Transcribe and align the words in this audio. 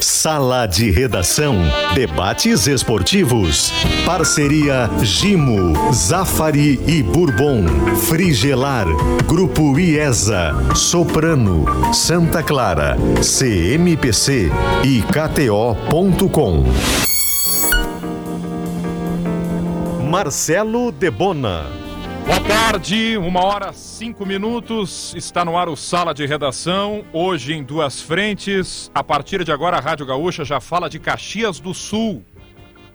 Sala 0.00 0.66
de 0.66 0.90
Redação. 0.90 1.56
Debates 1.94 2.66
esportivos. 2.66 3.72
Parceria 4.04 4.88
Gimo, 5.02 5.92
Zafari 5.92 6.80
e 6.86 7.02
Bourbon. 7.02 7.64
Frigelar. 8.08 8.86
Grupo 9.26 9.78
IESA. 9.78 10.54
Soprano. 10.74 11.64
Santa 11.92 12.42
Clara. 12.42 12.96
CMPC 13.22 14.50
e 14.84 15.02
KTO.com. 15.02 16.64
Marcelo 20.10 20.90
Debona. 20.90 21.87
Boa 22.28 22.40
tarde, 22.40 23.16
uma 23.16 23.42
hora 23.42 23.72
cinco 23.72 24.26
minutos. 24.26 25.14
Está 25.14 25.46
no 25.46 25.56
ar 25.56 25.66
o 25.66 25.74
Sala 25.74 26.12
de 26.12 26.26
Redação. 26.26 27.02
Hoje 27.10 27.54
em 27.54 27.64
duas 27.64 28.02
frentes. 28.02 28.90
A 28.94 29.02
partir 29.02 29.42
de 29.44 29.50
agora, 29.50 29.78
a 29.78 29.80
Rádio 29.80 30.04
Gaúcha 30.04 30.44
já 30.44 30.60
fala 30.60 30.90
de 30.90 30.98
Caxias 30.98 31.58
do 31.58 31.72
Sul. 31.72 32.22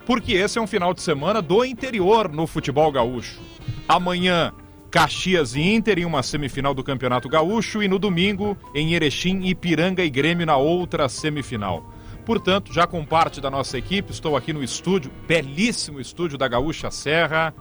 Porque 0.06 0.34
esse 0.34 0.60
é 0.60 0.62
um 0.62 0.68
final 0.68 0.94
de 0.94 1.02
semana 1.02 1.42
do 1.42 1.66
interior 1.66 2.32
no 2.32 2.46
futebol 2.46 2.92
gaúcho. 2.92 3.42
Amanhã, 3.88 4.54
Caxias 4.92 5.56
e 5.56 5.62
Inter 5.62 5.98
em 5.98 6.06
uma 6.06 6.22
semifinal 6.22 6.76
do 6.76 6.84
Campeonato 6.84 7.28
Gaúcho. 7.28 7.82
E 7.82 7.88
no 7.88 7.98
domingo, 7.98 8.56
em 8.76 8.94
Erechim, 8.94 9.48
Ipiranga 9.48 10.04
e 10.04 10.12
Grêmio 10.12 10.46
na 10.46 10.58
outra 10.58 11.10
semifinal. 11.10 11.92
Portanto, 12.24 12.72
já 12.72 12.86
com 12.86 13.04
parte 13.04 13.42
da 13.42 13.50
nossa 13.50 13.80
equipe, 13.80 14.12
estou 14.12 14.38
aqui 14.38 14.54
no 14.54 14.64
estúdio, 14.64 15.12
belíssimo 15.28 16.00
estúdio 16.00 16.38
da 16.38 16.48
Gaúcha 16.48 16.92
Serra 16.92 17.52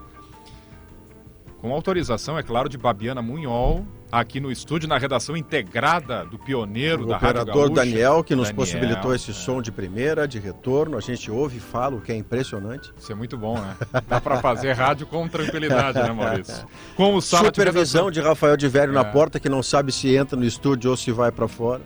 com 1.63 1.73
autorização, 1.73 2.37
é 2.37 2.43
claro, 2.43 2.69
de 2.69 2.77
Babiana 2.77 3.23
Munhol, 3.23 3.87
aqui 4.11 4.41
no 4.41 4.51
estúdio, 4.51 4.89
na 4.89 4.99
redação 4.99 5.37
integrada 5.37 6.25
do 6.25 6.37
pioneiro 6.37 7.05
o 7.05 7.07
da 7.07 7.17
Rádio 7.17 7.45
Gaúcha. 7.45 7.75
Daniel, 7.75 8.25
que 8.25 8.35
nos 8.35 8.49
Daniel, 8.49 8.57
possibilitou 8.57 9.15
esse 9.15 9.31
é. 9.31 9.35
som 9.35 9.63
de 9.63 9.71
primeira, 9.71 10.27
de 10.27 10.41
retorno. 10.41 10.99
A 10.99 11.01
gente 11.01 11.31
ouve 11.31 11.59
e 11.59 11.61
fala, 11.61 11.95
o 11.95 12.01
que 12.01 12.11
é 12.11 12.17
impressionante. 12.17 12.93
Isso 12.99 13.13
é 13.13 13.15
muito 13.15 13.39
bom, 13.39 13.61
né? 13.61 13.77
Dá 14.09 14.21
para 14.21 14.41
fazer 14.41 14.73
rádio 14.73 15.07
com 15.07 15.29
tranquilidade, 15.29 16.01
né, 16.01 16.11
Maurício? 16.11 16.67
Com 16.97 17.15
o 17.15 17.23
sala 17.23 17.45
Supervisão 17.45 18.11
de, 18.11 18.21
de 18.21 18.27
Rafael 18.27 18.57
de 18.57 18.67
Velho 18.67 18.91
é. 18.91 18.95
na 18.95 19.05
porta, 19.05 19.39
que 19.39 19.49
não 19.49 19.63
sabe 19.63 19.93
se 19.93 20.13
entra 20.17 20.37
no 20.37 20.45
estúdio 20.45 20.91
ou 20.91 20.97
se 20.97 21.13
vai 21.13 21.31
para 21.31 21.47
fora. 21.47 21.81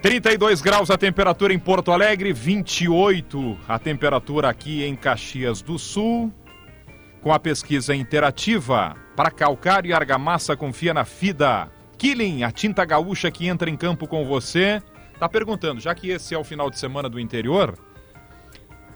32 0.00 0.62
graus 0.62 0.90
a 0.90 0.96
temperatura 0.96 1.52
em 1.52 1.58
Porto 1.58 1.92
Alegre, 1.92 2.32
28 2.32 3.58
a 3.68 3.78
temperatura 3.78 4.48
aqui 4.48 4.82
em 4.82 4.96
Caxias 4.96 5.60
do 5.60 5.78
Sul. 5.78 6.32
Com 7.22 7.32
a 7.32 7.38
pesquisa 7.38 7.94
interativa, 7.94 8.96
para 9.14 9.30
calcário 9.30 9.90
e 9.90 9.92
argamassa 9.92 10.56
confia 10.56 10.94
na 10.94 11.04
FIDA. 11.04 11.70
Killing, 11.98 12.44
a 12.44 12.50
tinta 12.50 12.84
gaúcha 12.84 13.30
que 13.30 13.46
entra 13.46 13.68
em 13.68 13.76
campo 13.76 14.06
com 14.06 14.24
você. 14.24 14.82
Tá 15.18 15.28
perguntando, 15.28 15.80
já 15.80 15.94
que 15.94 16.08
esse 16.08 16.34
é 16.34 16.38
o 16.38 16.44
final 16.44 16.70
de 16.70 16.78
semana 16.78 17.08
do 17.08 17.20
interior, 17.20 17.78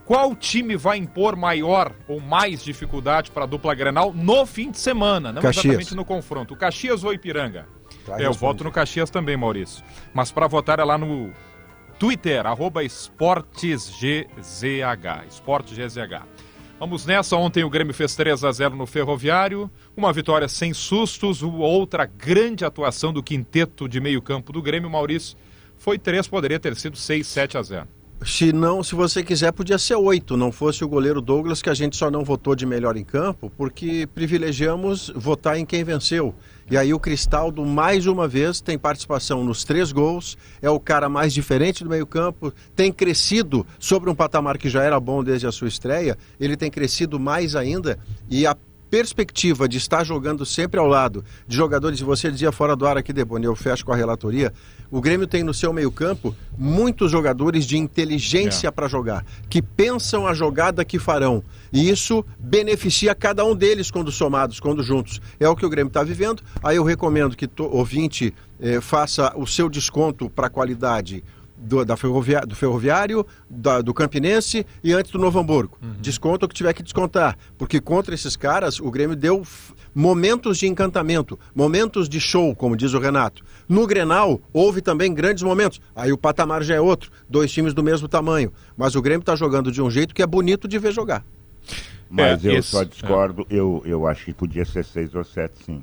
qual 0.05 0.34
time 0.34 0.77
vai 0.77 0.98
impor 0.98 1.36
maior 1.36 1.92
ou 2.06 2.20
mais 2.20 2.62
dificuldade 2.62 3.30
para 3.30 3.45
a 3.45 3.47
dupla 3.47 3.75
Grenal 3.75 4.12
no 4.12 4.45
fim 4.45 4.70
de 4.70 4.78
semana, 4.78 5.33
não 5.33 5.41
Caxias. 5.41 5.64
exatamente 5.64 5.95
no 5.95 6.05
confronto? 6.05 6.55
Caxias 6.56 7.05
ou 7.05 7.12
Ipiranga? 7.12 7.67
Tá 8.05 8.20
é, 8.20 8.27
eu 8.27 8.33
voto 8.33 8.64
no 8.64 8.70
Caxias 8.70 9.08
também, 9.11 9.36
Maurício. 9.36 9.83
Mas 10.12 10.30
para 10.30 10.47
votar 10.47 10.78
é 10.78 10.84
lá 10.84 10.98
no 10.98 11.33
Twitter, 11.98 12.47
arroba 12.47 12.84
EsportesGZH. 12.84 14.27
EsportesGZH. 15.28 16.22
Vamos 16.78 17.06
nessa. 17.06 17.36
Ontem 17.36 17.64
o 17.64 17.70
Grêmio 17.70 17.94
fez 17.94 18.17
3 18.17 18.44
a 18.44 18.53
0 18.53 18.77
no 18.77 18.86
Ferroviário. 18.86 19.70
Uma 19.97 20.12
vitória 20.12 20.48
sem 20.48 20.75
sustos. 20.75 21.42
Outra 21.42 22.05
grande 22.05 22.64
atuação 22.64 23.12
do 23.12 23.22
quinteto 23.22 23.89
de 23.89 24.00
meio-campo 24.00 24.53
do 24.53 24.61
Grêmio, 24.61 24.91
Maurício. 24.91 25.36
Foi 25.77 25.98
3, 25.98 26.27
poderia 26.27 26.58
ter 26.58 26.75
sido 26.77 26.97
6, 26.97 27.27
7 27.27 27.58
a 27.58 27.62
0. 27.62 27.89
Se 28.27 28.55
não, 28.55 28.83
se 28.83 28.94
você 28.94 29.22
quiser, 29.22 29.53
podia 29.53 29.77
ser 29.77 29.97
oito. 29.97 30.34
Não 30.34 30.50
fosse 30.50 30.83
o 30.83 30.89
goleiro 30.89 31.20
Douglas, 31.20 31.61
que 31.61 31.69
a 31.69 31.75
gente 31.75 31.94
só 31.94 32.11
não 32.11 32.25
votou 32.25 32.56
de 32.56 32.64
melhor 32.64 32.97
em 32.97 33.05
campo, 33.05 33.53
porque 33.55 34.08
privilegiamos 34.14 35.12
votar 35.14 35.58
em 35.58 35.67
quem 35.67 35.85
venceu. 35.85 36.34
E 36.70 36.77
aí 36.79 36.95
o 36.95 36.98
Cristaldo, 36.98 37.64
mais 37.67 38.07
uma 38.07 38.27
vez, 38.27 38.63
tem 38.63 38.79
participação 38.79 39.45
nos 39.45 39.63
três 39.63 39.92
gols, 39.92 40.39
é 40.63 40.70
o 40.70 40.80
cara 40.80 41.07
mais 41.11 41.34
diferente 41.34 41.84
do 41.84 41.90
meio-campo, 41.90 42.51
tem 42.74 42.90
crescido 42.90 43.67
sobre 43.79 44.08
um 44.08 44.14
patamar 44.14 44.57
que 44.57 44.70
já 44.70 44.83
era 44.83 44.98
bom 44.98 45.23
desde 45.23 45.46
a 45.46 45.52
sua 45.52 45.68
estreia, 45.68 46.17
ele 46.40 46.57
tem 46.57 46.70
crescido 46.70 47.20
mais 47.20 47.55
ainda 47.55 47.98
e 48.30 48.46
a 48.46 48.57
perspectiva 48.95 49.68
de 49.68 49.77
estar 49.77 50.05
jogando 50.05 50.46
sempre 50.46 50.79
ao 50.79 50.86
lado 50.86 51.24
de 51.48 51.57
jogadores, 51.57 51.98
e 52.01 52.05
você 52.05 52.30
dizia 52.30 52.52
fora 52.52 52.77
do 52.77 52.86
ar 52.86 52.96
aqui, 52.96 53.13
Deboni, 53.13 53.45
eu 53.45 53.57
fecho 53.57 53.84
com 53.84 53.92
a 53.92 53.96
relatoria, 53.96 54.52
o 54.90 55.00
Grêmio 55.00 55.27
tem 55.27 55.42
no 55.42 55.55
seu 55.55 55.72
meio-campo 55.72 56.34
muitos 56.56 57.11
jogadores 57.11 57.64
de 57.64 57.77
inteligência 57.77 58.68
é. 58.68 58.70
para 58.70 58.89
jogar, 58.89 59.24
que 59.48 59.61
pensam 59.61 60.27
a 60.27 60.34
jogada 60.34 60.84
que 60.84 60.98
farão. 60.98 61.42
E 61.72 61.89
isso 61.89 62.24
beneficia 62.39 63.14
cada 63.14 63.45
um 63.45 63.55
deles 63.55 63.90
quando 63.90 64.12
somados, 64.12 64.61
quando 64.61 64.83
juntos. 64.83 65.20
É 65.40 65.48
o 65.48 65.56
que 65.56 65.67
o 65.67 65.70
Grêmio 65.70 65.89
está 65.89 66.02
vivendo. 66.02 66.42
Aí 66.62 66.77
eu 66.77 66.84
recomendo 66.84 67.36
que 67.36 67.46
o 67.61 67.77
ouvinte 67.77 68.33
eh, 68.61 68.80
faça 68.80 69.33
o 69.36 69.46
seu 69.46 69.68
desconto 69.68 70.30
para 70.30 70.46
a 70.46 70.50
qualidade 70.50 71.24
do, 71.56 71.84
da 71.84 71.96
ferrovia, 71.96 72.40
do 72.40 72.55
ferroviário, 72.55 73.27
da, 73.48 73.80
do 73.80 73.95
Campinense 73.95 74.66
e 74.83 74.92
antes 74.92 75.11
do 75.11 75.18
Novo 75.18 75.39
Hamburgo. 75.39 75.78
Uhum. 75.83 75.95
Desconta 76.01 76.46
o 76.46 76.48
que 76.48 76.55
tiver 76.55 76.72
que 76.72 76.83
descontar. 76.83 77.36
Porque 77.56 77.80
contra 77.80 78.14
esses 78.14 78.36
caras, 78.36 78.78
o 78.80 78.90
Grêmio 78.90 79.16
deu 79.16 79.42
momentos 79.94 80.58
de 80.58 80.66
encantamento, 80.66 81.38
momentos 81.55 82.08
de 82.08 82.20
show, 82.20 82.55
como 82.55 82.77
diz 82.77 82.92
o 82.94 82.98
Renato. 82.98 83.44
No 83.68 83.86
Grenal, 83.86 84.40
houve 84.52 84.82
também 84.82 85.14
grandes 85.14 85.42
momentos. 85.42 85.80
Aí 85.94 86.12
o 86.12 86.18
patamar 86.18 86.62
já 86.62 86.74
é 86.74 86.80
outro, 86.80 87.10
dois 87.28 87.52
times 87.52 87.72
do 87.72 87.82
mesmo 87.82 88.08
tamanho. 88.08 88.52
Mas 88.77 88.94
o 88.96 89.02
Grêmio 89.02 89.20
está 89.20 89.36
jogando 89.36 89.70
de 89.70 89.80
um 89.80 89.90
jeito 89.90 90.14
que 90.14 90.22
é 90.22 90.27
bonito 90.27 90.66
de 90.66 90.78
ver 90.78 90.92
jogar. 90.92 91.24
Mas 92.10 92.44
é, 92.44 92.48
eu 92.48 92.58
esse, 92.58 92.68
só 92.68 92.84
discordo, 92.84 93.46
é. 93.48 93.54
eu, 93.54 93.83
eu 93.86 94.06
acho 94.06 94.24
que 94.24 94.33
podia 94.33 94.64
ser 94.64 94.84
seis 94.84 95.14
ou 95.14 95.24
sete, 95.24 95.54
sim. 95.64 95.83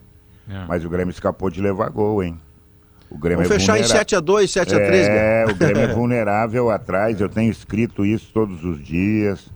É. 0.49 0.65
Mas 0.67 0.83
o 0.83 0.89
Grêmio 0.89 1.11
escapou 1.11 1.49
de 1.49 1.61
levar 1.61 1.89
gol, 1.89 2.23
hein? 2.23 2.37
O 3.09 3.17
Grêmio 3.17 3.43
Vamos 3.43 3.51
é 3.51 3.59
fechar 3.59 3.77
vulnera... 3.77 4.01
em 4.01 4.05
7x2, 4.05 4.65
7x3, 4.65 4.93
É, 5.09 5.45
o 5.49 5.55
Grêmio 5.55 5.81
é 5.81 5.87
vulnerável 5.93 6.69
atrás, 6.69 7.19
eu 7.19 7.27
tenho 7.27 7.51
escrito 7.51 8.05
isso 8.05 8.29
todos 8.33 8.63
os 8.63 8.81
dias. 8.81 9.49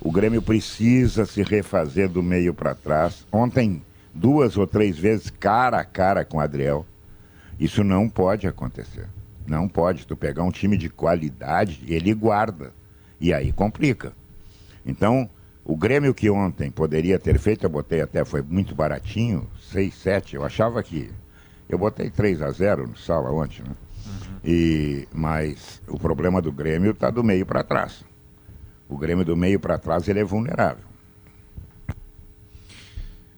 O 0.00 0.10
Grêmio 0.10 0.40
precisa 0.40 1.26
se 1.26 1.42
refazer 1.42 2.08
do 2.08 2.22
meio 2.22 2.54
para 2.54 2.74
trás. 2.74 3.26
Ontem, 3.32 3.82
duas 4.14 4.56
ou 4.56 4.66
três 4.66 4.98
vezes, 4.98 5.30
cara 5.30 5.78
a 5.80 5.84
cara 5.84 6.24
com 6.24 6.38
o 6.38 6.40
Adriel. 6.40 6.86
Isso 7.58 7.82
não 7.82 8.08
pode 8.08 8.46
acontecer. 8.46 9.08
Não 9.46 9.68
pode. 9.68 10.06
Tu 10.06 10.16
pegar 10.16 10.42
um 10.44 10.50
time 10.50 10.76
de 10.76 10.88
qualidade, 10.88 11.82
ele 11.86 12.14
guarda. 12.14 12.72
E 13.20 13.32
aí 13.32 13.52
complica. 13.52 14.12
Então, 14.84 15.28
o 15.64 15.76
Grêmio 15.76 16.14
que 16.14 16.28
ontem 16.30 16.70
poderia 16.70 17.18
ter 17.18 17.38
feito, 17.38 17.64
eu 17.64 17.70
botei 17.70 18.00
até, 18.00 18.24
foi 18.24 18.42
muito 18.42 18.74
baratinho, 18.74 19.48
6, 19.70 19.94
7. 19.94 20.36
Eu 20.36 20.44
achava 20.44 20.82
que 20.82 21.10
eu 21.68 21.78
botei 21.78 22.10
3 22.10 22.42
a 22.42 22.50
0 22.50 22.86
no 22.86 22.96
sala 22.96 23.30
ontem, 23.30 23.62
né? 23.62 23.74
Uhum. 24.06 24.36
E, 24.44 25.08
mas 25.12 25.80
o 25.88 25.98
problema 25.98 26.42
do 26.42 26.52
Grêmio 26.52 26.90
está 26.90 27.10
do 27.10 27.24
meio 27.24 27.46
para 27.46 27.64
trás. 27.64 28.04
O 28.88 28.98
Grêmio 28.98 29.24
do 29.24 29.36
meio 29.36 29.58
para 29.58 29.78
trás 29.78 30.06
ele 30.08 30.20
é 30.20 30.24
vulnerável. 30.24 30.93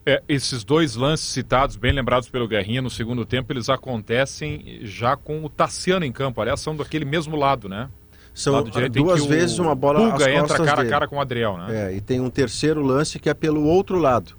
É, 0.09 0.23
esses 0.29 0.63
dois 0.63 0.95
lances 0.95 1.27
citados, 1.27 1.75
bem 1.75 1.93
lembrados 1.93 2.29
pelo 2.29 2.47
Guerrinha, 2.47 2.81
no 2.81 2.89
segundo 2.89 3.27
tempo, 3.27 3.53
eles 3.53 3.69
acontecem 3.69 4.79
já 4.83 5.17
com 5.17 5.45
o 5.45 5.49
Tassiano 5.49 6.05
em 6.05 6.13
campo. 6.13 6.41
Aliás, 6.41 6.61
são 6.61 6.77
daquele 6.77 7.05
mesmo 7.05 7.37
lado, 7.37 7.69
né? 7.69 7.89
São 8.33 8.63
duas 8.63 9.25
vezes 9.25 9.59
uma 9.59 9.75
bola 9.75 9.99
Pulga 10.11 10.31
entra 10.31 10.59
cara 10.59 10.77
dele. 10.77 10.89
a 10.89 10.91
cara 10.91 11.09
com 11.09 11.17
o 11.17 11.21
Adriel, 11.21 11.57
né? 11.57 11.91
É, 11.91 11.97
e 11.97 12.01
tem 12.01 12.21
um 12.21 12.31
terceiro 12.31 12.83
lance 12.83 13.19
que 13.19 13.29
é 13.29 13.35
pelo 13.35 13.65
outro 13.65 13.99
lado 13.99 14.37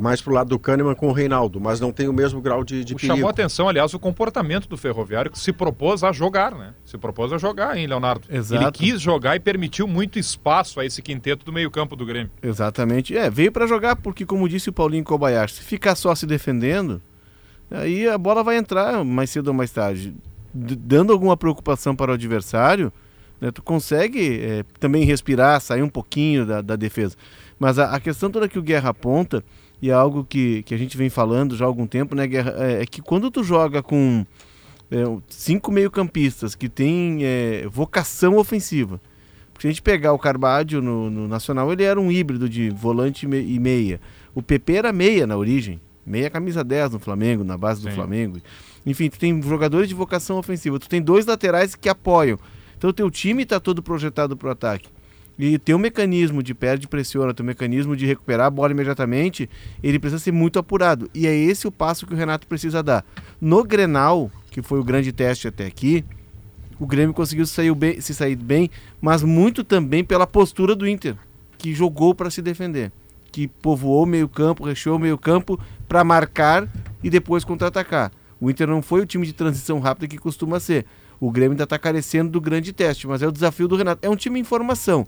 mais 0.00 0.20
pro 0.20 0.32
lado 0.32 0.48
do 0.48 0.58
Kahneman 0.58 0.94
com 0.94 1.08
o 1.08 1.12
Reinaldo, 1.12 1.60
mas 1.60 1.80
não 1.80 1.92
tem 1.92 2.08
o 2.08 2.12
mesmo 2.12 2.40
grau 2.40 2.64
de, 2.64 2.84
de 2.84 2.94
perigo. 2.94 3.14
Chamou 3.14 3.28
atenção, 3.28 3.68
aliás, 3.68 3.94
o 3.94 3.98
comportamento 3.98 4.68
do 4.68 4.76
Ferroviário, 4.76 5.30
que 5.30 5.38
se 5.38 5.52
propôs 5.52 6.02
a 6.02 6.12
jogar, 6.12 6.54
né? 6.54 6.74
Se 6.84 6.98
propôs 6.98 7.32
a 7.32 7.38
jogar, 7.38 7.76
hein, 7.76 7.86
Leonardo? 7.86 8.26
Exato. 8.30 8.62
Ele 8.62 8.72
quis 8.72 9.00
jogar 9.00 9.36
e 9.36 9.40
permitiu 9.40 9.86
muito 9.86 10.18
espaço 10.18 10.80
a 10.80 10.84
esse 10.84 11.00
quinteto 11.00 11.44
do 11.44 11.52
meio-campo 11.52 11.94
do 11.94 12.04
Grêmio. 12.04 12.30
Exatamente. 12.42 13.16
É, 13.16 13.30
veio 13.30 13.52
para 13.52 13.66
jogar 13.66 13.96
porque, 13.96 14.26
como 14.26 14.48
disse 14.48 14.68
o 14.68 14.72
Paulinho 14.72 15.04
Kobayashi, 15.04 15.54
se 15.54 15.62
ficar 15.62 15.94
só 15.94 16.14
se 16.14 16.26
defendendo, 16.26 17.00
aí 17.70 18.08
a 18.08 18.18
bola 18.18 18.42
vai 18.42 18.56
entrar 18.56 19.04
mais 19.04 19.30
cedo 19.30 19.48
ou 19.48 19.54
mais 19.54 19.70
tarde. 19.70 20.14
D 20.54 20.76
dando 20.76 21.12
alguma 21.12 21.36
preocupação 21.36 21.96
para 21.96 22.10
o 22.10 22.14
adversário, 22.14 22.92
né, 23.40 23.50
tu 23.50 23.62
consegue 23.62 24.40
é, 24.40 24.64
também 24.78 25.04
respirar, 25.04 25.60
sair 25.60 25.82
um 25.82 25.88
pouquinho 25.88 26.46
da, 26.46 26.60
da 26.60 26.76
defesa. 26.76 27.16
Mas 27.62 27.78
a, 27.78 27.94
a, 27.94 28.00
questão 28.00 28.28
toda 28.28 28.48
que 28.48 28.58
o 28.58 28.62
Guerra 28.62 28.90
aponta, 28.90 29.44
e 29.80 29.88
é 29.88 29.92
algo 29.92 30.24
que, 30.24 30.64
que 30.64 30.74
a 30.74 30.76
gente 30.76 30.96
vem 30.96 31.08
falando 31.08 31.56
já 31.56 31.64
há 31.64 31.68
algum 31.68 31.86
tempo, 31.86 32.12
né, 32.12 32.26
Guerra, 32.26 32.56
é, 32.58 32.82
é 32.82 32.86
que 32.86 33.00
quando 33.00 33.30
tu 33.30 33.44
joga 33.44 33.80
com 33.80 34.26
é, 34.90 34.96
cinco 35.28 35.70
meio-campistas 35.70 36.56
que 36.56 36.68
tem 36.68 37.20
é, 37.22 37.64
vocação 37.70 38.36
ofensiva, 38.36 39.00
se 39.60 39.68
a 39.68 39.70
gente 39.70 39.80
pegar 39.80 40.12
o 40.12 40.18
Carbadio 40.18 40.82
no, 40.82 41.08
no, 41.08 41.28
Nacional, 41.28 41.72
ele 41.72 41.84
era 41.84 42.00
um 42.00 42.10
híbrido 42.10 42.48
de 42.48 42.68
volante 42.68 43.26
e 43.26 43.60
meia. 43.60 44.00
O 44.34 44.42
PP 44.42 44.74
era 44.74 44.92
meia 44.92 45.24
na 45.24 45.36
origem, 45.36 45.80
meia 46.04 46.28
camisa 46.28 46.64
10 46.64 46.94
no 46.94 46.98
Flamengo, 46.98 47.44
na 47.44 47.56
base 47.56 47.80
Sim. 47.80 47.90
do 47.90 47.94
Flamengo. 47.94 48.40
Enfim, 48.84 49.08
tu 49.08 49.20
tem 49.20 49.40
jogadores 49.40 49.88
de 49.88 49.94
vocação 49.94 50.36
ofensiva, 50.36 50.80
tu 50.80 50.88
tem 50.88 51.00
dois 51.00 51.26
laterais 51.26 51.76
que 51.76 51.88
apoiam 51.88 52.40
Então 52.76 52.90
o 52.90 52.92
teu 52.92 53.08
time 53.08 53.44
está 53.44 53.60
todo 53.60 53.80
projetado 53.84 54.36
para 54.36 54.48
o 54.48 54.50
ataque. 54.50 54.88
E 55.44 55.58
tem 55.58 55.74
um 55.74 55.78
mecanismo 55.78 56.40
de 56.40 56.54
perde 56.54 56.86
pressiona, 56.86 57.34
tem 57.34 57.42
um 57.42 57.48
mecanismo 57.48 57.96
de 57.96 58.06
recuperar 58.06 58.46
a 58.46 58.50
bola 58.50 58.70
imediatamente, 58.70 59.50
ele 59.82 59.98
precisa 59.98 60.22
ser 60.22 60.30
muito 60.30 60.56
apurado. 60.56 61.10
E 61.12 61.26
é 61.26 61.34
esse 61.34 61.66
o 61.66 61.72
passo 61.72 62.06
que 62.06 62.14
o 62.14 62.16
Renato 62.16 62.46
precisa 62.46 62.80
dar. 62.80 63.04
No 63.40 63.64
Grenal, 63.64 64.30
que 64.52 64.62
foi 64.62 64.78
o 64.78 64.84
grande 64.84 65.10
teste 65.10 65.48
até 65.48 65.66
aqui, 65.66 66.04
o 66.78 66.86
Grêmio 66.86 67.12
conseguiu 67.12 67.44
sair 67.44 67.74
bem, 67.74 68.00
se 68.00 68.14
sair 68.14 68.36
bem, 68.36 68.70
mas 69.00 69.24
muito 69.24 69.64
também 69.64 70.04
pela 70.04 70.28
postura 70.28 70.76
do 70.76 70.86
Inter, 70.86 71.16
que 71.58 71.74
jogou 71.74 72.14
para 72.14 72.30
se 72.30 72.40
defender, 72.40 72.92
que 73.32 73.48
povoou 73.48 74.06
meio 74.06 74.28
campo, 74.28 74.64
recheou 74.64 74.96
meio 74.96 75.18
campo 75.18 75.58
para 75.88 76.04
marcar 76.04 76.68
e 77.02 77.10
depois 77.10 77.44
contra-atacar. 77.44 78.12
O 78.40 78.48
Inter 78.48 78.68
não 78.68 78.80
foi 78.80 79.00
o 79.00 79.06
time 79.06 79.26
de 79.26 79.32
transição 79.32 79.80
rápida 79.80 80.06
que 80.06 80.18
costuma 80.18 80.60
ser. 80.60 80.86
O 81.18 81.32
Grêmio 81.32 81.54
ainda 81.54 81.64
está 81.64 81.80
carecendo 81.80 82.30
do 82.30 82.40
grande 82.40 82.72
teste, 82.72 83.08
mas 83.08 83.22
é 83.22 83.26
o 83.26 83.32
desafio 83.32 83.66
do 83.66 83.74
Renato. 83.74 84.06
É 84.06 84.08
um 84.08 84.14
time 84.14 84.38
em 84.38 84.44
formação. 84.44 85.04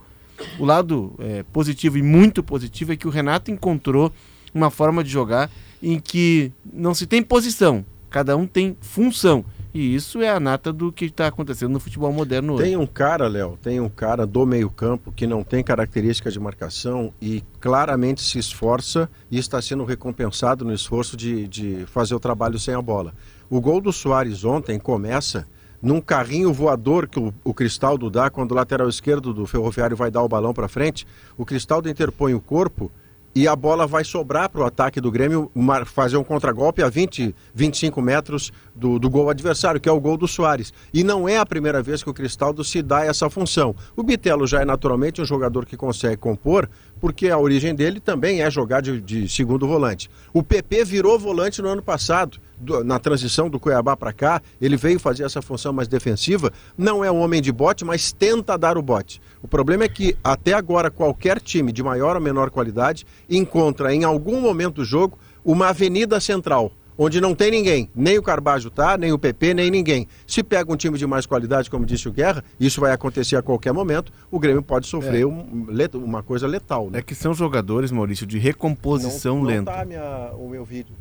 O 0.59 0.65
lado 0.65 1.15
é, 1.19 1.43
positivo 1.53 1.99
e 1.99 2.03
muito 2.03 2.43
positivo 2.43 2.93
é 2.93 2.97
que 2.97 3.07
o 3.07 3.11
Renato 3.11 3.51
encontrou 3.51 4.13
uma 4.53 4.71
forma 4.71 5.03
de 5.03 5.11
jogar 5.11 5.51
em 5.83 5.99
que 5.99 6.53
não 6.73 6.95
se 6.95 7.07
tem 7.07 7.23
posição, 7.23 7.85
cada 8.09 8.37
um 8.37 8.47
tem 8.47 8.77
função. 8.81 9.45
E 9.75 9.93
isso 9.93 10.23
é 10.23 10.31
a 10.31 10.39
nata 10.39 10.73
do 10.73 10.93
que 10.93 11.07
está 11.07 11.27
acontecendo 11.27 11.73
no 11.73 11.81
futebol 11.81 12.13
moderno 12.13 12.55
hoje. 12.55 12.63
Tem 12.63 12.77
um 12.77 12.87
cara, 12.87 13.27
Léo, 13.27 13.59
tem 13.61 13.81
um 13.81 13.89
cara 13.89 14.25
do 14.25 14.47
meio-campo 14.47 15.11
que 15.11 15.27
não 15.27 15.43
tem 15.43 15.65
características 15.65 16.33
de 16.33 16.39
marcação 16.39 17.13
e 17.21 17.43
claramente 17.59 18.23
se 18.23 18.39
esforça 18.39 19.11
e 19.29 19.37
está 19.37 19.61
sendo 19.61 19.85
recompensado 19.85 20.65
no 20.65 20.73
esforço 20.73 21.17
de, 21.17 21.49
de 21.49 21.85
fazer 21.87 22.15
o 22.15 22.21
trabalho 22.21 22.57
sem 22.57 22.73
a 22.73 22.81
bola. 22.81 23.13
O 23.51 23.61
gol 23.61 23.81
do 23.81 23.93
Soares 23.93 24.45
ontem 24.45 24.79
começa 24.79 25.45
num 25.85 26.01
carrinho 26.01 26.51
voador 26.51 27.07
que 27.07 27.21
o, 27.21 27.33
o 27.45 27.53
Cristaldo 27.53 28.09
dá 28.09 28.31
quando 28.31 28.53
o 28.53 28.55
lateral 28.55 28.89
esquerdo 28.89 29.35
do 29.35 29.47
Ferroviário 29.47 29.95
vai 29.95 30.11
dar 30.11 30.23
o 30.23 30.29
balão 30.29 30.55
para 30.55 30.67
frente. 30.67 31.07
O 31.37 31.45
Cristaldo 31.45 31.91
interpõe 31.91 32.33
o 32.33 32.41
corpo 32.41 32.91
e 33.35 33.49
a 33.49 33.57
bola 33.57 33.87
vai 33.87 34.05
sobrar 34.05 34.49
para 34.49 34.61
o 34.61 34.65
ataque 34.65 35.01
do 35.01 35.11
Grêmio 35.11 35.51
fazer 35.87 36.17
um 36.17 36.23
contragolpe 36.23 36.83
a 36.83 36.89
20, 36.89 37.35
25 37.53 38.01
metros 38.01 38.53
do, 38.75 38.99
do 38.99 39.11
gol 39.11 39.29
adversário, 39.29 39.81
que 39.81 39.89
é 39.89 39.93
o 39.93 40.01
gol 40.01 40.17
do 40.17 40.29
Soares. 40.29 40.73
E 40.93 41.03
não 41.03 41.29
é 41.29 41.37
a 41.37 41.45
primeira 41.45 41.83
vez 41.83 42.03
que 42.03 42.09
o 42.09 42.15
Cristaldo 42.15 42.63
se 42.63 42.81
dá 42.81 43.05
essa 43.05 43.29
função. 43.29 43.75
O 43.97 44.05
Bitelo 44.05 44.47
já 44.47 44.63
é 44.63 44.65
naturalmente 44.65 45.21
um 45.21 45.25
jogador 45.25 45.67
que 45.67 45.77
consegue 45.77 46.17
compor, 46.17 46.69
porque 47.01 47.29
a 47.29 47.37
origem 47.37 47.75
dele 47.75 47.99
também 47.99 48.41
é 48.41 48.51
jogar 48.51 48.81
de, 48.81 49.01
de 49.01 49.29
segundo 49.29 49.67
volante. 49.67 50.09
O 50.33 50.43
PP 50.43 50.85
virou 50.85 51.19
volante 51.19 51.61
no 51.61 51.69
ano 51.69 51.83
passado, 51.83 52.39
do, 52.64 52.82
na 52.82 52.99
transição 52.99 53.49
do 53.49 53.61
Cuiabá 53.61 53.96
para 53.96 54.12
cá, 54.12 54.43
ele 54.61 54.76
veio 54.76 54.99
fazer 54.99 55.25
essa 55.25 55.40
função 55.40 55.72
mais 55.72 55.87
defensiva. 55.87 56.52
Não 56.76 57.05
é 57.05 57.11
um 57.11 57.20
homem 57.20 57.40
de 57.40 57.52
bote, 57.52 57.84
mas 57.84 58.12
tenta 58.12 58.58
dar 58.58 58.76
o 58.76 58.82
bote. 58.82 59.20
O 59.43 59.46
problema 59.46 59.84
é 59.84 59.88
que 59.88 60.16
até 60.25 60.55
agora 60.55 60.90
qualquer 60.90 61.40
time 61.40 61.70
de 61.70 61.82
maior 61.82 62.16
ou 62.16 62.22
menor 62.22 62.50
qualidade 62.50 63.06
encontra 63.28 63.94
em 63.94 64.02
algum 64.02 64.40
momento 64.40 64.76
do 64.76 64.84
jogo 64.84 65.19
uma 65.44 65.69
avenida 65.69 66.19
central 66.19 66.72
onde 66.96 67.20
não 67.20 67.34
tem 67.34 67.50
ninguém, 67.50 67.90
nem 67.94 68.19
o 68.19 68.22
Carbajo 68.22 68.70
tá, 68.70 68.96
nem 68.96 69.12
o 69.12 69.19
PP, 69.19 69.55
nem 69.55 69.70
ninguém. 69.70 70.06
Se 70.26 70.43
pega 70.43 70.72
um 70.72 70.76
time 70.76 70.96
de 70.96 71.06
mais 71.06 71.26
qualidade, 71.26 71.69
como 71.69 71.84
disse 71.84 72.08
o 72.08 72.12
Guerra, 72.12 72.44
isso 72.58 72.81
vai 72.81 72.93
acontecer 72.93 73.37
a 73.37 73.43
qualquer 73.43 73.72
momento, 73.72 74.12
o 74.31 74.38
Grêmio 74.38 74.62
pode 74.62 74.87
sofrer 74.87 75.22
é. 75.22 75.26
um, 75.26 75.69
uma 75.94 76.22
coisa 76.22 76.46
letal. 76.46 76.90
Né? 76.90 77.00
É 77.00 77.02
que 77.02 77.14
são 77.14 77.34
jogadores, 77.34 77.90
Maurício, 77.90 78.26
de 78.26 78.38
recomposição 78.38 79.37
não, 79.37 79.43
não 79.43 79.49
lenta. 79.49 79.72
Tá 79.72 79.84
minha, 79.84 80.31
o 80.38 80.49
meu 80.49 80.64
vídeo. 80.64 80.94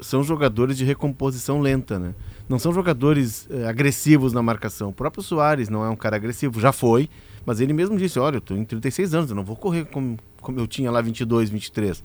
São 0.00 0.22
jogadores 0.22 0.76
de 0.76 0.84
recomposição 0.84 1.60
lenta, 1.60 1.98
né? 1.98 2.14
Não 2.48 2.58
são 2.58 2.72
jogadores 2.72 3.46
eh, 3.50 3.66
agressivos 3.66 4.32
na 4.32 4.42
marcação. 4.42 4.90
O 4.90 4.92
próprio 4.92 5.22
Soares 5.22 5.68
não 5.68 5.84
é 5.84 5.88
um 5.88 5.96
cara 5.96 6.16
agressivo, 6.16 6.60
já 6.60 6.72
foi, 6.72 7.08
mas 7.44 7.60
ele 7.60 7.72
mesmo 7.72 7.96
disse: 7.96 8.18
Olha, 8.18 8.42
eu 8.50 8.56
em 8.56 8.64
36 8.64 9.14
anos, 9.14 9.30
eu 9.30 9.36
não 9.36 9.44
vou 9.44 9.56
correr 9.56 9.84
como, 9.86 10.16
como 10.40 10.58
eu 10.58 10.66
tinha 10.66 10.90
lá 10.90 11.00
22, 11.00 11.50
23. 11.50 12.02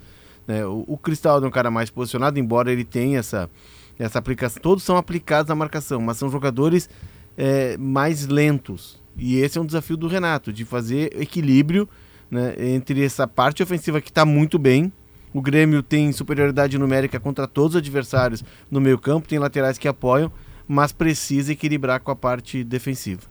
Né? 0.48 0.66
O, 0.66 0.84
o 0.88 0.98
Cristaldo 0.98 1.46
é 1.46 1.50
um 1.50 1.52
cara 1.52 1.72
mais 1.72 1.90
posicionado, 1.90 2.40
embora 2.40 2.72
ele 2.72 2.84
tenha 2.84 3.20
essa, 3.20 3.50
essa 3.98 4.20
aplicação. 4.20 4.62
Todos 4.62 4.84
são 4.84 4.98
aplicados 4.98 5.50
à 5.50 5.56
marcação, 5.56 6.02
mas 6.02 6.18
são 6.18 6.30
jogadores 6.30 6.90
é, 7.38 7.78
mais 7.78 8.28
lentos. 8.28 9.02
E 9.18 9.38
esse 9.38 9.58
é 9.58 9.62
um 9.62 9.66
desafio 9.66 9.98
do 9.98 10.08
Renato, 10.08 10.52
de 10.52 10.66
fazer 10.66 11.20
equilíbrio 11.20 11.88
né, 12.30 12.56
entre 12.58 13.04
essa 13.04 13.28
parte 13.28 13.64
ofensiva 13.64 14.02
que 14.02 14.10
está 14.10 14.26
muito 14.26 14.60
bem. 14.60 14.92
O 15.36 15.42
Grêmio 15.42 15.84
tem 15.84 16.14
superioridade 16.14 16.78
numérica 16.78 17.20
contra 17.20 17.46
todos 17.46 17.76
os 17.76 17.80
adversários 17.80 18.42
no 18.72 18.80
meio 18.80 18.98
campo, 18.98 19.28
tem 19.28 19.38
laterais 19.38 19.78
que 19.78 19.86
apoiam, 19.86 20.32
mas 20.66 20.94
precisa 20.94 21.52
equilibrar 21.52 22.00
com 22.00 22.10
a 22.10 22.16
parte 22.16 22.64
defensiva. 22.64 23.24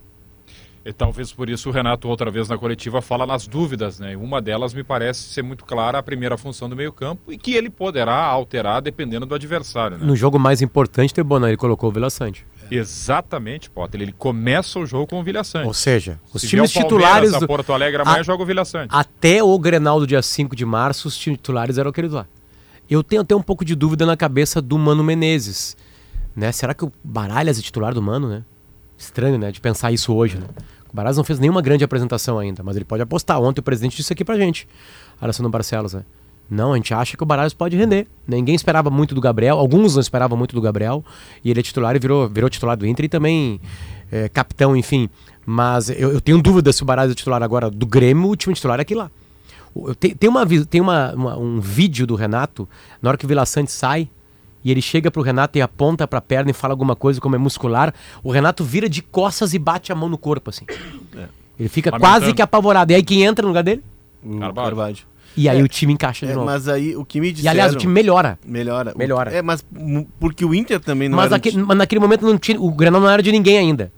E 0.84 0.92
talvez 0.92 1.32
por 1.32 1.48
isso 1.48 1.70
o 1.70 1.72
Renato, 1.72 2.06
outra 2.06 2.30
vez 2.30 2.46
na 2.46 2.58
coletiva, 2.58 3.00
fala 3.00 3.24
nas 3.24 3.46
dúvidas, 3.46 3.98
né? 3.98 4.14
Uma 4.18 4.42
delas 4.42 4.74
me 4.74 4.84
parece 4.84 5.22
ser 5.32 5.40
muito 5.40 5.64
clara 5.64 5.96
a 5.96 6.02
primeira 6.02 6.36
função 6.36 6.68
do 6.68 6.76
meio-campo 6.76 7.32
e 7.32 7.38
que 7.38 7.54
ele 7.54 7.70
poderá 7.70 8.16
alterar 8.16 8.82
dependendo 8.82 9.24
do 9.24 9.34
adversário. 9.34 9.96
Né? 9.96 10.04
No 10.04 10.14
jogo 10.14 10.38
mais 10.38 10.60
importante, 10.60 11.14
Tebona, 11.14 11.48
ele 11.48 11.56
colocou 11.56 11.88
o 11.88 11.92
Vila 11.92 12.10
Sante. 12.10 12.46
É. 12.70 12.74
Exatamente, 12.74 13.70
Potter. 13.70 14.00
Ele 14.00 14.12
começa 14.12 14.78
o 14.78 14.86
jogo 14.86 15.06
com 15.06 15.20
o 15.20 15.22
Vila 15.22 15.44
Sante. 15.44 15.66
Ou 15.66 15.74
seja, 15.74 16.20
os 16.32 16.42
Se 16.42 16.48
times 16.48 16.70
titulares. 16.72 17.32
Do... 17.32 17.46
Porto 17.46 17.72
Alegre 17.72 18.02
amanhã 18.02 18.20
a... 18.20 18.22
joga 18.22 18.42
o 18.42 18.64
Sante. 18.64 18.88
Até 18.90 19.42
o 19.42 19.58
Grenal 19.58 20.00
do 20.00 20.06
dia 20.06 20.22
5 20.22 20.54
de 20.54 20.64
março, 20.64 21.08
os 21.08 21.16
titulares 21.16 21.78
eram 21.78 21.90
aqueles 21.90 22.12
lá. 22.12 22.26
Eu 22.88 23.02
tenho 23.02 23.22
até 23.22 23.34
um 23.34 23.42
pouco 23.42 23.64
de 23.64 23.74
dúvida 23.74 24.04
na 24.04 24.16
cabeça 24.16 24.60
do 24.60 24.76
Mano 24.78 25.02
Menezes. 25.02 25.76
Né? 26.36 26.52
Será 26.52 26.74
que 26.74 26.84
o 26.84 26.92
Baralhas 27.02 27.58
é 27.58 27.62
titular 27.62 27.94
do 27.94 28.02
Mano, 28.02 28.28
né? 28.28 28.44
Estranho, 28.98 29.38
né? 29.38 29.50
De 29.50 29.60
pensar 29.60 29.92
isso 29.92 30.12
hoje, 30.12 30.36
né? 30.36 30.46
O 30.92 30.94
Baralhas 30.94 31.16
não 31.16 31.24
fez 31.24 31.38
nenhuma 31.38 31.62
grande 31.62 31.84
apresentação 31.84 32.38
ainda, 32.38 32.62
mas 32.62 32.76
ele 32.76 32.84
pode 32.84 33.02
apostar. 33.02 33.40
Ontem 33.40 33.60
o 33.60 33.62
presidente 33.62 33.96
disse 33.96 34.12
aqui 34.12 34.24
pra 34.24 34.36
gente, 34.36 34.68
Alessandro 35.20 35.50
Barcelos, 35.50 35.94
né? 35.94 36.04
Não, 36.48 36.72
a 36.72 36.76
gente 36.76 36.92
acha 36.92 37.16
que 37.16 37.22
o 37.22 37.26
Baralhas 37.26 37.54
pode 37.54 37.76
render. 37.76 38.06
Ninguém 38.26 38.54
esperava 38.54 38.90
muito 38.90 39.14
do 39.14 39.20
Gabriel, 39.20 39.58
alguns 39.58 39.94
não 39.94 40.00
esperavam 40.00 40.36
muito 40.36 40.54
do 40.54 40.60
Gabriel, 40.60 41.04
e 41.42 41.50
ele 41.50 41.60
é 41.60 41.62
titular 41.62 41.96
e 41.96 41.98
virou, 41.98 42.28
virou 42.28 42.50
titular 42.50 42.76
do 42.76 42.86
Inter 42.86 43.06
e 43.06 43.08
também 43.08 43.60
é, 44.12 44.28
capitão, 44.28 44.76
enfim. 44.76 45.08
Mas 45.46 45.88
eu, 45.90 46.12
eu, 46.12 46.20
tenho 46.20 46.40
dúvida 46.40 46.72
se 46.72 46.82
o 46.82 46.86
Baralhas 46.86 47.12
é 47.12 47.14
titular 47.14 47.42
agora 47.42 47.70
do 47.70 47.86
Grêmio, 47.86 48.28
o 48.28 48.36
time 48.36 48.54
titular 48.54 48.78
é 48.78 48.82
aqui 48.82 48.94
lá. 48.94 49.10
Tem, 49.98 50.14
tem, 50.14 50.30
uma, 50.30 50.46
tem 50.46 50.80
uma, 50.80 51.12
uma, 51.14 51.36
um 51.36 51.60
vídeo 51.60 52.06
do 52.06 52.14
Renato, 52.14 52.68
na 53.02 53.10
hora 53.10 53.18
que 53.18 53.24
o 53.24 53.28
Vila 53.28 53.44
Sante 53.44 53.72
sai, 53.72 54.08
e 54.62 54.70
ele 54.70 54.80
chega 54.80 55.10
pro 55.10 55.20
Renato 55.20 55.58
e 55.58 55.62
aponta 55.62 56.06
pra 56.06 56.20
perna 56.20 56.50
e 56.50 56.54
fala 56.54 56.72
alguma 56.72 56.94
coisa 56.94 57.20
como 57.20 57.34
é 57.34 57.38
muscular, 57.38 57.92
o 58.22 58.30
Renato 58.30 58.62
vira 58.64 58.88
de 58.88 59.02
costas 59.02 59.52
e 59.52 59.58
bate 59.58 59.92
a 59.92 59.94
mão 59.94 60.08
no 60.08 60.16
corpo, 60.16 60.50
assim. 60.50 60.64
É. 61.16 61.26
Ele 61.58 61.68
fica 61.68 61.90
Lamentando. 61.90 62.20
quase 62.20 62.34
que 62.34 62.42
apavorado. 62.42 62.92
E 62.92 62.94
aí 62.94 63.02
quem 63.02 63.24
entra 63.24 63.42
no 63.42 63.48
lugar 63.48 63.62
dele? 63.62 63.82
O 64.24 64.38
Carvalho. 64.38 64.96
E 65.36 65.48
aí 65.48 65.60
é, 65.60 65.62
o 65.62 65.68
time 65.68 65.92
encaixa 65.92 66.26
de 66.26 66.32
é, 66.32 66.34
novo. 66.34 66.46
Mas 66.46 66.68
aí 66.68 66.96
o 66.96 67.04
que 67.04 67.20
me 67.20 67.32
disseram... 67.32 67.54
E 67.54 67.54
aliás, 67.54 67.74
o 67.74 67.78
time 67.78 67.92
melhora. 67.92 68.38
Melhora. 68.46 68.94
Melhora. 68.96 69.32
É, 69.32 69.42
mas 69.42 69.64
porque 70.20 70.44
o 70.44 70.54
Inter 70.54 70.80
também 70.80 71.08
não 71.08 71.16
mas 71.16 71.26
era... 71.26 71.36
Naquele, 71.36 71.62
um... 71.62 71.66
Mas 71.66 71.78
naquele 71.78 72.00
momento 72.00 72.24
não 72.24 72.38
tinha, 72.38 72.60
o 72.60 72.70
Granal 72.70 73.00
não 73.00 73.08
era 73.08 73.22
de 73.22 73.32
ninguém 73.32 73.58
ainda. 73.58 73.92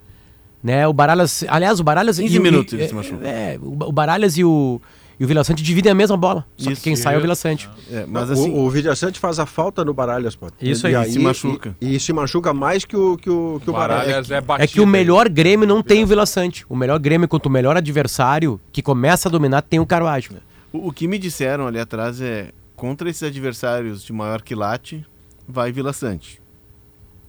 Né? 0.63 0.87
O 0.87 0.93
Baralhas... 0.93 1.43
Aliás, 1.47 1.79
o 1.79 1.83
Baralhas... 1.83 2.19
15 2.19 2.39
minutos 2.39 2.73
ele 2.73 2.87
se 2.87 2.95
machucou. 2.95 3.25
É, 3.25 3.57
o 3.61 3.91
Baralhas 3.91 4.37
e 4.37 4.43
o... 4.43 4.81
E 5.19 5.25
o 5.25 5.27
Vila 5.27 5.43
Sante 5.43 5.63
dividem 5.63 5.91
a 5.91 5.95
mesma 5.95 6.15
bola. 6.15 6.45
Só 6.55 6.69
Isso, 6.69 6.79
que 6.79 6.89
quem 6.89 6.95
sai 6.95 7.15
é 7.15 7.17
o 7.17 7.21
Vila 7.21 7.33
Sante. 7.33 7.67
É, 7.91 8.05
mas 8.07 8.29
assim, 8.29 8.51
o, 8.51 8.65
o 8.65 8.69
Vila 8.69 8.95
Sante 8.95 9.19
faz 9.19 9.39
a 9.39 9.47
falta 9.47 9.83
no 9.83 9.91
Baralhas, 9.91 10.35
pô. 10.35 10.47
Isso 10.61 10.85
aí, 10.85 10.93
e 10.93 10.95
aí 10.95 11.11
se 11.11 11.17
machuca. 11.17 11.75
E, 11.81 11.95
e, 11.95 11.99
se 11.99 12.13
machuca 12.13 12.53
mais 12.53 12.85
que 12.85 12.95
o, 12.95 13.17
que 13.17 13.27
o, 13.27 13.59
que 13.63 13.67
o 13.67 13.73
Baralhas. 13.73 14.29
É, 14.29 14.43
é, 14.59 14.67
que 14.67 14.79
o 14.79 14.85
melhor 14.85 15.27
Grêmio 15.27 15.67
não 15.67 15.81
tem 15.81 16.03
o 16.03 16.07
Vila 16.07 16.27
Sante. 16.27 16.65
O 16.69 16.75
melhor 16.75 16.99
Grêmio 16.99 17.27
contra 17.27 17.49
o 17.49 17.51
melhor 17.51 17.75
adversário 17.75 18.61
que 18.71 18.83
começa 18.83 19.27
a 19.27 19.31
dominar 19.31 19.63
tem 19.63 19.79
o 19.79 19.87
Carvalho. 19.87 20.29
O, 20.71 20.89
o 20.89 20.91
que 20.91 21.07
me 21.07 21.17
disseram 21.17 21.67
ali 21.67 21.79
atrás 21.79 22.21
é 22.21 22.51
contra 22.75 23.09
esses 23.09 23.23
adversários 23.23 24.03
de 24.03 24.13
maior 24.13 24.41
quilate, 24.41 25.05
vai 25.47 25.71
Vila 25.71 25.93
Sante. 25.93 26.41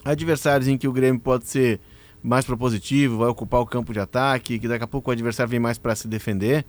Adversários 0.05 0.69
em 0.69 0.77
que 0.77 0.87
o 0.87 0.93
Grêmio 0.93 1.21
pode 1.21 1.47
ser 1.47 1.81
mais 2.23 2.45
propositivo, 2.45 3.19
vai 3.19 3.29
ocupar 3.29 3.61
o 3.61 3.67
campo 3.67 3.93
de 3.93 4.01
ataque, 4.01 4.59
que 4.59 4.69
daqui 4.69 4.85
a 4.85 4.87
pouco 4.87 5.11
o 5.11 5.13
adversário 5.13 5.51
vem 5.51 5.61
mais 5.61 5.79
para 5.79 5.95
se 5.95 6.09
defender, 6.09 6.65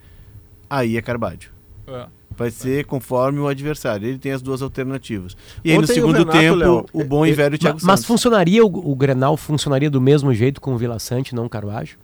aí 0.69 0.97
é 0.97 1.01
Carvalho. 1.01 1.49
É. 1.87 2.05
Vai 2.37 2.51
ser 2.51 2.85
conforme 2.85 3.39
o 3.39 3.47
adversário. 3.47 4.07
Ele 4.07 4.17
tem 4.17 4.31
as 4.31 4.41
duas 4.41 4.61
alternativas. 4.61 5.35
E 5.63 5.71
aí 5.71 5.77
Ontem 5.77 5.87
no 5.87 5.93
segundo 5.93 6.17
Renato, 6.19 6.37
tempo, 6.37 6.55
Léo, 6.55 6.85
o 6.93 7.03
bom 7.03 7.25
e 7.25 7.33
velho 7.33 7.57
Thiago 7.57 7.79
mas, 7.81 7.99
Mas 7.99 8.05
funcionaria 8.05 8.63
o, 8.63 8.91
o 8.91 8.95
Grenal 8.95 9.35
funcionaria 9.35 9.89
do 9.89 9.99
mesmo 9.99 10.33
jeito 10.33 10.61
com 10.61 10.73
o 10.73 10.77
Vila 10.77 10.99
Sante, 10.99 11.35
não 11.35 11.45
o 11.45 11.49
Carvalho? 11.49 11.97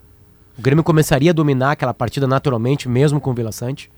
O 0.58 0.62
Grêmio 0.62 0.84
começaria 0.84 1.32
a 1.32 1.34
dominar 1.34 1.72
aquela 1.72 1.94
partida 1.94 2.28
naturalmente, 2.28 2.90
mesmo 2.90 3.22
com 3.22 3.32
o 3.32 3.34
Vila 3.34 3.52
Sante? 3.52 3.90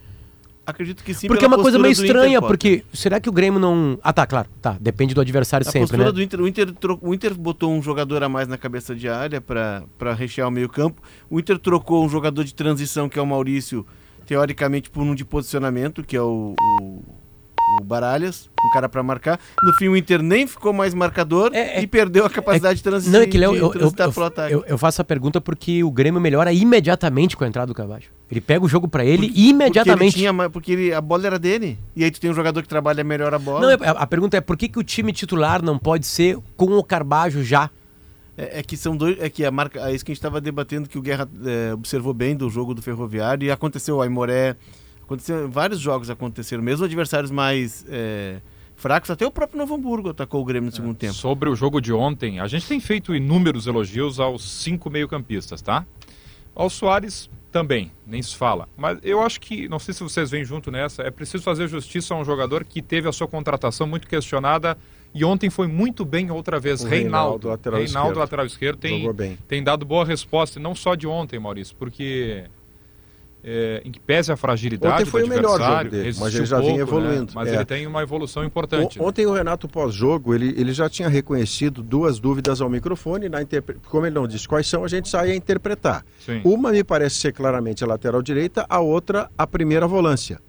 Acredito 0.67 1.01
que 1.01 1.13
sim. 1.13 1.27
Porque 1.27 1.45
é 1.45 1.47
uma 1.47 1.57
coisa 1.57 1.79
meio 1.79 1.93
estranha, 1.93 2.41
porque 2.41 2.83
será 2.93 3.21
que 3.21 3.29
o 3.29 3.31
Grêmio 3.31 3.57
não. 3.57 3.97
Ah, 4.03 4.11
tá, 4.11 4.27
claro. 4.27 4.49
Tá, 4.61 4.75
depende 4.81 5.15
do 5.15 5.21
adversário 5.21 5.65
a 5.65 5.71
sempre, 5.71 5.95
né? 5.95 6.11
Do 6.11 6.21
Inter, 6.21 6.41
o, 6.41 6.47
Inter 6.47 6.67
o 7.01 7.13
Inter 7.13 7.33
botou 7.33 7.71
um 7.71 7.81
jogador 7.81 8.21
a 8.21 8.27
mais 8.27 8.49
na 8.49 8.57
cabeça 8.57 8.93
de 8.93 9.07
área 9.07 9.39
para 9.39 10.13
rechear 10.13 10.45
o 10.45 10.51
meio-campo. 10.51 11.01
O 11.29 11.39
Inter 11.39 11.57
trocou 11.57 12.05
um 12.05 12.09
jogador 12.09 12.43
de 12.43 12.53
transição, 12.53 13.07
que 13.07 13.17
é 13.17 13.21
o 13.21 13.25
Maurício, 13.25 13.87
teoricamente 14.25 14.89
por 14.89 15.03
um 15.03 15.15
de 15.15 15.23
posicionamento, 15.23 16.03
que 16.03 16.17
é 16.17 16.21
o, 16.21 16.53
o, 16.81 17.01
o 17.79 17.83
Baralhas, 17.83 18.49
um 18.65 18.69
cara 18.73 18.87
para 18.89 19.01
marcar. 19.03 19.39
No 19.63 19.73
fim, 19.73 19.87
o 19.87 19.95
Inter 19.95 20.21
nem 20.21 20.45
ficou 20.47 20.73
mais 20.73 20.93
marcador 20.93 21.51
É, 21.53 21.77
é- 21.77 21.81
e 21.81 21.87
perdeu 21.87 22.25
a 22.25 22.29
capacidade 22.29 22.77
de 22.77 22.83
transição. 22.83 23.13
Não, 23.13 23.21
é 23.21 23.27
que 23.27 23.37
Léo, 23.37 23.51
de 23.53 23.57
eu, 23.59 23.65
eu, 23.73 23.91
eu, 24.49 24.63
eu- 24.67 24.77
faço 24.77 25.01
a 25.01 25.05
pergunta 25.05 25.39
porque 25.41 25.83
o 25.83 25.91
Grêmio 25.91 26.19
melhora 26.19 26.51
imediatamente 26.53 27.35
com 27.37 27.43
a 27.43 27.47
entrada 27.47 27.67
do 27.67 27.73
Carvalho. 27.75 28.03
Ele 28.29 28.41
pega 28.41 28.63
o 28.65 28.67
jogo 28.67 28.87
pra 28.87 29.05
ele 29.05 29.27
Porque 29.27 29.39
ele 29.39 29.49
imediatamente. 29.49 30.15
tinha 30.15 30.33
ma- 30.33 30.49
porque 30.49 30.71
ele- 30.73 30.93
a 30.93 30.99
bola 31.01 31.25
era 31.27 31.39
dele. 31.39 31.77
E 31.95 32.03
aí 32.03 32.11
tu 32.11 32.19
tem 32.19 32.29
um 32.29 32.33
jogador 32.33 32.61
que 32.61 32.67
trabalha 32.67 33.03
melhor 33.03 33.33
a 33.33 33.39
bola. 33.39 33.61
Não, 33.61 33.69
é- 33.71 33.89
a, 33.89 33.91
a 33.91 34.07
pergunta 34.07 34.35
é 34.37 34.41
por 34.41 34.57
que, 34.57 34.67
que 34.67 34.79
o 34.79 34.83
time 34.83 35.13
titular 35.13 35.61
não 35.63 35.77
pode 35.77 36.05
ser 36.05 36.37
com 36.55 36.77
o 36.77 36.83
Carbajo 36.83 37.43
já? 37.43 37.69
É, 38.37 38.59
é 38.59 38.63
que 38.63 38.75
são 38.77 38.95
dois. 38.95 39.17
É 39.19 39.29
que 39.29 39.43
a 39.45 39.49
marca. 39.51 39.79
É 39.89 39.93
isso 39.95 40.03
que 40.05 40.11
a 40.11 40.13
gente 40.13 40.19
estava 40.19 40.39
debatendo, 40.41 40.87
que 40.89 40.97
o 40.97 41.01
Guerra 41.01 41.27
é, 41.45 41.73
observou 41.73 42.13
bem 42.13 42.35
do 42.35 42.49
jogo 42.49 42.73
do 42.73 42.81
Ferroviário. 42.81 43.45
E 43.45 43.51
aconteceu, 43.51 43.95
o 43.97 44.01
Aimoré. 44.01 44.55
Aconteceu, 45.07 45.49
vários 45.49 45.79
jogos 45.79 46.09
aconteceram, 46.09 46.61
mesmo 46.61 46.83
adversários 46.83 47.31
mais 47.31 47.85
é, 47.87 48.41
fracos, 48.75 49.09
até 49.09 49.25
o 49.25 49.31
próprio 49.31 49.57
Novo 49.57 49.75
Hamburgo 49.75 50.09
atacou 50.09 50.41
o 50.41 50.45
Grêmio 50.45 50.69
no 50.69 50.75
segundo 50.75 50.95
tempo. 50.95 51.13
Sobre 51.13 51.49
o 51.49 51.55
jogo 51.55 51.79
de 51.79 51.93
ontem, 51.93 52.41
a 52.41 52.47
gente 52.47 52.67
tem 52.67 52.77
feito 52.81 53.15
inúmeros 53.15 53.67
elogios 53.67 54.19
aos 54.19 54.43
cinco 54.61 54.89
meio-campistas, 54.89 55.61
tá? 55.61 55.85
Ao 56.53 56.69
Soares 56.69 57.29
também, 57.53 57.89
nem 58.05 58.21
se 58.21 58.35
fala. 58.35 58.67
Mas 58.75 58.99
eu 59.01 59.21
acho 59.21 59.39
que, 59.39 59.69
não 59.69 59.79
sei 59.79 59.93
se 59.93 60.03
vocês 60.03 60.29
vêm 60.29 60.43
junto 60.43 60.69
nessa, 60.69 61.03
é 61.03 61.09
preciso 61.09 61.41
fazer 61.41 61.69
justiça 61.69 62.13
a 62.13 62.17
um 62.17 62.25
jogador 62.25 62.65
que 62.65 62.81
teve 62.81 63.07
a 63.07 63.11
sua 63.13 63.29
contratação 63.29 63.87
muito 63.87 64.09
questionada 64.09 64.77
e 65.13 65.23
ontem 65.23 65.49
foi 65.49 65.67
muito 65.67 66.03
bem 66.03 66.29
outra 66.31 66.59
vez. 66.59 66.81
O 66.81 66.87
Reinaldo. 66.87 67.47
Reinaldo, 67.47 67.47
lateral 67.47 67.79
Reinaldo, 67.79 68.07
esquerdo. 68.09 68.19
lateral 68.19 68.45
esquerdo, 68.45 68.77
tem, 68.77 68.97
Jogou 68.99 69.13
bem. 69.13 69.37
tem 69.47 69.63
dado 69.63 69.85
boa 69.85 70.03
resposta, 70.03 70.59
e 70.59 70.61
não 70.61 70.75
só 70.75 70.95
de 70.95 71.07
ontem, 71.07 71.39
Maurício, 71.39 71.75
porque 71.79 72.43
é, 73.49 73.81
em 73.85 73.91
que 73.91 73.99
pese 74.01 74.29
a 74.29 74.35
fragilidade 74.35 74.93
Ontem 75.03 75.05
foi 75.09 75.21
do 75.21 75.27
o 75.27 75.29
melhor 75.29 75.57
jogo 75.57 75.89
dele, 75.89 76.13
mas 76.19 76.35
ele 76.35 76.45
já 76.45 76.59
vinha 76.59 76.85
pouco, 76.85 76.99
né? 76.99 77.07
evoluindo, 77.07 77.31
Mas 77.33 77.47
é. 77.47 77.55
ele 77.55 77.65
tem 77.65 77.87
uma 77.87 78.01
evolução 78.03 78.43
importante. 78.43 78.99
O- 78.99 79.01
né? 79.01 79.07
Ontem 79.07 79.25
o 79.25 79.31
Renato 79.31 79.69
pós-jogo, 79.69 80.35
ele, 80.35 80.53
ele 80.57 80.73
já 80.73 80.89
tinha 80.89 81.07
reconhecido 81.07 81.81
duas 81.81 82.19
dúvidas 82.19 82.59
ao 82.59 82.69
microfone, 82.69 83.29
na 83.29 83.41
interpre- 83.41 83.77
como 83.89 84.05
ele 84.05 84.13
não 84.15 84.27
disse 84.27 84.45
quais 84.47 84.67
são, 84.67 84.83
a 84.83 84.87
gente 84.89 85.07
sai 85.07 85.31
a 85.31 85.35
interpretar. 85.35 86.03
Sim. 86.25 86.41
Uma 86.43 86.71
me 86.73 86.83
parece 86.83 87.15
ser 87.15 87.31
claramente 87.31 87.83
a 87.83 87.87
lateral 87.87 88.21
direita, 88.21 88.65
a 88.67 88.81
outra 88.81 89.29
a 89.37 89.47
primeira 89.47 89.87
volância. 89.87 90.39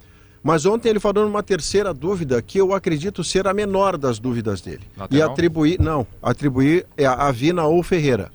Mas 0.42 0.66
ontem 0.66 0.88
ele 0.88 1.00
falou 1.00 1.24
numa 1.24 1.42
terceira 1.42 1.92
dúvida 1.94 2.40
que 2.42 2.58
eu 2.58 2.72
acredito 2.72 3.22
ser 3.22 3.46
a 3.46 3.54
menor 3.54 3.96
das 3.96 4.18
dúvidas 4.18 4.60
dele. 4.60 4.82
E 4.96 5.00
Lateral? 5.00 5.30
atribuir, 5.30 5.78
não, 5.80 6.06
atribuir 6.22 6.84
é 6.96 7.06
a 7.06 7.12
a 7.28 7.32
Vina 7.32 7.64
ou 7.66 7.82
Ferreira. 7.82 8.30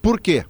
Por 0.00 0.20
quê? 0.20 0.44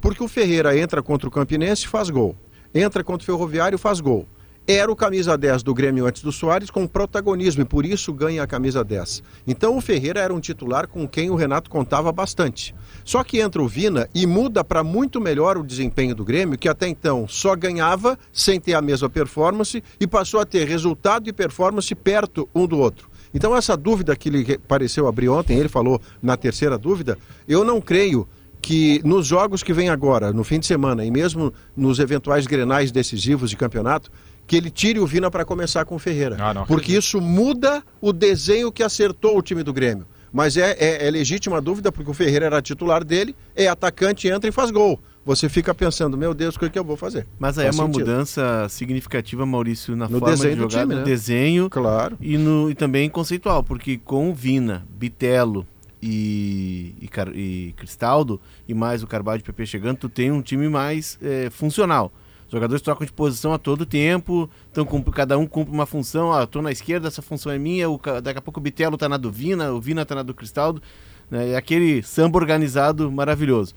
Porque 0.00 0.22
o 0.22 0.28
Ferreira 0.28 0.78
entra 0.78 1.02
contra 1.02 1.28
o 1.28 1.30
Campinense 1.30 1.84
e 1.84 1.88
faz 1.88 2.08
gol. 2.10 2.34
Entra 2.74 3.02
contra 3.02 3.22
o 3.22 3.26
Ferroviário 3.26 3.76
e 3.76 3.78
faz 3.78 4.00
gol. 4.00 4.26
Era 4.66 4.92
o 4.92 4.94
camisa 4.94 5.36
10 5.36 5.64
do 5.64 5.74
Grêmio 5.74 6.06
antes 6.06 6.22
do 6.22 6.30
Soares 6.30 6.70
com 6.70 6.86
protagonismo 6.86 7.62
e 7.62 7.64
por 7.64 7.84
isso 7.84 8.12
ganha 8.12 8.42
a 8.42 8.46
camisa 8.46 8.84
10. 8.84 9.20
Então 9.44 9.76
o 9.76 9.80
Ferreira 9.80 10.20
era 10.20 10.32
um 10.32 10.38
titular 10.38 10.86
com 10.86 11.08
quem 11.08 11.28
o 11.28 11.34
Renato 11.34 11.68
contava 11.68 12.12
bastante. 12.12 12.72
Só 13.04 13.24
que 13.24 13.40
entra 13.40 13.60
o 13.60 13.66
Vina 13.66 14.08
e 14.14 14.26
muda 14.26 14.62
para 14.62 14.84
muito 14.84 15.20
melhor 15.20 15.58
o 15.58 15.64
desempenho 15.64 16.14
do 16.14 16.24
Grêmio, 16.24 16.56
que 16.56 16.68
até 16.68 16.86
então 16.86 17.26
só 17.26 17.56
ganhava 17.56 18.16
sem 18.32 18.60
ter 18.60 18.74
a 18.74 18.82
mesma 18.82 19.10
performance 19.10 19.82
e 19.98 20.06
passou 20.06 20.38
a 20.38 20.46
ter 20.46 20.68
resultado 20.68 21.28
e 21.28 21.32
performance 21.32 21.92
perto 21.92 22.48
um 22.54 22.64
do 22.64 22.78
outro. 22.78 23.10
Então 23.34 23.56
essa 23.56 23.76
dúvida 23.76 24.14
que 24.14 24.28
ele 24.28 24.58
pareceu 24.58 25.08
abrir 25.08 25.28
ontem, 25.28 25.58
ele 25.58 25.68
falou 25.68 26.00
na 26.22 26.36
terceira 26.36 26.78
dúvida, 26.78 27.18
eu 27.48 27.64
não 27.64 27.80
creio 27.80 28.28
que 28.60 29.00
nos 29.04 29.26
jogos 29.26 29.62
que 29.62 29.72
vem 29.72 29.88
agora, 29.88 30.32
no 30.32 30.44
fim 30.44 30.58
de 30.60 30.66
semana, 30.66 31.04
e 31.04 31.10
mesmo 31.10 31.52
nos 31.76 31.98
eventuais 31.98 32.46
grenais 32.46 32.92
decisivos 32.92 33.50
de 33.50 33.56
campeonato, 33.56 34.10
que 34.46 34.56
ele 34.56 34.70
tire 34.70 34.98
o 34.98 35.06
Vina 35.06 35.30
para 35.30 35.44
começar 35.44 35.84
com 35.84 35.94
o 35.94 35.98
Ferreira. 35.98 36.36
Ah, 36.38 36.52
não 36.52 36.66
porque 36.66 36.92
acredito. 36.92 36.98
isso 37.02 37.20
muda 37.20 37.82
o 38.00 38.12
desenho 38.12 38.70
que 38.72 38.82
acertou 38.82 39.38
o 39.38 39.42
time 39.42 39.62
do 39.62 39.72
Grêmio. 39.72 40.06
Mas 40.32 40.56
é, 40.56 40.76
é, 40.78 41.06
é 41.06 41.10
legítima 41.10 41.56
a 41.56 41.60
dúvida, 41.60 41.90
porque 41.90 42.10
o 42.10 42.14
Ferreira 42.14 42.46
era 42.46 42.62
titular 42.62 43.02
dele, 43.04 43.34
é 43.54 43.66
atacante, 43.66 44.28
entra 44.28 44.48
e 44.48 44.52
faz 44.52 44.70
gol. 44.70 45.00
Você 45.24 45.48
fica 45.48 45.74
pensando, 45.74 46.16
meu 46.16 46.32
Deus, 46.32 46.54
o 46.56 46.58
que, 46.58 46.64
é 46.66 46.68
que 46.68 46.78
eu 46.78 46.84
vou 46.84 46.96
fazer? 46.96 47.26
Mas 47.38 47.58
aí 47.58 47.64
é 47.66 47.68
Faz 47.68 47.78
uma 47.78 47.86
sentido. 47.86 48.06
mudança 48.08 48.66
significativa, 48.68 49.44
Maurício, 49.44 49.94
na 49.96 50.08
No 50.08 50.18
forma 50.18 50.36
de 50.36 50.54
jogar, 50.56 50.80
time, 50.82 50.94
no 50.94 51.00
né? 51.00 51.04
desenho 51.04 51.68
Claro. 51.68 52.16
e, 52.20 52.38
no, 52.38 52.70
e 52.70 52.74
também 52.74 53.08
conceitual, 53.10 53.62
porque 53.62 53.98
com 53.98 54.30
o 54.30 54.34
Vina, 54.34 54.86
Bitelo 54.90 55.66
e, 56.02 56.94
e, 57.00 57.08
e 57.34 57.72
Cristaldo, 57.76 58.40
e 58.66 58.74
mais 58.74 59.02
o 59.02 59.06
Carvalho 59.06 59.38
de 59.38 59.44
PP 59.44 59.66
chegando, 59.66 59.98
tu 59.98 60.08
tem 60.08 60.30
um 60.30 60.42
time 60.42 60.68
mais 60.68 61.18
eh, 61.22 61.50
funcional. 61.50 62.12
Os 62.46 62.52
jogadores 62.52 62.82
trocam 62.82 63.06
de 63.06 63.12
posição 63.12 63.52
a 63.52 63.58
todo 63.58 63.86
tempo, 63.86 64.50
então 64.72 64.84
cada 65.12 65.38
um 65.38 65.46
cumpre 65.46 65.72
uma 65.72 65.86
função. 65.86 66.32
Ah, 66.32 66.44
tô 66.46 66.60
na 66.60 66.72
esquerda, 66.72 67.06
essa 67.06 67.22
função 67.22 67.52
é 67.52 67.58
minha. 67.58 67.88
O, 67.88 67.96
daqui 68.20 68.40
a 68.40 68.42
pouco 68.42 68.58
o 68.58 68.62
Bitelo 68.62 68.96
tá 68.96 69.08
na 69.08 69.16
do 69.16 69.30
Vina, 69.30 69.72
o 69.72 69.80
Vina 69.80 70.04
tá 70.04 70.16
na 70.16 70.24
do 70.24 70.34
Cristaldo. 70.34 70.82
Né, 71.30 71.50
é 71.50 71.56
aquele 71.56 72.02
samba 72.02 72.38
organizado 72.38 73.08
maravilhoso. 73.08 73.72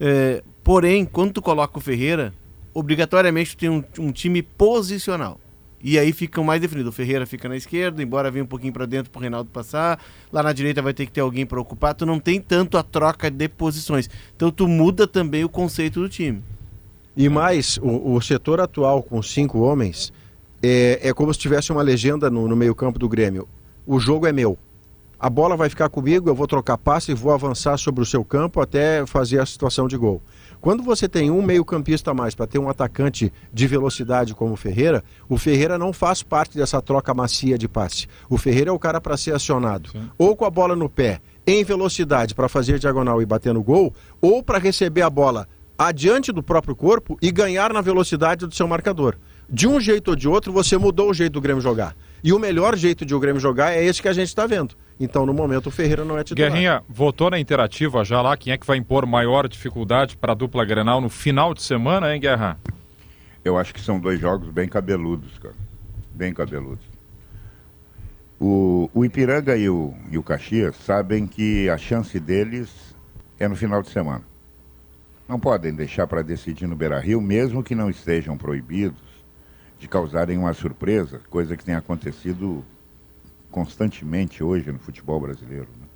É, 0.00 0.42
porém, 0.64 1.04
quando 1.04 1.34
tu 1.34 1.42
coloca 1.42 1.76
o 1.76 1.80
Ferreira, 1.80 2.32
obrigatoriamente 2.72 3.54
tu 3.54 3.60
tem 3.60 3.68
um, 3.68 3.84
um 3.98 4.10
time 4.10 4.42
posicional. 4.42 5.38
E 5.82 5.98
aí 5.98 6.12
fica 6.12 6.42
mais 6.42 6.60
definido. 6.60 6.88
O 6.88 6.92
Ferreira 6.92 7.26
fica 7.26 7.48
na 7.48 7.56
esquerda, 7.56 8.02
embora 8.02 8.30
venha 8.30 8.44
um 8.44 8.48
pouquinho 8.48 8.72
para 8.72 8.86
dentro 8.86 9.10
pro 9.10 9.20
Reinaldo 9.20 9.50
passar. 9.50 10.00
Lá 10.32 10.42
na 10.42 10.52
direita 10.52 10.82
vai 10.82 10.94
ter 10.94 11.06
que 11.06 11.12
ter 11.12 11.20
alguém 11.20 11.46
para 11.46 11.60
ocupar. 11.60 11.94
Tu 11.94 12.06
não 12.06 12.18
tem 12.18 12.40
tanto 12.40 12.78
a 12.78 12.82
troca 12.82 13.30
de 13.30 13.48
posições. 13.48 14.08
Então 14.34 14.50
tu 14.50 14.66
muda 14.66 15.06
também 15.06 15.44
o 15.44 15.48
conceito 15.48 16.00
do 16.00 16.08
time. 16.08 16.42
E 17.16 17.28
mais, 17.28 17.78
o, 17.78 18.14
o 18.14 18.20
setor 18.20 18.60
atual 18.60 19.02
com 19.02 19.22
cinco 19.22 19.60
homens 19.60 20.12
é, 20.62 21.00
é 21.02 21.14
como 21.14 21.32
se 21.32 21.40
tivesse 21.40 21.72
uma 21.72 21.82
legenda 21.82 22.30
no, 22.30 22.48
no 22.48 22.56
meio-campo 22.56 22.98
do 22.98 23.08
Grêmio. 23.08 23.48
O 23.86 23.98
jogo 24.00 24.26
é 24.26 24.32
meu. 24.32 24.58
A 25.18 25.30
bola 25.30 25.56
vai 25.56 25.70
ficar 25.70 25.88
comigo, 25.88 26.28
eu 26.28 26.34
vou 26.34 26.46
trocar 26.46 26.76
passe 26.76 27.10
e 27.10 27.14
vou 27.14 27.32
avançar 27.32 27.78
sobre 27.78 28.02
o 28.02 28.06
seu 28.06 28.22
campo 28.22 28.60
até 28.60 29.06
fazer 29.06 29.40
a 29.40 29.46
situação 29.46 29.88
de 29.88 29.96
gol. 29.96 30.20
Quando 30.60 30.82
você 30.82 31.08
tem 31.08 31.30
um 31.30 31.40
meio-campista 31.40 32.10
a 32.10 32.14
mais 32.14 32.34
para 32.34 32.46
ter 32.46 32.58
um 32.58 32.68
atacante 32.68 33.32
de 33.50 33.66
velocidade 33.66 34.34
como 34.34 34.52
o 34.52 34.56
Ferreira, 34.56 35.02
o 35.26 35.38
Ferreira 35.38 35.78
não 35.78 35.90
faz 35.90 36.22
parte 36.22 36.58
dessa 36.58 36.82
troca 36.82 37.14
macia 37.14 37.56
de 37.56 37.66
passe. 37.66 38.06
O 38.28 38.36
Ferreira 38.36 38.68
é 38.68 38.72
o 38.72 38.78
cara 38.78 39.00
para 39.00 39.16
ser 39.16 39.34
acionado, 39.34 39.90
ou 40.18 40.36
com 40.36 40.44
a 40.44 40.50
bola 40.50 40.76
no 40.76 40.88
pé, 40.88 41.20
em 41.46 41.64
velocidade 41.64 42.34
para 42.34 42.48
fazer 42.48 42.78
diagonal 42.78 43.22
e 43.22 43.26
bater 43.26 43.54
no 43.54 43.62
gol, 43.62 43.94
ou 44.20 44.42
para 44.42 44.58
receber 44.58 45.00
a 45.00 45.08
bola 45.08 45.48
adiante 45.78 46.30
do 46.30 46.42
próprio 46.42 46.76
corpo 46.76 47.16
e 47.22 47.30
ganhar 47.30 47.72
na 47.72 47.80
velocidade 47.80 48.46
do 48.46 48.54
seu 48.54 48.68
marcador. 48.68 49.16
De 49.48 49.66
um 49.66 49.80
jeito 49.80 50.08
ou 50.08 50.16
de 50.16 50.28
outro, 50.28 50.52
você 50.52 50.76
mudou 50.76 51.10
o 51.10 51.14
jeito 51.14 51.34
do 51.34 51.40
Grêmio 51.40 51.62
jogar. 51.62 51.96
E 52.22 52.32
o 52.32 52.38
melhor 52.38 52.76
jeito 52.76 53.04
de 53.04 53.14
o 53.14 53.20
Grêmio 53.20 53.40
jogar 53.40 53.72
é 53.72 53.84
esse 53.84 54.00
que 54.00 54.08
a 54.08 54.12
gente 54.12 54.28
está 54.28 54.46
vendo. 54.46 54.74
Então, 54.98 55.26
no 55.26 55.34
momento, 55.34 55.66
o 55.66 55.70
Ferreira 55.70 56.04
não 56.04 56.18
é 56.18 56.24
titular. 56.24 56.50
Guerrinha, 56.50 56.82
votou 56.88 57.30
na 57.30 57.38
interativa 57.38 58.04
já 58.04 58.22
lá 58.22 58.36
quem 58.36 58.52
é 58.52 58.56
que 58.56 58.66
vai 58.66 58.78
impor 58.78 59.06
maior 59.06 59.46
dificuldade 59.46 60.16
para 60.16 60.32
a 60.32 60.34
dupla 60.34 60.64
Grenal 60.64 61.00
no 61.00 61.10
final 61.10 61.52
de 61.52 61.62
semana, 61.62 62.14
hein, 62.14 62.20
Guerra? 62.20 62.58
Eu 63.44 63.58
acho 63.58 63.74
que 63.74 63.80
são 63.80 64.00
dois 64.00 64.18
jogos 64.18 64.48
bem 64.50 64.68
cabeludos, 64.68 65.38
cara. 65.38 65.54
Bem 66.14 66.32
cabeludos. 66.32 66.84
O, 68.40 68.90
o 68.92 69.04
Ipiranga 69.04 69.56
e 69.56 69.68
o, 69.68 69.94
e 70.10 70.18
o 70.18 70.22
Caxias 70.22 70.76
sabem 70.76 71.26
que 71.26 71.68
a 71.68 71.76
chance 71.76 72.18
deles 72.18 72.94
é 73.38 73.46
no 73.46 73.56
final 73.56 73.82
de 73.82 73.90
semana. 73.90 74.22
Não 75.28 75.38
podem 75.38 75.74
deixar 75.74 76.06
para 76.06 76.22
decidir 76.22 76.66
no 76.66 76.76
Beira 76.76 76.98
Rio, 76.98 77.20
mesmo 77.20 77.62
que 77.62 77.74
não 77.74 77.90
estejam 77.90 78.36
proibidos 78.36 79.15
de 79.78 79.88
causarem 79.88 80.38
uma 80.38 80.52
surpresa, 80.54 81.20
coisa 81.30 81.56
que 81.56 81.64
tem 81.64 81.74
acontecido 81.74 82.64
constantemente 83.50 84.42
hoje 84.42 84.70
no 84.72 84.78
futebol 84.78 85.20
brasileiro. 85.20 85.68
né? 85.80 85.86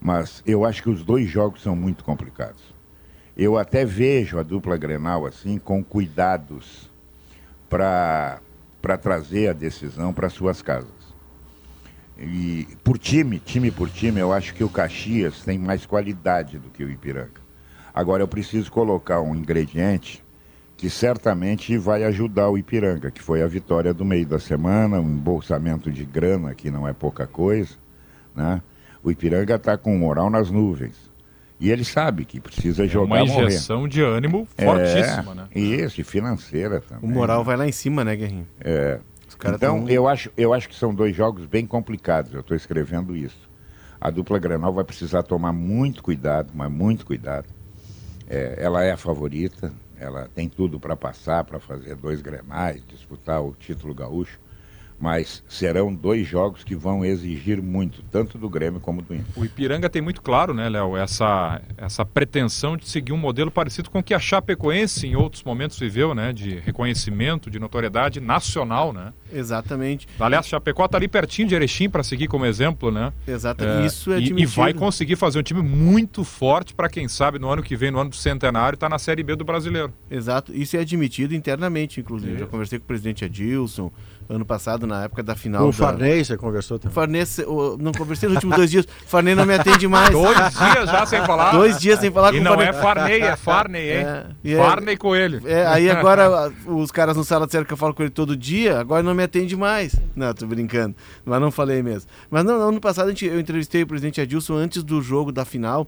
Mas 0.00 0.42
eu 0.46 0.64
acho 0.64 0.82
que 0.82 0.90
os 0.90 1.04
dois 1.04 1.28
jogos 1.28 1.62
são 1.62 1.74
muito 1.74 2.04
complicados. 2.04 2.74
Eu 3.36 3.58
até 3.58 3.84
vejo 3.84 4.38
a 4.38 4.42
dupla 4.42 4.76
Grenal 4.76 5.26
assim 5.26 5.58
com 5.58 5.82
cuidados 5.82 6.90
para 7.68 8.40
trazer 9.02 9.48
a 9.48 9.52
decisão 9.52 10.12
para 10.12 10.30
suas 10.30 10.62
casas. 10.62 10.90
E 12.16 12.68
por 12.84 12.96
time, 12.96 13.40
time 13.40 13.70
por 13.70 13.90
time, 13.90 14.20
eu 14.20 14.32
acho 14.32 14.54
que 14.54 14.62
o 14.62 14.68
Caxias 14.68 15.42
tem 15.42 15.58
mais 15.58 15.84
qualidade 15.84 16.58
do 16.58 16.70
que 16.70 16.84
o 16.84 16.90
Ipiranga. 16.90 17.42
Agora 17.92 18.22
eu 18.22 18.28
preciso 18.28 18.70
colocar 18.70 19.20
um 19.20 19.34
ingrediente 19.34 20.23
que 20.76 20.90
certamente 20.90 21.76
vai 21.78 22.04
ajudar 22.04 22.48
o 22.48 22.58
Ipiranga, 22.58 23.10
que 23.10 23.22
foi 23.22 23.42
a 23.42 23.46
vitória 23.46 23.94
do 23.94 24.04
meio 24.04 24.26
da 24.26 24.38
semana, 24.38 25.00
um 25.00 25.08
embolsamento 25.10 25.90
de 25.90 26.04
grana 26.04 26.54
que 26.54 26.70
não 26.70 26.86
é 26.86 26.92
pouca 26.92 27.26
coisa, 27.26 27.74
né? 28.34 28.60
O 29.02 29.10
Ipiranga 29.10 29.54
está 29.54 29.76
com 29.76 29.94
o 29.94 29.98
moral 29.98 30.30
nas 30.30 30.50
nuvens. 30.50 30.94
E 31.60 31.70
ele 31.70 31.84
sabe 31.84 32.24
que 32.24 32.40
precisa 32.40 32.86
jogar 32.86 33.18
É 33.18 33.22
Uma 33.22 33.32
morrer. 33.32 33.46
injeção 33.46 33.86
de 33.86 34.02
ânimo 34.02 34.46
fortíssima, 34.58 35.32
é, 35.32 35.34
né? 35.34 35.48
Isso, 35.54 36.00
e 36.00 36.04
financeira 36.04 36.80
também. 36.80 37.08
O 37.08 37.12
moral 37.12 37.44
vai 37.44 37.56
lá 37.56 37.66
em 37.66 37.72
cima, 37.72 38.04
né, 38.04 38.16
Guerrinho? 38.16 38.46
É. 38.60 38.98
Então, 39.36 39.58
tão- 39.58 39.88
eu, 39.88 40.08
acho, 40.08 40.30
eu 40.36 40.52
acho 40.54 40.68
que 40.68 40.74
são 40.74 40.94
dois 40.94 41.14
jogos 41.14 41.46
bem 41.46 41.66
complicados. 41.66 42.32
Eu 42.34 42.40
estou 42.40 42.56
escrevendo 42.56 43.14
isso. 43.16 43.48
A 44.00 44.10
dupla 44.10 44.38
Grenal 44.38 44.72
vai 44.72 44.84
precisar 44.84 45.22
tomar 45.22 45.52
muito 45.52 46.02
cuidado, 46.02 46.50
mas 46.54 46.70
muito 46.70 47.04
cuidado. 47.06 47.46
É, 48.28 48.56
ela 48.58 48.82
é 48.82 48.90
a 48.92 48.96
favorita, 48.96 49.72
ela 49.96 50.28
tem 50.28 50.48
tudo 50.48 50.80
para 50.80 50.96
passar, 50.96 51.44
para 51.44 51.60
fazer 51.60 51.96
dois 51.96 52.20
Grenais, 52.20 52.84
disputar 52.86 53.42
o 53.42 53.54
título 53.54 53.94
gaúcho. 53.94 54.43
Mas 54.98 55.42
serão 55.48 55.94
dois 55.94 56.26
jogos 56.26 56.64
que 56.64 56.74
vão 56.74 57.04
exigir 57.04 57.60
muito, 57.60 58.02
tanto 58.10 58.38
do 58.38 58.48
Grêmio 58.48 58.80
como 58.80 59.02
do 59.02 59.14
Inter. 59.14 59.26
O 59.36 59.44
Ipiranga 59.44 59.88
tem 59.88 60.00
muito 60.00 60.22
claro, 60.22 60.54
né, 60.54 60.68
Léo, 60.68 60.96
essa, 60.96 61.60
essa 61.76 62.04
pretensão 62.04 62.76
de 62.76 62.88
seguir 62.88 63.12
um 63.12 63.16
modelo 63.16 63.50
parecido 63.50 63.90
com 63.90 63.98
o 63.98 64.02
que 64.02 64.14
a 64.14 64.18
Chapecoense 64.18 65.06
em 65.06 65.16
outros 65.16 65.42
momentos 65.42 65.78
viveu, 65.78 66.14
né, 66.14 66.32
de 66.32 66.58
reconhecimento, 66.60 67.50
de 67.50 67.58
notoriedade 67.58 68.20
nacional, 68.20 68.92
né? 68.92 69.12
Exatamente. 69.32 70.06
Aliás, 70.18 70.46
Chapecó 70.46 70.84
está 70.84 70.96
ali 70.96 71.08
pertinho 71.08 71.48
de 71.48 71.54
Erechim 71.54 71.90
para 71.90 72.02
seguir 72.02 72.28
como 72.28 72.46
exemplo, 72.46 72.90
né? 72.90 73.12
Exatamente. 73.26 73.82
É, 73.82 73.86
Isso 73.86 74.12
é 74.12 74.20
e, 74.20 74.42
e 74.42 74.46
vai 74.46 74.72
conseguir 74.72 75.16
fazer 75.16 75.38
um 75.38 75.42
time 75.42 75.62
muito 75.62 76.24
forte 76.24 76.72
para 76.72 76.88
quem 76.88 77.08
sabe 77.08 77.38
no 77.38 77.50
ano 77.50 77.62
que 77.62 77.76
vem, 77.76 77.90
no 77.90 77.98
ano 77.98 78.10
do 78.10 78.16
centenário, 78.16 78.78
tá 78.78 78.88
na 78.88 78.98
Série 78.98 79.22
B 79.22 79.34
do 79.36 79.44
Brasileiro. 79.44 79.92
Exato, 80.10 80.54
isso 80.54 80.76
é 80.76 80.80
admitido 80.80 81.34
internamente, 81.34 82.00
inclusive. 82.00 82.32
Isso. 82.32 82.40
Já 82.40 82.46
conversei 82.46 82.78
com 82.78 82.84
o 82.84 82.86
presidente 82.86 83.24
Adilson 83.24 83.90
ano 84.28 84.44
passado, 84.44 84.86
na 84.86 85.04
época 85.04 85.22
da 85.22 85.34
final. 85.34 85.62
Com 85.62 85.68
o 85.68 85.72
da... 85.72 85.76
Farney, 85.76 86.24
você 86.24 86.36
conversou 86.36 86.78
também. 86.78 86.94
Farnês, 86.94 87.38
eu 87.38 87.76
não 87.80 87.92
conversei 87.92 88.28
nos 88.28 88.36
últimos 88.36 88.56
dois 88.56 88.70
dias. 88.70 88.84
O 88.84 89.08
Farney 89.08 89.34
não 89.34 89.44
me 89.44 89.54
atende 89.54 89.86
mais. 89.88 90.10
Dois 90.14 90.36
dias 90.54 90.90
já 90.90 91.06
sem 91.06 91.24
falar. 91.24 91.50
Dois 91.52 91.78
dias 91.80 91.98
sem 92.00 92.10
falar 92.10 92.34
E 92.34 92.38
com 92.38 92.40
o 92.40 92.44
não 92.44 92.52
Farney. 92.54 92.68
é 92.68 92.72
Farney, 92.72 93.20
é 93.22 93.36
Farney, 93.36 93.80
hein? 93.90 94.06
É, 94.44 94.52
é- 94.52 94.56
Farney 94.56 94.96
Coelho. 94.96 95.42
É, 95.46 95.66
aí 95.66 95.88
agora 95.90 96.52
os 96.66 96.90
caras 96.90 97.16
no 97.16 97.24
sala 97.24 97.46
disseram 97.46 97.64
que 97.64 97.72
eu 97.72 97.76
falo 97.76 97.94
com 97.94 98.02
ele 98.02 98.10
todo 98.10 98.36
dia, 98.36 98.78
agora 98.80 99.02
não 99.02 99.14
me 99.14 99.22
atende 99.22 99.56
mais. 99.56 99.94
Não, 100.14 100.32
tô 100.32 100.46
brincando. 100.46 100.94
Mas 101.24 101.40
não 101.40 101.50
falei 101.50 101.82
mesmo. 101.82 102.08
Mas 102.30 102.44
não, 102.44 102.68
ano 102.68 102.80
passado 102.80 103.06
a 103.06 103.10
gente- 103.10 103.26
eu 103.26 103.38
entrevistei 103.40 103.82
o 103.82 103.86
presidente 103.86 104.20
Adilson 104.20 104.54
antes 104.54 104.82
do 104.82 105.00
jogo 105.02 105.30
da 105.32 105.44
final. 105.44 105.86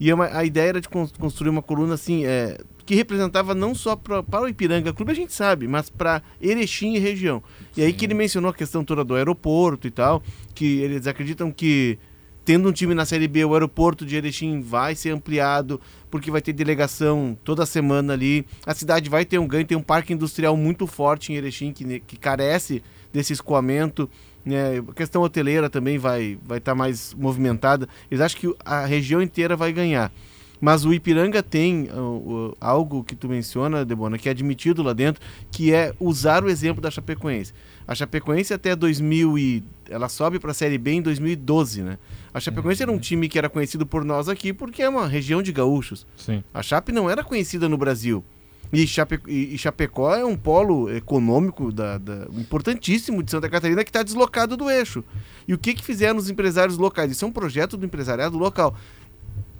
E 0.00 0.10
é 0.10 0.14
a 0.14 0.44
ideia 0.44 0.68
era 0.68 0.80
de 0.80 0.88
cons- 0.88 1.12
construir 1.18 1.50
uma 1.50 1.62
coluna 1.62 1.94
assim, 1.94 2.24
é, 2.24 2.58
que 2.86 2.94
representava 2.94 3.54
não 3.54 3.74
só 3.74 3.96
pra, 3.96 4.22
para 4.22 4.42
o 4.44 4.48
Ipiranga 4.48 4.92
Clube, 4.92 5.12
a 5.12 5.14
gente 5.14 5.32
sabe, 5.32 5.66
mas 5.66 5.90
para 5.90 6.22
Erechim 6.40 6.94
e 6.94 6.98
região. 6.98 7.42
E 7.76 7.82
aí 7.82 7.92
que 7.92 8.04
ele 8.04 8.14
mencionou 8.14 8.50
a 8.50 8.54
questão 8.54 8.84
toda 8.84 9.04
do 9.04 9.14
aeroporto 9.14 9.86
e 9.86 9.90
tal, 9.90 10.22
que 10.54 10.78
eles 10.80 11.06
acreditam 11.06 11.50
que 11.50 11.98
tendo 12.44 12.66
um 12.66 12.72
time 12.72 12.94
na 12.94 13.04
Série 13.04 13.28
B, 13.28 13.44
o 13.44 13.52
aeroporto 13.52 14.06
de 14.06 14.16
Erechim 14.16 14.60
vai 14.62 14.94
ser 14.94 15.10
ampliado, 15.10 15.78
porque 16.10 16.30
vai 16.30 16.40
ter 16.40 16.54
delegação 16.54 17.36
toda 17.44 17.66
semana 17.66 18.14
ali. 18.14 18.46
A 18.64 18.74
cidade 18.74 19.10
vai 19.10 19.26
ter 19.26 19.38
um 19.38 19.46
ganho, 19.46 19.66
tem 19.66 19.76
um 19.76 19.82
parque 19.82 20.14
industrial 20.14 20.56
muito 20.56 20.86
forte 20.86 21.30
em 21.30 21.36
Erechim, 21.36 21.72
que, 21.74 22.00
que 22.00 22.16
carece 22.16 22.82
desse 23.12 23.34
escoamento. 23.34 24.08
Né? 24.44 24.78
A 24.78 24.92
questão 24.92 25.22
hoteleira 25.22 25.68
também 25.68 25.98
vai 25.98 26.38
vai 26.44 26.58
estar 26.58 26.74
mais 26.74 27.14
movimentada. 27.14 27.88
Eles 28.10 28.22
acham 28.22 28.40
que 28.40 28.56
a 28.64 28.84
região 28.84 29.20
inteira 29.20 29.56
vai 29.56 29.72
ganhar. 29.72 30.12
Mas 30.60 30.84
o 30.84 30.92
Ipiranga 30.92 31.42
tem 31.42 31.88
uh, 31.90 32.50
uh, 32.50 32.56
algo 32.60 33.04
que 33.04 33.14
tu 33.14 33.28
menciona, 33.28 33.84
Debona, 33.84 34.18
que 34.18 34.28
é 34.28 34.32
admitido 34.32 34.82
lá 34.82 34.92
dentro, 34.92 35.22
que 35.50 35.72
é 35.72 35.94
usar 36.00 36.42
o 36.42 36.48
exemplo 36.48 36.82
da 36.82 36.90
Chapecoense. 36.90 37.52
A 37.86 37.94
Chapecoense 37.94 38.52
até 38.52 38.74
2000 38.74 39.38
e 39.38 39.64
ela 39.88 40.08
sobe 40.08 40.38
para 40.38 40.50
a 40.50 40.54
Série 40.54 40.76
B 40.76 40.92
em 40.92 41.02
2012, 41.02 41.82
né? 41.82 41.98
A 42.34 42.40
Chapecoense 42.40 42.82
era 42.82 42.92
um 42.92 42.98
time 42.98 43.28
que 43.28 43.38
era 43.38 43.48
conhecido 43.48 43.86
por 43.86 44.04
nós 44.04 44.28
aqui 44.28 44.52
porque 44.52 44.82
é 44.82 44.88
uma 44.88 45.06
região 45.06 45.42
de 45.42 45.52
gaúchos. 45.52 46.06
Sim. 46.16 46.42
A 46.52 46.62
Chape 46.62 46.92
não 46.92 47.08
era 47.08 47.22
conhecida 47.24 47.68
no 47.68 47.78
Brasil. 47.78 48.24
E, 48.72 48.86
Chape, 48.86 49.18
e 49.26 49.56
Chapecó 49.56 50.14
é 50.14 50.24
um 50.24 50.36
polo 50.36 50.90
econômico 50.94 51.72
da, 51.72 51.96
da- 51.96 52.26
importantíssimo 52.32 53.22
de 53.22 53.30
Santa 53.30 53.48
Catarina 53.48 53.82
que 53.82 53.88
está 53.90 54.02
deslocado 54.02 54.56
do 54.56 54.68
eixo. 54.70 55.02
E 55.46 55.54
o 55.54 55.58
que, 55.58 55.72
que 55.72 55.82
fizeram 55.82 56.18
os 56.18 56.28
empresários 56.28 56.76
locais? 56.76 57.10
Isso 57.10 57.24
é 57.24 57.28
um 57.28 57.32
projeto 57.32 57.76
do 57.78 57.86
empresariado 57.86 58.36
local. 58.36 58.76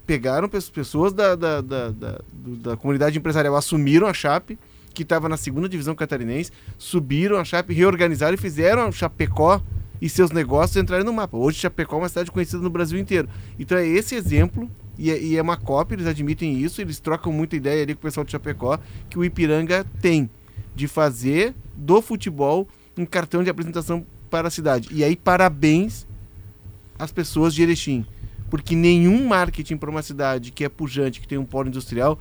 Pegaram 0.07 0.49
pes- 0.49 0.69
pessoas 0.71 1.13
da, 1.13 1.35
da, 1.35 1.61
da, 1.63 1.91
da 1.91 2.77
comunidade 2.77 3.17
empresarial, 3.19 3.57
assumiram 3.57 4.07
a 4.07 4.13
Chape, 4.13 4.59
que 4.93 5.03
estava 5.03 5.29
na 5.29 5.37
segunda 5.37 5.69
divisão 5.69 5.95
catarinense, 5.95 6.51
subiram 6.77 7.39
a 7.39 7.45
Chape, 7.45 7.73
reorganizaram 7.73 8.35
e 8.35 8.39
fizeram 8.39 8.83
a 8.83 8.93
Chapecó 8.93 9.63
e 10.03 10.09
seus 10.09 10.31
negócios 10.31 10.77
entrarem 10.77 11.05
no 11.05 11.13
mapa. 11.13 11.37
Hoje 11.37 11.59
Chapecó 11.61 11.97
é 11.97 11.99
uma 12.01 12.09
cidade 12.09 12.31
conhecida 12.31 12.63
no 12.63 12.69
Brasil 12.71 12.99
inteiro. 12.99 13.29
Então 13.59 13.77
é 13.79 13.87
esse 13.87 14.15
exemplo, 14.15 14.69
e 14.99 15.11
é, 15.11 15.23
e 15.23 15.37
é 15.37 15.43
uma 15.43 15.57
cópia, 15.57 15.95
eles 15.95 16.07
admitem 16.07 16.59
isso, 16.59 16.81
eles 16.81 16.99
trocam 16.99 17.33
muita 17.33 17.55
ideia 17.55 17.83
ali 17.85 17.95
com 17.95 18.01
o 18.01 18.03
pessoal 18.03 18.25
de 18.25 18.33
Chapecó, 18.33 18.79
que 19.09 19.19
o 19.19 19.25
Ipiranga 19.25 19.87
tem 20.01 20.29
de 20.75 20.89
fazer 20.89 21.55
do 21.77 22.03
futebol 22.03 22.69
um 22.97 23.07
cartão 23.07 23.45
de 23.45 23.49
apresentação 23.49 24.05
para 24.29 24.49
a 24.49 24.51
cidade. 24.51 24.89
E 24.91 25.05
aí, 25.05 25.15
parabéns 25.15 26.07
às 26.99 27.13
pessoas 27.13 27.55
de 27.55 27.63
Erechim. 27.63 28.05
Porque 28.51 28.75
nenhum 28.75 29.29
marketing 29.29 29.77
para 29.77 29.91
uma 29.91 30.03
cidade 30.03 30.51
que 30.51 30.65
é 30.65 30.69
pujante, 30.69 31.21
que 31.21 31.29
tem 31.29 31.39
um 31.39 31.45
polo 31.45 31.69
industrial, 31.69 32.19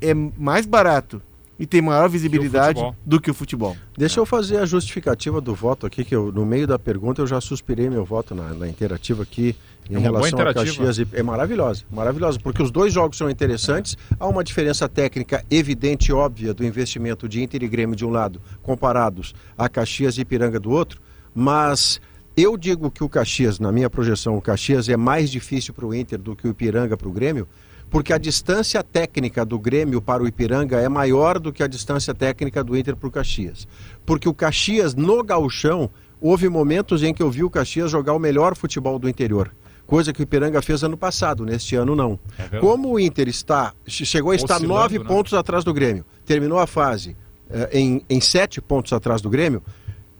é 0.00 0.12
mais 0.14 0.66
barato 0.66 1.22
e 1.58 1.66
tem 1.66 1.80
maior 1.80 2.08
visibilidade 2.08 2.78
futebol. 2.78 2.96
do 3.04 3.20
que 3.20 3.30
o 3.30 3.34
futebol. 3.34 3.76
Deixa 3.96 4.20
eu 4.20 4.26
fazer 4.26 4.58
a 4.58 4.66
justificativa 4.66 5.40
do 5.40 5.54
voto 5.54 5.86
aqui, 5.86 6.04
que 6.04 6.14
eu, 6.14 6.30
no 6.32 6.44
meio 6.44 6.66
da 6.66 6.78
pergunta 6.78 7.22
eu 7.22 7.26
já 7.26 7.40
suspirei 7.40 7.88
meu 7.88 8.04
voto 8.04 8.34
na, 8.34 8.52
na 8.52 8.68
interativa 8.68 9.22
aqui 9.22 9.54
em 9.90 9.96
É 9.96 9.98
relação 9.98 10.38
a. 10.40 10.54
Caxias. 10.54 10.98
e- 10.98 11.06
É 11.12 11.22
maravilhosa, 11.22 11.84
maravilhosa, 11.90 12.38
porque 12.42 12.62
os 12.62 12.70
dois 12.70 12.92
jogos 12.92 13.16
são 13.16 13.30
interessantes, 13.30 13.96
há 14.18 14.26
uma 14.26 14.42
diferença 14.44 14.88
técnica 14.88 15.44
evidente 15.50 16.10
e 16.10 16.12
óbvia 16.12 16.52
do 16.52 16.64
investimento 16.64 17.28
de 17.28 17.42
Inter 17.42 17.62
e 17.62 17.68
Grêmio 17.68 17.94
de 17.96 18.04
um 18.04 18.10
lado, 18.10 18.40
comparados 18.62 19.34
a 19.56 19.68
Caxias 19.68 20.18
e 20.18 20.22
Ipiranga 20.22 20.58
do 20.60 20.70
outro, 20.70 21.00
mas 21.34 22.00
eu 22.36 22.56
digo 22.56 22.90
que 22.90 23.04
o 23.04 23.08
Caxias, 23.08 23.58
na 23.58 23.70
minha 23.72 23.88
projeção, 23.88 24.36
o 24.36 24.42
Caxias 24.42 24.88
é 24.88 24.96
mais 24.96 25.30
difícil 25.30 25.72
para 25.72 25.86
o 25.86 25.94
Inter 25.94 26.18
do 26.18 26.34
que 26.36 26.46
o 26.46 26.50
Ipiranga 26.50 26.96
para 26.96 27.08
o 27.08 27.12
Grêmio, 27.12 27.46
porque 27.88 28.12
a 28.12 28.18
distância 28.18 28.82
técnica 28.82 29.44
do 29.44 29.58
Grêmio 29.58 30.02
para 30.02 30.22
o 30.22 30.26
Ipiranga 30.26 30.78
é 30.80 30.88
maior 30.88 31.38
do 31.38 31.52
que 31.52 31.62
a 31.62 31.66
distância 31.68 32.12
técnica 32.12 32.64
do 32.64 32.76
Inter 32.76 32.96
para 32.96 33.06
o 33.08 33.10
Caxias. 33.12 33.66
Porque 34.04 34.28
o 34.28 34.34
Caxias, 34.34 34.94
no 34.94 35.22
gauchão, 35.22 35.88
houve 36.20 36.48
momentos 36.48 37.02
em 37.04 37.14
que 37.14 37.22
eu 37.22 37.30
vi 37.30 37.44
o 37.44 37.48
Caxias 37.50 37.90
jogar 37.90 38.12
o 38.14 38.18
melhor 38.18 38.56
futebol 38.56 38.98
do 38.98 39.08
interior. 39.08 39.52
Coisa 39.86 40.12
que 40.12 40.20
o 40.20 40.24
Ipiranga 40.24 40.60
fez 40.60 40.82
ano 40.82 40.96
passado, 40.96 41.44
neste 41.44 41.76
ano 41.76 41.94
não. 41.94 42.18
É. 42.50 42.58
Como 42.58 42.92
o 42.92 43.00
Inter 43.00 43.28
está, 43.28 43.72
che- 43.86 44.04
chegou 44.04 44.32
a 44.32 44.34
estar 44.34 44.56
Oscilando, 44.56 44.74
nove 44.80 44.98
né? 44.98 45.04
pontos 45.04 45.32
atrás 45.32 45.62
do 45.62 45.72
Grêmio, 45.72 46.04
terminou 46.24 46.58
a 46.58 46.66
fase 46.66 47.16
eh, 47.48 47.70
em, 47.72 48.04
em 48.10 48.20
sete 48.20 48.60
pontos 48.60 48.92
atrás 48.92 49.22
do 49.22 49.30
Grêmio, 49.30 49.62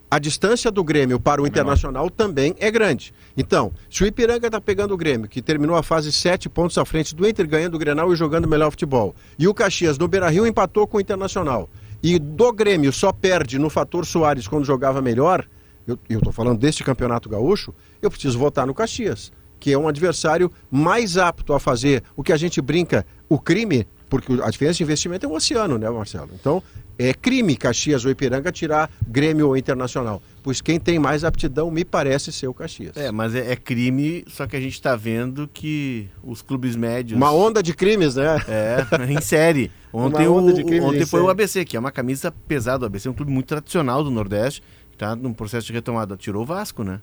a 0.08 0.20
distância 0.20 0.70
do 0.70 0.84
Grêmio 0.84 1.18
para 1.18 1.42
o 1.42 1.46
Internacional 1.48 2.08
também 2.08 2.54
é 2.60 2.70
grande. 2.70 3.12
Então, 3.36 3.72
se 3.90 4.04
o 4.04 4.06
Ipiranga 4.06 4.46
está 4.46 4.60
pegando 4.60 4.94
o 4.94 4.96
Grêmio, 4.96 5.28
que 5.28 5.42
terminou 5.42 5.74
a 5.74 5.82
fase 5.82 6.12
sete 6.12 6.48
pontos 6.48 6.78
à 6.78 6.84
frente 6.84 7.12
do 7.12 7.28
Inter, 7.28 7.46
ganhando 7.48 7.74
o 7.74 7.78
Grenal 7.78 8.12
e 8.12 8.16
jogando 8.16 8.46
melhor 8.46 8.70
futebol, 8.70 9.16
e 9.36 9.48
o 9.48 9.52
Caxias 9.52 9.98
no 9.98 10.06
Beira-Rio 10.06 10.46
empatou 10.46 10.86
com 10.86 10.98
o 10.98 11.00
Internacional, 11.00 11.68
e 12.00 12.20
do 12.20 12.52
Grêmio 12.52 12.92
só 12.92 13.10
perde 13.10 13.58
no 13.58 13.68
fator 13.68 14.06
Soares 14.06 14.46
quando 14.46 14.64
jogava 14.64 15.02
melhor, 15.02 15.44
eu 15.88 15.98
estou 16.08 16.32
falando 16.32 16.58
deste 16.60 16.84
campeonato 16.84 17.28
gaúcho, 17.28 17.74
eu 18.00 18.08
preciso 18.08 18.38
votar 18.38 18.64
no 18.64 18.74
Caxias, 18.74 19.32
que 19.58 19.72
é 19.72 19.78
um 19.78 19.88
adversário 19.88 20.50
mais 20.70 21.16
apto 21.16 21.52
a 21.52 21.60
fazer 21.60 22.02
o 22.14 22.22
que 22.22 22.32
a 22.32 22.36
gente 22.36 22.60
brinca, 22.60 23.06
o 23.28 23.38
crime, 23.38 23.86
porque 24.08 24.32
a 24.42 24.50
diferença 24.50 24.78
de 24.78 24.84
investimento 24.84 25.26
é 25.26 25.28
um 25.28 25.34
oceano, 25.34 25.78
né, 25.78 25.90
Marcelo? 25.90 26.30
Então, 26.34 26.62
é 26.98 27.12
crime 27.12 27.56
Caxias 27.56 28.04
ou 28.04 28.10
Ipiranga 28.10 28.50
tirar 28.50 28.90
Grêmio 29.06 29.48
ou 29.48 29.56
Internacional, 29.56 30.22
pois 30.42 30.60
quem 30.60 30.80
tem 30.80 30.98
mais 30.98 31.24
aptidão 31.24 31.70
me 31.70 31.84
parece 31.84 32.32
ser 32.32 32.46
o 32.46 32.54
Caxias. 32.54 32.96
É, 32.96 33.10
mas 33.12 33.34
é, 33.34 33.52
é 33.52 33.56
crime, 33.56 34.24
só 34.28 34.46
que 34.46 34.56
a 34.56 34.60
gente 34.60 34.72
está 34.72 34.96
vendo 34.96 35.48
que 35.52 36.08
os 36.22 36.40
clubes 36.40 36.74
médios. 36.74 37.16
Uma 37.16 37.32
onda 37.32 37.62
de 37.62 37.74
crimes, 37.74 38.16
né? 38.16 38.36
É, 38.48 38.86
em 39.12 39.20
série. 39.20 39.70
Ontem, 39.92 40.26
o, 40.26 40.34
ontem 40.34 40.62
em 40.62 41.06
foi 41.06 41.20
o 41.20 41.24
série. 41.24 41.30
ABC, 41.30 41.64
que 41.64 41.76
é 41.76 41.80
uma 41.80 41.92
camisa 41.92 42.30
pesada. 42.30 42.84
O 42.84 42.86
ABC 42.86 43.08
é 43.08 43.10
um 43.10 43.14
clube 43.14 43.32
muito 43.32 43.46
tradicional 43.46 44.02
do 44.02 44.10
Nordeste, 44.10 44.62
que 44.90 44.96
está 44.96 45.14
num 45.14 45.32
processo 45.32 45.66
de 45.66 45.72
retomada. 45.72 46.16
Tirou 46.16 46.42
o 46.42 46.46
Vasco, 46.46 46.82
né? 46.82 47.00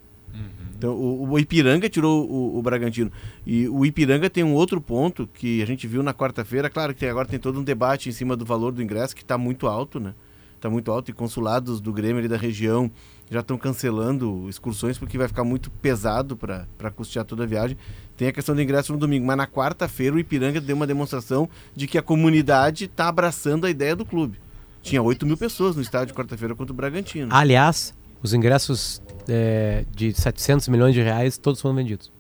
Então, 0.84 0.94
o, 0.94 1.30
o 1.30 1.40
Ipiranga 1.40 1.88
tirou 1.88 2.30
o, 2.30 2.60
o 2.60 2.62
Bragantino. 2.62 3.10
E 3.48 3.70
o 3.70 3.86
Ipiranga 3.86 4.30
tem 4.30 4.44
um 4.44 4.54
outro 4.54 4.82
ponto 4.82 5.26
que 5.34 5.62
a 5.62 5.66
gente 5.66 5.88
viu 5.88 6.04
na 6.04 6.14
quarta-feira. 6.14 6.70
Claro 6.70 6.94
que 6.94 7.00
tem, 7.00 7.10
agora 7.10 7.26
tem 7.26 7.40
todo 7.40 7.58
um 7.58 7.64
debate 7.64 8.10
em 8.10 8.12
cima 8.12 8.36
do 8.36 8.44
valor 8.44 8.74
do 8.74 8.84
ingresso, 8.84 9.16
que 9.16 9.22
está 9.22 9.38
muito 9.38 9.66
alto, 9.66 9.98
né? 9.98 10.14
Está 10.58 10.70
muito 10.70 10.92
alto 10.92 11.10
e 11.10 11.14
consulados 11.14 11.80
do 11.80 11.94
Grêmio 11.94 12.18
ali 12.18 12.28
da 12.28 12.36
região 12.36 12.92
já 13.32 13.40
estão 13.40 13.58
cancelando 13.58 14.48
excursões 14.50 14.98
porque 14.98 15.18
vai 15.18 15.28
ficar 15.28 15.44
muito 15.44 15.72
pesado 15.72 16.38
para 16.38 16.92
custear 16.94 17.26
toda 17.26 17.44
a 17.44 17.48
viagem. 17.48 17.78
Tem 18.16 18.28
a 18.28 18.34
questão 18.34 18.54
do 18.54 18.62
ingresso 18.62 18.94
no 18.94 19.00
domingo, 19.00 19.26
mas 19.26 19.38
na 19.38 19.48
quarta-feira 19.48 20.16
o 20.16 20.20
Ipiranga 20.20 20.62
deu 20.62 20.76
uma 20.76 20.86
demonstração 20.86 21.50
de 21.76 21.88
que 21.88 21.98
a 21.98 22.02
comunidade 22.02 22.86
está 22.86 23.08
abraçando 23.08 23.66
a 23.66 23.70
ideia 23.70 23.96
do 23.96 24.06
clube. 24.06 24.40
Tinha 24.82 25.02
8 25.02 25.26
mil 25.26 25.38
pessoas 25.38 25.76
no 25.76 25.82
estádio 25.82 26.14
quarta-feira 26.14 26.54
contra 26.54 26.74
o 26.74 26.76
Bragantino. 26.76 27.34
Aliás, 27.34 27.94
os 28.24 28.34
ingressos 28.34 29.02
é, 29.28 29.86
de 29.94 30.14
700 30.14 30.70
milhões 30.70 30.96
de 30.96 31.02
reais, 31.02 31.38
todos 31.38 31.62
foram 31.62 31.76
vendidos. 31.76 32.12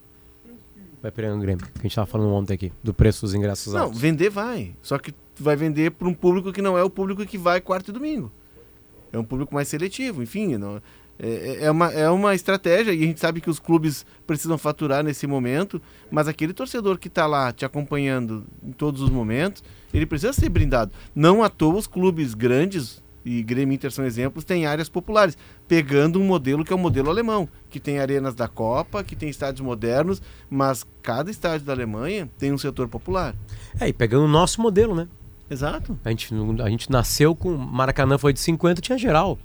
Vai 1.01 1.11
pegar 1.11 1.33
o 1.33 1.39
Grêmio, 1.39 1.65
que 1.65 1.71
a 1.79 1.81
gente 1.81 1.91
estava 1.91 2.05
falando 2.05 2.31
ontem 2.33 2.53
aqui, 2.53 2.71
do 2.83 2.93
preço 2.93 3.21
dos 3.21 3.33
ingressos 3.33 3.73
Não, 3.73 3.85
altos. 3.85 3.99
vender 3.99 4.29
vai. 4.29 4.75
Só 4.81 4.97
que 4.97 5.13
vai 5.37 5.55
vender 5.55 5.91
para 5.91 6.07
um 6.07 6.13
público 6.13 6.51
que 6.53 6.61
não 6.61 6.77
é 6.77 6.83
o 6.83 6.89
público 6.89 7.25
que 7.25 7.37
vai 7.37 7.59
quarta 7.59 7.89
e 7.89 7.93
domingo. 7.93 8.31
É 9.11 9.17
um 9.17 9.23
público 9.23 9.53
mais 9.53 9.67
seletivo, 9.67 10.23
enfim. 10.23 10.57
Não, 10.57 10.81
é, 11.19 11.65
é, 11.65 11.71
uma, 11.71 11.91
é 11.91 12.09
uma 12.09 12.33
estratégia 12.33 12.91
e 12.93 13.03
a 13.03 13.07
gente 13.07 13.19
sabe 13.19 13.39
que 13.39 13.49
os 13.49 13.59
clubes 13.59 14.05
precisam 14.25 14.57
faturar 14.57 15.03
nesse 15.03 15.27
momento, 15.27 15.81
mas 16.09 16.27
aquele 16.27 16.53
torcedor 16.53 16.97
que 16.97 17.07
está 17.07 17.25
lá 17.25 17.51
te 17.51 17.63
acompanhando 17.65 18.45
em 18.63 18.71
todos 18.71 19.01
os 19.01 19.09
momentos, 19.09 19.63
ele 19.93 20.05
precisa 20.05 20.33
ser 20.33 20.49
brindado. 20.49 20.91
Não 21.13 21.43
à 21.43 21.49
toa 21.49 21.75
os 21.75 21.87
clubes 21.87 22.33
grandes 22.33 23.03
e 23.25 23.41
Grêmio 23.43 23.75
Inter 23.75 23.91
são 23.91 24.05
exemplos, 24.05 24.43
tem 24.43 24.65
áreas 24.65 24.89
populares, 24.89 25.38
pegando 25.67 26.19
um 26.19 26.23
modelo 26.23 26.63
que 26.63 26.73
é 26.73 26.75
o 26.75 26.79
modelo 26.79 27.09
alemão, 27.09 27.47
que 27.69 27.79
tem 27.79 27.99
arenas 27.99 28.36
da 28.36 28.47
Copa, 28.47 29.03
que 29.03 29.15
tem 29.15 29.29
estádios 29.29 29.62
modernos, 29.62 30.21
mas 30.49 30.86
cada 31.01 31.31
estádio 31.31 31.65
da 31.65 31.73
Alemanha 31.73 32.29
tem 32.38 32.51
um 32.51 32.57
setor 32.57 32.88
popular. 32.88 33.36
É, 33.79 33.88
e 33.88 33.93
pegando 33.93 34.25
o 34.25 34.27
nosso 34.27 34.62
modelo, 34.62 34.93
né? 34.95 35.07
Exato. 35.49 35.99
A 36.03 36.09
gente, 36.09 36.33
a 36.63 36.69
gente 36.69 36.91
nasceu 36.91 37.36
com. 37.36 37.55
Maracanã 37.55 38.17
foi 38.17 38.33
de 38.33 38.39
50, 38.39 38.81
tinha 38.81 38.97
geral. 38.97 39.38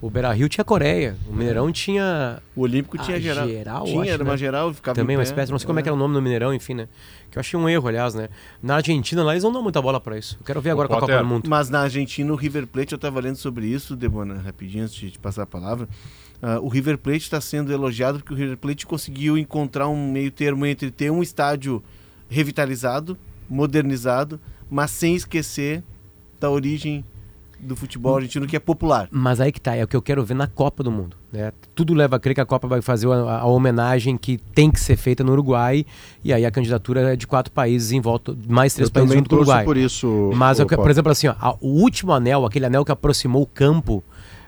O 0.00 0.10
Beira 0.10 0.30
Rio 0.32 0.46
tinha 0.48 0.62
Coreia. 0.62 1.16
O 1.26 1.32
Mineirão 1.32 1.72
tinha. 1.72 2.40
O 2.54 2.60
Olímpico 2.60 2.98
tinha 2.98 3.18
geral. 3.18 3.48
geral, 3.48 3.84
tinha, 3.84 4.02
acho, 4.02 4.10
era 4.10 4.22
uma 4.22 4.32
né? 4.32 4.36
geral, 4.38 4.74
ficava 4.74 4.94
Também 4.94 5.16
uma 5.16 5.22
pé. 5.22 5.28
espécie, 5.30 5.50
não 5.50 5.58
sei 5.58 5.66
como 5.66 5.78
é 5.78 5.82
que 5.82 5.88
É. 5.88 5.90
era 5.90 5.96
o 5.96 5.98
nome 5.98 6.12
no 6.12 6.20
Mineirão, 6.20 6.52
enfim, 6.52 6.74
né? 6.74 6.86
Que 7.30 7.38
eu 7.38 7.40
achei 7.40 7.58
um 7.58 7.66
erro, 7.66 7.88
aliás, 7.88 8.14
né? 8.14 8.28
Na 8.62 8.76
Argentina 8.76 9.24
lá 9.24 9.32
eles 9.32 9.42
não 9.42 9.50
dão 9.52 9.62
muita 9.62 9.80
bola 9.80 9.98
pra 9.98 10.18
isso. 10.18 10.36
Eu 10.38 10.44
quero 10.44 10.60
ver 10.60 10.70
agora 10.70 10.86
com 10.86 10.94
a 10.94 11.00
Copa 11.00 11.16
do 11.18 11.24
Mundo. 11.24 11.48
Mas 11.48 11.70
na 11.70 11.80
Argentina, 11.80 12.30
o 12.30 12.36
River 12.36 12.66
Plate, 12.66 12.92
eu 12.92 12.96
estava 12.96 13.20
lendo 13.20 13.36
sobre 13.36 13.66
isso, 13.66 13.96
Debona, 13.96 14.34
rapidinho, 14.34 14.84
antes 14.84 14.94
de 14.96 15.10
te 15.12 15.18
passar 15.18 15.44
a 15.44 15.46
palavra. 15.46 15.88
Ah, 16.42 16.60
o 16.60 16.68
River 16.68 16.98
Plate 16.98 17.20
está 17.22 17.40
sendo 17.40 17.72
elogiado 17.72 18.18
porque 18.18 18.34
o 18.34 18.36
River 18.36 18.58
Plate 18.58 18.86
conseguiu 18.86 19.38
encontrar 19.38 19.88
um 19.88 20.12
meio 20.12 20.30
termo 20.30 20.66
entre 20.66 20.90
ter 20.90 21.10
um 21.10 21.22
estádio 21.22 21.82
revitalizado, 22.28 23.16
modernizado, 23.48 24.38
mas 24.68 24.90
sem 24.90 25.14
esquecer 25.14 25.82
da 26.38 26.50
origem 26.50 27.02
do 27.58 27.74
futebol 27.74 28.16
argentino, 28.16 28.46
que 28.46 28.54
é 28.56 28.60
popular. 28.60 29.08
Mas 29.10 29.40
aí 29.40 29.50
que 29.50 29.60
tá, 29.60 29.74
é 29.74 29.82
o 29.82 29.88
que 29.88 29.96
eu 29.96 30.02
quero 30.02 30.24
ver 30.24 30.34
na 30.34 30.46
Copa 30.46 30.82
do 30.82 30.90
Mundo. 30.90 31.16
Né? 31.32 31.52
Tudo 31.74 31.94
leva 31.94 32.16
a 32.16 32.18
crer 32.18 32.34
que 32.34 32.40
a 32.40 32.44
Copa 32.46 32.68
vai 32.68 32.80
fazer 32.82 33.08
a, 33.10 33.38
a 33.40 33.46
homenagem 33.46 34.16
que 34.16 34.38
tem 34.38 34.70
que 34.70 34.78
ser 34.78 34.96
feita 34.96 35.24
no 35.24 35.32
Uruguai. 35.32 35.84
E 36.22 36.32
aí 36.32 36.44
a 36.44 36.50
candidatura 36.50 37.12
é 37.12 37.16
de 37.16 37.26
quatro 37.26 37.52
países 37.52 37.92
em 37.92 38.00
volta, 38.00 38.36
mais 38.48 38.74
três 38.74 38.88
Eu 38.88 38.92
países 38.92 39.14
junto 39.14 39.30
com 39.30 39.36
o 39.36 39.38
Uruguai. 39.38 39.64
por 39.64 39.76
isso. 39.76 40.30
Mas, 40.34 40.58
ô, 40.58 40.62
eu 40.62 40.66
que- 40.66 40.76
por 40.76 40.90
exemplo, 40.90 41.10
assim, 41.12 41.28
ó, 41.28 41.34
a- 41.40 41.56
o 41.60 41.68
último 41.80 42.12
anel, 42.12 42.44
aquele 42.44 42.66
anel 42.66 42.84
que 42.84 42.92
aproximou 42.92 43.42
o 43.42 43.46
campo 43.46 44.04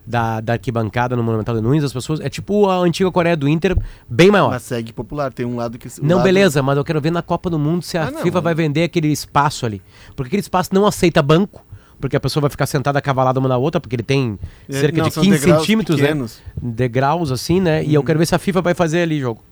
da, 0.07 0.41
da 0.41 0.55
arquibancada 0.55 1.15
no 1.15 1.23
Monumental 1.23 1.55
de 1.55 1.61
Nunes, 1.61 1.85
as 1.85 1.93
pessoas. 1.93 2.21
É 2.21 2.31
tipo 2.31 2.67
a 2.69 2.77
antiga 2.79 3.11
Coreia 3.11 3.37
do 3.37 3.47
Inter, 3.49 3.77
bem 4.09 4.31
maior. 4.31 4.51
Mas 4.51 4.63
segue 4.63 4.91
popular, 4.93 5.33
tem 5.33 5.45
um 5.45 5.57
lado 5.57 5.77
que... 5.79 5.87
o 5.89 5.91
Não, 6.03 6.17
lado- 6.17 6.25
beleza, 6.25 6.63
mas 6.63 6.77
eu 6.79 6.85
quero 6.85 7.01
ver 7.01 7.11
na 7.11 7.21
Copa 7.21 7.51
do 7.51 7.59
Mundo 7.59 7.83
se 7.83 7.99
a 7.99 8.05
Ah, 8.07 8.11
não, 8.11 8.23
FIFA 8.23 8.37
mas- 8.37 8.45
vai 8.45 8.55
vender 8.55 8.85
aquele 8.85 9.09
espaço 9.09 9.67
ali. 9.67 9.83
Porque 10.17 10.29
aquele 10.29 10.41
espaço 10.41 10.71
não 10.73 10.87
aceita 10.87 11.21
banco, 11.23 11.63
porque 12.01 12.17
a 12.17 12.21
pessoa 12.21 12.43
vai 12.43 12.51
ficar 12.51 12.67
sentada 12.67 13.01
cavalada 13.01 13.39
uma 13.41 13.49
na 13.49 13.57
outra, 13.57 13.81
porque 13.81 13.97
ele 13.97 14.03
tem 14.03 14.39
É, 14.69 14.73
cerca 14.73 14.99
não, 14.99 15.09
de 15.09 15.15
são 15.15 15.23
15 15.23 15.39
degraus 15.41 15.61
centímetros, 15.63 15.99
né? 16.01 16.07
pequenos. 16.09 16.41
Degraus, 16.61 17.31
assim, 17.33 17.61
né? 17.61 17.85
E 17.85 17.95
eu 17.95 18.03
quero 18.05 18.19
ver 18.19 18.27
se 18.27 18.35
a 18.35 18.39
FIFA 18.39 18.63
vai 18.63 18.75
fazer 18.75 19.01
ali 19.03 19.19
jogo. 19.21 19.43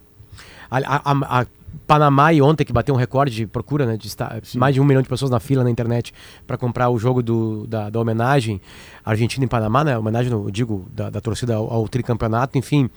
A, 0.70 0.78
a- 0.78 1.40
a- 1.40 1.46
Panamá 1.86 2.32
e 2.32 2.40
ontem, 2.40 2.64
que 2.64 2.72
bateu 2.72 2.94
um 2.94 2.98
recorde 2.98 3.32
de 3.34 3.46
procura, 3.46 3.84
né? 3.84 3.96
De 3.98 4.06
estar, 4.08 4.40
mais 4.54 4.74
de 4.74 4.80
um 4.80 4.84
milhão 4.84 5.02
de 5.02 5.08
pessoas 5.08 5.30
na 5.30 5.38
fila 5.38 5.62
na 5.62 5.70
internet 5.70 6.12
para 6.46 6.56
comprar 6.56 6.88
o 6.88 6.98
jogo 6.98 7.22
do, 7.22 7.66
da, 7.66 7.90
da 7.90 8.00
homenagem 8.00 8.60
Argentina 9.04 9.44
em 9.44 9.48
Panamá, 9.48 9.84
né? 9.84 9.96
Homenagem, 9.96 10.32
eu 10.32 10.50
digo, 10.50 10.86
da, 10.92 11.10
da 11.10 11.20
torcida 11.20 11.54
ao, 11.54 11.70
ao 11.72 11.86
tricampeonato, 11.88 12.56
enfim. 12.58 12.88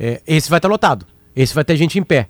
É, 0.00 0.22
esse 0.26 0.48
vai 0.48 0.58
estar 0.58 0.68
lotado. 0.68 1.06
Esse 1.36 1.54
vai 1.54 1.62
ter 1.62 1.76
gente 1.76 1.98
em 1.98 2.02
pé. 2.02 2.28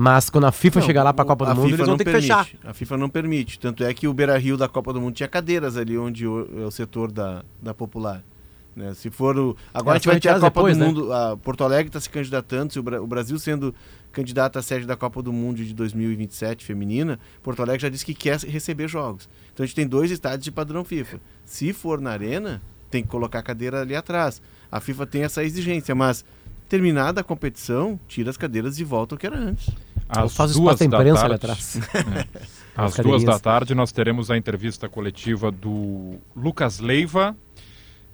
Mas 0.00 0.30
quando 0.30 0.44
a 0.44 0.52
FIFA 0.52 0.78
Não, 0.78 0.86
chegar 0.86 1.02
lá 1.02 1.12
para 1.12 1.24
a 1.24 1.26
Copa 1.26 1.44
do 1.46 1.54
Mundo, 1.56 1.64
FIFA 1.64 1.74
eles 1.74 1.78
vão 1.86 1.86
não 1.88 1.96
ter 1.98 2.04
que 2.04 2.10
permite. 2.12 2.28
fechar. 2.52 2.70
A 2.70 2.72
FIFA 2.72 2.96
não 2.98 3.08
permite. 3.10 3.58
Tanto 3.58 3.82
é 3.82 3.92
que 3.92 4.06
o 4.06 4.14
Beira 4.14 4.38
Rio 4.38 4.56
da 4.56 4.68
Copa 4.68 4.92
do 4.92 5.00
Mundo 5.00 5.12
tinha 5.14 5.28
cadeiras 5.28 5.76
ali 5.76 5.98
onde 5.98 6.24
o, 6.24 6.48
é 6.62 6.64
o 6.66 6.70
setor 6.70 7.10
da, 7.10 7.44
da 7.60 7.74
popular. 7.74 8.22
né? 8.76 8.94
Se 8.94 9.10
for 9.10 9.36
o. 9.36 9.56
Agora 9.74 9.96
a 9.96 9.98
gente 9.98 10.06
vai 10.06 10.20
ter 10.20 10.28
a 10.28 10.38
Copa 10.38 10.60
retiradas 10.62 10.78
do 10.78 10.84
depois, 10.84 11.04
Mundo. 11.04 11.12
A 11.12 11.36
Porto 11.36 11.64
Alegre 11.64 11.88
está 11.88 11.98
se 11.98 12.08
candidatando, 12.08 12.72
se 12.72 12.78
o, 12.78 12.82
Bra- 12.84 13.02
o 13.02 13.06
Brasil 13.08 13.36
sendo 13.40 13.74
candidato 14.12 14.56
à 14.56 14.62
sede 14.62 14.86
da 14.86 14.94
Copa 14.94 15.20
do 15.20 15.32
Mundo 15.32 15.64
de 15.64 15.74
2027 15.74 16.64
feminina, 16.64 17.18
Porto 17.42 17.60
Alegre 17.60 17.82
já 17.82 17.88
disse 17.88 18.04
que 18.06 18.14
quer 18.14 18.38
receber 18.38 18.86
jogos. 18.86 19.28
Então 19.52 19.64
a 19.64 19.66
gente 19.66 19.74
tem 19.74 19.86
dois 19.86 20.12
estádios 20.12 20.44
de 20.44 20.52
padrão 20.52 20.84
FIFA. 20.84 21.18
Se 21.44 21.72
for 21.72 22.00
na 22.00 22.10
arena, 22.12 22.62
tem 22.88 23.02
que 23.02 23.08
colocar 23.08 23.40
a 23.40 23.42
cadeira 23.42 23.80
ali 23.80 23.96
atrás. 23.96 24.40
A 24.70 24.78
FIFA 24.78 25.06
tem 25.08 25.22
essa 25.24 25.42
exigência, 25.42 25.92
mas 25.92 26.24
terminada 26.68 27.22
a 27.22 27.24
competição, 27.24 27.98
tira 28.06 28.28
as 28.28 28.36
cadeiras 28.36 28.76
de 28.76 28.84
volta 28.84 29.14
ao 29.14 29.18
que 29.18 29.26
era 29.26 29.38
antes. 29.38 29.70
Às 30.08 30.34
Faz 30.34 30.56
o 30.56 30.60
duas 30.60 30.74
espaço 30.74 30.90
da 30.90 30.96
imprensa 30.96 31.24
ali 31.24 31.38
tarde, 31.38 31.52
atrás. 31.52 31.80
Às 32.76 32.98
As 32.98 33.04
duas 33.04 33.24
da 33.24 33.38
tarde 33.38 33.74
nós 33.74 33.90
teremos 33.90 34.30
a 34.30 34.36
entrevista 34.36 34.88
coletiva 34.88 35.50
do 35.50 36.16
Lucas 36.36 36.78
Leiva, 36.78 37.36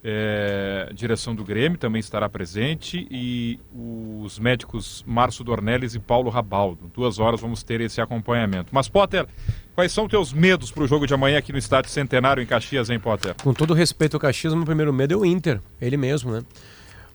é, 0.03 0.91
direção 0.95 1.35
do 1.35 1.43
Grêmio 1.43 1.79
também 1.79 1.99
estará 1.99 2.29
presente, 2.29 3.07
e 3.11 3.59
os 3.75 4.39
médicos 4.39 5.03
Márcio 5.07 5.43
Dornelles 5.43 5.95
e 5.95 5.99
Paulo 5.99 6.31
Rabaldo. 6.31 6.91
Duas 6.95 7.19
horas 7.19 7.41
vamos 7.41 7.63
ter 7.63 7.81
esse 7.81 8.01
acompanhamento. 8.01 8.69
Mas, 8.71 8.89
Potter, 8.89 9.27
quais 9.75 9.93
são 9.93 10.07
teus 10.07 10.33
medos 10.33 10.71
para 10.71 10.85
o 10.85 10.87
jogo 10.87 11.07
de 11.07 11.15
amanhã 11.15 11.39
aqui 11.39 11.53
no 11.53 11.59
Estádio 11.59 11.91
Centenário 11.91 12.43
em 12.43 12.47
Caxias, 12.47 12.91
hein, 12.91 12.99
Potter? 12.99 13.35
Com 13.43 13.55
todo 13.55 13.73
respeito 13.73 14.15
ao 14.15 14.21
Caxias, 14.21 14.53
meu 14.53 14.65
primeiro 14.65 14.93
medo 14.93 15.15
é 15.15 15.17
o 15.17 15.25
Inter, 15.25 15.61
ele 15.81 15.97
mesmo, 15.97 16.33
né? 16.33 16.43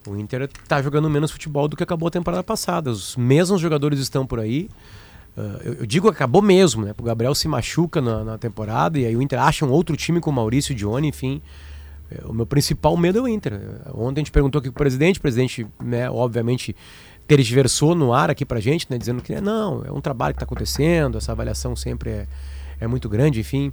O 0.07 0.15
Inter 0.15 0.49
tá 0.67 0.81
jogando 0.81 1.09
menos 1.09 1.31
futebol 1.31 1.67
do 1.67 1.75
que 1.75 1.83
acabou 1.83 2.07
a 2.07 2.11
temporada 2.11 2.43
passada. 2.43 2.89
Os 2.89 3.15
mesmos 3.15 3.59
jogadores 3.59 3.99
estão 3.99 4.25
por 4.25 4.39
aí. 4.39 4.69
Ah, 5.37 5.59
eu, 5.63 5.73
eu 5.75 5.85
digo 5.85 6.07
que 6.07 6.15
acabou 6.15 6.41
mesmo, 6.41 6.85
né? 6.85 6.93
O 6.97 7.03
Gabriel 7.03 7.35
se 7.35 7.47
machuca 7.47 8.01
na, 8.01 8.23
na 8.23 8.37
temporada 8.37 8.99
e 8.99 9.05
aí 9.05 9.15
o 9.15 9.21
Inter 9.21 9.41
acha 9.41 9.65
um 9.65 9.71
outro 9.71 9.95
time 9.95 10.19
com 10.19 10.29
o 10.29 10.33
Maurício 10.33 10.73
Dione, 10.73 11.07
enfim. 11.07 11.41
É, 12.11 12.25
O 12.25 12.33
meu 12.33 12.45
principal 12.45 12.95
medo 12.97 13.19
é 13.19 13.21
o 13.21 13.27
Inter. 13.27 13.59
Ontem 13.93 14.19
a 14.19 14.21
gente 14.21 14.31
perguntou 14.31 14.59
aqui 14.59 14.69
pro 14.69 14.79
presidente, 14.83 15.19
o 15.19 15.21
presidente, 15.21 15.67
né, 15.81 16.09
obviamente, 16.09 16.75
tergiversou 17.27 17.93
no 17.93 18.11
ar 18.11 18.29
aqui 18.29 18.43
pra 18.43 18.59
gente, 18.59 18.87
né, 18.89 18.97
dizendo 18.97 19.21
que 19.21 19.39
não, 19.39 19.83
é 19.85 19.91
um 19.91 20.01
trabalho 20.01 20.33
que 20.33 20.37
está 20.37 20.45
acontecendo, 20.45 21.17
essa 21.17 21.31
avaliação 21.31 21.75
sempre 21.75 22.09
é, 22.09 22.27
é 22.79 22.87
muito 22.87 23.07
grande, 23.07 23.39
enfim, 23.39 23.71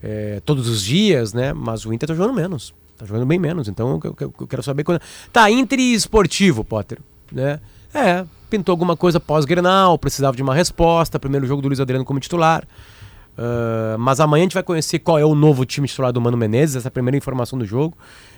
é, 0.00 0.40
todos 0.44 0.68
os 0.68 0.84
dias, 0.84 1.34
né, 1.34 1.52
mas 1.52 1.84
o 1.84 1.92
Inter 1.92 2.06
tá 2.08 2.14
jogando 2.14 2.32
menos, 2.32 2.72
tá 3.02 3.06
jogando 3.06 3.26
bem 3.26 3.38
menos, 3.38 3.68
então 3.68 4.00
eu, 4.02 4.16
eu- 4.20 4.34
eu 4.40 4.46
quero 4.46 4.62
saber 4.62 4.84
quando... 4.84 5.00
Tá, 5.32 5.50
Inter 5.50 5.78
e 5.78 5.94
esportivo, 5.94 6.64
Potter, 6.64 6.98
né, 7.30 7.60
é, 7.92 8.24
pintou 8.48 8.72
alguma 8.72 8.96
coisa 8.96 9.18
pós-Grenal, 9.20 9.98
precisava 9.98 10.36
de 10.36 10.42
uma 10.42 10.54
resposta, 10.54 11.18
primeiro 11.18 11.46
jogo 11.46 11.60
do 11.62 11.68
Luiz 11.68 11.80
Adriano 11.80 12.04
como 12.04 12.20
titular, 12.20 12.66
Uh, 13.32 13.96
mas 13.98 14.20
amanhã 14.20 14.42
a 14.42 14.44
gente 14.44 14.52
vai 14.52 14.62
conhecer 14.62 14.98
qual 14.98 15.18
é 15.18 15.24
o 15.24 15.34
novo 15.34 15.64
time 15.64 15.88
titular 15.88 16.12
do 16.12 16.20
Mano 16.20 16.36
Menezes, 16.36 16.76
essa 16.76 16.88
é 16.88 16.90
primeira 16.90 17.16
informação 17.16 17.58
do 17.58 17.64
jogo. 17.64 17.96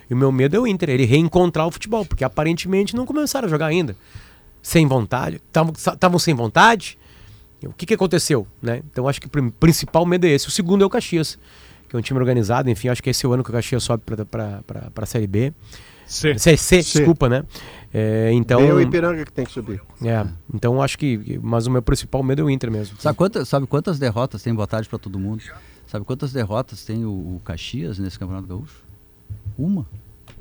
E 0.08 0.14
o 0.14 0.16
meu 0.16 0.30
medo 0.30 0.54
é 0.54 0.58
o 0.60 0.68
Inter, 0.68 0.88
ele 0.90 1.04
reencontrar 1.04 1.66
o 1.66 1.70
futebol, 1.72 2.04
porque 2.04 2.22
aparentemente 2.22 2.94
não 2.94 3.04
começaram 3.04 3.46
a 3.46 3.50
jogar 3.50 3.66
ainda. 3.66 3.96
Sem 4.62 4.86
vontade. 4.86 5.42
Estavam 5.76 6.18
sem 6.20 6.32
vontade. 6.32 6.96
O 7.64 7.72
que, 7.72 7.86
que 7.86 7.94
aconteceu? 7.94 8.46
Né? 8.62 8.82
Então 8.88 9.08
acho 9.08 9.20
que 9.20 9.26
o 9.26 9.52
principal 9.52 10.06
medo 10.06 10.26
é 10.26 10.30
esse. 10.30 10.46
O 10.46 10.50
segundo 10.52 10.82
é 10.82 10.86
o 10.86 10.90
Caxias, 10.90 11.38
que 11.94 11.96
é 11.96 11.98
um 12.00 12.02
time 12.02 12.18
organizado. 12.18 12.68
Enfim, 12.68 12.88
acho 12.88 13.02
que 13.02 13.10
esse 13.10 13.24
é 13.24 13.28
o 13.28 13.32
ano 13.32 13.44
que 13.44 13.50
o 13.50 13.52
Caxias 13.52 13.82
sobe 13.84 14.02
para 14.04 14.62
a 14.96 15.06
Série 15.06 15.28
B. 15.28 15.52
C. 16.06 16.36
C, 16.38 16.56
C, 16.56 16.82
C. 16.82 16.98
desculpa, 16.98 17.28
né? 17.28 17.44
É, 17.92 18.30
então, 18.32 18.60
o 18.60 18.80
Ipiranga 18.80 19.24
que 19.24 19.32
tem 19.32 19.46
que 19.46 19.52
subir. 19.52 19.80
é, 20.04 20.26
então 20.52 20.82
acho 20.82 20.98
que. 20.98 21.38
Mas 21.42 21.66
o 21.66 21.70
meu 21.70 21.80
principal 21.80 22.22
medo 22.22 22.42
é 22.42 22.44
o 22.44 22.50
Inter 22.50 22.70
mesmo. 22.70 22.96
Sabe 23.00 23.16
quantas, 23.16 23.48
sabe 23.48 23.66
quantas 23.66 23.98
derrotas 23.98 24.42
tem? 24.42 24.52
Boa 24.52 24.66
tarde 24.66 24.88
para 24.88 24.98
todo 24.98 25.18
mundo. 25.18 25.42
Sabe 25.86 26.04
quantas 26.04 26.32
derrotas 26.32 26.84
tem 26.84 27.04
o, 27.04 27.10
o 27.10 27.40
Caxias 27.44 27.98
nesse 27.98 28.18
Campeonato 28.18 28.48
Gaúcho? 28.48 28.82
Uma. 29.56 29.86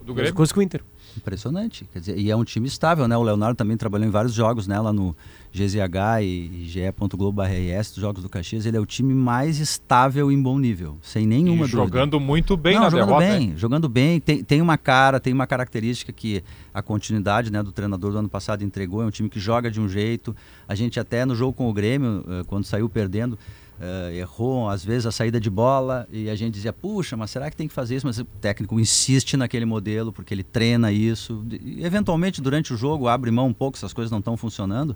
Do 0.03 0.13
Grêmio? 0.13 0.33
com 0.33 0.59
o 0.59 0.63
Inter. 0.63 0.83
Impressionante. 1.15 1.87
Quer 1.93 1.99
dizer, 1.99 2.17
e 2.17 2.31
é 2.31 2.35
um 2.35 2.43
time 2.43 2.67
estável, 2.67 3.07
né? 3.07 3.15
O 3.15 3.21
Leonardo 3.21 3.55
também 3.55 3.77
trabalhou 3.77 4.07
em 4.07 4.11
vários 4.11 4.33
jogos, 4.33 4.67
né? 4.67 4.79
Lá 4.79 4.91
no 4.91 5.15
GZH 5.53 6.23
e 6.23 6.65
ge.globo.rs, 6.65 7.91
dos 7.91 8.01
jogos 8.01 8.23
do 8.23 8.29
Caxias. 8.29 8.65
Ele 8.65 8.75
é 8.75 8.79
o 8.79 8.85
time 8.85 9.13
mais 9.13 9.59
estável 9.59 10.31
em 10.31 10.41
bom 10.41 10.57
nível, 10.57 10.97
sem 11.01 11.27
nenhuma 11.27 11.65
E 11.65 11.69
dúvida. 11.69 11.77
jogando 11.77 12.19
muito 12.19 12.57
bem 12.57 12.73
Não, 12.75 12.81
na 12.83 12.89
jogando 12.89 13.05
derrota. 13.07 13.25
bem, 13.27 13.53
jogando 13.57 13.87
bem, 13.89 14.19
tem, 14.19 14.43
tem 14.43 14.61
uma 14.61 14.77
cara, 14.77 15.19
tem 15.19 15.31
uma 15.31 15.45
característica 15.45 16.11
que 16.11 16.43
a 16.73 16.81
continuidade 16.81 17.51
né, 17.51 17.61
do 17.61 17.71
treinador 17.71 18.11
do 18.11 18.17
ano 18.17 18.29
passado 18.29 18.63
entregou, 18.63 19.03
é 19.03 19.05
um 19.05 19.11
time 19.11 19.29
que 19.29 19.39
joga 19.39 19.69
de 19.69 19.79
um 19.79 19.87
jeito, 19.87 20.35
a 20.67 20.73
gente 20.73 20.99
até 20.99 21.23
no 21.25 21.35
jogo 21.35 21.53
com 21.53 21.69
o 21.69 21.73
Grêmio, 21.73 22.25
eh, 22.27 22.41
quando 22.47 22.65
saiu 22.65 22.89
perdendo, 22.89 23.37
eh, 23.83 24.15
errou 24.19 24.69
às 24.69 24.83
vezes 24.85 25.05
a 25.05 25.11
saída 25.11 25.39
de 25.39 25.49
bola 25.49 26.07
e 26.11 26.29
a 26.29 26.35
gente 26.35 26.53
dizia, 26.53 26.71
puxa, 26.71 27.17
mas 27.17 27.29
será 27.31 27.49
que 27.51 27.57
tem 27.57 27.67
que 27.67 27.73
fazer 27.73 27.95
isso? 27.97 28.05
Mas 28.07 28.17
o 28.17 28.23
técnico 28.25 28.79
insiste 28.79 29.35
naquele 29.35 29.65
modelo, 29.65 30.13
porque 30.13 30.33
ele 30.33 30.43
treina 30.43 30.91
isso, 30.91 31.43
e, 31.51 31.83
eventualmente 31.85 32.41
durante 32.41 32.73
o 32.73 32.77
jogo 32.77 33.07
abre 33.07 33.29
mão 33.29 33.47
um 33.47 33.53
pouco, 33.53 33.77
essas 33.77 33.91
coisas 33.91 34.09
não 34.11 34.19
estão 34.19 34.37
funcionando, 34.37 34.95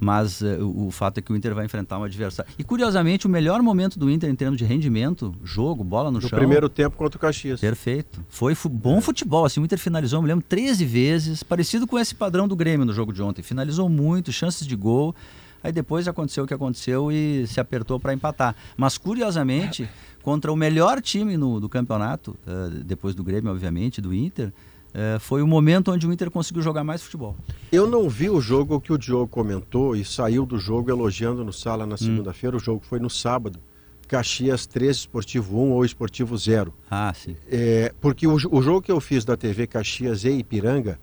mas 0.00 0.42
eh, 0.42 0.58
o, 0.60 0.86
o 0.86 0.90
fato 0.90 1.18
é 1.18 1.22
que 1.22 1.32
o 1.32 1.36
Inter 1.36 1.54
vai 1.54 1.64
enfrentar 1.64 1.98
um 1.98 2.04
adversário. 2.04 2.50
E 2.58 2.64
curiosamente, 2.64 3.26
o 3.26 3.30
melhor 3.30 3.62
momento 3.62 3.98
do 3.98 4.10
Inter 4.10 4.28
em 4.30 4.34
termos 4.34 4.58
de 4.58 4.64
rendimento, 4.64 5.34
jogo, 5.44 5.84
bola 5.84 6.10
no, 6.10 6.18
No 6.20 6.28
chão... 6.28 6.38
primeiro 6.38 6.68
tempo 6.68 6.96
contra 6.96 7.16
o 7.16 7.20
Caxias. 7.20 7.60
Perfeito. 7.60 8.24
Foi 8.28 8.54
fu- 8.54 8.68
bom 8.68 9.00
futebol. 9.00 9.44
Assim, 9.44 9.60
o 9.60 9.64
Inter 9.64 9.78
finalizou, 9.78 10.20
me 10.22 10.28
lembro, 10.28 10.44
13 10.48 10.84
vezes, 10.84 11.42
parecido 11.42 11.86
com 11.86 11.98
esse 11.98 12.14
padrão 12.14 12.46
do 12.48 12.54
Grêmio 12.56 12.84
no 12.86 12.92
jogo 12.92 13.12
de 13.12 13.22
ontem. 13.22 13.42
Finalizou 13.42 13.88
muito, 13.88 14.32
chances 14.32 14.66
de 14.66 14.76
gol. 14.76 15.14
Aí 15.62 15.72
depois 15.72 16.06
aconteceu 16.06 16.44
o 16.44 16.46
que 16.46 16.54
aconteceu 16.54 17.10
e 17.10 17.46
se 17.46 17.58
apertou 17.60 17.98
para 17.98 18.12
empatar. 18.14 18.54
Mas 18.76 18.96
curiosamente, 18.96 19.88
contra 20.22 20.52
o 20.52 20.56
melhor 20.56 21.00
time 21.02 21.36
no, 21.36 21.58
do 21.60 21.68
campeonato, 21.68 22.36
eh, 22.46 22.70
depois 22.84 23.14
do 23.14 23.22
Grêmio, 23.24 23.50
obviamente, 23.50 24.00
do 24.00 24.14
Inter, 24.14 24.52
eh, 24.94 25.18
foi 25.20 25.42
o 25.42 25.46
momento 25.46 25.90
onde 25.92 26.06
o 26.06 26.12
Inter 26.12 26.30
conseguiu 26.30 26.62
jogar 26.62 26.84
mais 26.84 27.02
futebol. 27.02 27.36
Eu 27.72 27.88
não 27.88 28.08
vi 28.08 28.30
o 28.30 28.40
jogo 28.40 28.80
que 28.80 28.92
o 28.92 28.98
Diogo 28.98 29.26
comentou 29.28 29.96
e 29.96 30.04
saiu 30.04 30.46
do 30.46 30.58
jogo 30.58 30.90
elogiando 30.90 31.44
no 31.44 31.52
sala 31.52 31.84
Hum. 31.84 31.88
na 31.88 31.96
segunda-feira. 31.96 32.56
O 32.56 32.60
jogo 32.60 32.82
foi 32.88 32.98
no 33.00 33.10
sábado. 33.10 33.58
Caxias 34.06 34.64
3, 34.66 34.96
Esportivo 34.96 35.58
1 35.62 35.72
ou 35.72 35.84
Esportivo 35.84 36.34
0. 36.36 36.72
Ah, 36.90 37.12
sim. 37.14 37.36
É, 37.50 37.92
porque 38.00 38.26
o, 38.26 38.34
o 38.36 38.62
jogo 38.62 38.80
que 38.80 38.90
eu 38.90 39.00
fiz 39.00 39.22
da 39.24 39.36
TV 39.36 39.66
Caxias 39.66 40.24
e 40.24 40.30
Ipiranga 40.30 40.98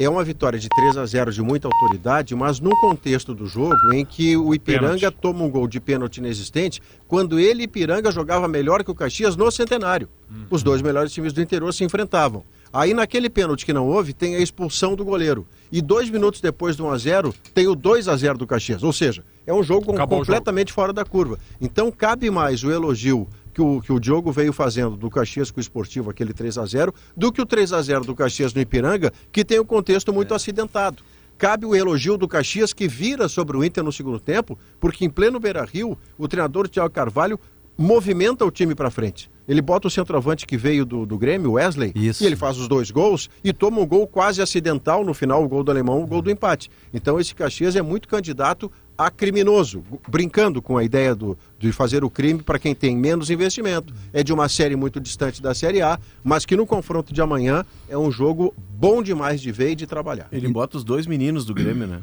é 0.00 0.08
uma 0.08 0.24
vitória 0.24 0.58
de 0.58 0.66
3 0.66 0.96
a 0.96 1.04
0 1.04 1.30
de 1.30 1.42
muita 1.42 1.68
autoridade, 1.68 2.34
mas 2.34 2.58
num 2.58 2.70
contexto 2.80 3.34
do 3.34 3.46
jogo 3.46 3.92
em 3.92 4.02
que 4.02 4.34
o 4.34 4.54
Ipiranga 4.54 4.96
Pênalti. 4.96 5.18
toma 5.20 5.44
um 5.44 5.50
gol 5.50 5.68
de 5.68 5.78
pênalti 5.78 6.16
inexistente, 6.16 6.80
quando 7.06 7.38
ele, 7.38 7.64
Ipiranga, 7.64 8.10
jogava 8.10 8.48
melhor 8.48 8.82
que 8.82 8.90
o 8.90 8.94
Caxias 8.94 9.36
no 9.36 9.50
Centenário. 9.50 10.08
Os 10.48 10.62
dois 10.62 10.80
melhores 10.80 11.12
times 11.12 11.34
do 11.34 11.42
interior 11.42 11.70
se 11.74 11.84
enfrentavam. 11.84 12.42
Aí 12.72 12.94
naquele 12.94 13.28
pênalti 13.28 13.66
que 13.66 13.74
não 13.74 13.88
houve, 13.88 14.14
tem 14.14 14.36
a 14.36 14.38
expulsão 14.38 14.94
do 14.94 15.04
goleiro. 15.04 15.46
E 15.70 15.82
dois 15.82 16.08
minutos 16.08 16.40
depois 16.40 16.76
do 16.76 16.86
1 16.86 16.90
a 16.90 16.98
0 16.98 17.34
tem 17.52 17.68
o 17.68 17.74
2 17.74 18.08
a 18.08 18.16
0 18.16 18.38
do 18.38 18.46
Caxias. 18.46 18.82
Ou 18.82 18.92
seja, 18.92 19.22
é 19.46 19.52
um 19.52 19.62
jogo 19.62 19.92
Acabou 19.92 20.20
completamente 20.20 20.72
fora 20.72 20.92
da 20.92 21.04
curva. 21.04 21.38
Então 21.60 21.90
cabe 21.90 22.30
mais 22.30 22.64
o 22.64 22.70
elogio 22.70 23.28
que 23.52 23.60
o, 23.60 23.80
que 23.80 23.92
o 23.92 24.00
Diogo 24.00 24.30
veio 24.32 24.52
fazendo 24.52 24.96
do 24.96 25.10
Caxias 25.10 25.50
com 25.50 25.58
o 25.58 25.60
Esportivo, 25.60 26.10
aquele 26.10 26.32
3 26.32 26.58
a 26.58 26.64
0 26.64 26.94
do 27.16 27.32
que 27.32 27.40
o 27.40 27.46
3 27.46 27.72
a 27.72 27.82
0 27.82 28.04
do 28.04 28.14
Caxias 28.14 28.54
no 28.54 28.60
Ipiranga, 28.60 29.12
que 29.32 29.44
tem 29.44 29.60
um 29.60 29.64
contexto 29.64 30.12
muito 30.12 30.34
acidentado. 30.34 31.02
Cabe 31.38 31.64
o 31.64 31.74
elogio 31.74 32.18
do 32.18 32.28
Caxias 32.28 32.72
que 32.72 32.86
vira 32.86 33.26
sobre 33.26 33.56
o 33.56 33.64
Inter 33.64 33.82
no 33.82 33.90
segundo 33.90 34.20
tempo, 34.20 34.58
porque 34.78 35.04
em 35.06 35.10
pleno 35.10 35.40
Beira-Rio, 35.40 35.96
o 36.18 36.28
treinador 36.28 36.68
Thiago 36.68 36.92
Carvalho 36.92 37.40
movimenta 37.78 38.44
o 38.44 38.50
time 38.50 38.74
para 38.74 38.90
frente. 38.90 39.30
Ele 39.48 39.62
bota 39.62 39.88
o 39.88 39.90
centroavante 39.90 40.46
que 40.46 40.56
veio 40.56 40.84
do, 40.84 41.06
do 41.06 41.16
Grêmio, 41.16 41.52
Wesley, 41.52 41.92
Isso. 41.94 42.22
e 42.22 42.26
ele 42.26 42.36
faz 42.36 42.58
os 42.58 42.68
dois 42.68 42.90
gols 42.90 43.30
e 43.42 43.54
toma 43.54 43.80
um 43.80 43.86
gol 43.86 44.06
quase 44.06 44.42
acidental 44.42 45.02
no 45.02 45.14
final, 45.14 45.42
o 45.42 45.48
gol 45.48 45.64
do 45.64 45.70
alemão, 45.70 46.02
o 46.02 46.06
gol 46.06 46.20
do 46.20 46.30
empate. 46.30 46.70
Então 46.92 47.18
esse 47.18 47.34
Caxias 47.34 47.74
é 47.74 47.80
muito 47.80 48.06
candidato 48.06 48.70
a 49.00 49.10
criminoso, 49.10 49.82
brincando 50.06 50.60
com 50.60 50.76
a 50.76 50.84
ideia 50.84 51.14
do, 51.14 51.36
de 51.58 51.72
fazer 51.72 52.04
o 52.04 52.10
crime 52.10 52.42
para 52.42 52.58
quem 52.58 52.74
tem 52.74 52.94
menos 52.94 53.30
investimento. 53.30 53.94
É 54.12 54.22
de 54.22 54.30
uma 54.30 54.46
série 54.46 54.76
muito 54.76 55.00
distante 55.00 55.40
da 55.40 55.54
Série 55.54 55.80
A, 55.80 55.98
mas 56.22 56.44
que 56.44 56.54
no 56.54 56.66
confronto 56.66 57.10
de 57.10 57.22
amanhã 57.22 57.64
é 57.88 57.96
um 57.96 58.10
jogo 58.10 58.54
bom 58.78 59.02
demais 59.02 59.40
de 59.40 59.50
ver 59.50 59.70
e 59.70 59.74
de 59.74 59.86
trabalhar. 59.86 60.28
Ele 60.30 60.48
bota 60.48 60.76
os 60.76 60.84
dois 60.84 61.06
meninos 61.06 61.46
do 61.46 61.54
Grêmio, 61.54 61.86
né? 61.86 62.02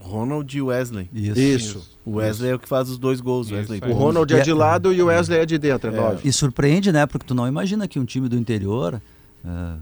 Ronald 0.00 0.52
e 0.56 0.60
Wesley. 0.60 1.08
Isso. 1.14 1.40
Isso. 1.40 1.98
O 2.04 2.16
Wesley 2.16 2.50
é 2.50 2.54
o 2.56 2.58
que 2.58 2.68
faz 2.68 2.90
os 2.90 2.98
dois 2.98 3.20
gols. 3.20 3.46
Isso 3.46 3.54
Wesley. 3.54 3.80
O 3.86 3.92
Ronald 3.94 4.34
é 4.34 4.40
E 4.40 4.42
de 4.42 4.52
lado 4.52 4.92
e 4.92 5.00
o 5.00 5.06
Wesley 5.06 5.38
é 5.38 5.46
de 5.46 5.56
dentro, 5.56 5.94
é, 5.94 5.96
É. 5.96 6.18
E 6.24 6.32
surpreende, 6.32 6.90
né? 6.90 7.06
Porque 7.06 7.24
tu 7.24 7.34
não 7.34 7.46
imagina 7.46 7.86
que 7.86 7.98
um 7.98 8.04
time 8.04 8.28
do 8.28 8.36
interior, 8.36 9.00
ah, 9.44 9.76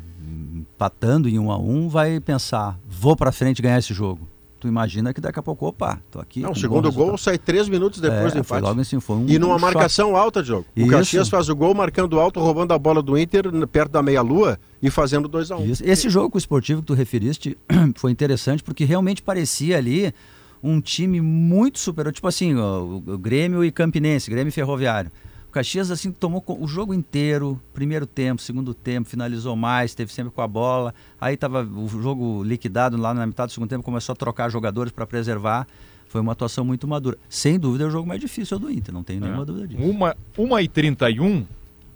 empatando 0.55 1.31
em 1.31 1.38
um 1.38 1.51
a 1.51 1.57
um, 1.57 1.88
vai 1.88 2.21
pensar, 2.21 2.79
vou 2.87 3.17
pra 3.17 3.33
frente 3.33 3.62
ganhar 3.62 3.79
esse 3.79 3.95
jogo. 3.95 4.29
Tu 4.62 4.68
imagina 4.68 5.12
que 5.12 5.20
daqui 5.20 5.40
a 5.40 5.42
pouco, 5.42 5.66
opa, 5.66 5.98
tô 6.09 6.20
aqui. 6.20 6.38
Não, 6.38 6.53
o 6.53 6.55
segundo 6.55 6.83
gol 6.92 7.07
resultado. 7.07 7.18
sai 7.18 7.37
três 7.37 7.68
minutos 7.68 8.01
depois 8.01 8.33
É, 8.33 8.38
do 8.38 8.44
foi 8.44 8.59
empate. 8.59 8.62
logo 8.62 8.81
assim, 8.81 9.01
foi 9.01 9.16
um 9.16 9.27
E 9.29 9.37
numa 9.37 9.57
um 9.57 9.59
choque. 9.59 9.75
marcação 9.75 10.14
alta, 10.16 10.40
Diogo. 10.40 10.64
O 10.77 10.81
Isso. 10.83 10.88
Caxias 10.88 11.29
faz 11.29 11.48
o 11.48 11.57
gol 11.57 11.75
marcando 11.75 12.20
alto, 12.20 12.38
roubando 12.38 12.70
a 12.72 12.79
bola 12.79 13.03
do 13.03 13.18
Inter 13.18 13.51
perto 13.66 13.90
da 13.90 14.01
meia-lua 14.05 14.57
e 14.81 14.88
fazendo 14.88 15.27
2 15.27 15.51
a 15.51 15.57
1 15.57 15.61
um. 15.61 15.64
Isso. 15.66 15.83
Esse 15.85 16.09
jogo 16.09 16.31
com 16.31 16.37
o 16.37 16.38
esportivo 16.38 16.81
que 16.81 16.87
tu 16.87 16.94
referiste 16.94 17.59
foi 17.96 18.12
interessante 18.12 18.62
porque 18.62 18.85
realmente 18.85 19.20
parecia 19.20 19.77
ali 19.79 20.14
um 20.62 20.81
time 20.81 21.20
muito 21.20 21.81
superior. 21.81 22.12
Tipo 22.12 22.29
assim, 22.29 22.55
ó, 22.55 22.83
o 22.85 23.18
Grêmio 23.18 23.64
e 23.64 23.72
Campinense, 23.72 24.31
Grêmio 24.31 24.51
e 24.51 24.53
Ferroviário. 24.53 25.11
O 25.53 25.61
Caxias 25.61 25.91
assim 25.91 26.11
tomou 26.11 26.43
o 26.49 26.67
jogo 26.67 26.95
inteiro, 26.95 27.61
primeiro 27.75 28.07
tempo, 28.07 28.41
segundo 28.41 28.73
tempo, 28.73 29.07
finalizou 29.07 29.55
mais, 29.55 29.95
teve 29.95 30.11
sempre 30.11 30.33
com 30.33 30.41
a 30.41 30.49
bola. 30.49 30.95
Aí 31.21 31.37
tava 31.37 31.62
o 31.62 31.87
jogo 31.88 32.43
liquidado 32.43 32.97
lá 32.97 33.12
na 33.12 33.27
metade 33.27 33.51
do 33.51 33.53
segundo 33.53 33.69
tempo, 33.69 33.85
começou 33.85 34.15
a 34.15 34.17
trocar 34.17 34.49
jogadores 34.49 34.91
para 34.91 35.07
preservar. 35.07 35.67
Foi 36.09 36.23
uma 36.23 36.33
atuação 36.33 36.65
muito 36.65 36.88
madura. 36.88 37.19
Sem 37.29 37.59
dúvida 37.59 37.85
é 37.85 37.87
o 37.87 37.91
jogo 37.91 38.09
mais 38.09 38.19
difícil 38.19 38.57
é 38.57 38.61
do 38.61 38.71
Inter, 38.71 38.95
não 38.95 39.05
tenho 39.05 39.21
nenhuma 39.21 39.45
dúvida 39.45 39.69
disso. 39.69 39.83
Uma, 39.83 40.17
uma 40.38 40.62
e 40.62 40.69
31, 40.69 41.45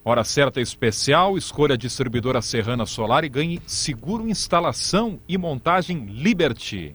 hora 0.04 0.22
certa 0.22 0.60
especial, 0.60 1.38
escolha 1.38 1.76
a 1.76 1.78
distribuidora 1.78 2.42
Serrana 2.42 2.84
Solar 2.84 3.24
e 3.24 3.30
ganhe 3.30 3.58
seguro 3.66 4.28
instalação 4.28 5.18
e 5.26 5.38
montagem 5.38 6.04
Liberty. 6.04 6.94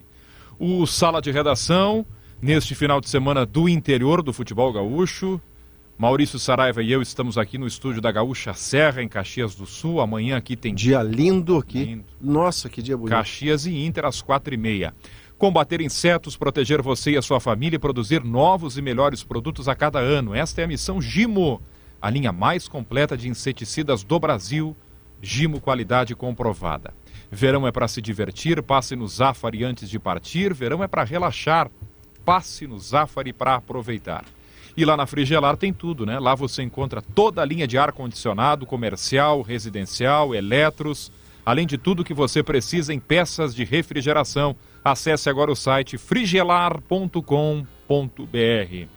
O 0.59 0.85
Sala 0.85 1.23
de 1.23 1.31
Redação, 1.31 2.05
neste 2.39 2.75
final 2.75 3.01
de 3.01 3.09
semana 3.09 3.47
do 3.47 3.67
interior 3.67 4.21
do 4.21 4.31
futebol 4.31 4.71
gaúcho. 4.71 5.41
Maurício 6.01 6.39
Saraiva 6.39 6.81
e 6.81 6.91
eu 6.91 6.99
estamos 6.99 7.37
aqui 7.37 7.59
no 7.59 7.67
estúdio 7.67 8.01
da 8.01 8.11
Gaúcha 8.11 8.55
Serra, 8.55 9.03
em 9.03 9.07
Caxias 9.07 9.53
do 9.53 9.67
Sul. 9.67 10.01
Amanhã 10.01 10.35
aqui 10.35 10.55
tem 10.55 10.73
Dia 10.73 11.03
lindo 11.03 11.57
aqui. 11.57 11.85
Lindo. 11.85 12.05
Nossa, 12.19 12.67
que 12.69 12.81
dia 12.81 12.97
bonito. 12.97 13.11
Caxias 13.11 13.67
e 13.67 13.85
Inter 13.85 14.05
às 14.05 14.19
quatro 14.19 14.51
e 14.51 14.57
meia. 14.57 14.95
Combater 15.37 15.79
insetos, 15.79 16.35
proteger 16.35 16.81
você 16.81 17.11
e 17.11 17.17
a 17.17 17.21
sua 17.21 17.39
família 17.39 17.75
e 17.75 17.79
produzir 17.79 18.23
novos 18.23 18.79
e 18.79 18.81
melhores 18.81 19.23
produtos 19.23 19.69
a 19.69 19.75
cada 19.75 19.99
ano. 19.99 20.33
Esta 20.33 20.61
é 20.61 20.63
a 20.63 20.67
missão 20.67 20.99
Gimo, 20.99 21.61
a 22.01 22.09
linha 22.09 22.31
mais 22.31 22.67
completa 22.67 23.15
de 23.15 23.29
inseticidas 23.29 24.03
do 24.03 24.19
Brasil. 24.19 24.75
Gimo 25.21 25.61
qualidade 25.61 26.15
comprovada. 26.15 26.95
Verão 27.29 27.67
é 27.67 27.71
para 27.71 27.87
se 27.87 28.01
divertir, 28.01 28.63
passe 28.63 28.95
no 28.95 29.07
Zafari 29.07 29.63
antes 29.63 29.87
de 29.87 29.99
partir. 29.99 30.51
Verão 30.51 30.83
é 30.83 30.87
para 30.87 31.03
relaxar, 31.03 31.69
passe 32.25 32.65
no 32.65 32.79
Zafari 32.79 33.31
para 33.31 33.53
aproveitar. 33.53 34.25
E 34.75 34.85
lá 34.85 34.95
na 34.95 35.05
Frigelar 35.05 35.57
tem 35.57 35.73
tudo, 35.73 36.05
né? 36.05 36.19
Lá 36.19 36.33
você 36.33 36.63
encontra 36.63 37.01
toda 37.01 37.41
a 37.41 37.45
linha 37.45 37.67
de 37.67 37.77
ar-condicionado, 37.77 38.65
comercial, 38.65 39.41
residencial, 39.41 40.33
eletros, 40.33 41.11
além 41.45 41.67
de 41.67 41.77
tudo 41.77 42.03
que 42.03 42.13
você 42.13 42.41
precisa 42.41 42.93
em 42.93 42.99
peças 42.99 43.53
de 43.53 43.63
refrigeração. 43.63 44.55
Acesse 44.83 45.29
agora 45.29 45.51
o 45.51 45.55
site 45.55 45.97
frigelar.com.br. 45.97 48.87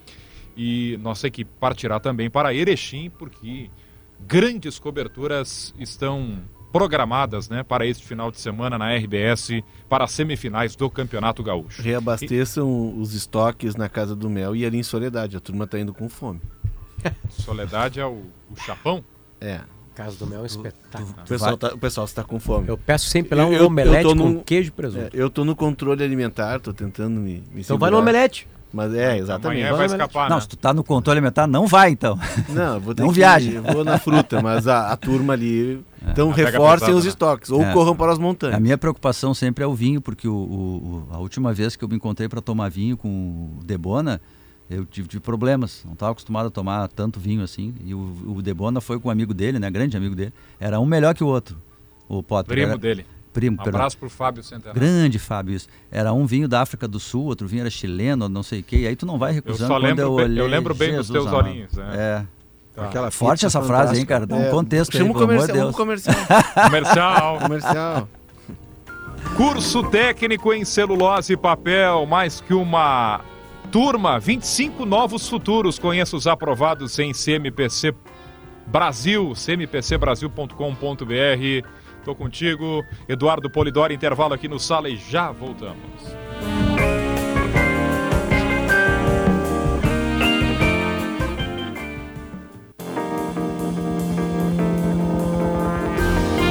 E 0.56 0.96
nossa 1.02 1.26
equipe 1.26 1.50
partirá 1.58 1.98
também 1.98 2.30
para 2.30 2.54
Erechim, 2.54 3.10
porque 3.10 3.68
grandes 4.20 4.78
coberturas 4.78 5.74
estão 5.78 6.38
programadas 6.78 7.48
né, 7.48 7.62
para 7.62 7.86
este 7.86 8.04
final 8.04 8.32
de 8.32 8.40
semana 8.40 8.76
na 8.76 8.92
RBS 8.96 9.62
para 9.88 10.02
as 10.02 10.10
semifinais 10.10 10.74
do 10.74 10.90
Campeonato 10.90 11.40
Gaúcho. 11.40 11.80
Reabasteçam 11.80 12.98
os 12.98 13.14
estoques 13.14 13.76
na 13.76 13.88
Casa 13.88 14.16
do 14.16 14.28
Mel 14.28 14.56
e 14.56 14.66
ali 14.66 14.78
em 14.78 14.82
Soledade. 14.82 15.36
A 15.36 15.40
turma 15.40 15.68
tá 15.68 15.78
indo 15.78 15.94
com 15.94 16.08
fome. 16.08 16.40
Soledade 17.30 18.00
é 18.00 18.04
o, 18.06 18.24
o 18.50 18.56
chapão? 18.56 19.04
É. 19.40 19.60
Casa 19.94 20.16
do 20.18 20.26
Mel 20.26 20.40
é 20.40 20.42
um 20.42 20.46
espetáculo. 20.46 21.14
O 21.24 21.28
pessoal, 21.28 21.56
tá, 21.56 21.68
o 21.74 21.78
pessoal 21.78 22.04
está 22.06 22.24
com 22.24 22.40
fome. 22.40 22.66
Eu 22.68 22.76
peço 22.76 23.06
sempre 23.06 23.36
lá 23.38 23.46
um 23.46 23.52
Eu- 23.52 23.60
eu 23.60 23.66
omelete 23.68 24.02
tô 24.02 24.08
com 24.08 24.14
num- 24.16 24.40
queijo 24.42 24.70
e 24.70 24.72
É, 24.72 24.74
presunto. 24.74 25.16
eu 25.16 25.30
tô 25.30 25.44
no 25.44 25.54
controle 25.54 26.02
alimentar, 26.02 26.58
tô 26.58 26.72
tentando 26.72 27.20
me, 27.20 27.44
me 27.52 27.60
então 27.60 27.78
vai 27.78 27.88
no 27.92 27.98
segurar. 27.98 27.98
omelete. 27.98 28.48
Mas 28.74 28.92
é, 28.92 29.16
exatamente. 29.18 29.62
Amanhã 29.62 29.76
vai 29.76 29.86
escapar, 29.86 30.28
Não, 30.28 30.36
né? 30.36 30.42
se 30.42 30.48
tu 30.48 30.56
tá 30.56 30.74
no 30.74 30.82
controle 30.82 31.18
alimentar, 31.18 31.46
não 31.46 31.64
vai 31.66 31.90
então. 31.92 32.18
Não, 32.48 32.74
eu 32.74 32.80
vou 32.80 32.92
ter 32.96 33.02
Não 33.02 33.08
que- 33.10 33.14
viaja. 33.14 33.60
Vou 33.60 33.84
na 33.84 33.98
fruta, 33.98 34.42
mas 34.42 34.66
a, 34.66 34.90
a 34.90 34.96
turma 34.96 35.32
ali. 35.34 35.80
Então 36.08 36.32
Ah, 36.32 36.34
pega 36.34 36.50
reforcem 36.50 36.78
pesado, 36.80 36.98
os 36.98 37.04
né? 37.04 37.08
estoques 37.10 37.50
ou 37.50 37.62
É. 37.62 37.72
corram 37.72 37.94
para 37.94 38.12
as 38.12 38.18
montanhas. 38.18 38.56
A 38.56 38.60
minha 38.60 38.76
preocupação 38.76 39.32
sempre 39.32 39.62
é 39.62 39.66
o 39.66 39.72
vinho, 39.74 40.00
porque 40.00 40.26
o, 40.26 40.34
o- 40.34 41.06
o- 41.10 41.14
a 41.14 41.18
última 41.18 41.52
vez 41.54 41.76
que 41.76 41.84
eu 41.84 41.88
me 41.88 41.94
encontrei 41.94 42.28
para 42.28 42.40
tomar 42.40 42.68
vinho 42.68 42.96
com 42.96 43.08
o 43.08 43.64
Debona, 43.64 44.20
eu 44.68 44.84
tive, 44.84 45.06
tive 45.06 45.20
problemas. 45.22 45.82
Não 45.84 45.92
estava 45.92 46.10
acostumado 46.10 46.46
a 46.48 46.50
tomar 46.50 46.88
tanto 46.88 47.20
vinho 47.20 47.42
assim. 47.44 47.72
E 47.84 47.94
o, 47.94 48.12
o 48.36 48.42
Debona 48.42 48.80
foi 48.80 48.98
com 48.98 49.08
um 49.08 49.12
amigo 49.12 49.32
dele, 49.32 49.58
né? 49.60 49.70
Grande 49.70 49.96
amigo 49.96 50.16
dele. 50.16 50.32
Era 50.58 50.80
um 50.80 50.84
melhor 50.86 51.14
que 51.14 51.22
o 51.22 51.28
outro. 51.28 51.56
O 52.08 52.22
Potter. 52.22 52.52
Primo 52.54 52.72
Era- 52.72 52.78
dele. 52.78 53.06
Primo, 53.34 53.58
Um 53.58 53.68
abraço 53.68 53.98
pro 53.98 54.08
Fábio 54.08 54.42
Centenário. 54.42 54.80
Grande, 54.80 55.18
Fábio, 55.18 55.54
isso. 55.56 55.68
Era 55.90 56.12
um 56.12 56.24
vinho 56.24 56.48
da 56.48 56.62
África 56.62 56.86
do 56.88 56.98
Sul, 57.00 57.24
outro 57.26 57.46
vinho 57.46 57.60
era 57.60 57.70
chileno, 57.70 58.28
não 58.28 58.42
sei 58.42 58.60
o 58.60 58.62
quê. 58.62 58.76
E 58.78 58.86
aí 58.86 58.96
tu 58.96 59.04
não 59.04 59.18
vai 59.18 59.32
recusando 59.32 59.66
só 59.68 59.74
quando 59.74 59.82
lembro 59.82 60.04
eu 60.04 60.12
olhei. 60.12 60.40
eu 60.40 60.46
lembro 60.46 60.74
bem 60.74 60.96
dos 60.96 61.08
Jesus 61.08 61.12
teus 61.12 61.26
amado. 61.26 61.46
olhinhos, 61.48 61.72
né? 61.74 61.90
É. 61.94 62.24
Tá. 62.74 62.84
Aquela 62.86 63.10
Forte 63.10 63.44
essa 63.46 63.60
frase, 63.62 64.00
hein, 64.00 64.06
fantástica. 64.06 64.14
cara? 64.14 64.26
Dá 64.26 64.36
um 64.36 64.42
É, 64.44 64.50
contexto 64.50 64.94
aí, 64.94 64.98
Chama 65.00 65.10
o 65.10 65.14
pelo 65.14 65.24
amor 65.30 65.46
de 65.46 65.52
comercial, 65.52 65.66
Deus. 65.66 65.76
comercial. 65.76 66.16
Comercial. 66.64 67.38
comercial. 67.40 68.08
Curso 69.36 69.82
técnico 69.90 70.52
em 70.52 70.64
celulose 70.64 71.32
e 71.32 71.36
papel, 71.36 72.06
mais 72.06 72.40
que 72.40 72.54
uma 72.54 73.20
turma, 73.72 74.18
25 74.20 74.84
novos 74.86 75.28
futuros. 75.28 75.78
Conheça 75.78 76.16
os 76.16 76.26
aprovados 76.26 76.98
em 76.98 77.12
CMPC 77.12 77.94
Brasil, 78.66 79.32
cmpcbrasil.com.br. 79.34 81.68
Tô 82.04 82.14
contigo, 82.14 82.84
Eduardo 83.08 83.48
Polidori, 83.48 83.94
intervalo 83.94 84.34
aqui 84.34 84.46
no 84.46 84.60
Sala 84.60 84.90
e 84.90 84.96
já 84.96 85.32
voltamos. 85.32 86.14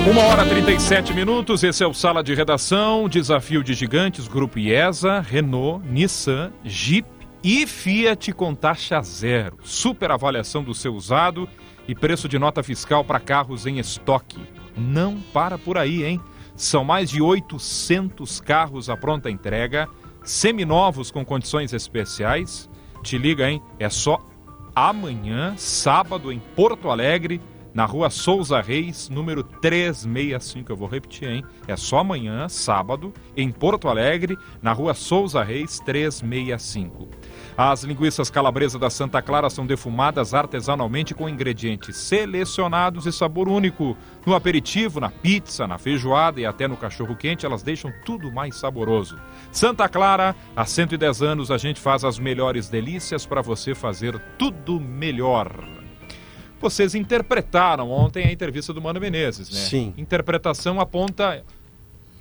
Uma 0.09 0.21
hora 0.23 0.45
e 0.45 0.49
37 0.49 1.13
minutos, 1.13 1.63
esse 1.63 1.83
é 1.83 1.87
o 1.87 1.93
Sala 1.93 2.23
de 2.23 2.33
Redação, 2.33 3.07
Desafio 3.07 3.63
de 3.63 3.73
Gigantes, 3.73 4.27
Grupo 4.27 4.59
IESA, 4.59 5.21
Renault, 5.21 5.87
Nissan, 5.87 6.51
Jeep 6.63 7.07
e 7.43 7.65
Fiat 7.65 8.33
com 8.33 8.53
taxa 8.53 9.01
zero. 9.01 9.57
Super 9.63 10.11
avaliação 10.11 10.63
do 10.63 10.73
seu 10.73 10.93
usado 10.93 11.47
e 11.87 11.93
preço 11.95 12.27
de 12.27 12.37
nota 12.37 12.61
fiscal 12.61 13.03
para 13.03 13.19
carros 13.19 13.65
em 13.65 13.79
estoque. 13.79 14.41
Não 14.75 15.19
para 15.33 15.57
por 15.57 15.77
aí, 15.77 16.03
hein? 16.03 16.19
São 16.55 16.83
mais 16.83 17.09
de 17.09 17.21
800 17.21 18.39
carros 18.39 18.89
à 18.89 18.95
pronta 18.95 19.29
entrega, 19.29 19.87
seminovos 20.23 21.09
com 21.11 21.25
condições 21.25 21.73
especiais. 21.73 22.69
Te 23.01 23.17
liga, 23.17 23.49
hein? 23.49 23.61
É 23.79 23.89
só 23.89 24.19
amanhã, 24.75 25.55
sábado, 25.57 26.31
em 26.31 26.39
Porto 26.39 26.89
Alegre, 26.89 27.41
na 27.73 27.85
rua 27.85 28.09
Souza 28.09 28.61
Reis, 28.61 29.09
número 29.09 29.43
365. 29.43 30.71
Eu 30.71 30.75
vou 30.75 30.87
repetir, 30.87 31.27
hein? 31.27 31.43
É 31.67 31.75
só 31.75 31.99
amanhã, 31.99 32.47
sábado, 32.47 33.11
em 33.35 33.51
Porto 33.51 33.89
Alegre, 33.89 34.37
na 34.61 34.71
rua 34.73 34.93
Souza 34.93 35.43
Reis, 35.43 35.79
365. 35.79 37.09
As 37.55 37.83
linguiças 37.83 38.31
calabresa 38.31 38.79
da 38.79 38.89
Santa 38.89 39.21
Clara 39.21 39.47
são 39.47 39.65
defumadas 39.65 40.33
artesanalmente 40.33 41.13
com 41.13 41.29
ingredientes 41.29 41.95
selecionados 41.95 43.05
e 43.05 43.11
sabor 43.11 43.47
único. 43.47 43.95
No 44.25 44.33
aperitivo, 44.33 44.99
na 44.99 45.09
pizza, 45.09 45.67
na 45.67 45.77
feijoada 45.77 46.41
e 46.41 46.45
até 46.47 46.67
no 46.67 46.75
cachorro 46.75 47.15
quente, 47.15 47.45
elas 47.45 47.61
deixam 47.61 47.93
tudo 48.05 48.31
mais 48.31 48.55
saboroso. 48.55 49.19
Santa 49.51 49.87
Clara, 49.87 50.35
há 50.55 50.65
110 50.65 51.21
anos 51.21 51.51
a 51.51 51.57
gente 51.57 51.79
faz 51.79 52.03
as 52.03 52.17
melhores 52.17 52.69
delícias 52.69 53.25
para 53.25 53.41
você 53.41 53.75
fazer 53.75 54.19
tudo 54.37 54.79
melhor. 54.79 55.53
Vocês 56.59 56.95
interpretaram 56.95 57.91
ontem 57.91 58.25
a 58.25 58.31
entrevista 58.31 58.73
do 58.73 58.81
Mano 58.81 58.99
Menezes, 58.99 59.51
né? 59.51 59.59
Sim. 59.59 59.93
Interpretação 59.95 60.79
aponta 60.79 61.43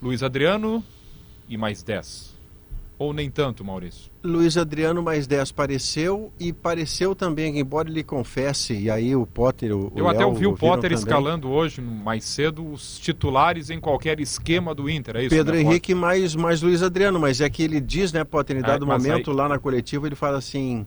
Luiz 0.02 0.22
Adriano 0.22 0.84
e 1.48 1.56
mais 1.56 1.82
10. 1.82 2.31
Ou 3.02 3.12
nem 3.12 3.28
tanto, 3.28 3.64
Maurício? 3.64 4.12
Luiz 4.22 4.56
Adriano 4.56 5.02
mais 5.02 5.26
10 5.26 5.50
pareceu 5.50 6.32
e 6.38 6.52
pareceu 6.52 7.16
também, 7.16 7.58
embora 7.58 7.88
ele 7.90 8.04
confesse, 8.04 8.74
e 8.78 8.88
aí 8.88 9.16
o 9.16 9.26
Potter, 9.26 9.76
o, 9.76 9.92
Eu 9.96 10.04
o 10.04 10.08
até 10.08 10.20
Léo 10.20 10.28
ouvi 10.28 10.46
o 10.46 10.52
Potter 10.54 10.90
também. 10.90 10.98
escalando 10.98 11.48
hoje, 11.50 11.80
mais 11.80 12.24
cedo, 12.24 12.64
os 12.70 13.00
titulares 13.00 13.70
em 13.70 13.80
qualquer 13.80 14.20
esquema 14.20 14.72
do 14.72 14.88
Inter, 14.88 15.16
é 15.16 15.20
isso? 15.24 15.30
Pedro 15.34 15.54
né? 15.56 15.62
Henrique 15.62 15.94
mais, 15.96 16.36
mais 16.36 16.62
Luiz 16.62 16.80
Adriano, 16.80 17.18
mas 17.18 17.40
é 17.40 17.50
que 17.50 17.62
ele 17.64 17.80
diz, 17.80 18.12
né, 18.12 18.22
Potter, 18.22 18.56
em 18.56 18.60
É, 18.60 18.62
dado 18.62 18.86
mas 18.86 19.02
momento 19.02 19.30
aí- 19.32 19.36
lá 19.36 19.48
na 19.48 19.58
coletiva, 19.58 20.06
ele 20.06 20.14
fala 20.14 20.38
assim, 20.38 20.86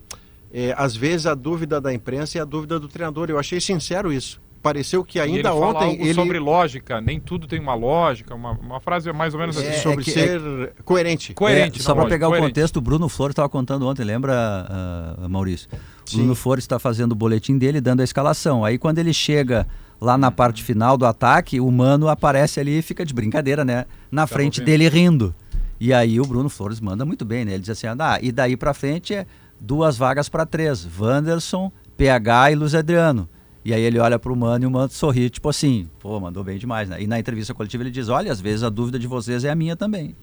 é, 0.53 0.73
às 0.77 0.95
vezes 0.95 1.25
a 1.25 1.35
dúvida 1.35 1.81
da 1.81 1.93
imprensa 1.93 2.37
é 2.37 2.41
a 2.41 2.45
dúvida 2.45 2.79
do 2.79 2.87
treinador. 2.87 3.29
Eu 3.29 3.37
achei 3.37 3.59
sincero 3.59 4.13
isso. 4.13 4.39
Pareceu 4.65 5.05
que 5.05 5.19
ele 5.19 5.35
ainda 5.37 5.49
fala 5.49 5.67
ontem 5.67 5.85
algo 5.91 6.03
ele 6.03 6.13
sobre 6.15 6.39
lógica, 6.39 6.99
nem 6.99 7.19
tudo 7.19 7.45
tem 7.45 7.59
uma 7.59 7.75
lógica, 7.75 8.33
uma, 8.33 8.51
uma 8.53 8.79
frase 8.79 9.13
mais 9.13 9.35
ou 9.35 9.39
menos 9.39 9.55
É, 9.57 9.69
assim. 9.69 9.81
sobre 9.83 10.03
que- 10.03 10.09
ser 10.11 10.41
coerente. 10.83 11.35
Coerente, 11.35 11.79
É, 11.79 11.83
só 11.83 11.93
para 11.93 12.07
pegar 12.07 12.27
o 12.27 12.31
coerente. 12.31 12.49
contexto, 12.49 12.77
o 12.77 12.81
Bruno 12.81 13.07
Flores 13.07 13.33
estava 13.33 13.47
contando 13.47 13.85
ontem, 13.87 14.03
lembra, 14.03 14.33
ah, 14.67 15.27
Maurício? 15.29 15.69
O 15.71 16.09
Sim. 16.09 16.17
Bruno 16.17 16.33
Flores 16.33 16.63
está 16.63 16.79
fazendo 16.79 17.11
o 17.11 17.15
boletim 17.15 17.59
dele, 17.59 17.79
dando 17.79 17.99
a 18.01 18.03
escalação. 18.03 18.65
Aí 18.65 18.79
quando 18.79 18.97
ele 18.97 19.13
chega 19.13 19.67
lá 20.01 20.17
na 20.17 20.31
parte 20.31 20.63
final 20.63 20.97
do 20.97 21.05
ataque, 21.05 21.59
o 21.59 21.71
Mano 21.71 22.09
aparece 22.09 22.59
ali 22.59 22.79
e 22.79 22.81
fica 22.81 23.05
de 23.05 23.13
brincadeira, 23.13 23.63
né? 23.63 23.85
Na 24.11 24.25
frente 24.25 24.61
ouvindo. 24.61 24.65
dele 24.65 24.89
rindo. 24.89 25.35
E 25.79 25.93
aí 25.93 26.19
o 26.19 26.25
Bruno 26.25 26.49
Flores 26.49 26.79
manda 26.79 27.05
muito 27.05 27.23
bem, 27.23 27.45
né? 27.45 27.51
Ele 27.51 27.59
diz 27.61 27.69
assim, 27.69 27.85
ah, 27.87 28.19
e 28.19 28.31
daí 28.31 28.57
para 28.57 28.73
frente 28.73 29.13
é 29.13 29.27
duas 29.61 29.95
vagas 29.95 30.27
para 30.27 30.43
três, 30.43 30.87
Wanderson, 30.99 31.71
PH 31.95 32.51
e 32.51 32.55
Luiz 32.55 32.73
Adriano. 32.73 33.29
E 33.65 33.73
aí 33.73 33.81
ele 33.81 33.97
olha 33.97 34.19
pro 34.19 34.35
Mano 34.35 34.63
e 34.63 34.67
o 34.67 34.71
Mano 34.71 34.89
sorri, 34.91 35.27
tipo 35.27 35.49
assim, 35.49 35.89
pô, 35.99 36.19
mandou 36.19 36.43
bem 36.43 36.59
demais, 36.59 36.87
né? 36.87 37.01
E 37.01 37.07
na 37.07 37.19
entrevista 37.19 37.51
coletiva 37.51 37.81
ele 37.81 37.89
diz, 37.89 38.09
olha, 38.09 38.31
às 38.31 38.39
vezes 38.39 38.61
a 38.63 38.69
dúvida 38.69 38.99
de 38.99 39.07
vocês 39.07 39.43
é 39.43 39.49
a 39.49 39.55
minha 39.55 39.75
também. 39.75 40.15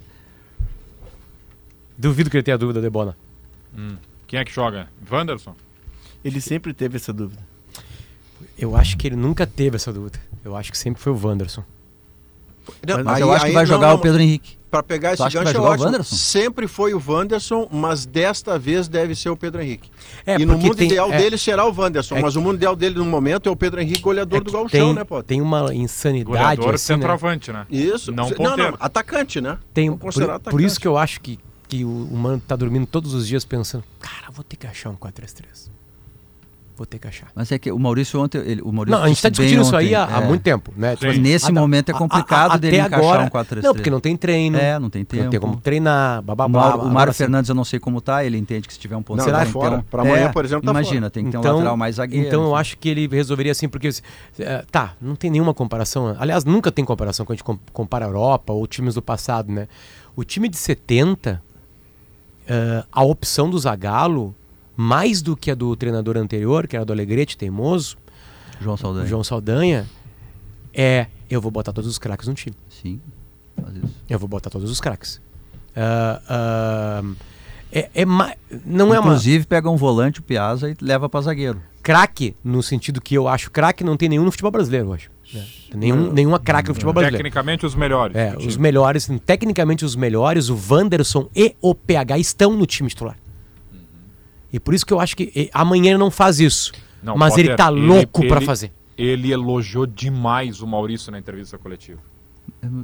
Duvido 1.98 2.30
que 2.30 2.36
ele 2.36 2.44
tenha 2.44 2.56
dúvida, 2.56 2.80
Debona. 2.80 3.16
Hum. 3.76 3.96
Quem 4.28 4.38
é 4.38 4.44
que 4.44 4.52
joga? 4.52 4.88
Wanderson? 5.10 5.56
Ele 6.24 6.40
sempre 6.40 6.72
teve 6.72 6.96
essa 6.96 7.12
dúvida. 7.12 7.42
Eu 8.56 8.76
acho 8.76 8.96
que 8.96 9.08
ele 9.08 9.16
nunca 9.16 9.44
teve 9.44 9.74
essa 9.74 9.92
dúvida. 9.92 10.20
Eu 10.44 10.54
acho 10.56 10.70
que 10.70 10.78
sempre 10.78 11.02
foi 11.02 11.12
o 11.12 11.20
Wanderson. 11.26 11.64
Não, 12.86 13.02
Mas 13.02 13.16
aí- 13.16 13.22
eu 13.22 13.32
acho 13.32 13.40
que 13.44 13.48
aí 13.48 13.54
vai 13.54 13.64
não, 13.64 13.68
jogar 13.74 13.88
não, 13.88 13.96
o 13.96 13.98
Pedro 13.98 14.20
Henrique. 14.22 14.56
Para 14.72 14.82
pegar 14.82 15.12
esse 15.12 15.22
gancho 15.22 15.54
é 15.54 15.60
ótimo. 15.60 15.84
Wanderson? 15.84 16.16
Sempre 16.16 16.66
foi 16.66 16.94
o 16.94 17.02
Wanderson, 17.06 17.68
mas 17.70 18.06
desta 18.06 18.58
vez 18.58 18.88
deve 18.88 19.14
ser 19.14 19.28
o 19.28 19.36
Pedro 19.36 19.60
Henrique. 19.60 19.90
É, 20.24 20.36
e 20.40 20.46
no 20.46 20.56
mundo 20.56 20.74
tem- 20.74 20.86
ideal 20.86 21.12
é- 21.12 21.18
dele 21.18 21.36
será 21.36 21.66
o 21.66 21.78
Wanderson, 21.78 22.16
é 22.16 22.22
mas 22.22 22.36
o 22.36 22.40
mundo 22.40 22.54
ideal 22.56 22.74
dele 22.74 22.94
no 22.94 23.04
momento 23.04 23.50
é 23.50 23.52
o 23.52 23.56
Pedro 23.56 23.82
Henrique, 23.82 24.00
goleador 24.00 24.38
É 24.38 24.40
do 24.40 24.46
que 24.46 24.52
Gauchão, 24.52 24.70
tem, 24.70 24.94
né, 24.94 25.04
Potter? 25.04 25.24
tem 25.26 25.42
uma 25.42 25.74
insanidade 25.74 26.24
Goleador 26.24 26.74
assim, 26.74 26.92
né? 26.94 26.96
centroavante, 26.96 27.52
né? 27.52 27.66
Isso. 27.68 28.10
Não 28.10 28.30
não, 28.30 28.56
não, 28.56 28.74
atacante, 28.80 29.42
né? 29.42 29.58
Tem, 29.74 29.90
por, 29.90 29.98
considerar 29.98 30.38
por 30.40 30.48
atacante. 30.48 30.64
isso 30.64 30.80
que 30.80 30.88
eu 30.88 30.96
acho 30.96 31.20
que, 31.20 31.38
que 31.68 31.84
o, 31.84 31.88
o 32.10 32.16
Mano 32.16 32.40
tá 32.48 32.56
dormindo 32.56 32.86
todos 32.86 33.12
os 33.12 33.28
dias 33.28 33.44
pensando, 33.44 33.84
cara, 34.00 34.30
vou 34.32 34.42
ter 34.42 34.56
que 34.56 34.66
achar 34.66 34.88
um 34.88 34.96
4-3-3. 34.96 35.70
Vou 36.74 36.86
ter 36.86 36.98
que 36.98 37.06
achar. 37.06 37.28
Mas 37.34 37.52
é 37.52 37.58
que 37.58 37.70
o 37.70 37.78
Maurício 37.78 38.18
ontem. 38.20 38.38
Ele, 38.38 38.62
o 38.62 38.72
Maurício 38.72 38.96
Não, 38.98 39.04
a 39.04 39.08
gente 39.08 39.20
tá 39.20 39.28
bem 39.28 39.32
discutindo 39.32 39.62
isso 39.62 39.76
aí 39.76 39.88
ontem, 39.88 39.94
há, 39.94 40.18
há 40.18 40.22
é. 40.22 40.26
muito 40.26 40.42
tempo, 40.42 40.72
né? 40.74 40.96
Sim. 40.96 41.18
Nesse 41.20 41.46
Ah, 41.46 41.52
não. 41.52 41.62
momento 41.62 41.90
é 41.90 41.92
A- 41.92 41.94
a- 41.94 41.98
complicado 41.98 42.52
a- 42.52 42.56
dele 42.56 42.80
até 42.80 42.86
encaixar 42.88 43.08
agora- 43.14 43.24
um 43.24 43.28
4-3-3. 43.28 43.62
Não, 43.62 43.74
porque 43.74 43.90
não 43.90 44.00
tem 44.00 44.16
treino. 44.16 44.56
É, 44.56 44.78
não 44.78 44.88
tem 44.88 45.02
Não 45.02 45.06
tempo. 45.06 45.30
tem 45.30 45.38
como 45.40 45.56
treinar, 45.58 46.22
blá 46.22 46.34
blá 46.34 46.46
O 46.46 46.48
blá. 46.48 46.62
Mário, 46.70 46.80
o 46.82 46.90
Mário 46.90 47.12
sim. 47.12 47.18
Fernandes 47.18 47.48
eu 47.50 47.54
não 47.54 47.64
sei 47.64 47.78
como 47.78 48.00
tá, 48.00 48.24
ele 48.24 48.38
entende 48.38 48.66
que 48.66 48.72
se 48.72 48.80
tiver 48.80 48.96
um 48.96 49.02
ponto 49.02 49.18
Não, 49.18 49.24
será 49.24 49.40
tá 49.40 49.46
fora. 49.46 49.84
Pra 49.90 50.00
amanhã, 50.02 50.32
por 50.32 50.44
exemplo, 50.44 50.64
tá 50.64 50.70
Imagina, 50.70 51.00
fora. 51.02 51.10
tem 51.10 51.24
que 51.26 51.30
ter 51.30 51.38
um 51.38 51.42
lateral 51.42 51.76
mais 51.76 51.96
zagueiro. 51.96 52.26
Então 52.26 52.42
eu 52.42 52.48
enfim. 52.48 52.60
acho 52.60 52.78
que 52.78 52.88
ele 52.88 53.06
resolveria 53.06 53.52
assim, 53.52 53.68
porque 53.68 53.90
eh, 54.38 54.64
tá, 54.70 54.94
não 55.00 55.14
tem 55.14 55.30
nenhuma 55.30 55.52
comparação. 55.52 56.16
Aliás, 56.18 56.42
nunca 56.44 56.72
tem 56.72 56.84
comparação 56.86 57.26
quando 57.26 57.34
a 57.34 57.36
gente 57.36 57.44
com- 57.44 57.58
compara 57.72 58.06
a 58.06 58.08
Europa 58.08 58.52
ou 58.52 58.66
times 58.66 58.94
do 58.94 59.02
passado, 59.02 59.52
né? 59.52 59.68
O 60.16 60.24
time 60.24 60.48
de 60.48 60.56
70, 60.56 61.42
eh, 62.48 62.84
a 62.90 63.02
opção 63.04 63.48
do 63.50 63.58
Zagallo, 63.58 64.34
mais 64.76 65.20
do 65.22 65.36
que 65.36 65.50
a 65.50 65.54
do 65.54 65.74
treinador 65.76 66.16
anterior, 66.16 66.66
que 66.66 66.76
era 66.76 66.84
do 66.84 66.92
Alegrete, 66.92 67.36
teimoso, 67.36 67.96
João 68.60 68.76
Saldanha. 68.76 69.06
João 69.06 69.24
Saldanha, 69.24 69.86
é 70.74 71.06
eu 71.28 71.40
vou 71.40 71.50
botar 71.50 71.72
todos 71.72 71.88
os 71.90 71.98
craques 71.98 72.28
no 72.28 72.34
time. 72.34 72.54
Sim, 72.68 73.00
faz 73.60 73.76
isso. 73.76 73.94
Eu 74.08 74.18
vou 74.18 74.28
botar 74.28 74.50
todos 74.50 74.70
os 74.70 74.80
craques. 74.80 75.20
Ah, 75.74 76.20
ah, 76.28 77.02
é, 77.72 77.90
é 77.94 78.04
ma- 78.04 78.34
não 78.66 78.92
é 78.94 78.98
uma 79.00 79.08
Inclusive, 79.12 79.46
pega 79.46 79.70
um 79.70 79.76
volante, 79.76 80.20
o 80.20 80.22
Piazza, 80.22 80.68
e 80.70 80.76
leva 80.80 81.08
pra 81.08 81.20
zagueiro. 81.22 81.60
craque, 81.82 82.36
no 82.44 82.62
sentido 82.62 83.00
que 83.00 83.14
eu 83.14 83.26
acho 83.26 83.50
craque, 83.50 83.82
não 83.82 83.96
tem 83.96 84.08
nenhum 84.08 84.24
no 84.24 84.30
futebol 84.30 84.50
brasileiro 84.52 84.88
hoje. 84.90 85.08
né? 85.32 85.44
Nenhum, 85.74 86.12
nenhuma 86.12 86.38
craque 86.38 86.68
no 86.68 86.74
futebol 86.74 86.92
brasileiro. 86.92 87.16
Tecnicamente, 87.24 87.64
os 87.64 87.74
melhores. 87.74 88.14
É, 88.14 88.36
os 88.36 88.56
melhores, 88.58 89.08
tecnicamente 89.24 89.84
os 89.84 89.96
melhores, 89.96 90.50
o 90.50 90.58
Wanderson 90.70 91.28
e 91.34 91.56
o 91.62 91.74
PH 91.74 92.18
estão 92.18 92.54
no 92.54 92.66
time 92.66 92.88
titular. 92.90 93.16
E 94.52 94.60
por 94.60 94.74
isso 94.74 94.84
que 94.84 94.92
eu 94.92 95.00
acho 95.00 95.16
que 95.16 95.50
amanhã 95.52 95.90
ele 95.90 95.98
não 95.98 96.10
faz 96.10 96.38
isso. 96.40 96.72
Não, 97.02 97.16
mas 97.16 97.30
Potter, 97.30 97.46
ele 97.46 97.56
tá 97.56 97.70
ele- 97.72 97.80
louco 97.86 98.26
pra 98.26 98.36
ele- 98.36 98.46
fazer. 98.46 98.72
Ele 98.96 99.32
elogiou 99.32 99.86
demais 99.86 100.60
o 100.60 100.66
Maurício 100.66 101.10
na 101.10 101.18
entrevista 101.18 101.56
coletiva. 101.58 101.98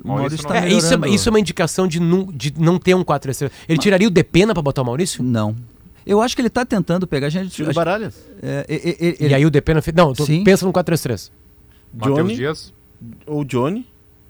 O 0.04 0.08
Maurício 0.08 0.46
tá 0.46 0.56
É, 0.56 0.68
isso, 0.72 0.94
é, 0.94 1.08
isso 1.10 1.28
é 1.28 1.30
uma 1.30 1.38
indicação 1.40 1.86
de 1.86 2.00
não, 2.00 2.24
de 2.24 2.52
não 2.58 2.78
ter 2.78 2.94
um 2.94 3.04
4 3.04 3.30
estrelas. 3.30 3.54
Ele 3.68 3.78
tiraria 3.78 4.08
o 4.08 4.10
Depena 4.10 4.54
pra 4.54 4.62
botar 4.62 4.82
o 4.82 4.84
Maurício? 4.84 5.22
Não. 5.22 5.54
Eu 6.06 6.22
acho 6.22 6.34
que 6.34 6.40
ele 6.40 6.48
tá 6.48 6.64
tentando 6.64 7.06
pegar 7.06 7.26
a 7.26 7.30
gente. 7.30 7.50
Tiro 7.50 7.68
acho- 7.68 7.76
Baralhas. 7.76 8.16
é, 8.42 8.64
é, 8.68 8.74
é, 8.74 9.26
é, 9.26 9.28
E 9.30 9.34
aí 9.34 9.44
o 9.44 9.50
Depena 9.50 9.82
fez. 9.82 9.94
Não, 9.94 10.14
tô- 10.14 10.24
pensa 10.42 10.64
no 10.64 10.72
4-3-3. 10.72 11.30
Matheus 11.92 12.18
Johnny 12.18 12.34
Dias 12.36 12.72
ou 13.26 13.44
Johnny, 13.44 13.86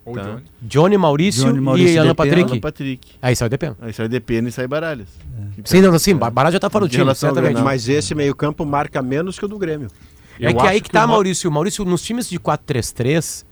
ou 0.08 0.14
Tá. 0.14 0.22
Johnny. 0.22 0.42
Johnny 0.62 0.98
Maurício, 0.98 1.44
Johnny, 1.44 1.60
Maurício, 1.60 1.94
e 1.94 1.98
Alan 1.98 2.14
Patrick. 2.14 2.50
Alan 2.50 2.60
Patrick. 2.60 3.08
Aí 3.22 3.36
sai 3.36 3.46
o 3.46 3.50
Depena. 3.50 3.76
Aí 3.80 3.92
sai 3.92 4.08
Depena 4.08 4.48
e 4.48 4.52
sai 4.52 4.66
Baralhas. 4.66 5.08
Sim, 5.64 5.80
não, 5.80 5.98
sim, 5.98 6.14
Baralho 6.16 6.52
já 6.52 6.60
tá 6.60 6.70
fora 6.70 6.86
do 6.86 6.90
time, 6.90 7.14
certamente. 7.14 7.60
Mas 7.62 7.88
esse 7.88 8.14
meio-campo 8.14 8.64
marca 8.64 9.02
menos 9.02 9.38
que 9.38 9.44
o 9.44 9.48
do 9.48 9.58
Grêmio. 9.58 9.88
É 10.40 10.46
Eu 10.48 10.52
que 10.54 10.58
acho 10.60 10.66
aí 10.68 10.80
que 10.80 10.90
tá, 10.90 11.00
o 11.04 11.08
Ma- 11.08 11.14
Maurício. 11.14 11.50
Maurício, 11.50 11.84
nos 11.84 12.00
times 12.02 12.28
de 12.28 12.38
4-3-3, 12.38 13.44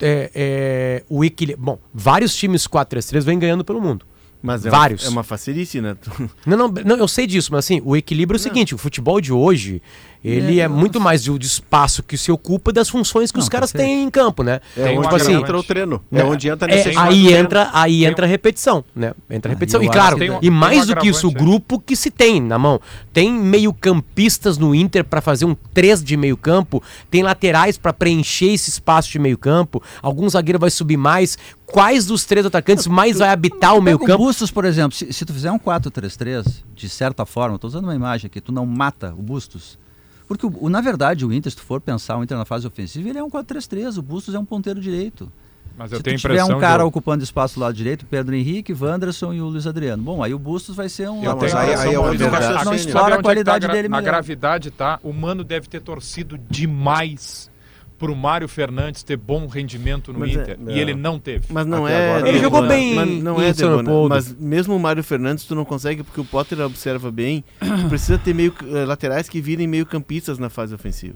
é, 0.00 0.30
é, 0.34 1.04
o 1.08 1.24
equilíbrio. 1.24 1.64
Bom, 1.64 1.78
vários 1.94 2.34
times 2.34 2.66
4-3-3 2.66 3.22
vêm 3.24 3.38
ganhando 3.38 3.64
pelo 3.64 3.80
mundo. 3.80 4.04
Mas 4.42 4.66
é 4.66 4.70
Vários. 4.70 5.02
Uma, 5.04 5.08
é 5.08 5.10
uma 5.12 5.22
facilice, 5.22 5.80
né? 5.80 5.96
Não, 6.44 6.56
não, 6.56 6.68
não, 6.68 6.96
eu 6.96 7.06
sei 7.06 7.28
disso, 7.28 7.52
mas 7.52 7.64
assim, 7.64 7.80
o 7.84 7.96
equilíbrio 7.96 8.36
é 8.36 8.40
o 8.40 8.42
seguinte: 8.42 8.74
o 8.74 8.78
futebol 8.78 9.20
de 9.20 9.32
hoje, 9.32 9.80
ele 10.24 10.60
é, 10.60 10.64
É, 10.64 10.68
muito 10.68 11.00
mais 11.00 11.22
de 11.24 11.30
espaço 11.40 12.02
que 12.02 12.16
se 12.16 12.30
ocupa 12.30 12.72
das 12.72 12.88
funções 12.88 13.32
que 13.32 13.38
Não, 13.38 13.42
os 13.42 13.48
caras 13.48 13.72
têm 13.72 14.04
em 14.04 14.10
campo, 14.10 14.42
né? 14.42 14.60
É 14.76 14.84
Tem 14.84 14.98
onde 14.98 15.06
um 15.06 15.10
agravante. 15.10 15.32
entra 15.32 15.58
o 15.58 15.62
treino. 15.62 16.02
É 16.12 16.16
né? 16.18 16.24
onde 16.24 16.48
entra 16.48 16.72
É, 16.72 16.76
aí 16.96 17.24
treino. 17.24 17.30
entra, 17.30 17.70
aí 17.72 18.04
entra 18.04 18.26
a 18.26 18.28
repetição, 18.28 18.84
né? 18.94 19.12
Entra 19.30 19.50
a 19.50 19.54
repetição. 19.54 19.82
E 19.82 19.88
claro, 19.88 20.16
um- 20.16 20.38
e 20.42 20.48
um 20.48 20.52
mais 20.52 20.86
do 20.86 20.96
que 20.96 21.08
isso, 21.08 21.26
o 21.26 21.30
aí. 21.30 21.34
grupo 21.36 21.80
que 21.80 21.96
se 21.96 22.10
tem 22.10 22.40
na 22.40 22.58
mão. 22.58 22.80
Tem 23.12 23.32
meio-campistas 23.32 24.58
no 24.58 24.74
Inter 24.74 25.04
pra 25.04 25.20
fazer 25.20 25.44
um 25.44 25.54
3 25.74 26.02
de 26.02 26.16
meio-campo, 26.16 26.82
tem 27.10 27.22
laterais 27.22 27.76
pra 27.76 27.92
preencher 27.92 28.52
esse 28.52 28.70
espaço 28.70 29.10
de 29.10 29.18
meio-campo, 29.18 29.82
algum 30.00 30.28
zagueiro 30.28 30.58
vai 30.58 30.70
subir 30.70 30.96
mais. 30.96 31.36
Quais 31.66 32.04
dos 32.06 32.24
três 32.24 32.44
atacantes 32.44 32.86
mais 32.86 33.18
vai 33.18 33.30
habitar 33.30 33.70
o 33.70 33.76
Pega 33.76 33.80
o 33.80 33.82
meio-campo? 33.82 34.18
Bustos, 34.24 34.50
por 34.50 34.64
exemplo, 34.66 34.96
se, 34.96 35.10
se 35.12 35.24
tu 35.24 35.32
fizer 35.32 35.50
um 35.50 35.58
4-3-3, 35.58 36.62
de 36.74 36.88
certa 36.88 37.24
forma, 37.24 37.58
tô 37.58 37.66
usando 37.66 37.84
uma 37.84 37.94
imagem 37.94 38.26
aqui, 38.26 38.40
tu 38.40 38.52
não 38.52 38.66
mata 38.66 39.14
o 39.16 39.22
Bustos. 39.22 39.78
Porque, 40.26 40.46
o, 40.46 40.52
o- 40.60 40.68
na 40.68 40.80
verdade, 40.80 41.24
o 41.26 41.32
Inter, 41.32 41.50
se 41.50 41.56
tu 41.56 41.62
for 41.62 41.80
pensar 41.80 42.16
o 42.18 42.22
Inter 42.22 42.36
na 42.38 42.44
fase 42.44 42.66
ofensiva, 42.66 43.08
ele 43.08 43.18
é 43.18 43.22
um 43.24 43.30
4-3-3, 43.30 43.98
o 43.98 44.02
Bustos 44.02 44.34
é 44.34 44.38
um 44.38 44.44
ponteiro 44.44 44.80
direito. 44.80 45.30
Mas 45.76 45.90
eu 45.90 45.98
se 45.98 46.02
tenho 46.02 46.16
a 46.16 46.18
tu 46.18 46.22
tiver 46.28 46.44
um 46.44 46.58
cara 46.60 46.82
de... 46.82 46.88
ocupando 46.88 47.24
espaço 47.24 47.54
do 47.54 47.60
lado 47.62 47.74
direito, 47.74 48.04
Pedro 48.04 48.34
Henrique, 48.34 48.74
Wanderson 48.74 49.32
e 49.32 49.40
o 49.40 49.46
Luiz 49.46 49.66
Adriano. 49.66 50.02
Bom, 50.02 50.22
aí 50.22 50.34
o 50.34 50.38
Bustos 50.38 50.76
vai 50.76 50.88
ser 50.88 51.08
um 51.08 51.22
Eu 51.22 51.30
Não, 51.30 51.36
mas 51.38 51.50
tenho 51.50 51.56
a 51.56 51.64
aí- 51.64 51.74
aí 51.74 51.94
é 51.94 52.16
que 52.16 52.18
Não 52.18 52.64
sabe 52.64 52.76
explora 52.76 53.06
a 53.06 53.14
é 53.14 53.16
que 53.16 53.22
qualidade 53.22 53.60
tá 53.62 53.66
gra- 53.68 53.74
dele 53.76 53.88
Na 53.88 53.96
melhor. 53.96 54.10
gravidade, 54.12 54.70
tá? 54.70 54.98
O 55.02 55.12
Mano 55.14 55.42
deve 55.42 55.66
ter 55.68 55.80
torcido 55.80 56.38
demais 56.50 57.50
pro 58.02 58.16
Mário 58.16 58.48
Fernandes 58.48 59.04
ter 59.04 59.16
bom 59.16 59.46
rendimento 59.46 60.12
no 60.12 60.18
Mas 60.18 60.36
é- 60.36 60.42
Inter. 60.42 60.58
é. 60.66 60.72
E 60.72 60.80
ele 60.80 60.92
não 60.92 61.20
teve. 61.20 61.46
Mas 61.48 61.64
não 61.64 61.86
Até 61.86 61.94
é. 61.94 62.10
agora 62.10 62.28
Ele 62.28 62.38
jogou 62.40 62.62
Debona, 62.62 62.74
bem 62.74 62.94
Mas 62.96 63.08
não 63.22 63.40
é, 63.40 63.52
Debona, 63.52 63.76
Leopoldo. 63.76 64.08
Mas 64.08 64.34
mesmo 64.34 64.74
o 64.74 64.80
Mário 64.80 65.04
Fernandes, 65.04 65.44
tu 65.44 65.54
não 65.54 65.64
consegue, 65.64 66.02
porque 66.02 66.20
o 66.20 66.24
Potter 66.24 66.58
observa 66.62 67.12
bem. 67.12 67.44
Tu 67.60 67.88
precisa 67.88 68.18
ter 68.18 68.34
meio, 68.34 68.52
eh, 68.74 68.84
laterais 68.84 69.28
que 69.28 69.40
virem 69.40 69.68
meio 69.68 69.86
campistas 69.86 70.36
na 70.36 70.50
fase 70.50 70.74
ofensiva. 70.74 71.14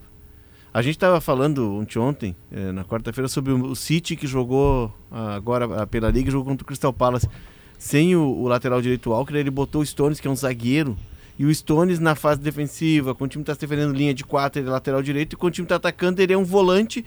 A 0.73 0.81
gente 0.81 0.95
estava 0.95 1.21
falando 1.21 1.75
ontem, 1.75 1.99
ontem 1.99 2.37
eh, 2.53 2.71
na 2.71 2.85
quarta-feira, 2.85 3.27
sobre 3.27 3.53
o, 3.53 3.73
o 3.73 3.75
City 3.75 4.15
que 4.15 4.29
jogou 4.29 4.95
ah, 5.11 5.35
agora 5.35 5.83
ah, 5.83 5.87
pela 5.89 6.09
Liga, 6.09 6.31
jogou 6.31 6.47
contra 6.47 6.63
o 6.63 6.67
Crystal 6.67 6.93
Palace. 6.93 7.29
Sem 7.77 8.15
o, 8.15 8.23
o 8.23 8.47
lateral 8.47 8.81
direito 8.81 9.11
Walker, 9.11 9.35
ele 9.35 9.51
botou 9.51 9.83
o 9.83 9.85
Stones, 9.85 10.21
que 10.21 10.29
é 10.29 10.31
um 10.31 10.37
zagueiro. 10.37 10.97
E 11.39 11.45
o 11.45 11.55
Stones 11.55 11.99
na 11.99 12.15
fase 12.15 12.41
defensiva, 12.41 13.15
quando 13.15 13.29
o 13.29 13.33
time 13.33 13.43
está 13.43 13.55
defendendo 13.55 13.95
linha 13.95 14.15
de 14.15 14.25
quatro, 14.25 14.61
ele 14.61 14.69
é 14.69 14.73
lateral 14.73 15.03
direito. 15.03 15.35
E 15.35 15.37
quando 15.37 15.53
o 15.53 15.55
time 15.55 15.67
está 15.67 15.77
atacando, 15.77 16.23
ele 16.23 16.33
é 16.33 16.39
um 16.39 16.45
volante 16.45 17.05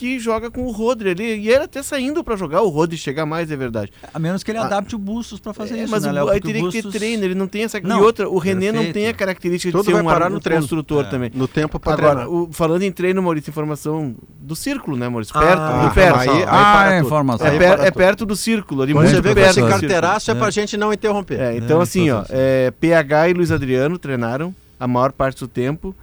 que 0.00 0.18
joga 0.18 0.50
com 0.50 0.64
o 0.64 0.70
Rodri 0.70 1.10
ali. 1.10 1.24
E 1.40 1.48
ele 1.50 1.64
até 1.64 1.82
saindo 1.82 2.24
para 2.24 2.34
jogar, 2.34 2.62
o 2.62 2.68
Rodri 2.70 2.96
chega 2.96 3.26
mais, 3.26 3.50
é 3.50 3.56
verdade. 3.56 3.92
A 4.14 4.18
menos 4.18 4.42
que 4.42 4.50
ele 4.50 4.56
Ah. 4.58 4.64
adapte 4.64 4.94
o 4.96 4.98
Bustos 4.98 5.38
para 5.38 5.52
fazer 5.52 5.74
É, 5.78 5.82
isso, 5.82 5.90
mas 5.90 6.04
né, 6.04 6.10
o- 6.10 6.14
Léo? 6.14 6.28
aí 6.30 6.40
Porque 6.40 6.48
o 6.48 6.52
teria 6.52 6.66
que 6.66 6.72
ter 6.72 6.82
Bustos- 6.84 6.98
treino, 6.98 7.22
ele 7.24 7.34
não 7.34 7.46
tem 7.46 7.64
essa. 7.64 7.78
Não, 7.80 7.98
e 7.98 8.02
outra, 8.02 8.26
o 8.28 8.38
René 8.38 8.68
não 8.72 8.76
perfeito. 8.78 8.94
tem 8.94 9.08
a 9.08 9.12
característica 9.14 9.70
Tudo 9.70 9.82
de 9.82 9.86
ser 9.88 9.92
vai 9.92 10.02
um, 10.02 10.06
parar 10.06 10.30
um 10.30 10.34
no 10.34 10.40
treino. 10.40 10.62
construtor 10.62 11.04
É. 11.04 11.08
também. 11.10 11.30
No 11.34 11.46
tempo 11.46 11.78
para 11.78 11.92
Agora, 11.92 12.14
treinar. 12.22 12.30
o- 12.32 12.48
falando 12.50 12.82
em 12.82 12.90
treino, 12.90 13.22
Maurício, 13.22 13.50
informação 13.50 14.16
do 14.40 14.56
círculo, 14.56 14.96
né, 14.96 15.06
Maurício? 15.08 15.36
Ah, 15.36 15.40
Perto, 15.40 15.60
Ah, 15.60 15.86
do 15.88 15.94
perto. 15.94 16.18
aí- 16.18 16.28
aí 16.30 16.44
Ah, 16.48 17.00
informação. 17.00 17.46
é, 17.46 17.50
aí 17.50 17.58
per- 17.58 17.80
é 17.80 17.90
perto 17.90 18.24
do 18.24 18.34
círculo, 18.36 18.80
ali 18.82 18.94
você 18.94 19.20
vê 19.20 19.34
perto 19.34 19.50
esse 19.60 19.68
carteiraço 19.68 20.30
é 20.30 20.34
pra 20.34 20.48
É. 20.48 20.50
gente 20.50 20.76
não 20.78 20.92
interromper. 20.94 21.38
É, 21.38 21.56
então 21.58 21.78
assim, 21.80 22.10
ó, 22.10 22.22
informação. 22.22 22.36
é, 22.38 22.70
PH 22.70 23.28
e 23.28 23.32
Luiz 23.34 23.50
Adriano 23.52 23.98
treinaram 23.98 24.54
a 24.78 24.88
maior 24.88 25.12
parte 25.12 25.40
do 25.40 25.48
tempo, 25.48 25.94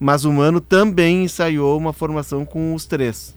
mas 0.00 0.24
o 0.24 0.32
Mano 0.32 0.60
também 0.60 1.24
ensaiou 1.24 1.78
uma 1.78 1.92
formação 1.92 2.44
com 2.44 2.74
os 2.74 2.84
três. 2.84 3.34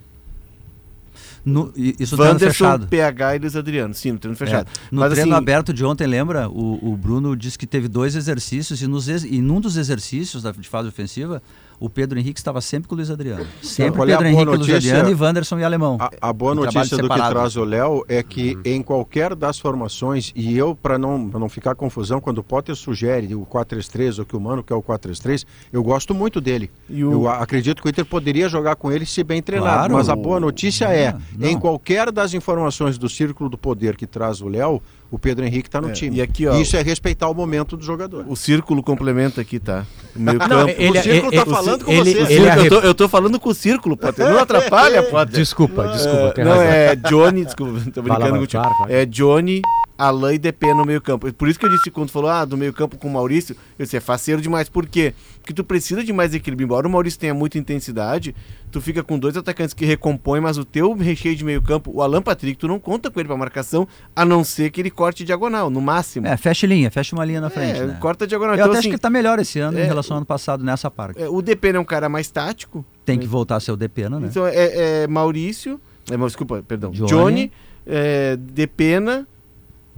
No- 1.48 1.72
isso 1.76 2.16
no 2.16 2.18
treino 2.18 2.34
Wanderson, 2.34 2.48
fechado. 2.52 2.88
PH 2.88 3.36
e 3.36 3.40
Luiz 3.40 3.56
Adriano. 3.56 3.94
Sim, 3.94 4.12
no 4.12 4.20
treino 4.20 4.38
fechado. 4.38 4.68
É. 4.68 4.88
No 4.92 5.00
Mas, 5.00 5.14
treino 5.14 5.32
assim, 5.32 5.38
aberto 5.42 5.74
de 5.74 5.86
ontem, 5.86 6.06
lembra? 6.06 6.50
O, 6.50 6.92
o 6.92 6.98
Bruno 6.98 7.38
disse 7.38 7.58
que 7.58 7.66
teve 7.66 7.88
dois 7.88 8.16
exercícios 8.16 8.82
e, 8.82 8.88
nos, 8.88 9.08
e 9.08 9.42
num 9.42 9.62
dos 9.62 9.78
exercícios 9.78 10.44
da, 10.44 10.52
de 10.52 10.68
fase 10.68 10.90
ofensiva, 10.90 11.42
o 11.80 11.90
Pedro 11.90 12.18
Henrique 12.20 12.40
estava 12.40 12.60
sempre 12.62 12.88
com 12.88 12.96
o 12.96 12.98
Luiz 12.98 13.10
Adriano. 13.12 13.46
Sempre 13.62 14.02
é 14.02 14.06
Pedro 14.06 14.18
boa 14.24 14.28
Henrique, 14.30 14.46
Luiz 14.46 14.60
notícia? 14.68 14.78
Adriano 15.00 15.10
e 15.10 15.24
Wanderson 15.24 15.60
e 15.60 15.64
Alemão. 15.64 15.98
A, 16.00 16.10
a 16.30 16.34
boa 16.34 16.56
notícia 16.56 16.98
do 16.98 17.08
que 17.10 17.16
traz 17.16 17.56
o 17.56 17.64
Léo 17.64 18.04
é 18.08 18.24
que 18.24 18.58
em 18.66 18.82
qualquer 18.82 19.36
das 19.36 19.60
formações, 19.60 20.32
e 20.36 20.58
eu, 20.58 20.76
para 20.76 20.98
não, 20.98 21.30
pra 21.30 21.40
não 21.40 21.48
ficar 21.50 21.76
confusão, 21.76 22.20
quando 22.20 22.40
o 22.40 22.44
Potter 22.44 22.76
sugere 22.76 23.36
o 23.36 23.46
4-3-3 23.46 24.20
ou 24.20 24.26
que 24.26 24.36
o 24.36 24.40
Mano 24.40 24.64
quer 24.64 24.74
o 24.76 24.82
4-3-3, 24.82 25.46
eu 25.72 25.84
gosto 25.84 26.14
muito 26.16 26.42
dele. 26.42 26.72
E 26.90 27.04
o- 27.04 27.12
Eu 27.12 27.30
acredito 27.30 27.82
que 27.82 27.88
o 27.88 27.90
Inter 27.90 28.06
poderia 28.06 28.50
jogar 28.50 28.76
com 28.76 28.92
ele 28.92 29.06
se 29.06 29.24
bem 29.24 29.42
treinado. 29.42 29.78
Claro. 29.78 29.94
Mas 29.94 30.10
a 30.10 30.16
boa 30.16 30.40
notícia 30.40 30.86
é, 30.86 31.16
não. 31.38 31.48
em 31.48 31.58
qualquer 31.60 32.12
das 32.12 32.34
informações 32.34 32.98
do 32.98 33.08
Círculo 33.08 33.50
do 33.50 33.58
Poder 33.58 33.96
que 33.96 34.08
traz 34.08 34.42
o 34.42 34.48
Léo, 34.48 34.82
o 35.10 35.18
Pedro 35.18 35.46
Henrique 35.46 35.68
está 35.70 35.80
no 35.80 35.90
É, 35.90 35.94
time. 35.94 36.18
e 36.18 36.22
aqui, 36.22 36.46
ó, 36.48 36.56
Isso 36.60 36.76
é 36.76 36.82
respeitar 36.82 37.30
o 37.30 37.34
momento 37.34 37.78
do 37.78 37.84
jogador. 37.84 38.26
O 38.28 38.36
círculo 38.36 38.84
complementa 38.84 39.40
aqui, 39.42 39.60
tá? 39.60 39.86
O 40.16 40.20
meio 40.20 40.38
Não, 40.38 40.48
campo. 40.48 40.74
ele- 40.78 41.00
o 41.00 41.02
Círculo 41.04 41.34
ele- 41.34 41.44
tá 41.44 41.46
falando 41.46 41.86
com 41.86 41.92
ele- 41.92 42.14
você. 42.14 42.34
ele- 42.34 42.50
eu, 42.50 42.70
tô, 42.70 42.80
eu 42.80 42.94
tô 42.94 43.08
falando 43.10 43.40
com 43.40 43.50
o 43.50 43.54
círculo, 43.54 43.96
Potter. 43.96 44.28
Não 44.28 44.38
atrapalha, 44.40 45.04
Potter. 45.04 45.36
Desculpa, 45.36 45.88
desculpa, 45.88 46.32
tem 46.34 46.44
não, 46.44 46.52
razão. 46.52 46.66
é 46.68 46.96
Johnny, 46.96 47.46
desculpa, 47.46 47.74
tô 47.74 47.80
Fala, 47.80 48.04
brincando 48.04 48.32
vai, 48.32 48.40
contigo. 48.40 48.62
claro, 48.64 48.78
claro. 48.78 48.94
É 48.94 49.06
Johnny, 49.06 49.62
Alain 49.98 50.36
e 50.36 50.38
DP 50.38 50.74
no 50.74 50.86
meio 50.86 51.02
campo. 51.02 51.32
Por 51.34 51.48
isso 51.48 51.60
que 51.60 51.66
eu 51.66 51.70
disse, 51.70 51.90
quando 51.90 52.12
falou, 52.12 52.30
ah, 52.30 52.46
do 52.46 52.56
meio 52.56 52.72
campo 52.72 52.98
com 52.98 53.08
o 53.08 53.12
Maurício, 53.12 53.56
eu 53.80 53.86
disse, 53.86 53.98
é 53.98 54.00
faceiro 54.00 54.42
demais. 54.42 54.70
Por 54.70 54.86
quê? 54.86 55.14
Porque 55.40 55.54
tu 55.54 55.64
precisa 55.64 56.04
de 56.04 56.14
mais 56.14 56.34
equilíbrio. 56.34 56.66
Embora 56.66 56.88
o 56.88 56.92
Maurício 56.92 57.20
tenha 57.20 57.34
muita 57.34 57.58
intensidade, 57.58 58.36
tu 58.72 58.80
fica 58.80 59.02
com 59.02 59.18
dois 59.18 59.36
atacantes 59.36 59.74
que 59.74 59.86
recompõem, 59.86 60.42
mas 60.42 60.58
o 60.58 60.66
teu 60.66 60.94
recheio 60.94 61.36
de 61.36 61.44
meio 61.44 61.62
campo, 61.62 61.92
o 61.94 62.02
Alan 62.02 62.22
Patrick, 62.22 62.58
tu 62.58 62.68
não 62.68 62.80
conta 62.80 63.10
com 63.10 63.20
ele 63.20 63.28
pra 63.28 63.38
marcação, 63.38 63.88
a 64.16 64.24
não 64.24 64.44
ser 64.44 64.70
que 64.70 64.82
ele 64.82 64.92
corte 64.92 65.24
diagonal, 65.24 65.70
no 65.70 65.82
máximo. 65.82 66.28
É, 66.28 66.38
fecha 66.38 66.68
linha, 66.68 66.92
fecha 66.92 67.16
uma 67.16 67.26
linha 67.26 67.42
na 67.42 67.50
frente. 67.50 67.80
É, 67.80 67.86
né? 67.86 67.98
corta 68.00 68.28
diagonal. 68.28 68.54
Eu 68.54 68.60
Então, 68.60 68.72
até 68.72 68.80
assim, 68.80 68.90
acho 68.90 68.96
que 68.96 69.02
tá 69.02 69.10
melhor 69.10 69.40
esse 69.40 69.60
ano 69.60 69.80
é, 69.80 69.84
em 69.84 69.88
relação 69.88 70.16
ao 70.16 70.18
ano 70.20 70.26
passado 70.26 70.64
nessa 70.64 70.92
parte. 70.92 71.22
é, 71.22 71.28
o 71.28 71.42
DP 71.42 71.70
é 71.70 71.80
um 71.80 71.86
cara 71.86 72.08
mais 72.08 72.30
tático, 72.30 72.86
Tem 73.04 73.18
que 73.18 73.28
voltar 73.28 73.56
a 73.56 73.60
ser 73.60 73.72
o 73.72 73.78
Depena, 73.78 74.20
né? 74.20 74.28
Então 74.30 74.46
é, 74.46 75.04
é 75.04 75.08
Maurício, 75.08 75.80
é, 76.12 76.18
desculpa, 76.18 76.64
perdão, 76.68 76.92
Johnny. 76.92 77.10
Johnny, 77.10 77.52
é, 77.86 78.36
Depena 78.38 79.28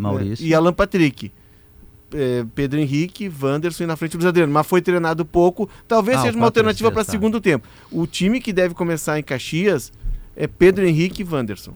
Maurício. 0.01 0.43
é, 0.45 0.47
e 0.47 0.53
Alan 0.53 0.73
Patrick. 0.73 1.31
É, 2.11 2.43
Pedro 2.55 2.79
Henrique, 2.79 3.31
Wanderson 3.41 3.83
e 3.83 3.87
na 3.87 3.95
frente 3.95 4.13
do 4.13 4.17
Luiz 4.17 4.25
Adriano. 4.27 4.51
Mas 4.51 4.65
foi 4.65 4.81
treinado 4.81 5.23
pouco. 5.23 5.69
Talvez 5.87 6.17
Ah, 6.17 6.21
seja 6.23 6.33
o 6.33 6.37
uma 6.37 6.47
alternativa 6.47 6.89
4-3-3, 6.89 6.93
para 6.93 7.05
tá. 7.05 7.11
segundo 7.11 7.39
tempo. 7.39 7.67
O 7.91 8.07
time 8.07 8.39
que 8.41 8.51
deve 8.51 8.73
começar 8.73 9.19
em 9.19 9.23
Caxias 9.23 9.91
é 10.35 10.47
Pedro 10.47 10.87
Henrique 10.87 11.21
e 11.21 11.25
Wanderson. 11.25 11.73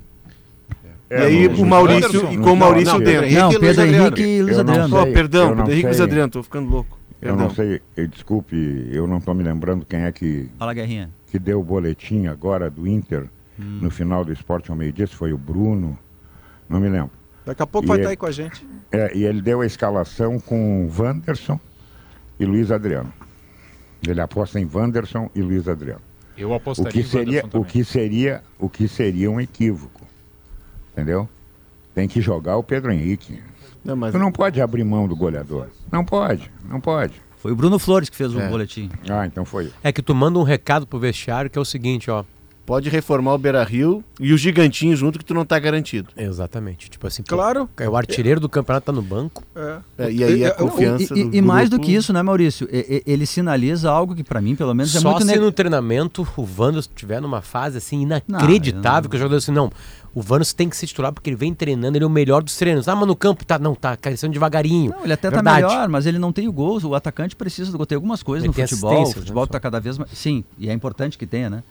É, 1.09 1.19
e 1.19 1.25
aí 1.25 1.47
não- 1.49 1.61
o 1.61 1.65
Maurício 1.67 2.23
não- 2.23 2.33
e 2.33 2.37
com 2.39 2.53
o 2.53 2.57
Maurício 2.57 2.93
não, 2.93 2.99
dentro. 2.99 3.29
Não, 3.31 3.51
e 3.51 3.59
Pedro 3.59 3.69
Adriano. 3.83 4.05
Henrique 4.07 4.21
e 4.23 4.41
Luiz 4.41 4.55
Eu 4.55 4.61
Adriano. 4.61 4.97
Oh, 4.99 5.03
perdão, 5.13 5.49
eu 5.49 5.55
Pedro 5.57 5.71
Henrique 5.71 5.79
e 5.85 5.89
Luiz. 5.89 6.01
Adriano, 6.01 6.31
tô 6.31 6.41
ficando 6.43 6.69
louco. 6.69 6.97
Eu 7.21 7.27
Perdão. 7.29 7.47
não 7.47 7.53
sei, 7.55 7.81
eh, 7.95 8.07
desculpe, 8.07 8.55
eu 8.91 9.05
não 9.07 9.17
estou 9.19 9.33
me 9.35 9.43
lembrando 9.43 9.85
quem 9.85 10.01
é 10.01 10.11
que, 10.11 10.49
Fala, 10.57 10.73
Guerrinha. 10.73 11.09
que 11.31 11.37
deu 11.39 11.59
o 11.59 11.63
boletim 11.63 12.25
agora 12.25 12.69
do 12.69 12.87
Inter 12.87 13.27
no 13.57 13.89
final 13.91 14.25
do 14.25 14.33
esporte 14.33 14.71
ao 14.71 14.75
meio-dia, 14.75 15.05
se 15.07 15.15
foi 15.15 15.31
o 15.31 15.37
Bruno, 15.37 15.97
não 16.67 16.79
me 16.79 16.89
lembro. 16.89 17.11
Daqui 17.45 17.61
a 17.61 17.67
pouco 17.67 17.85
E 17.85 17.89
vai 17.89 17.97
estar 17.97 18.09
aí 18.09 18.17
com 18.17 18.25
a 18.25 18.31
gente. 18.31 18.65
É, 18.91 19.15
e 19.17 19.23
ele 19.25 19.41
deu 19.41 19.61
a 19.61 19.65
escalação 19.65 20.39
com 20.39 20.89
Wanderson 20.97 21.59
e 22.39 22.45
Luiz 22.45 22.71
Adriano. 22.71 23.11
Ele 24.07 24.21
aposta 24.21 24.59
em 24.59 24.69
Wanderson 24.71 25.29
e 25.35 25.41
Luiz 25.41 25.67
Adriano. 25.67 26.01
Eu 26.37 26.49
O 26.49 26.53
apostaria 26.53 26.91
que 26.91 26.99
em 26.99 27.03
seria, 27.03 27.41
Wanderson 27.43 27.59
o 27.59 27.65
que 27.65 27.83
seria, 27.83 28.43
o 28.59 28.69
que 28.69 28.87
seria 28.87 29.29
um 29.31 29.39
equívoco. 29.39 30.01
Entendeu? 30.91 31.27
Tem 31.93 32.07
que 32.07 32.21
jogar 32.21 32.57
o 32.57 32.63
Pedro 32.63 32.91
Henrique. 32.91 33.41
Não, 33.83 33.95
mas 33.95 34.13
Tu 34.13 34.19
não 34.19 34.31
pode 34.31 34.61
abrir 34.61 34.83
mão 34.83 35.07
do 35.07 35.15
goleador. 35.15 35.67
Não 35.91 36.03
pode, 36.05 36.49
não 36.69 36.79
pode. 36.79 37.21
Foi 37.37 37.51
o 37.51 37.55
Bruno 37.55 37.77
Flores 37.77 38.09
que 38.09 38.15
fez 38.15 38.33
o 38.33 38.39
É. 38.39 38.47
boletim. 38.47 38.89
Ah, 39.09 39.25
então 39.25 39.43
foi. 39.43 39.69
É 39.83 39.91
que 39.91 40.01
tu 40.01 40.15
manda 40.15 40.39
um 40.39 40.43
recado 40.43 40.87
pro 40.87 40.97
vestiário 40.97 41.49
que 41.49 41.57
é 41.57 41.61
o 41.61 41.65
seguinte, 41.65 42.09
ó. 42.09 42.23
Pode 42.65 42.89
reformar 42.89 43.33
o 43.33 43.37
Beira 43.37 43.63
Rio 43.63 44.03
e 44.19 44.31
o 44.33 44.37
Gigantinho 44.37 44.95
junto 44.95 45.19
que 45.19 45.25
tu 45.25 45.33
não 45.33 45.45
tá 45.45 45.59
garantido. 45.59 46.09
Exatamente. 46.15 46.89
Tipo 46.89 47.07
assim, 47.07 47.21
pô, 47.23 47.35
Claro. 47.35 47.69
é 47.77 47.89
o 47.89 47.95
artilheiro 47.97 48.39
do 48.39 48.47
campeoanto 48.47 48.85
tá 48.85 48.91
no 48.91 49.01
banco. 49.01 49.43
É. 49.55 49.77
É, 49.97 50.11
e 50.11 50.23
aí 50.23 50.45
a 50.45 50.49
Eu- 50.49 50.51
eu- 50.51 50.55
confiança 50.55 51.03
E, 51.03 51.07
do 51.25 51.35
e- 51.35 51.37
e 51.37 51.41
mais 51.41 51.69
do 51.69 51.77
que 51.79 51.93
isso, 51.93 52.13
né, 52.13 52.21
Maurício? 52.21 52.67
E- 52.71 53.03
e- 53.05 53.11
ele 53.11 53.25
sinaliza 53.25 53.91
algo 53.91 54.15
que 54.15 54.23
pra 54.23 54.39
mim, 54.41 54.55
pelo 54.55 54.73
menos, 54.73 54.95
é 54.95 54.99
Só 54.99 55.11
muito 55.11 55.21
se 55.25 55.27
neg- 55.27 55.39
no 55.41 55.51
treinamento 55.51 56.27
o 56.37 56.45
Vandos 56.45 56.85
estiver 56.85 57.21
numa 57.21 57.41
fase 57.41 57.77
assim 57.77 58.01
inacreditável, 58.01 59.03
eu- 59.05 59.09
que 59.09 59.15
o 59.15 59.19
jogador 59.19 59.37
assim, 59.37 59.51
não, 59.51 59.71
o 60.15 60.21
Vandos 60.21 60.53
tem 60.53 60.69
que 60.69 60.77
se 60.77 60.87
titular 60.87 61.11
porque 61.11 61.29
ele 61.29 61.37
vem 61.37 61.53
treinando, 61.53 61.97
ele 61.97 62.03
é 62.03 62.07
o 62.07 62.09
melhor 62.09 62.41
dos 62.43 62.55
treinos. 62.55 62.87
Ah, 62.87 62.95
mas 62.95 63.07
no 63.07 63.15
campo 63.15 63.43
tá, 63.45 63.59
não, 63.59 63.75
tá 63.75 63.97
crescendo 63.97 64.31
devagarinho. 64.31 64.91
Não, 64.91 65.03
ele 65.03 65.13
até 65.13 65.29
Verdade. 65.29 65.61
tá 65.63 65.67
melhor, 65.69 65.89
mas 65.89 66.05
ele 66.05 66.17
não 66.19 66.31
tem 66.31 66.47
o 66.47 66.51
gol. 66.53 66.79
O 66.83 66.95
atacante 66.95 67.35
precisa 67.35 67.71
do 67.71 67.77
gol. 67.77 67.85
Tem 67.85 67.95
algumas 67.95 68.23
coisas 68.23 68.43
Ele 68.43 68.47
no 68.49 68.67
futebol. 68.67 69.03
O 69.03 69.11
futebol 69.11 69.43
né, 69.43 69.49
tá 69.51 69.59
cada 69.59 69.79
vez 69.79 69.97
mais. 69.97 70.11
Sim, 70.11 70.43
e 70.57 70.69
é 70.69 70.73
importante 70.73 71.17
que 71.17 71.25
tenha, 71.25 71.49
né? 71.49 71.63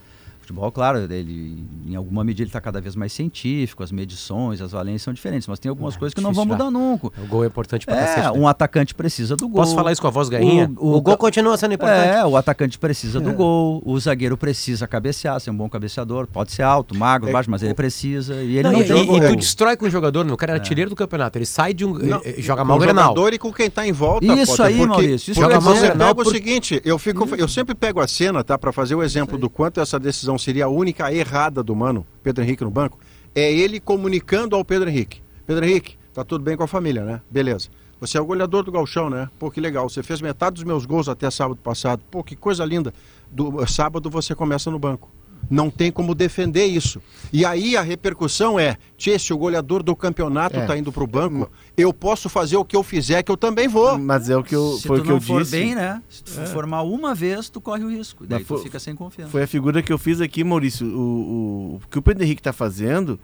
Futebol, 0.43 0.69
claro, 0.73 0.99
ele 0.99 1.63
em 1.87 1.95
alguma 1.95 2.21
medida 2.21 2.43
ele 2.43 2.49
está 2.49 2.59
cada 2.59 2.81
vez 2.81 2.97
mais 2.97 3.13
científico, 3.13 3.81
as 3.81 3.93
medições, 3.93 4.61
as 4.61 4.73
valências 4.73 5.03
são 5.03 5.13
diferentes, 5.13 5.47
mas 5.47 5.57
tem 5.57 5.69
algumas 5.69 5.95
É, 5.95 5.97
coisas 5.97 6.13
que 6.13 6.19
não 6.19 6.33
vão 6.33 6.45
mudar 6.45 6.69
nunca. 6.69 7.07
O 7.07 7.27
gol 7.27 7.45
é 7.45 7.47
importante 7.47 7.85
pra 7.85 7.95
É, 7.95 7.99
cacete. 8.05 8.21
né? 8.27 8.31
um 8.39 8.45
atacante 8.47 8.93
precisa 8.93 9.37
do 9.37 9.47
gol. 9.47 9.61
Posso 9.61 9.73
falar 9.73 9.93
isso 9.93 10.01
com 10.01 10.07
a 10.07 10.11
voz 10.11 10.27
gainha? 10.27 10.69
O- 10.77 10.87
O, 10.89 10.95
o- 10.97 11.01
gol 11.01 11.15
continua 11.17 11.55
sendo 11.55 11.75
importante. 11.75 12.09
É, 12.09 12.25
o 12.25 12.35
atacante 12.35 12.77
precisa 12.77 13.21
do 13.21 13.31
gol, 13.31 13.81
o 13.85 13.97
zagueiro 13.99 14.35
precisa 14.35 14.85
cabecear, 14.85 15.39
ser 15.39 15.49
um 15.49 15.55
bom 15.55 15.69
cabeceador, 15.69 16.27
pode 16.27 16.51
ser 16.51 16.63
alto, 16.63 16.93
magro, 16.93 17.29
É, 17.29 17.31
baixo, 17.31 17.49
mas 17.49 17.63
ele 17.63 17.73
precisa 17.73 18.35
e 18.43 18.57
ele 18.57 18.63
Não, 18.63 18.73
não, 18.73 18.81
e, 18.81 18.83
tem 18.83 18.97
e- 18.97 18.99
o 19.09 19.15
e 19.15 19.19
gol. 19.21 19.29
tu 19.29 19.35
destrói 19.37 19.77
com 19.77 19.85
o 19.85 19.89
jogador, 19.89 20.25
né? 20.25 20.33
o 20.33 20.37
cara 20.37 20.51
é 20.51 20.55
artilheiro 20.55 20.89
do 20.89 20.95
campeonato. 20.95 21.37
Ele 21.37 21.45
sai 21.45 21.73
de 21.73 21.85
um. 21.85 21.93
Não, 21.93 22.21
eh, 22.25 22.35
joga 22.39 22.65
mal 22.65 22.75
o 22.75 22.79
Grenal. 22.81 23.05
jogador 23.11 23.33
e 23.33 23.39
com 23.39 23.51
quem 23.53 23.67
está 23.67 23.87
em 23.87 23.93
volta. 23.93 24.25
Isso 24.25 24.47
Potter, 24.57 24.65
aí, 24.65 24.73
porque, 24.75 24.87
Maurício, 24.89 25.31
isso 25.31 25.39
porque 25.39 25.39
que 25.39 25.43
eu 25.45 25.51
ia 25.51 25.59
você 25.61 25.91
pega 25.91 26.15
Por- 26.15 26.27
o 26.27 26.29
seguinte, 26.29 26.81
eu, 26.83 26.99
fico, 26.99 27.33
eu 27.35 27.47
sempre 27.47 27.73
pego 27.73 28.01
a 28.01 28.07
cena, 28.07 28.43
tá, 28.43 28.57
para 28.57 28.73
fazer 28.73 28.95
o 28.95 29.01
exemplo 29.03 29.37
do 29.37 29.49
quanto 29.49 29.79
essa 29.79 29.97
decisão 29.99 30.32
seria 30.37 30.65
a 30.65 30.69
única 30.69 31.13
errada 31.13 31.63
do 31.63 31.75
mano, 31.75 32.05
Pedro 32.21 32.43
Henrique 32.43 32.63
no 32.63 32.71
banco, 32.71 32.99
é 33.35 33.51
ele 33.51 33.79
comunicando 33.79 34.55
ao 34.55 34.63
Pedro 34.63 34.89
Henrique. 34.89 35.21
Pedro 35.45 35.65
Henrique, 35.65 35.97
tá 36.13 36.23
tudo 36.23 36.43
bem 36.43 36.55
com 36.55 36.63
a 36.63 36.67
família, 36.67 37.03
né? 37.03 37.21
Beleza. 37.29 37.69
Você 37.99 38.17
é 38.17 38.21
o 38.21 38.25
goleador 38.25 38.63
do 38.63 38.71
Galchão, 38.71 39.09
né? 39.09 39.29
Pô, 39.39 39.49
que 39.49 39.61
legal. 39.61 39.87
Você 39.87 40.03
fez 40.03 40.19
metade 40.19 40.55
dos 40.55 40.63
meus 40.65 40.85
gols 40.85 41.07
até 41.07 41.31
sábado 41.31 41.55
passado. 41.55 42.03
Pô, 42.11 42.21
que 42.21 42.35
coisa 42.35 42.65
linda. 42.65 42.93
Do 43.31 43.65
sábado 43.65 44.09
você 44.09 44.35
começa 44.35 44.69
no 44.69 44.77
banco. 44.77 45.09
Não 45.49 45.69
tem 45.69 45.91
como 45.91 46.15
defender 46.15 46.65
isso. 46.65 47.01
E 47.31 47.45
aí 47.45 47.75
a 47.77 47.81
repercussão 47.81 48.59
é: 48.59 48.77
Tchê, 48.97 49.19
se 49.19 49.33
o 49.33 49.37
goleador 49.37 49.83
do 49.83 49.95
campeonato 49.95 50.57
É. 50.57 50.65
tá 50.65 50.77
indo 50.77 50.91
pro 50.91 51.05
banco, 51.05 51.49
eu 51.77 51.93
posso 51.93 52.29
fazer 52.29 52.55
o 52.57 52.65
que 52.65 52.75
eu 52.75 52.81
fizer, 52.83 53.21
que 53.23 53.31
eu 53.31 53.37
também 53.37 53.67
vou. 53.67 53.97
Mas 53.99 54.29
é 54.29 54.37
o 54.37 54.43
que 54.43 54.55
eu, 54.55 54.77
Se 54.77 54.87
foi 54.87 54.97
tu 54.97 55.01
o 55.01 55.03
que 55.03 55.09
não 55.09 55.17
eu 55.17 55.21
for 55.21 55.41
disse. 55.43 55.51
bem, 55.57 55.75
né? 55.75 56.01
Se 56.09 56.23
tu 56.23 56.31
for 56.31 56.47
formar 56.47 56.81
uma 56.83 57.13
vez, 57.13 57.49
tu 57.49 57.59
corre 57.61 57.83
o 57.83 57.89
risco. 57.89 58.25
Daí 58.25 58.39
Mas 58.39 58.47
tu 58.47 58.55
foi- 58.55 58.63
fica 58.63 58.79
sem 58.79 58.95
confiança. 58.95 59.31
Foi 59.31 59.43
a 59.43 59.47
figura 59.47 59.81
que 59.83 59.91
eu 59.93 59.97
fiz 59.97 60.21
aqui, 60.21 60.43
Maurício. 60.43 60.87
O, 60.87 60.99
o, 60.99 61.75
o 61.75 61.81
que 61.89 61.99
o 61.99 62.01
Pedro 62.01 62.23
Henrique 62.23 62.39
está 62.41 62.53
fazendo, 62.53 63.19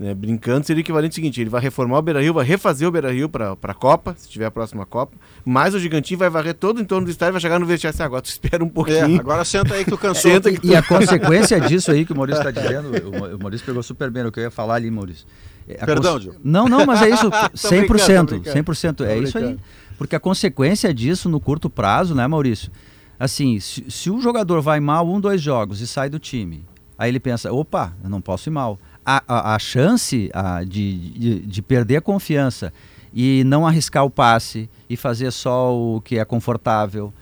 né, 0.00 0.14
brincando, 0.14 0.66
seria 0.66 0.80
o 0.80 0.82
equivalente 0.82 1.12
ao 1.12 1.14
seguinte: 1.16 1.40
ele 1.42 1.50
vai 1.50 1.60
reformar 1.60 1.98
o 1.98 2.02
Beira 2.02 2.22
Rio, 2.22 2.32
vai 2.32 2.44
refazer 2.44 2.88
o 2.88 2.90
Beira 2.90 3.12
Rio 3.12 3.28
para 3.28 3.52
a 3.62 3.74
Copa, 3.74 4.14
se 4.16 4.26
tiver 4.28 4.46
a 4.46 4.50
próxima 4.50 4.86
Copa, 4.86 5.14
mas 5.44 5.74
o 5.74 5.78
Gigantinho 5.78 6.18
vai 6.18 6.30
varrer 6.30 6.54
todo 6.54 6.78
o 6.78 6.80
entorno 6.80 7.04
do 7.04 7.10
estádio, 7.10 7.34
vai 7.34 7.40
chegar 7.42 7.58
no 7.60 7.66
vestiário 7.66 7.94
assim, 7.94 8.02
agora 8.02 8.22
tu 8.22 8.26
espera 8.30 8.64
um 8.64 8.68
É, 8.68 8.70
pouquinho. 8.70 9.20
agora 9.20 9.44
senta 9.44 9.74
aí 9.74 9.84
que 9.84 9.90
tu 9.90 9.98
cansou. 9.98 10.30
Senta 10.32 10.50
que 10.50 10.66
E 10.66 10.74
a 10.74 10.82
consequência 10.82 11.60
disso 11.62 11.90
aí 11.90 12.06
que 12.06 12.12
o 12.12 12.16
Maurício 12.16 12.40
está 12.40 12.50
dizendo, 12.50 12.88
o 13.08 13.20
Ma- 13.20 13.26
o 13.28 13.38
Maurício 13.38 13.66
pegou 13.66 13.82
super 13.82 14.10
bem 14.10 14.24
o 14.24 14.32
que 14.32 14.40
eu 14.40 14.44
ia 14.44 14.50
falar 14.50 14.76
ali, 14.76 14.90
Maurício. 14.90 15.26
É, 15.68 15.76
a 15.82 15.84
Perdão, 15.86 16.14
cons- 16.14 16.22
Gil. 16.22 16.34
Não, 16.42 16.66
não, 16.66 16.86
mas 16.86 17.02
é 17.02 17.10
isso, 17.10 17.28
brincando, 17.28 17.50
100%, 17.54 18.26
tô 18.26 18.34
brincando. 18.40 18.72
100%, 18.72 19.04
é 19.06 19.18
isso 19.18 19.36
aí. 19.36 19.44
brincando. 19.44 19.62
Porque 19.98 20.16
a 20.16 20.20
consequência 20.20 20.94
disso 20.94 21.28
no 21.28 21.38
curto 21.38 21.68
prazo, 21.68 22.14
né, 22.14 22.26
Maurício? 22.26 22.72
Assim, 23.18 23.60
se, 23.60 23.84
se 23.90 24.10
o 24.10 24.18
jogador 24.18 24.62
vai 24.62 24.80
mal 24.80 25.06
um, 25.06 25.20
dois 25.20 25.42
jogos 25.42 25.82
e 25.82 25.86
sai 25.86 26.08
do 26.08 26.18
time, 26.18 26.64
aí 26.96 27.10
ele 27.10 27.20
pensa, 27.20 27.52
opa, 27.52 27.92
eu 28.02 28.08
não 28.08 28.18
posso 28.22 28.48
ir 28.48 28.52
mal. 28.52 28.78
A, 29.04 29.22
a, 29.26 29.54
a 29.54 29.58
chance 29.58 30.30
a, 30.32 30.62
de, 30.64 30.96
de, 31.10 31.40
de 31.40 31.62
perder 31.62 31.96
a 31.96 32.00
confiança 32.00 32.72
e 33.12 33.42
não 33.44 33.66
arriscar 33.66 34.04
o 34.04 34.10
passe 34.10 34.68
e 34.88 34.96
fazer 34.96 35.30
só 35.32 35.74
o 35.74 36.00
que 36.00 36.18
é 36.18 36.24
confortável 36.24 37.12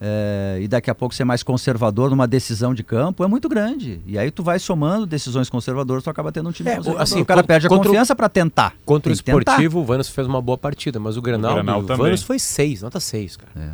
é, 0.00 0.58
e 0.60 0.68
daqui 0.68 0.90
a 0.90 0.94
pouco 0.94 1.12
ser 1.14 1.24
mais 1.24 1.42
conservador 1.42 2.10
numa 2.10 2.26
decisão 2.26 2.72
de 2.72 2.82
campo 2.84 3.24
é 3.24 3.26
muito 3.26 3.48
grande. 3.48 4.00
E 4.06 4.16
aí 4.18 4.30
tu 4.30 4.42
vai 4.44 4.58
somando 4.58 5.04
decisões 5.06 5.48
conservadoras, 5.50 6.04
tu 6.04 6.10
acaba 6.10 6.30
tendo 6.30 6.48
um 6.48 6.52
time 6.52 6.70
É, 6.70 6.76
conservador. 6.76 7.02
assim, 7.02 7.20
o 7.20 7.24
cara 7.24 7.40
contra- 7.42 7.54
perde 7.54 7.66
a 7.66 7.70
o- 7.70 7.76
confiança 7.82 8.14
para 8.14 8.28
tentar. 8.28 8.74
Contra 8.84 9.12
o 9.12 9.16
tentar. 9.16 9.38
esportivo, 9.40 9.80
o 9.80 9.84
Vanos 9.84 10.08
fez 10.08 10.26
uma 10.26 10.40
boa 10.40 10.56
partida, 10.58 11.00
mas 11.00 11.16
o 11.16 11.22
Grenal, 11.22 11.54
Grenal 11.54 11.80
o 11.80 11.84
também. 11.84 12.02
Vanos 12.06 12.22
foi 12.22 12.38
6, 12.38 12.82
nota 12.82 13.00
6, 13.00 13.36
cara. 13.36 13.50
É. 13.56 13.70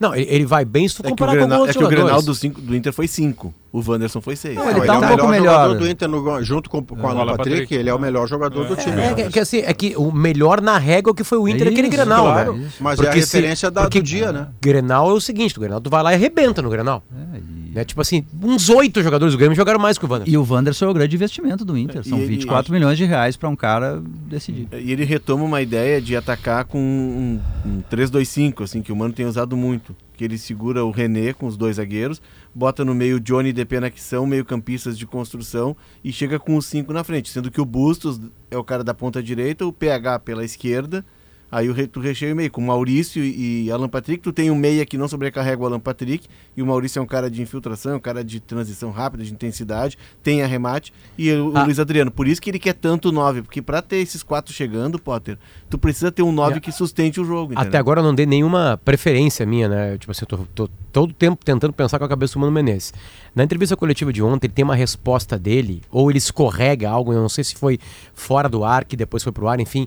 Não, 0.00 0.14
ele, 0.14 0.26
ele 0.30 0.46
vai 0.46 0.64
bem 0.64 0.88
se 0.88 0.94
tu 0.94 1.00
É 1.00 1.02
que 1.02 1.08
o 1.08 1.10
comparar 1.10 1.32
com 1.32 1.38
Grenal, 1.38 1.58
outros 1.60 1.76
é 1.76 1.78
que 1.80 1.84
o 1.84 1.88
Grenal 1.88 2.22
do, 2.22 2.34
cinco, 2.34 2.60
do 2.60 2.74
Inter 2.76 2.92
foi 2.92 3.08
5, 3.08 3.52
o 3.72 3.82
Wanderson 3.86 4.20
foi 4.20 4.34
6. 4.36 4.54
Não, 4.56 4.70
ele 4.70 4.80
Não, 4.80 4.86
tá 4.86 4.94
é 4.94 4.96
um 4.98 5.04
o 5.04 5.08
pouco 5.08 5.28
melhor 5.28 5.76
do 5.76 5.88
Inter 5.88 6.08
no- 6.08 6.42
junto 6.42 6.70
com, 6.70 6.82
com 6.82 6.94
o 6.96 7.06
Alan 7.06 7.20
Alan 7.20 7.36
Patrick, 7.36 7.50
Patrick. 7.62 7.74
ele 7.74 7.88
é 7.90 7.94
o 7.94 7.98
melhor 7.98 8.26
jogador 8.28 8.64
do 8.66 8.76
time. 8.76 9.00
É, 9.00 9.14
que, 9.14 9.28
que 9.30 9.40
assim, 9.40 9.58
é 9.58 9.72
que 9.74 9.94
o 9.96 10.10
melhor 10.10 10.60
na 10.60 10.78
régua 10.78 11.14
que 11.14 11.22
foi 11.24 11.38
o 11.38 11.46
Inter 11.48 11.66
É 11.66 11.70
aquele 11.70 11.88
isso, 11.88 11.96
Grenal, 11.96 12.24
claro, 12.24 12.52
né? 12.56 12.68
mas 12.80 12.98
é 12.98 13.02
a 13.02 13.04
Porque 13.06 13.22
se- 13.22 13.36
referência 13.36 13.70
da, 13.70 13.82
porque 13.82 14.00
do 14.00 14.04
dia, 14.04 14.32
né? 14.32 14.48
Grenal 14.60 15.10
é 15.10 15.12
o 15.12 15.20
seguinte, 15.20 15.56
o 15.56 15.60
Grenal 15.60 15.80
tu 15.80 15.90
vai 15.90 16.02
lá 16.02 16.12
e 16.12 16.14
arrebenta 16.16 16.62
no 16.62 16.70
Grenal. 16.70 17.02
É, 17.34 17.38
e... 17.38 17.58
Né? 17.74 17.84
Tipo 17.84 18.00
assim, 18.00 18.24
uns 18.42 18.70
oito 18.70 19.02
jogadores 19.02 19.34
do 19.34 19.38
Grêmio 19.38 19.54
jogaram 19.54 19.78
mais 19.78 19.98
que 19.98 20.06
o 20.06 20.10
Wanderson. 20.10 20.32
E 20.32 20.38
o 20.38 20.46
Wanderson 20.50 20.86
é 20.86 20.88
o 20.88 20.94
grande 20.94 21.14
investimento 21.14 21.64
do 21.64 21.76
Inter. 21.76 22.02
São 22.02 22.16
E 22.18 22.22
ele- 22.22 22.28
24 22.36 22.72
milhões 22.72 22.96
de 22.96 23.04
reais 23.04 23.36
para 23.36 23.48
um 23.50 23.54
cara 23.54 24.02
decidir. 24.26 24.66
E 24.72 24.90
ele 24.90 25.04
retoma 25.04 25.44
uma 25.44 25.60
ideia 25.60 26.00
de 26.00 26.16
atacar 26.16 26.64
com 26.64 26.78
um, 26.78 27.38
um 27.66 27.82
3-2-5, 27.90 28.64
assim, 28.64 28.80
que 28.80 28.90
o 28.90 28.96
Mano 28.96 29.12
tem 29.12 29.26
usado 29.26 29.54
muito. 29.56 29.94
Que 30.18 30.24
ele 30.24 30.36
segura 30.36 30.84
o 30.84 30.90
René 30.90 31.32
com 31.32 31.46
os 31.46 31.56
dois 31.56 31.76
zagueiros, 31.76 32.20
bota 32.52 32.84
no 32.84 32.92
meio 32.92 33.20
Johnny 33.20 33.50
e 33.50 33.52
Depena, 33.52 33.88
que 33.88 34.00
são 34.00 34.26
meio 34.26 34.44
campistas 34.44 34.98
de 34.98 35.06
construção, 35.06 35.76
e 36.02 36.12
chega 36.12 36.40
com 36.40 36.56
os 36.56 36.66
cinco 36.66 36.92
na 36.92 37.04
frente. 37.04 37.28
Sendo 37.28 37.52
que 37.52 37.60
o 37.60 37.64
Bustos 37.64 38.20
é 38.50 38.58
o 38.58 38.64
cara 38.64 38.82
da 38.82 38.92
ponta 38.92 39.22
direita, 39.22 39.64
o 39.64 39.72
PH 39.72 40.18
pela 40.18 40.44
esquerda, 40.44 41.06
aí 41.50 41.68
o 41.68 41.88
tu 41.88 42.00
recheia 42.00 42.32
o 42.32 42.36
meio. 42.36 42.50
Com 42.50 42.60
Maurício 42.60 43.22
e 43.24 43.70
Alan 43.70 43.88
Patrick, 43.88 44.22
tu 44.22 44.32
tem 44.32 44.50
um 44.50 44.54
meia 44.54 44.84
que 44.84 44.98
não 44.98 45.08
sobrecarrega 45.08 45.62
o 45.62 45.66
Alan 45.66 45.80
Patrick, 45.80 46.26
e 46.56 46.62
o 46.62 46.66
Maurício 46.66 46.98
é 46.98 47.02
um 47.02 47.06
cara 47.06 47.30
de 47.30 47.40
infiltração, 47.42 47.96
um 47.96 48.00
cara 48.00 48.22
de 48.24 48.40
transição 48.40 48.90
rápida, 48.90 49.24
de 49.24 49.32
intensidade, 49.32 49.96
tem 50.22 50.42
arremate, 50.42 50.92
e 51.16 51.30
o, 51.32 51.50
o 51.52 51.56
Ah. 51.56 51.64
Luiz 51.64 51.78
Adriano. 51.78 52.10
Por 52.10 52.26
isso 52.28 52.40
que 52.40 52.50
ele 52.50 52.58
quer 52.58 52.74
tanto 52.74 53.10
9, 53.12 53.42
porque 53.42 53.62
pra 53.62 53.80
ter 53.82 53.96
esses 53.96 54.22
quatro 54.22 54.52
chegando, 54.52 54.98
Potter, 54.98 55.38
tu 55.70 55.78
precisa 55.78 56.10
ter 56.12 56.22
um 56.22 56.32
9 56.32 56.56
É. 56.56 56.60
que 56.60 56.72
sustente 56.72 57.20
o 57.20 57.24
jogo. 57.24 57.52
Até 57.52 57.62
entendeu? 57.62 57.80
agora 57.80 58.00
eu 58.00 58.04
não 58.04 58.14
dei 58.14 58.26
nenhuma 58.26 58.80
preferência 58.84 59.44
minha, 59.46 59.68
né? 59.68 59.98
Tipo 59.98 60.12
assim, 60.12 60.22
eu 60.22 60.26
tô, 60.26 60.66
tô 60.66 60.68
todo 60.92 61.12
tempo 61.12 61.44
tentando 61.44 61.72
pensar 61.72 61.98
com 61.98 62.04
a 62.04 62.08
cabeça 62.08 62.34
do 62.34 62.40
Mano 62.40 62.52
Menezes. 62.52 62.92
Na 63.34 63.44
entrevista 63.44 63.76
coletiva 63.76 64.12
de 64.12 64.22
ontem, 64.22 64.48
tem 64.48 64.64
uma 64.64 64.74
resposta 64.74 65.38
dele, 65.38 65.82
ou 65.90 66.10
ele 66.10 66.18
escorrega 66.18 66.88
algo, 66.90 67.12
eu 67.12 67.20
não 67.20 67.28
sei 67.28 67.44
se 67.44 67.54
foi 67.54 67.78
fora 68.14 68.48
do 68.48 68.64
ar, 68.64 68.84
que 68.84 68.96
depois 68.96 69.22
foi 69.22 69.30
pro 69.32 69.46
ar, 69.48 69.60
enfim, 69.60 69.86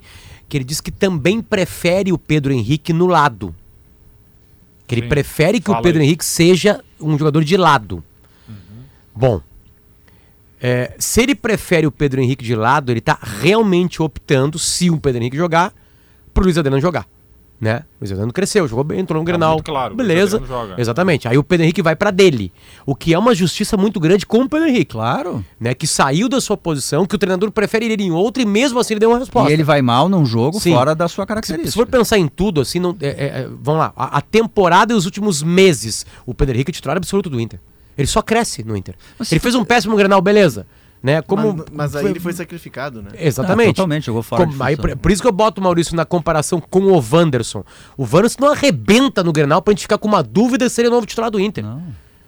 que 0.52 0.58
ele 0.58 0.66
diz 0.66 0.82
que 0.82 0.92
também 0.92 1.42
prefere 1.42 2.12
o 2.12 2.18
Pedro 2.18 2.52
Henrique 2.52 2.92
no 2.92 3.08
lado. 3.08 3.56
Que 4.86 4.96
ele 4.96 5.04
Sim, 5.04 5.08
prefere 5.08 5.62
que 5.62 5.68
fala 5.68 5.80
o 5.80 5.82
Pedro 5.82 6.02
aí. 6.02 6.08
Henrique 6.08 6.26
seja 6.26 6.84
um 7.00 7.18
jogador 7.18 7.42
de 7.42 7.56
lado. 7.56 8.04
Bom, 9.16 9.42
é, 10.60 10.94
se 11.00 11.22
ele 11.22 11.36
prefere 11.36 11.88
o 11.88 11.92
Pedro 11.92 12.20
Henrique 12.20 12.44
de 12.44 12.54
lado, 12.54 12.92
ele 12.92 13.00
está 13.00 13.18
realmente 13.22 14.02
optando, 14.02 14.60
se 14.60 14.90
o 14.90 15.00
Pedro 15.00 15.22
Henrique 15.22 15.38
jogar, 15.38 15.74
pro 16.34 16.44
Luiz 16.44 16.58
Adriano 16.58 16.82
jogar. 16.82 17.08
Né? 17.62 17.84
O 18.02 18.04
Adriano 18.04 18.34
cresceu, 18.34 18.68
jogou 18.68 18.84
bem, 18.84 19.00
entrou 19.00 19.22
no 19.22 19.24
Tá 19.26 19.32
Grenal. 19.34 19.54
muito 19.54 19.66
claro, 19.66 19.94
Beleza. 19.94 20.42
Exatamente. 20.80 21.28
Aí 21.28 21.38
o 21.38 21.44
Pedro 21.44 21.64
Henrique 21.64 21.80
vai 21.84 21.96
para 21.96 22.10
dele. 22.10 22.52
O 22.88 22.96
que 22.96 23.14
é 23.14 23.20
uma 23.20 23.36
justiça 23.36 23.78
muito 23.78 24.00
grande 24.00 24.26
com 24.26 24.40
o 24.40 24.50
Pedro 24.50 24.68
Henrique. 24.68 24.94
Claro. 24.94 25.46
Né? 25.60 25.76
Que 25.76 25.86
saiu 25.86 26.28
da 26.28 26.42
sua 26.42 26.58
posição, 26.58 27.06
que 27.06 27.14
o 27.14 27.20
treinador 27.20 27.52
prefere 27.52 27.86
ir 27.86 28.02
em 28.02 28.10
outra 28.10 28.42
e 28.42 28.48
mesmo 28.48 28.80
assim 28.80 28.96
ele 28.96 29.00
deu 29.02 29.12
uma 29.12 29.20
resposta. 29.20 29.52
E 29.52 29.54
ele 29.54 29.64
vai 29.64 29.80
mal 29.80 30.10
num 30.10 30.26
jogo 30.26 30.60
Sim. 30.60 30.74
fora 30.74 30.96
da 30.96 31.08
sua 31.08 31.24
Se, 31.24 31.28
característica. 31.28 31.70
se 31.70 31.76
for 31.78 31.86
pensar 31.86 32.18
em 32.18 32.28
tudo, 32.28 32.62
assim, 32.62 32.80
não, 32.80 32.98
é, 33.00 33.08
é, 33.08 33.12
é, 33.42 33.48
vamos 33.62 33.80
lá, 33.82 33.94
a, 33.96 34.18
a 34.18 34.22
temporada 34.22 34.92
e 34.94 34.96
os 34.96 35.06
últimos 35.06 35.44
meses, 35.44 36.04
o 36.26 36.34
Pedro 36.34 36.56
Henrique 36.56 36.72
é 36.72 36.74
titular 36.74 36.98
absoluto 36.98 37.30
do 37.30 37.40
Inter. 37.40 37.60
Ele 37.96 38.08
só 38.08 38.24
cresce 38.24 38.64
no 38.64 38.76
Inter. 38.76 38.96
Mas 39.20 39.32
ele 39.32 39.38
se 39.40 39.44
fez 39.44 39.54
um 39.54 39.64
péssimo 39.64 39.96
Grenal, 39.96 40.20
beleza. 40.20 40.66
Né? 41.04 41.22
Como, 41.24 41.54
mas, 41.58 41.66
mas 41.72 41.96
aí 41.96 42.06
ele 42.06 42.20
foi 42.20 42.32
sacrificado, 42.32 43.02
né? 43.02 43.10
Exatamente. 43.18 43.70
Ah, 43.70 43.74
totalmente, 43.74 44.06
jogou 44.06 44.22
fora 44.22 44.46
Como- 44.46 44.64
aí, 44.64 44.78
por, 44.78 44.96
por 44.98 45.12
isso 45.12 45.22
que 45.22 45.28
eu 45.28 45.32
boto 45.32 45.60
o 45.60 45.64
Maurício 45.64 45.96
na 45.96 46.06
comparação 46.06 46.62
com 46.62 46.82
o 46.82 47.04
Wanderson. 47.12 47.64
O 47.98 48.04
Wanderson 48.04 48.38
não 48.40 48.52
arrebenta 48.52 49.24
no 49.24 49.32
Grenal 49.34 49.62
pra 49.64 49.72
gente 49.72 49.82
ficar 49.82 49.98
com 49.98 50.08
uma 50.08 50.22
dúvida 50.22 50.70
se 50.70 50.80
ele 50.80 50.88
é 50.88 50.92
o 50.92 50.94
novo 50.94 51.08
titular 51.08 51.32
do 51.32 51.40
Inter. 51.40 51.64
Não. 51.64 51.82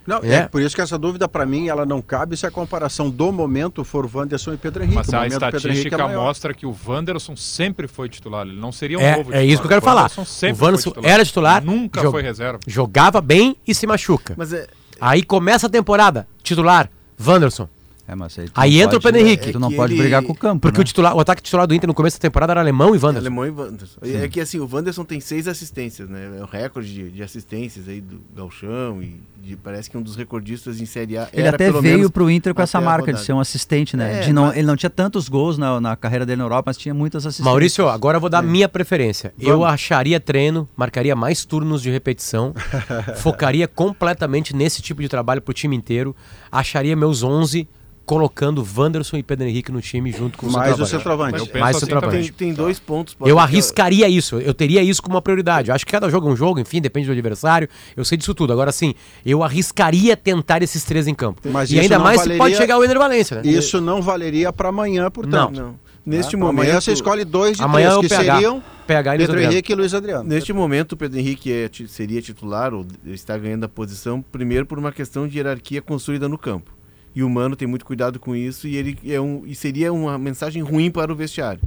Não, 0.05 0.17
É. 0.21 0.33
é. 0.33 0.47
por 0.47 0.61
isso 0.61 0.75
que 0.75 0.81
essa 0.81 0.97
dúvida 0.97 1.29
para 1.29 1.45
mim 1.45 1.69
ela 1.69 1.85
não 1.85 2.01
cabe 2.01 2.35
se 2.35 2.45
a 2.45 2.51
comparação 2.51 3.09
do 3.09 3.31
momento 3.31 3.85
for 3.85 4.09
Wanderson 4.13 4.53
e 4.53 4.57
Pedro 4.57 4.83
Henrique. 4.83 4.97
Mas 4.97 5.07
o 5.07 5.15
a 5.15 5.27
estatística 5.27 5.95
é 5.95 6.17
mostra 6.17 6.53
que 6.53 6.65
o 6.65 6.75
Wanderson 6.85 7.37
sempre 7.37 7.87
foi 7.87 8.09
titular. 8.09 8.45
Ele 8.45 8.59
não 8.59 8.71
seria 8.71 8.97
um 8.97 9.01
É, 9.01 9.15
novo 9.17 9.33
é 9.33 9.45
isso 9.45 9.61
que 9.61 9.65
eu 9.67 9.69
quero 9.69 9.81
O 9.81 9.85
falar. 9.85 10.01
Wanderson 10.01 10.25
sempre 10.25 10.61
O 10.61 10.65
Wanderson 10.65 10.89
titular. 10.89 11.09
era 11.11 11.23
titular, 11.23 11.63
Nunca 11.63 12.01
jog- 12.01 12.11
foi 12.11 12.21
reserva. 12.21 12.59
Jogava 12.67 13.21
bem 13.21 13.55
e 13.65 13.73
se 13.73 13.87
machuca. 13.87 14.33
Mas 14.35 14.51
é, 14.51 14.67
Aí 14.99 15.23
começa 15.23 15.67
a 15.67 15.69
temporada, 15.69 16.27
titular, 16.41 16.89
Wanderson. 17.25 17.69
É, 18.13 18.15
mas 18.15 18.37
aí 18.39 18.47
Aí 18.55 18.81
entra 18.81 18.97
o 18.97 19.01
pode- 19.01 19.13
Pedro 19.13 19.27
Henrique. 19.27 19.51
Tu 19.51 19.59
não 19.59 19.71
É 19.71 19.75
pode 19.75 19.93
ele- 19.93 20.01
brigar 20.03 20.23
com 20.23 20.31
o 20.31 20.35
campo. 20.35 20.61
Porque 20.61 20.77
né? 20.77 20.81
o, 20.81 20.85
titular, 20.85 21.15
o 21.15 21.19
ataque 21.19 21.41
titular 21.41 21.65
do 21.67 21.73
Inter 21.73 21.87
no 21.87 21.93
começo 21.93 22.17
da 22.17 22.21
temporada 22.21 22.53
era 22.53 22.61
alemão 22.61 22.89
e 22.95 22.99
Wanderson. 22.99 23.17
Alemão 23.19 23.45
e 23.45 23.49
Wanderson. 23.49 23.99
É 24.03 24.27
que 24.27 24.39
assim, 24.39 24.59
o 24.59 24.69
Wanderson 24.71 25.03
tem 25.03 25.19
seis 25.19 25.47
assistências, 25.47 26.07
né? 26.09 26.37
É 26.39 26.43
o 26.43 26.45
recorde 26.45 26.93
de, 26.93 27.11
de 27.11 27.23
assistências 27.23 27.87
aí 27.89 27.99
do 28.01 28.21
Galchão 28.35 29.01
e 29.01 29.19
de- 29.43 29.55
parece 29.57 29.89
que 29.89 29.97
um 29.97 30.01
dos 30.01 30.15
recordistas 30.15 30.79
em 30.79 30.85
Série 30.85 31.17
A. 31.17 31.27
Ele 31.33 31.47
era 31.47 31.55
até 31.55 31.65
pelo 31.67 31.81
veio 31.81 31.97
menos 31.97 32.11
pro 32.11 32.29
Inter 32.29 32.53
com 32.53 32.61
essa 32.61 32.79
marca 32.79 33.11
de 33.11 33.19
ser 33.19 33.33
um 33.33 33.39
assistente, 33.39 33.97
né? 33.97 34.19
É, 34.19 34.21
de 34.21 34.31
não, 34.33 34.43
mas- 34.47 34.57
Ele 34.57 34.67
não 34.67 34.75
tinha 34.77 34.89
tantos 34.89 35.27
gols 35.27 35.57
na, 35.57 35.81
na 35.81 35.95
carreira 35.95 36.25
dele 36.25 36.37
na 36.37 36.43
Europa, 36.45 36.63
mas 36.67 36.77
tinha 36.77 36.93
muitas 36.93 37.25
assistências. 37.25 37.45
Maurício, 37.45 37.89
agora 37.89 38.17
eu 38.17 38.21
vou 38.21 38.29
dar 38.29 38.41
minha 38.41 38.69
preferência. 38.69 39.33
Eu 39.39 39.59
Vamos. 39.59 39.73
acharia 39.73 40.19
treino, 40.19 40.67
marcaria 40.77 41.15
mais 41.15 41.43
turnos 41.45 41.81
de 41.81 41.89
repetição, 41.89 42.53
focaria 43.17 43.67
completamente 43.67 44.55
nesse 44.55 44.81
tipo 44.81 45.01
de 45.01 45.09
trabalho 45.09 45.41
pro 45.41 45.53
time 45.53 45.75
inteiro, 45.75 46.15
acharia 46.51 46.95
meus 46.95 47.23
11 47.23 47.67
colocando 48.05 48.65
Wanderson 48.77 49.17
e 49.17 49.23
Pedro 49.23 49.47
Henrique 49.47 49.71
no 49.71 49.81
time 49.81 50.11
junto 50.11 50.37
com 50.37 50.47
o 50.47 50.51
Mais 50.51 50.79
o 50.79 50.85
centroavante. 50.85 51.39
Eu 51.39 51.59
Mais 51.59 51.75
assim 51.77 51.85
centroavante. 51.85 52.31
Tem, 52.33 52.47
tem 52.49 52.53
dois 52.53 52.79
pontos. 52.79 53.15
Eu 53.25 53.39
arriscaria 53.39 54.07
isso, 54.09 54.39
eu 54.39 54.53
teria 54.53 54.83
isso 54.83 55.01
como 55.01 55.15
uma 55.15 55.21
prioridade. 55.21 55.69
Eu 55.69 55.75
acho 55.75 55.85
que 55.85 55.91
cada 55.91 56.09
jogo 56.09 56.27
é 56.29 56.31
um 56.31 56.35
jogo, 56.35 56.59
enfim, 56.59 56.81
depende 56.81 57.07
do 57.07 57.11
adversário. 57.13 57.67
Eu 57.95 58.03
sei 58.03 58.17
disso 58.17 58.33
tudo. 58.33 58.51
Agora, 58.51 58.71
sim, 58.71 58.93
eu 59.25 59.41
arriscaria 59.43 60.17
tentar 60.17 60.61
esses 60.61 60.83
três 60.83 61.07
em 61.07 61.13
campo. 61.13 61.41
Mas 61.49 61.71
e 61.71 61.79
ainda 61.79 61.97
não 61.97 62.03
mais 62.03 62.19
se 62.21 62.27
pode 62.27 62.37
valeria- 62.37 62.57
chegar 62.57 62.77
o 62.77 62.83
Ener 62.83 62.97
Valência, 62.97 63.41
né? 63.41 63.49
Isso 63.49 63.79
não 63.79 64.01
valeria 64.01 64.51
para 64.51 64.69
amanhã, 64.69 65.09
portanto. 65.09 65.55
Não. 65.55 65.75
Neste 66.05 66.31
Tá? 66.33 66.37
Pra 66.37 66.47
momento. 66.47 66.63
Amanhã 66.65 66.81
você 66.81 66.91
escolhe 66.91 67.23
dois 67.23 67.55
de 67.55 67.63
Amanhã 67.63 67.85
é 67.85 67.89
três, 67.91 67.97
o 67.97 68.01
que 68.01 68.09
PH. 68.09 68.33
seriam 68.35 68.63
PH 68.85 69.13
e 69.13 69.17
Luiz 69.17 69.19
Pedro 69.27 69.33
Adriano. 69.35 69.53
Henrique 69.53 69.71
e 69.71 69.75
Luiz 69.75 69.93
Adriano. 69.93 70.23
Neste 70.29 70.51
momento, 70.51 70.91
o 70.91 70.97
Pedro 70.97 71.17
Henrique 71.17 71.49
é 71.53 71.69
seria 71.87 72.21
titular 72.21 72.73
ou 72.73 72.85
está 73.05 73.37
ganhando 73.37 73.63
a 73.63 73.69
posição, 73.69 74.21
primeiro 74.21 74.65
por 74.65 74.77
uma 74.77 74.91
questão 74.91 75.25
de 75.25 75.37
hierarquia 75.37 75.81
construída 75.81 76.27
no 76.27 76.37
campo. 76.37 76.71
E 77.15 77.21
o 77.23 77.29
Mano 77.29 77.55
tem 77.55 77.67
muito 77.67 77.85
cuidado 77.85 78.19
com 78.19 78.35
isso 78.35 78.67
e 78.67 78.75
ele 78.75 78.97
é 79.05 79.19
um 79.21 79.43
e 79.45 79.53
seria 79.53 79.93
uma 79.93 80.17
mensagem 80.17 80.61
ruim 80.63 80.89
para 80.89 81.11
o 81.11 81.15
vestiário. 81.15 81.61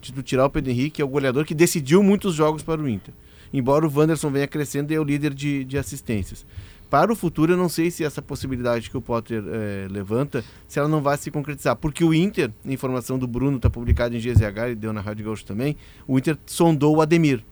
Tipo, 0.00 0.22
tirar 0.22 0.46
o 0.46 0.50
Pedro 0.50 0.70
Henrique, 0.72 0.90
que 0.96 1.02
é 1.02 1.04
o 1.04 1.08
goleador 1.08 1.44
que 1.44 1.54
decidiu 1.54 2.02
muitos 2.02 2.34
jogos 2.34 2.62
para 2.62 2.80
o 2.80 2.88
Inter. 2.88 3.14
Embora 3.52 3.86
o 3.86 3.92
Wanderson 3.94 4.30
venha 4.30 4.48
crescendo 4.48 4.90
e 4.92 4.96
é 4.96 5.00
o 5.00 5.04
líder 5.04 5.32
de, 5.34 5.62
de 5.64 5.78
assistências. 5.78 6.44
Para 6.90 7.12
o 7.12 7.16
futuro, 7.16 7.52
eu 7.52 7.56
não 7.56 7.68
sei 7.68 7.90
se 7.90 8.02
essa 8.04 8.20
possibilidade 8.20 8.90
que 8.90 8.96
o 8.96 9.00
Potter 9.00 9.42
eh, 9.46 9.86
levanta, 9.90 10.44
se 10.68 10.78
ela 10.78 10.88
não 10.88 11.00
vai 11.00 11.16
se 11.16 11.30
concretizar. 11.30 11.76
Porque 11.76 12.02
o 12.04 12.12
Inter, 12.12 12.50
a 12.66 12.72
informação 12.72 13.18
do 13.18 13.26
Bruno 13.26 13.56
está 13.56 13.70
publicada 13.70 14.14
em 14.16 14.18
GZH 14.18 14.70
e 14.72 14.74
deu 14.74 14.92
na 14.92 15.00
Rádio 15.00 15.24
Gaúcho 15.24 15.44
também, 15.46 15.76
o 16.06 16.18
Inter 16.18 16.36
sondou 16.44 16.96
o 16.96 17.00
Ademir. 17.00 17.42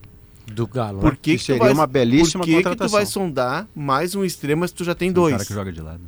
Do 0.47 0.66
Galo. 0.66 0.97
né? 0.99 1.03
Por 1.03 1.16
que, 1.16 1.33
Que 1.33 1.39
que 1.39 1.43
tu 1.43 1.47
seria 1.47 1.62
vai- 1.62 1.72
uma 1.72 1.87
belíssima 1.87 2.43
por 2.43 2.47
que, 2.47 2.57
que 2.57 2.62
tu 2.62 2.68
contratação. 2.68 2.99
vai 2.99 3.07
sondar 3.07 3.68
mais 3.74 4.14
um 4.14 4.24
extremo 4.24 4.66
se 4.66 4.74
tu 4.74 4.83
já 4.85 4.95
tem 4.95 5.09
Um 5.11 5.14
dois? 5.14 5.33
cara 5.35 5.45
que 5.47 5.55
joga 5.55 5.72
de 5.72 5.81
lado. 5.81 6.01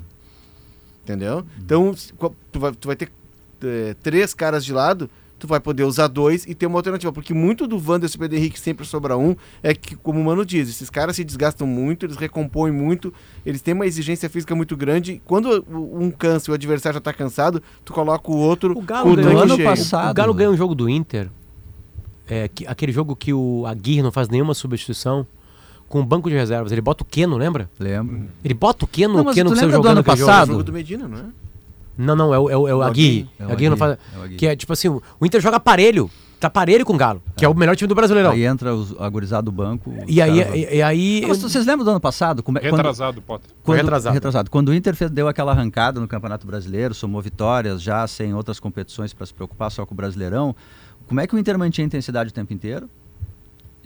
Entendeu? 1.02 1.44
Então, 1.58 1.94
tu 2.52 2.60
vai, 2.60 2.72
tu 2.72 2.86
vai 2.86 2.96
ter 2.96 3.10
eh, 3.64 3.94
três 4.02 4.32
caras 4.34 4.64
de 4.64 4.72
lado, 4.72 5.10
tu 5.38 5.48
vai 5.48 5.58
poder 5.58 5.82
usar 5.82 6.06
dois 6.06 6.46
e 6.46 6.54
ter 6.54 6.66
uma 6.66 6.78
alternativa. 6.78 7.12
Porque 7.12 7.34
muito 7.34 7.66
do 7.66 7.76
Wanderson 7.76 8.14
e 8.16 8.18
Pedro 8.20 8.38
Henrique 8.38 8.60
sempre 8.60 8.86
sobra 8.86 9.16
um, 9.18 9.34
é 9.64 9.74
que, 9.74 9.96
como 9.96 10.20
o 10.20 10.24
Mano 10.24 10.46
diz, 10.46 10.68
esses 10.68 10.88
caras 10.88 11.16
se 11.16 11.24
desgastam 11.24 11.66
muito, 11.66 12.06
eles 12.06 12.16
recompõem 12.16 12.70
muito, 12.72 13.12
eles 13.44 13.60
têm 13.60 13.74
uma 13.74 13.84
exigência 13.84 14.30
física 14.30 14.54
muito 14.54 14.76
grande. 14.76 15.20
Quando 15.24 15.64
um 15.68 16.08
cansa 16.12 16.48
e 16.48 16.52
o 16.52 16.54
adversário 16.54 16.94
já 16.94 17.00
tá 17.00 17.12
cansado, 17.12 17.60
tu 17.84 17.92
coloca 17.92 18.30
o 18.30 18.36
outro 18.36 18.70
O 18.70 18.74
com 18.76 18.82
Galo 18.82 19.12
o 19.12 19.16
ganhou 19.16 19.42
ano 19.42 19.56
cheio. 19.56 19.68
passado. 19.68 20.10
O 20.12 20.14
Galo 20.14 20.32
ganha 20.34 20.50
um 20.50 20.56
jogo 20.56 20.76
do 20.76 20.88
Inter, 20.88 21.28
é, 22.28 22.46
que- 22.46 22.64
aquele 22.64 22.92
jogo 22.92 23.16
que 23.16 23.32
o 23.32 23.66
Aguirre 23.66 24.02
não 24.02 24.12
faz 24.12 24.28
nenhuma 24.28 24.54
substituição, 24.54 25.26
com 25.92 26.00
o 26.00 26.04
banco 26.06 26.30
de 26.30 26.34
reservas. 26.34 26.72
Ele 26.72 26.80
bota 26.80 27.02
o 27.02 27.06
Keno, 27.06 27.36
lembra? 27.36 27.68
Lembro. 27.78 28.22
Ele 28.42 28.54
bota 28.54 28.86
o 28.86 28.88
Keno, 28.88 29.22
Não, 29.22 29.30
o 29.30 29.34
Keno 29.34 29.50
que 29.50 29.56
saiu 29.56 29.68
lembra 29.68 29.68
do 29.68 29.76
jogando 29.76 29.90
ano 29.90 30.00
aquele 30.00 30.16
jogo. 30.16 30.30
É 30.30 30.32
o 30.32 30.34
passado? 30.34 30.48
jogo 30.52 30.62
do 30.62 30.72
Medina, 30.72 31.06
não 31.06 31.18
é? 31.18 31.24
Não, 31.98 32.16
não, 32.16 32.32
é 32.34 32.38
o, 32.38 32.48
é 32.48 32.56
o, 32.56 32.68
é 32.68 32.74
o 32.74 32.78
O 32.78 32.82
Aguirre. 32.82 33.28
É 33.38 33.44
o 33.44 33.52
Aguirre 33.52 33.68
não 33.68 33.76
faz. 33.76 33.98
É. 34.24 34.28
Que 34.38 34.46
é 34.46 34.56
tipo 34.56 34.72
assim, 34.72 34.88
o 34.88 35.02
Inter 35.20 35.38
joga 35.42 35.60
parelho. 35.60 36.10
Tá 36.40 36.48
parelho 36.48 36.84
com 36.86 36.94
o 36.94 36.96
Galo, 36.96 37.22
que 37.36 37.44
é, 37.44 37.48
o 37.48 37.54
melhor 37.54 37.76
time 37.76 37.86
do 37.86 37.94
Brasileirão. 37.94 38.30
Aí 38.32 38.44
entra 38.46 38.74
os, 38.74 38.98
a 38.98 39.06
gurizada 39.08 39.42
do 39.42 39.52
banco. 39.52 39.94
E 40.08 40.20
aí, 40.22 40.40
e, 40.40 40.76
e 40.78 40.82
aí 40.82 41.20
Não, 41.20 41.28
mas 41.28 41.42
vocês 41.42 41.66
lembram 41.66 41.84
do 41.84 41.90
ano 41.90 42.00
passado? 42.00 42.42
Como 42.42 42.56
é- 42.58 42.62
quando- 42.62 42.76
Retrasado, 42.78 43.20
Potter. 43.20 43.50
Quando, 43.62 43.76
Retrasado. 43.76 44.14
retrasado. 44.14 44.50
Quando 44.50 44.70
o 44.70 44.74
Inter 44.74 44.96
deu 45.10 45.28
aquela 45.28 45.52
arrancada 45.52 46.00
no 46.00 46.08
Campeonato 46.08 46.46
Brasileiro, 46.46 46.94
somou 46.94 47.20
vitórias 47.20 47.82
já 47.82 48.04
sem 48.08 48.34
outras 48.34 48.58
competições 48.58 49.12
para 49.12 49.26
se 49.26 49.34
preocupar 49.34 49.70
só 49.70 49.84
com 49.84 49.92
o 49.92 49.96
Brasileirão, 49.96 50.56
como 51.06 51.20
é 51.20 51.26
que 51.26 51.34
o 51.36 51.38
Inter 51.38 51.58
mantinha 51.58 51.84
a 51.84 51.88
intensidade 51.88 52.30
o 52.30 52.32
tempo 52.32 52.52
inteiro? 52.54 52.88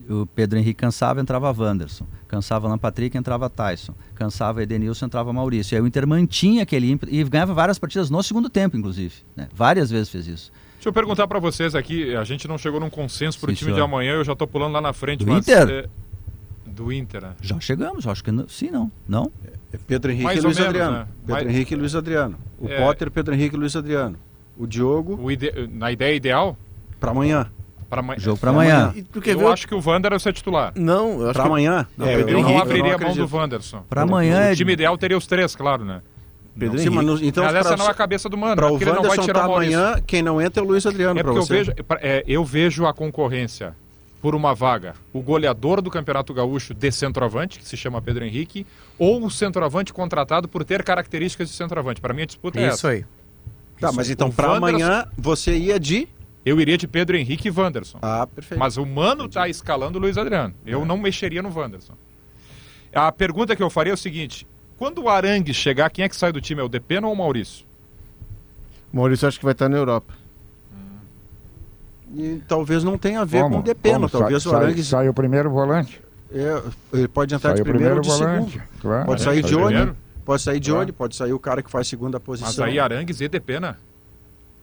O 0.08 0.24
Pedro 0.26 0.58
Henrique 0.58 0.74
cansava, 0.80 1.20
entrava 1.20 1.52
Wanderson. 1.52 2.06
Cansava 2.28 2.68
Alan 2.68 2.78
Patrick, 2.78 3.16
entrava 3.18 3.50
Tyson. 3.50 3.92
Cansava 4.14 4.62
Edenilson, 4.62 5.06
entrava 5.06 5.32
Maurício. 5.32 5.74
E 5.74 5.76
aí 5.76 5.82
o 5.82 5.86
Inter 5.86 6.06
mantinha 6.06 6.62
aquele 6.62 6.90
ímpeto 6.90 7.12
e 7.12 7.24
ganhava 7.24 7.52
várias 7.52 7.78
partidas 7.78 8.08
no 8.08 8.22
segundo 8.22 8.48
tempo, 8.48 8.76
inclusive. 8.76 9.14
né? 9.34 9.48
Várias 9.52 9.90
vezes 9.90 10.08
fez 10.08 10.26
isso. 10.28 10.52
Deixa 10.74 10.88
eu 10.88 10.92
perguntar 10.92 11.26
pra 11.26 11.40
vocês 11.40 11.74
aqui, 11.74 12.14
a 12.14 12.22
gente 12.22 12.46
não 12.46 12.56
chegou 12.56 12.78
num 12.78 12.88
consenso 12.90 13.40
pro 13.40 13.50
Sim, 13.50 13.56
time 13.56 13.70
de 13.72 13.76
senhor. 13.78 13.86
amanhã, 13.86 14.12
eu 14.12 14.22
já 14.24 14.36
tô 14.36 14.46
pulando 14.46 14.74
lá 14.74 14.80
na 14.80 14.92
frente, 14.92 15.24
Do 15.24 15.32
mas 15.32 15.48
Inter? 15.48 15.68
é, 15.68 15.86
do 16.70 16.92
Inter, 16.92 17.22
né? 17.22 17.32
Já 17.42 17.58
chegamos, 17.58 18.06
acho 18.06 18.22
que 18.22 18.30
não. 18.30 18.46
Sim, 18.48 18.70
não. 18.70 18.92
Não? 19.08 19.32
É 19.72 19.78
Pedro 19.88 20.12
Henrique 20.12 20.24
Mais 20.24 20.38
e 20.38 20.42
Luiz 20.42 20.56
menos, 20.56 20.68
Adriano. 20.70 20.96
né? 20.98 21.06
Pedro 21.26 21.32
Mais- 21.44 21.46
Henrique 21.48 21.74
e 21.74 21.76
Luiz 21.76 21.94
Adriano. 21.96 22.38
O 22.60 22.68
É. 22.68 22.78
Potter, 22.78 23.10
Pedro 23.10 23.34
Henrique 23.34 23.56
e 23.56 23.58
Luiz 23.58 23.74
Adriano. 23.74 24.16
O 24.56 24.66
Diogo, 24.66 25.18
O 25.20 25.30
ide- 25.32 25.68
Na 25.72 25.90
ideia 25.90 26.14
ideal, 26.14 26.56
para 27.00 27.10
amanhã. 27.10 27.50
Para 27.96 28.00
amanhã. 28.04 28.18
Jogo 28.20 28.38
para 28.38 28.52
Pra 28.52 28.60
amanhã. 28.62 28.92
E 28.94 29.00
ver? 29.20 29.32
Eu 29.34 29.40
o- 29.40 29.48
acho 29.52 29.66
que 29.66 29.74
o 29.74 29.80
Wander 29.84 30.12
é 30.12 30.16
o 30.16 30.20
seu 30.20 30.32
titular. 30.32 30.72
Não, 30.76 31.20
eu 31.20 31.24
acho 31.24 31.32
Para 31.34 31.42
que 31.42 31.48
amanhã? 31.48 31.86
Não, 31.96 32.06
É, 32.06 32.16
Pedro 32.16 32.30
Eu 32.30 32.32
não 32.42 32.48
Henrique, 32.50 32.62
abriria 32.62 32.94
a 32.94 32.98
não 32.98 33.06
mão 33.14 33.16
do. 33.26 33.36
Wanderson. 33.36 33.84
Para 33.88 34.02
amanhã 34.02 34.38
O 34.38 34.42
é. 34.42 34.54
time 34.54 34.72
ideal 34.72 34.96
teria 34.98 35.16
os 35.16 35.26
três, 35.26 35.56
claro, 35.56 35.84
né? 35.84 36.00
Pedro 36.58 36.78
Sim, 36.78 36.86
Henrique. 36.88 37.04
mas 37.04 37.22
então, 37.22 37.44
Mas 37.44 37.54
essa 37.54 37.68
pra- 37.68 37.76
não 37.76 37.86
é 37.86 37.90
a 37.90 37.94
cabeça 37.94 38.28
do 38.28 38.36
Mano, 38.38 38.56
Para 38.56 38.66
o 38.66 38.70
porque 38.70 38.84
ele 38.84 38.90
não 38.92 39.02
vai 39.02 39.10
Wanderson 39.10 39.26
tirar 39.26 39.40
tá 39.40 39.46
o 39.46 39.50
Maurício. 39.50 39.78
amanhã, 39.78 40.02
quem 40.06 40.22
não 40.22 40.40
entra 40.40 40.62
é 40.62 40.64
o 40.64 40.68
Luiz 40.68 40.86
Adriano 40.86 41.18
É 41.20 41.22
para 41.22 41.32
porque 41.32 41.52
eu 41.52 41.56
vejo, 41.56 41.72
é, 42.00 42.24
eu 42.26 42.44
vejo 42.44 42.86
a 42.86 42.94
concorrência 42.94 43.74
por 44.22 44.34
uma 44.34 44.54
vaga, 44.54 44.94
o 45.12 45.20
goleador 45.20 45.82
do 45.82 45.90
Campeonato 45.90 46.32
Gaúcho 46.32 46.72
de 46.72 46.90
centroavante, 46.90 47.58
que 47.58 47.64
se 47.68 47.76
chama 47.76 48.00
Pedro 48.00 48.24
Henrique, 48.24 48.66
ou 48.98 49.22
o 49.24 49.30
centroavante 49.30 49.92
contratado 49.92 50.48
por 50.48 50.64
ter 50.64 50.82
características 50.82 51.48
de 51.50 51.54
centroavante. 51.54 52.00
Para 52.00 52.14
mim 52.14 52.22
a 52.22 52.26
disputa 52.26 52.58
é 52.58 52.62
Isso 52.68 52.72
essa. 52.74 52.88
aí. 52.88 53.04
Tá, 53.78 53.92
mas 53.92 54.06
Isso. 54.06 54.14
então 54.14 54.28
O 54.28 54.32
para 54.32 54.52
Wanderson- 54.52 54.82
amanhã 54.86 55.06
você 55.18 55.54
ia 55.58 55.78
de... 55.78 56.08
Eu 56.46 56.60
iria 56.60 56.78
de 56.78 56.86
Pedro 56.86 57.16
Henrique 57.16 57.48
e 57.48 57.50
Wanderson. 57.50 57.98
Ah, 58.00 58.24
perfeito. 58.24 58.60
Mas 58.60 58.76
o 58.76 58.86
Mano 58.86 59.28
tá 59.28 59.48
escalando 59.48 59.98
o 59.98 60.00
Luiz 60.00 60.16
Adriano. 60.16 60.54
Eu 60.64 60.84
não 60.84 60.96
mexeria 60.96 61.42
no 61.42 61.52
Wanderson. 61.52 61.94
A 62.94 63.10
pergunta 63.10 63.56
que 63.56 63.62
eu 63.62 63.68
faria 63.68 63.90
é 63.90 63.94
o 63.94 63.96
seguinte: 63.98 64.46
quando 64.78 65.02
o 65.02 65.08
Arangues 65.08 65.56
chegar, 65.56 65.90
quem 65.90 66.04
é 66.04 66.08
que 66.08 66.14
sai 66.14 66.30
do 66.30 66.40
time? 66.40 66.60
É 66.60 66.64
o 66.64 66.68
Depena 66.68 67.08
ou 67.08 67.12
o 67.12 67.16
Maurício? 67.16 67.66
Maurício 68.92 69.26
acho 69.26 69.38
que 69.40 69.44
vai 69.44 69.52
estar 69.52 69.68
na 69.68 69.76
Europa. 69.76 70.14
E 72.14 72.40
talvez 72.46 72.84
não 72.84 72.96
tenha 72.96 73.20
a 73.20 73.24
ver 73.24 73.42
Como? 73.42 73.56
com 73.56 73.60
o 73.60 73.64
Depeno. 73.64 74.08
Como? 74.08 74.20
Talvez 74.22 74.42
sai, 74.42 74.52
o 74.52 74.56
Arangues... 74.56 74.86
sai 74.86 75.08
o 75.08 75.12
primeiro 75.14 75.50
volante. 75.50 76.00
é, 76.32 76.62
ele 76.92 77.08
pode 77.08 77.34
entrar 77.34 77.50
Sai 77.50 77.56
de 77.56 77.62
o 77.62 77.64
primeiro 77.64 77.96
primeiro 77.96 77.96
ou 77.96 78.02
de 78.02 78.24
volante. 78.24 78.52
segundo. 78.52 78.68
Claro. 78.80 79.06
Pode 79.06 79.20
É, 79.20 79.24
sair 79.24 79.42
sai 79.42 79.50
de 79.50 79.56
onde? 79.56 79.92
Pode 80.24 80.42
sair 80.42 80.60
de 80.60 80.70
Claro. 80.70 80.82
onde? 80.82 80.92
Pode 80.92 81.16
sair 81.16 81.32
o 81.32 81.38
cara 81.40 81.62
que 81.62 81.70
faz 81.70 81.88
segunda 81.88 82.18
Mas 82.18 82.24
posição. 82.24 82.64
aí 82.64 82.78
Arangues 82.78 83.20
e 83.20 83.26
Depena. 83.28 83.76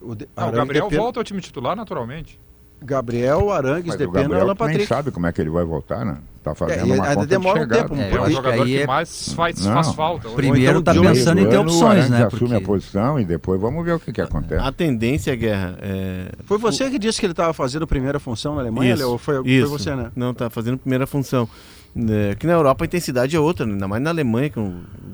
O, 0.04 0.16
de... 0.16 0.28
Ah, 0.36 0.48
o 0.48 0.52
Gabriel 0.52 0.90
volta 0.90 1.20
ao 1.20 1.24
time 1.24 1.40
titular 1.42 1.76
naturalmente. 1.76 2.40
Gabriel, 2.86 3.50
Arangues, 3.50 3.86
Mas 3.86 3.96
o 3.96 3.98
Depena 3.98 4.20
e 4.20 4.24
Gabriel 4.24 4.42
Alan 4.44 4.56
tu 4.56 4.60
nem 4.66 4.68
Patrick. 4.74 4.88
sabe 4.88 5.12
como 5.12 5.26
é 5.26 5.32
que 5.32 5.40
ele 5.40 5.50
vai 5.50 5.64
voltar, 5.64 6.04
né? 6.04 6.18
Tá 6.44 6.54
fazendo 6.54 6.80
É, 6.82 6.84
uma 6.84 6.94
ainda 6.96 7.16
conta 7.16 7.28
demora 7.28 7.62
um 7.62 7.66
de 7.66 7.74
chegada. 7.76 7.82
tempo, 7.90 7.96
um 7.96 8.02
É, 8.04 8.12
É 8.12 8.20
o 8.20 8.26
que 8.26 8.32
jogador 8.34 8.66
que, 8.66 8.78
é- 8.82 8.86
mais 8.88 9.34
faz, 9.34 9.66
Não. 9.66 9.74
faz 9.74 9.94
falta. 9.94 10.28
hoje. 10.28 10.36
Primeiro 10.36 10.80
então, 10.80 10.84
tá 10.84 10.94
No 10.94 11.02
meio 11.02 11.14
pensando 11.14 11.40
do 11.40 11.48
em 11.48 11.50
ter 11.50 11.58
o 11.58 11.62
opções, 11.62 12.10
né? 12.10 12.26
assume 12.26 12.44
a 12.48 12.50
Porque- 12.60 12.66
posição 12.66 13.18
e 13.18 13.24
depois 13.24 13.62
vamos 13.62 13.86
ver 13.86 13.94
o 13.94 14.00
que, 14.02 14.12
que 14.12 14.20
acontece. 14.20 14.62
A 14.62 14.70
tendência, 14.74 15.34
Guerra, 15.34 15.78
é... 15.82 16.26
Foi 16.44 16.58
você 16.58 16.90
que 16.90 17.00
disse 17.00 17.22
que 17.22 17.26
ele 17.26 17.32
estava 17.32 17.54
fazendo 17.54 17.88
primeira 17.88 18.20
função 18.20 18.56
na 18.56 18.62
Alemanha, 18.62 18.96
Isso? 18.96 19.10
Ou 19.10 19.18
foi, 19.18 19.36
foi 19.36 19.48
isso. 19.50 19.70
você, 19.70 19.96
né? 19.96 20.12
Não, 20.14 20.34
tá 20.34 20.50
fazendo 20.50 20.78
primeira 20.78 21.08
função. 21.08 21.48
É, 21.96 22.32
Aqui 22.32 22.46
na 22.46 22.52
Europa 22.54 22.84
a 22.84 22.88
intensidade 22.88 23.34
é 23.34 23.40
outra, 23.40 23.66
né? 23.66 23.72
ainda 23.74 23.88
mais 23.88 24.04
na 24.04 24.10
Alemanha, 24.10 24.50
que 24.50 24.60
o 24.60 24.74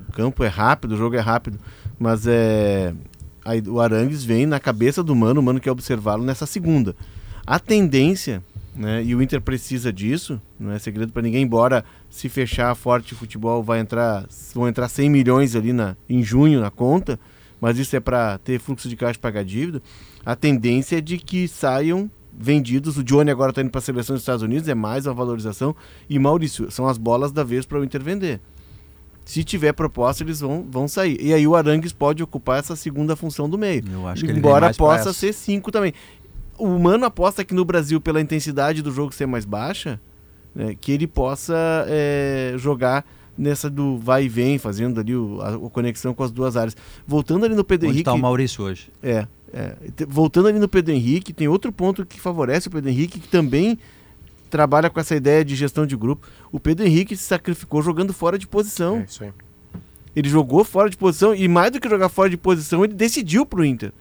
o 0.10 0.12
campo 0.12 0.44
é 0.44 0.48
rápido, 0.48 0.94
o 0.94 0.98
jogo 0.98 1.16
é 1.16 1.20
rápido. 1.20 1.60
Mas 2.00 2.26
é. 2.26 2.94
Aí 3.50 3.64
o 3.68 3.80
Arangues 3.80 4.24
vem 4.24 4.45
na 4.45 4.60
cabeça 4.60 5.04
do 5.04 5.16
Mano, 5.16 5.39
o 5.41 5.43
Mano 5.43 5.60
quer 5.60 5.72
observá-lo 5.72 6.24
nessa 6.24 6.45
segunda. 6.45 6.95
A 7.45 7.60
tendência, 7.60 8.43
né, 8.76 9.04
e 9.04 9.16
o 9.16 9.22
Inter 9.22 9.41
precisa 9.41 9.91
disso, 9.91 10.39
não 10.60 10.72
é 10.72 10.78
segredo 10.78 11.12
para 11.12 11.22
ninguém, 11.24 11.43
embora 11.43 11.84
se 12.10 12.30
fechar 12.30 12.76
forte 12.76 13.16
futebol 13.16 13.64
vai 13.64 13.80
entrar, 13.80 14.28
vão 14.54 14.68
entrar 14.68 14.88
100 14.88 15.10
milhões 15.10 15.56
ali 15.56 15.74
na, 15.74 15.97
em 16.08 16.22
junho 16.22 16.60
na 16.60 16.70
conta, 16.70 17.20
mas 17.60 17.78
isso 17.78 17.95
é 17.95 18.00
para 18.00 18.38
ter 18.38 18.60
fluxo 18.60 18.88
de 18.88 18.95
caixa 18.95 19.18
e 19.18 19.22
pagar 19.22 19.43
dívida. 19.43 19.82
A 20.26 20.36
tendência 20.36 20.97
é 20.97 21.02
de 21.02 21.18
que 21.18 21.47
saiam 21.47 22.10
vendidos. 22.32 22.97
O 22.97 23.04
Johnny 23.04 23.30
agora 23.30 23.50
está 23.50 23.62
indo 23.62 23.72
para 23.72 23.80
a 23.80 23.82
seleção 23.82 24.14
dos 24.14 24.22
Estados 24.22 24.43
Unidos, 24.43 24.70
é 24.70 24.76
mais 24.76 25.06
uma 25.06 25.14
valorização. 25.14 25.76
E 26.10 26.18
Maurício, 26.18 26.72
são 26.72 26.88
as 26.88 26.97
bolas 26.97 27.32
da 27.32 27.43
vez 27.43 27.66
para 27.66 27.80
o 27.80 27.84
Inter 27.84 28.02
vender. 28.02 28.39
Se 29.30 29.44
tiver 29.44 29.74
proposta, 29.74 30.24
eles 30.24 30.40
vão, 30.40 30.66
vão 30.68 30.88
sair. 30.88 31.16
E 31.22 31.32
aí 31.32 31.46
o 31.46 31.56
Arangues 31.56 31.94
pode 31.94 32.24
ocupar 32.24 32.58
essa 32.58 32.76
segunda 32.76 33.16
função 33.16 33.48
do 33.48 33.60
meio. 33.60 33.84
Eu 33.94 34.08
acho 34.08 34.26
que 34.26 34.32
Embora 34.32 34.74
possa 34.74 35.14
ser 35.14 35.34
cinco 35.34 35.72
também. 35.72 35.94
O 36.58 36.68
Mano 36.80 37.06
aposta 37.06 37.46
que 37.46 37.54
no 37.54 37.64
Brasil, 37.64 38.02
pela 38.02 38.20
intensidade 38.20 38.82
do 38.82 38.92
jogo 38.92 39.14
ser 39.14 39.28
mais 39.28 39.46
baixa, 39.46 40.02
né, 40.56 40.76
que 40.82 40.92
ele 40.92 41.06
possa 41.06 41.56
é, 41.88 42.56
jogar 42.58 43.06
nessa 43.38 43.70
do 43.70 44.00
vai 44.00 44.26
e 44.26 44.28
vem, 44.28 44.58
fazendo 44.58 45.00
ali 45.00 45.16
o- 45.16 45.40
a, 45.42 45.50
a 45.54 45.70
conexão 45.70 46.12
com 46.12 46.24
as 46.24 46.32
duas 46.32 46.58
áreas. 46.58 46.76
Voltando 47.06 47.46
ali 47.46 47.54
no 47.54 47.64
Pedro 47.64 47.88
Onde 47.88 47.98
Henrique. 47.98 48.10
está 48.10 48.14
o 48.14 48.20
Maurício 48.20 48.64
hoje? 48.64 48.90
É, 49.04 49.28
é. 49.54 49.76
Voltando 50.08 50.48
ali 50.48 50.58
no 50.58 50.68
Pedro 50.68 50.92
Henrique, 50.92 51.32
tem 51.34 51.48
outro 51.48 51.72
ponto 51.72 52.04
que 52.04 52.20
favorece 52.20 52.68
o 52.68 52.72
Pedro 52.72 52.90
Henrique, 52.90 53.20
que 53.20 53.28
também 53.28 53.78
trabalha 54.50 54.89
com 54.89 55.00
essa 55.00 55.16
ideia 55.16 55.45
de 55.45 55.56
gestão 55.56 55.86
de 55.86 55.95
grupo. 55.95 56.28
O 56.52 56.60
Pedro 56.60 56.86
Henrique 56.86 57.16
se 57.16 57.24
sacrificou 57.24 57.82
jogando 57.82 58.12
fora 58.14 58.38
de 58.38 58.47
posição. 58.47 58.97
É 58.97 59.04
isso 59.04 59.24
aí. 59.24 59.32
Ele 60.16 60.28
jogou 60.28 60.64
fora 60.64 60.89
de 60.89 60.97
posição 60.97 61.34
e 61.34 61.47
mais 61.47 61.72
do 61.72 61.80
que 61.80 61.88
jogar 61.88 62.10
fora 62.10 62.30
de 62.30 62.36
posição, 62.38 62.84
ele 62.84 62.93
decidiu 62.93 63.45
pro 63.45 63.64
Inter. 63.64 63.93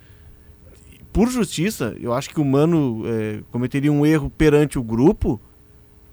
Por 1.12 1.28
justiça, 1.28 1.94
eu 2.00 2.12
acho 2.12 2.30
que 2.30 2.40
o 2.40 2.44
Mano 2.44 3.02
é, 3.06 3.40
cometeria 3.50 3.92
um 3.92 4.04
erro 4.04 4.30
perante 4.30 4.78
o 4.78 4.82
grupo. 4.82 5.40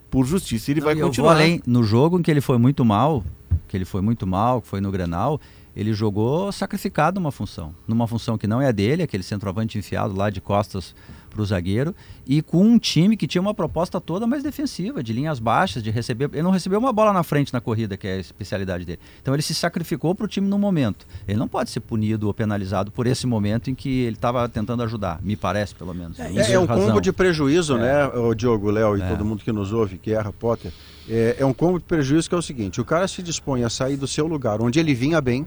Por 0.09 0.25
justiça, 0.25 0.71
ele 0.71 0.79
Não, 0.79 0.85
vai 0.85 0.95
e 0.95 1.01
continuar. 1.01 1.33
além. 1.33 1.61
No 1.65 1.83
jogo 1.83 2.19
em 2.19 2.21
que 2.21 2.29
ele 2.31 2.41
foi 2.41 2.57
muito 2.57 2.85
mal, 2.85 3.23
que 3.67 3.75
ele 3.75 3.85
foi 3.85 4.01
muito 4.01 4.25
mal, 4.27 4.61
que 4.61 4.67
foi 4.67 4.79
no 4.79 4.91
Grenal, 4.91 5.39
ele 5.75 5.93
jogou 5.93 6.51
sacrificado 6.51 7.19
uma 7.19 7.31
função. 7.31 7.75
Numa 7.87 8.07
função 8.07 8.37
que 8.37 8.47
não 8.47 8.61
é 8.61 8.67
a 8.67 8.71
dele, 8.71 9.03
aquele 9.03 9.23
centroavante 9.23 9.77
enfiado 9.77 10.15
lá 10.15 10.29
de 10.29 10.39
costas 10.39 10.95
para 11.35 11.41
o 11.41 11.45
zagueiro, 11.45 11.93
e 12.25 12.41
com 12.41 12.63
um 12.65 12.79
time 12.79 13.17
que 13.17 13.27
tinha 13.27 13.41
uma 13.41 13.53
proposta 13.53 13.99
toda 13.99 14.25
mais 14.25 14.41
defensiva, 14.41 15.03
de 15.03 15.11
linhas 15.11 15.37
baixas, 15.37 15.83
de 15.83 15.91
receber. 15.91 16.29
Ele 16.31 16.41
não 16.41 16.49
recebeu 16.51 16.79
uma 16.79 16.93
bola 16.93 17.11
na 17.11 17.23
frente 17.23 17.53
na 17.53 17.59
corrida, 17.59 17.97
que 17.97 18.07
é 18.07 18.13
a 18.13 18.19
especialidade 18.19 18.85
dele. 18.85 18.99
Então 19.21 19.33
ele 19.33 19.43
se 19.43 19.53
sacrificou 19.53 20.15
para 20.15 20.23
o 20.25 20.27
time 20.27 20.47
no 20.47 20.57
momento. 20.57 21.05
Ele 21.27 21.37
não 21.37 21.47
pode 21.47 21.69
ser 21.69 21.81
punido 21.81 22.27
ou 22.27 22.33
penalizado 22.33 22.89
por 22.89 23.05
esse 23.05 23.27
momento 23.27 23.69
em 23.69 23.75
que 23.75 23.89
ele 24.03 24.15
estava 24.15 24.47
tentando 24.47 24.81
ajudar, 24.83 25.19
me 25.21 25.35
parece, 25.35 25.75
pelo 25.75 25.93
menos. 25.93 26.17
É, 26.19 26.31
Isso 26.31 26.51
é 26.53 26.57
um 26.59 26.65
razão. 26.65 26.87
combo 26.87 27.01
de 27.01 27.11
prejuízo, 27.11 27.75
É. 27.75 27.79
né, 27.81 28.07
o 28.07 28.33
Diogo, 28.33 28.71
Léo 28.71 28.97
e 28.97 29.01
É. 29.01 29.07
todo 29.09 29.25
mundo 29.25 29.43
que 29.43 29.51
nos 29.51 29.73
ouve, 29.73 29.97
que 29.97 30.11
erra 30.13 30.31
Potter. 30.31 30.71
É, 31.09 31.35
é 31.39 31.45
um 31.45 31.53
combo 31.53 31.77
de 31.77 31.83
prejuízo 31.85 32.29
que 32.29 32.33
é 32.33 32.37
o 32.37 32.41
seguinte: 32.41 32.79
o 32.79 32.85
cara 32.85 33.07
se 33.07 33.21
dispõe 33.21 33.63
a 33.63 33.69
sair 33.69 33.97
do 33.97 34.07
seu 34.07 34.25
lugar, 34.25 34.61
onde 34.61 34.79
ele 34.79 34.93
vinha 34.93 35.19
bem, 35.21 35.45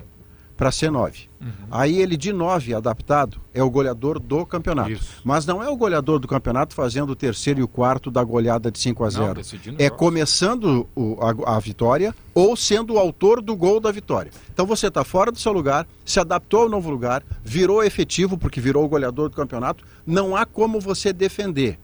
para 0.58 0.72
ser 0.72 0.90
9. 0.90 1.28
Aí 1.70 2.00
ele 2.02 2.16
de 2.16 2.32
9 2.32 2.74
adaptado 2.74 3.40
é 3.54 3.62
o 3.62 3.70
goleador 3.70 4.18
do 4.18 4.44
campeonato. 4.44 4.90
Isso. 4.90 5.20
Mas 5.24 5.46
não 5.46 5.62
é 5.62 5.68
o 5.70 5.76
goleador 5.76 6.18
do 6.18 6.26
campeonato 6.26 6.74
fazendo 6.74 7.10
o 7.10 7.14
terceiro 7.16 7.60
e 7.60 7.62
o 7.62 7.68
quarto 7.68 8.10
da 8.10 8.24
goleada 8.24 8.68
de 8.68 8.78
5 8.80 9.04
a 9.04 9.06
Não, 9.06 9.12
0. 9.12 9.34
decidindo 9.34 9.80
É 9.80 9.88
começando 9.88 10.88
o- 10.96 11.16
a, 11.46 11.54
a 11.56 11.60
vitória 11.60 12.12
ou 12.34 12.56
sendo 12.56 12.94
o 12.94 12.98
autor 12.98 13.40
do 13.40 13.54
gol 13.56 13.78
da 13.78 13.92
vitória. 13.92 14.32
Então 14.52 14.66
você 14.66 14.88
está 14.88 15.04
fora 15.04 15.30
do 15.30 15.38
seu 15.38 15.52
lugar, 15.52 15.86
se 16.04 16.18
adaptou 16.18 16.62
ao 16.62 16.68
novo 16.68 16.90
lugar, 16.90 17.22
virou 17.44 17.84
efetivo 17.84 18.36
porque 18.36 18.60
virou 18.60 18.84
o 18.84 18.88
goleador 18.88 19.28
do 19.28 19.36
campeonato. 19.36 19.84
Não 20.04 20.34
há 20.34 20.44
como 20.44 20.80
você 20.80 21.12
defender 21.12 21.78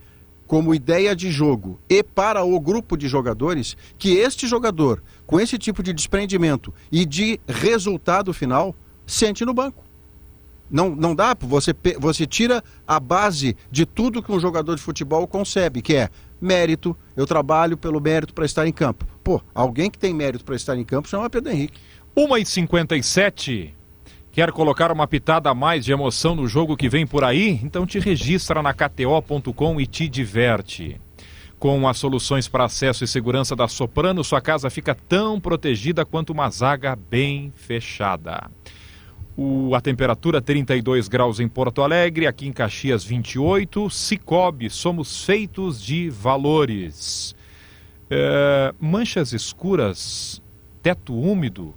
como 0.47 0.75
ideia 0.75 1.15
de 1.15 1.31
jogo 1.31 1.79
e 1.89 2.03
para 2.03 2.43
o 2.43 2.59
grupo 2.59 2.95
de 2.95 3.07
jogadores 3.07 3.75
que 3.97 4.17
este 4.17 4.47
jogador, 4.47 5.03
com 5.25 5.39
esse 5.39 5.57
tipo 5.57 5.81
de 5.81 5.93
desprendimento 5.93 6.73
e 6.91 7.05
de 7.05 7.39
resultado 7.47 8.33
final, 8.33 8.75
sente 9.05 9.45
no 9.45 9.53
banco. 9.53 9.83
Não, 10.69 10.95
não 10.95 11.13
dá, 11.13 11.35
você, 11.39 11.75
você 11.99 12.25
tira 12.25 12.63
a 12.87 12.99
base 12.99 13.55
de 13.69 13.85
tudo 13.85 14.21
que 14.21 14.31
um 14.31 14.39
jogador 14.39 14.75
de 14.75 14.81
futebol 14.81 15.27
concebe, 15.27 15.81
que 15.81 15.95
é 15.95 16.09
mérito, 16.41 16.97
eu 17.15 17.25
trabalho 17.25 17.77
pelo 17.77 18.01
mérito 18.01 18.33
para 18.33 18.45
estar 18.45 18.67
em 18.67 18.73
campo. 18.73 19.05
Pô, 19.23 19.41
alguém 19.53 19.89
que 19.89 19.99
tem 19.99 20.13
mérito 20.13 20.43
para 20.43 20.55
estar 20.55 20.75
em 20.77 20.83
campo 20.83 21.07
chama 21.07 21.29
Pedro 21.29 21.51
Henrique. 21.51 21.79
1h57. 22.17 23.73
Quer 24.35 24.51
colocar 24.51 24.91
uma 24.91 25.07
pitada 25.07 25.49
a 25.49 25.55
mais 25.55 25.85
de 25.85 25.93
emoção 25.93 26.35
no 26.35 26.45
jogo 26.45 26.75
que 26.75 26.89
vem 26.89 27.07
por 27.07 27.23
aí? 27.23 27.57
Então 27.63 27.85
te 27.85 27.99
registra 27.99 28.61
na 28.61 28.73
KTO.com 28.73 29.79
e 29.79 29.87
te 29.87 30.09
diverte. 30.09 30.99
Com 31.57 31.87
as 31.87 31.97
soluções 31.97 32.45
para 32.45 32.65
acesso 32.65 33.05
e 33.05 33.07
segurança 33.07 33.55
da 33.55 33.69
Soprano, 33.69 34.25
sua 34.25 34.41
casa 34.41 34.69
fica 34.69 34.93
tão 34.93 35.39
protegida 35.39 36.05
quanto 36.05 36.31
uma 36.31 36.49
zaga 36.49 36.97
bem 36.97 37.53
fechada. 37.55 38.51
O, 39.37 39.73
a 39.73 39.79
temperatura 39.79 40.41
32 40.41 41.07
graus 41.07 41.39
em 41.39 41.47
Porto 41.47 41.81
Alegre, 41.81 42.27
aqui 42.27 42.45
em 42.45 42.51
Caxias 42.51 43.05
28. 43.05 43.89
Cicobi, 43.89 44.69
somos 44.69 45.23
feitos 45.23 45.81
de 45.81 46.09
valores. 46.09 47.33
É, 48.09 48.75
manchas 48.81 49.31
escuras, 49.31 50.41
teto 50.83 51.17
úmido, 51.17 51.73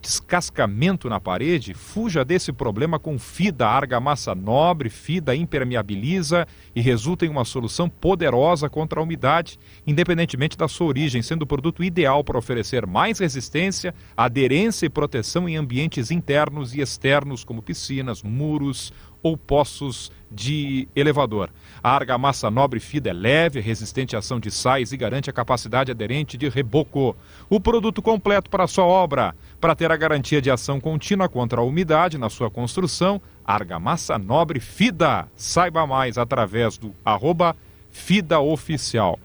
descascamento 0.00 1.08
na 1.08 1.18
parede, 1.20 1.74
fuja 1.74 2.24
desse 2.24 2.52
problema 2.52 2.98
com 2.98 3.18
FIDA 3.18 3.66
argamassa 3.66 4.34
nobre, 4.34 4.88
FIDA 4.88 5.34
impermeabiliza 5.34 6.46
e 6.74 6.80
resulta 6.80 7.26
em 7.26 7.28
uma 7.28 7.44
solução 7.44 7.88
poderosa 7.88 8.68
contra 8.68 9.00
a 9.00 9.02
umidade, 9.02 9.58
independentemente 9.86 10.56
da 10.56 10.68
sua 10.68 10.86
origem, 10.86 11.20
sendo 11.22 11.42
o 11.42 11.46
produto 11.46 11.82
ideal 11.82 12.22
para 12.22 12.38
oferecer 12.38 12.86
mais 12.86 13.18
resistência, 13.18 13.94
aderência 14.16 14.86
e 14.86 14.90
proteção 14.90 15.48
em 15.48 15.56
ambientes 15.56 16.10
internos 16.10 16.74
e 16.74 16.80
externos 16.80 17.44
como 17.44 17.62
piscinas, 17.62 18.22
muros 18.22 18.92
ou 19.22 19.36
poços 19.36 20.12
de 20.30 20.88
elevador. 20.94 21.50
A 21.82 21.94
argamassa 21.94 22.50
nobre 22.50 22.80
FIDA 22.80 23.10
é 23.10 23.12
leve, 23.12 23.60
resistente 23.60 24.16
à 24.16 24.18
ação 24.18 24.40
de 24.40 24.50
sais 24.50 24.92
e 24.92 24.96
garante 24.96 25.30
a 25.30 25.32
capacidade 25.32 25.90
aderente 25.90 26.36
de 26.36 26.48
reboco. 26.48 27.16
O 27.48 27.60
produto 27.60 28.02
completo 28.02 28.50
para 28.50 28.66
sua 28.66 28.84
obra. 28.84 29.34
Para 29.60 29.74
ter 29.74 29.90
a 29.90 29.96
garantia 29.96 30.40
de 30.42 30.50
ação 30.50 30.80
contínua 30.80 31.28
contra 31.28 31.60
a 31.60 31.64
umidade 31.64 32.18
na 32.18 32.28
sua 32.28 32.50
construção, 32.50 33.20
argamassa 33.44 34.18
nobre 34.18 34.60
FIDA. 34.60 35.28
Saiba 35.36 35.86
mais 35.86 36.18
através 36.18 36.76
do 36.78 36.94
arroba 37.04 37.56
FIDA 37.90 38.40
Oficial. 38.40 39.18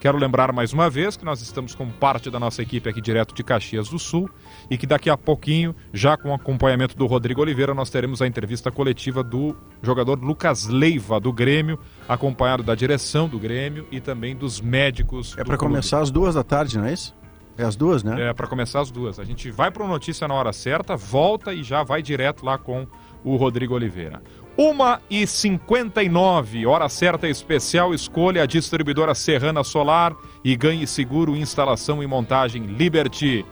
Quero 0.00 0.16
lembrar 0.16 0.52
mais 0.52 0.72
uma 0.72 0.88
vez 0.88 1.16
que 1.16 1.24
nós 1.24 1.42
estamos 1.42 1.74
com 1.74 1.90
parte 1.90 2.30
da 2.30 2.38
nossa 2.38 2.62
equipe 2.62 2.88
aqui 2.88 3.00
direto 3.00 3.34
de 3.34 3.42
Caxias 3.42 3.88
do 3.88 3.98
Sul 3.98 4.30
e 4.70 4.76
que 4.76 4.86
daqui 4.86 5.08
a 5.08 5.16
pouquinho, 5.16 5.74
já 5.92 6.16
com 6.16 6.30
o 6.30 6.34
acompanhamento 6.34 6.96
do 6.96 7.06
Rodrigo 7.06 7.40
Oliveira, 7.40 7.74
nós 7.74 7.90
teremos 7.90 8.20
a 8.20 8.26
entrevista 8.26 8.70
coletiva 8.70 9.22
do 9.22 9.56
jogador 9.82 10.22
Lucas 10.22 10.66
Leiva, 10.66 11.18
do 11.18 11.32
Grêmio, 11.32 11.78
acompanhado 12.08 12.62
da 12.62 12.74
direção 12.74 13.28
do 13.28 13.38
Grêmio 13.38 13.86
e 13.90 14.00
também 14.00 14.36
dos 14.36 14.60
médicos. 14.60 15.36
É 15.38 15.42
do 15.42 15.46
para 15.46 15.56
começar 15.56 16.00
às 16.00 16.10
duas 16.10 16.34
da 16.34 16.44
tarde, 16.44 16.78
não 16.78 16.84
é 16.84 16.92
isso? 16.92 17.16
É 17.56 17.64
às 17.64 17.74
duas, 17.74 18.04
né? 18.04 18.28
É, 18.28 18.32
para 18.32 18.46
começar 18.46 18.80
as 18.80 18.90
duas. 18.90 19.18
A 19.18 19.24
gente 19.24 19.50
vai 19.50 19.70
para 19.70 19.84
notícia 19.86 20.28
na 20.28 20.34
hora 20.34 20.52
certa, 20.52 20.96
volta 20.96 21.52
e 21.52 21.64
já 21.64 21.82
vai 21.82 22.00
direto 22.00 22.44
lá 22.44 22.56
com 22.56 22.86
o 23.24 23.36
Rodrigo 23.36 23.74
Oliveira. 23.74 24.22
1 24.56 24.98
e 25.08 25.26
59 25.26 26.66
hora 26.66 26.88
certa 26.88 27.28
especial, 27.28 27.94
escolha 27.94 28.42
a 28.42 28.46
distribuidora 28.46 29.14
Serrana 29.14 29.62
Solar 29.62 30.16
e 30.44 30.56
ganhe 30.56 30.86
seguro 30.86 31.36
instalação 31.36 32.02
e 32.02 32.06
montagem 32.06 32.62
Liberty. 32.64 33.44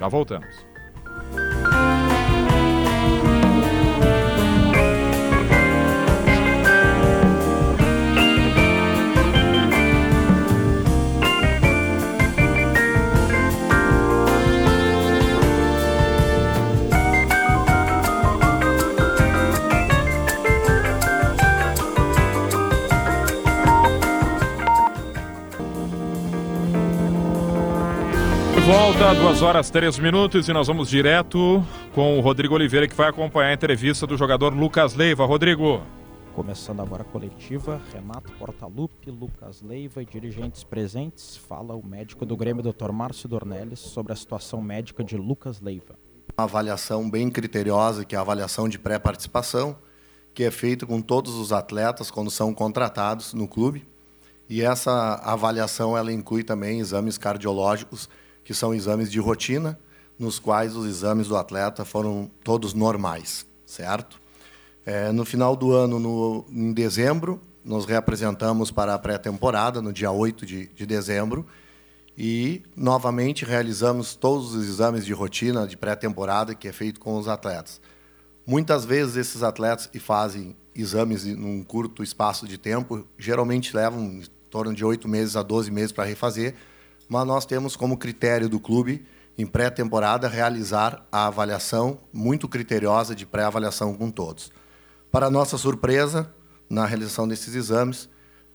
Já 0.00 0.08
voltamos. 0.08 0.69
Volta, 29.00 29.14
2 29.14 29.42
horas 29.42 29.70
3 29.70 29.98
minutos 29.98 30.46
e 30.46 30.52
nós 30.52 30.66
vamos 30.66 30.90
direto 30.90 31.64
com 31.94 32.18
o 32.18 32.20
Rodrigo 32.20 32.54
Oliveira 32.54 32.86
que 32.86 32.94
vai 32.94 33.08
acompanhar 33.08 33.48
a 33.48 33.54
entrevista 33.54 34.06
do 34.06 34.14
jogador 34.14 34.54
Lucas 34.54 34.94
Leiva. 34.94 35.24
Rodrigo. 35.24 35.80
Começando 36.34 36.80
agora 36.80 37.02
a 37.02 37.04
coletiva, 37.04 37.80
Renato 37.94 38.30
Portaluppi, 38.32 39.10
Lucas 39.10 39.62
Leiva 39.62 40.02
e 40.02 40.04
dirigentes 40.04 40.64
presentes, 40.64 41.34
fala 41.36 41.74
o 41.74 41.84
médico 41.84 42.26
do 42.26 42.36
Grêmio, 42.36 42.62
Dr. 42.62 42.92
Márcio 42.92 43.26
Dornelles, 43.26 43.78
sobre 43.78 44.12
a 44.12 44.16
situação 44.16 44.60
médica 44.60 45.02
de 45.02 45.16
Lucas 45.16 45.62
Leiva. 45.62 45.98
Uma 46.36 46.44
avaliação 46.44 47.08
bem 47.08 47.30
criteriosa, 47.30 48.04
que 48.04 48.14
é 48.14 48.18
a 48.18 48.20
avaliação 48.20 48.68
de 48.68 48.78
pré-participação, 48.78 49.78
que 50.34 50.44
é 50.44 50.50
feita 50.50 50.84
com 50.84 51.00
todos 51.00 51.36
os 51.36 51.52
atletas 51.52 52.10
quando 52.10 52.30
são 52.30 52.52
contratados 52.52 53.32
no 53.32 53.48
clube. 53.48 53.88
E 54.46 54.60
essa 54.60 55.14
avaliação 55.24 55.96
ela 55.96 56.12
inclui 56.12 56.42
também 56.42 56.80
exames 56.80 57.16
cardiológicos, 57.16 58.08
que 58.44 58.54
são 58.54 58.74
exames 58.74 59.10
de 59.10 59.18
rotina, 59.18 59.78
nos 60.18 60.38
quais 60.38 60.76
os 60.76 60.86
exames 60.86 61.28
do 61.28 61.36
atleta 61.36 61.84
foram 61.84 62.30
todos 62.44 62.74
normais, 62.74 63.46
certo? 63.64 64.20
É, 64.84 65.12
no 65.12 65.24
final 65.24 65.54
do 65.54 65.72
ano, 65.72 65.98
no, 65.98 66.44
em 66.50 66.72
dezembro, 66.72 67.40
nos 67.64 67.84
reapresentamos 67.84 68.70
para 68.70 68.94
a 68.94 68.98
pré-temporada, 68.98 69.80
no 69.80 69.92
dia 69.92 70.10
8 70.10 70.44
de, 70.44 70.66
de 70.68 70.86
dezembro, 70.86 71.46
e 72.16 72.62
novamente 72.76 73.44
realizamos 73.44 74.14
todos 74.14 74.54
os 74.54 74.68
exames 74.68 75.06
de 75.06 75.12
rotina 75.12 75.66
de 75.66 75.76
pré-temporada 75.76 76.54
que 76.54 76.68
é 76.68 76.72
feito 76.72 77.00
com 77.00 77.16
os 77.16 77.28
atletas. 77.28 77.80
Muitas 78.46 78.84
vezes 78.84 79.16
esses 79.16 79.42
atletas 79.42 79.86
que 79.86 79.98
fazem 79.98 80.56
exames 80.74 81.24
em 81.24 81.36
um 81.36 81.62
curto 81.62 82.02
espaço 82.02 82.46
de 82.46 82.58
tempo, 82.58 83.06
geralmente 83.18 83.74
levam 83.74 84.02
em 84.02 84.22
torno 84.50 84.74
de 84.74 84.84
8 84.84 85.08
meses 85.08 85.36
a 85.36 85.42
12 85.42 85.70
meses 85.70 85.92
para 85.92 86.04
refazer, 86.04 86.54
mas 87.10 87.26
nós 87.26 87.44
temos 87.44 87.74
como 87.74 87.98
critério 87.98 88.48
do 88.48 88.60
clube, 88.60 89.04
em 89.36 89.44
pré-temporada, 89.44 90.28
realizar 90.28 91.04
a 91.10 91.26
avaliação 91.26 91.98
muito 92.12 92.48
criteriosa 92.48 93.16
de 93.16 93.26
pré-avaliação 93.26 93.92
com 93.94 94.12
todos. 94.12 94.52
Para 95.10 95.28
nossa 95.28 95.58
surpresa, 95.58 96.32
na 96.68 96.86
realização 96.86 97.26
desses 97.26 97.56
exames, 97.56 98.08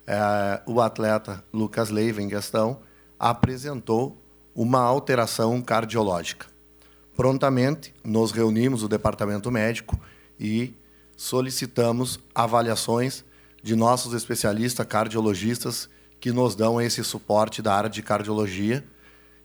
eh, 0.08 0.62
o 0.66 0.80
atleta 0.80 1.44
Lucas 1.52 1.90
Leiva, 1.90 2.22
em 2.22 2.30
questão, 2.30 2.80
apresentou 3.20 4.24
uma 4.56 4.80
alteração 4.80 5.62
cardiológica. 5.62 6.46
Prontamente, 7.14 7.94
nos 8.06 8.32
reunimos, 8.32 8.84
o 8.84 8.88
departamento 8.88 9.52
médico, 9.52 10.00
e 10.40 10.74
solicitamos 11.18 12.22
avaliações 12.34 13.26
de 13.62 13.76
nossos 13.76 14.14
especialistas 14.14 14.86
cardiologistas 14.86 15.90
que 16.26 16.32
nos 16.32 16.56
dão 16.56 16.82
esse 16.82 17.04
suporte 17.04 17.62
da 17.62 17.76
área 17.76 17.88
de 17.88 18.02
cardiologia, 18.02 18.84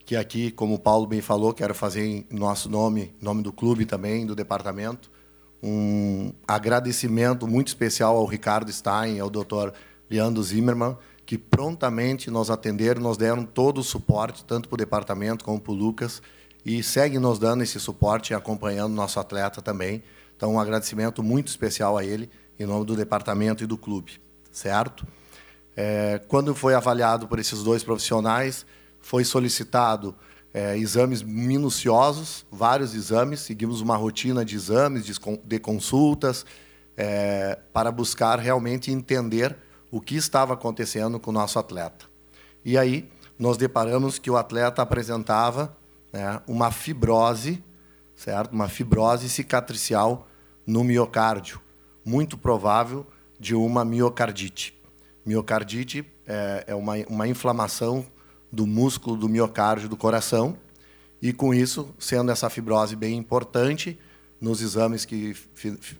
que 0.02 0.16
aqui, 0.16 0.50
como 0.50 0.76
o 0.76 0.78
Paulo 0.78 1.06
bem 1.06 1.20
falou, 1.20 1.52
quero 1.52 1.74
fazer 1.74 2.06
em 2.06 2.26
nosso 2.30 2.70
nome, 2.70 3.14
nome 3.20 3.42
do 3.42 3.52
clube 3.52 3.84
também, 3.84 4.24
do 4.24 4.34
departamento, 4.34 5.10
um 5.62 6.32
agradecimento 6.48 7.46
muito 7.46 7.68
especial 7.68 8.16
ao 8.16 8.24
Ricardo 8.24 8.72
Stein 8.72 9.16
e 9.16 9.20
ao 9.20 9.28
Dr. 9.28 9.74
Leandro 10.08 10.42
Zimmermann, 10.42 10.96
que 11.26 11.36
prontamente 11.36 12.30
nos 12.30 12.50
atenderam, 12.50 13.02
nos 13.02 13.18
deram 13.18 13.44
todo 13.44 13.76
o 13.76 13.84
suporte, 13.84 14.42
tanto 14.42 14.66
para 14.66 14.76
o 14.76 14.78
departamento 14.78 15.44
como 15.44 15.60
para 15.60 15.72
o 15.72 15.76
Lucas, 15.76 16.22
e 16.64 16.82
seguem 16.82 17.18
nos 17.18 17.38
dando 17.38 17.62
esse 17.62 17.78
suporte 17.78 18.32
e 18.32 18.34
acompanhando 18.34 18.94
nosso 18.94 19.20
atleta 19.20 19.60
também. 19.60 20.02
Então, 20.34 20.54
um 20.54 20.58
agradecimento 20.58 21.22
muito 21.22 21.48
especial 21.48 21.98
a 21.98 22.02
ele, 22.02 22.30
em 22.58 22.64
nome 22.64 22.86
do 22.86 22.96
departamento 22.96 23.62
e 23.62 23.66
do 23.66 23.76
clube, 23.76 24.12
certo? 24.50 25.06
É, 25.82 26.20
quando 26.28 26.54
foi 26.54 26.74
avaliado 26.74 27.26
por 27.26 27.38
esses 27.38 27.62
dois 27.62 27.82
profissionais, 27.82 28.66
foi 29.00 29.24
solicitado 29.24 30.14
é, 30.52 30.76
exames 30.76 31.22
minuciosos, 31.22 32.44
vários 32.52 32.94
exames, 32.94 33.40
seguimos 33.40 33.80
uma 33.80 33.96
rotina 33.96 34.44
de 34.44 34.56
exames, 34.56 35.06
de, 35.06 35.18
con- 35.18 35.38
de 35.42 35.58
consultas, 35.58 36.44
é, 36.98 37.58
para 37.72 37.90
buscar 37.90 38.38
realmente 38.38 38.90
entender 38.90 39.56
o 39.90 40.02
que 40.02 40.16
estava 40.16 40.52
acontecendo 40.52 41.18
com 41.18 41.30
o 41.30 41.32
nosso 41.32 41.58
atleta. 41.58 42.04
E 42.62 42.76
aí, 42.76 43.10
nós 43.38 43.56
deparamos 43.56 44.18
que 44.18 44.30
o 44.30 44.36
atleta 44.36 44.82
apresentava 44.82 45.74
né, 46.12 46.42
uma 46.46 46.70
fibrose, 46.70 47.64
certo? 48.14 48.52
Uma 48.52 48.68
fibrose 48.68 49.30
cicatricial 49.30 50.28
no 50.66 50.84
miocárdio, 50.84 51.58
muito 52.04 52.36
provável 52.36 53.06
de 53.38 53.54
uma 53.54 53.82
miocardite. 53.82 54.78
Miocardite 55.24 56.04
é, 56.26 56.64
é 56.68 56.74
uma, 56.74 56.94
uma 57.08 57.28
inflamação 57.28 58.06
do 58.50 58.66
músculo 58.66 59.16
do 59.16 59.28
miocárdio 59.28 59.88
do 59.88 59.96
coração, 59.96 60.56
e 61.22 61.32
com 61.32 61.52
isso, 61.52 61.94
sendo 61.98 62.32
essa 62.32 62.48
fibrose 62.48 62.96
bem 62.96 63.16
importante, 63.16 63.98
nos 64.40 64.62
exames 64.62 65.04
que 65.04 65.36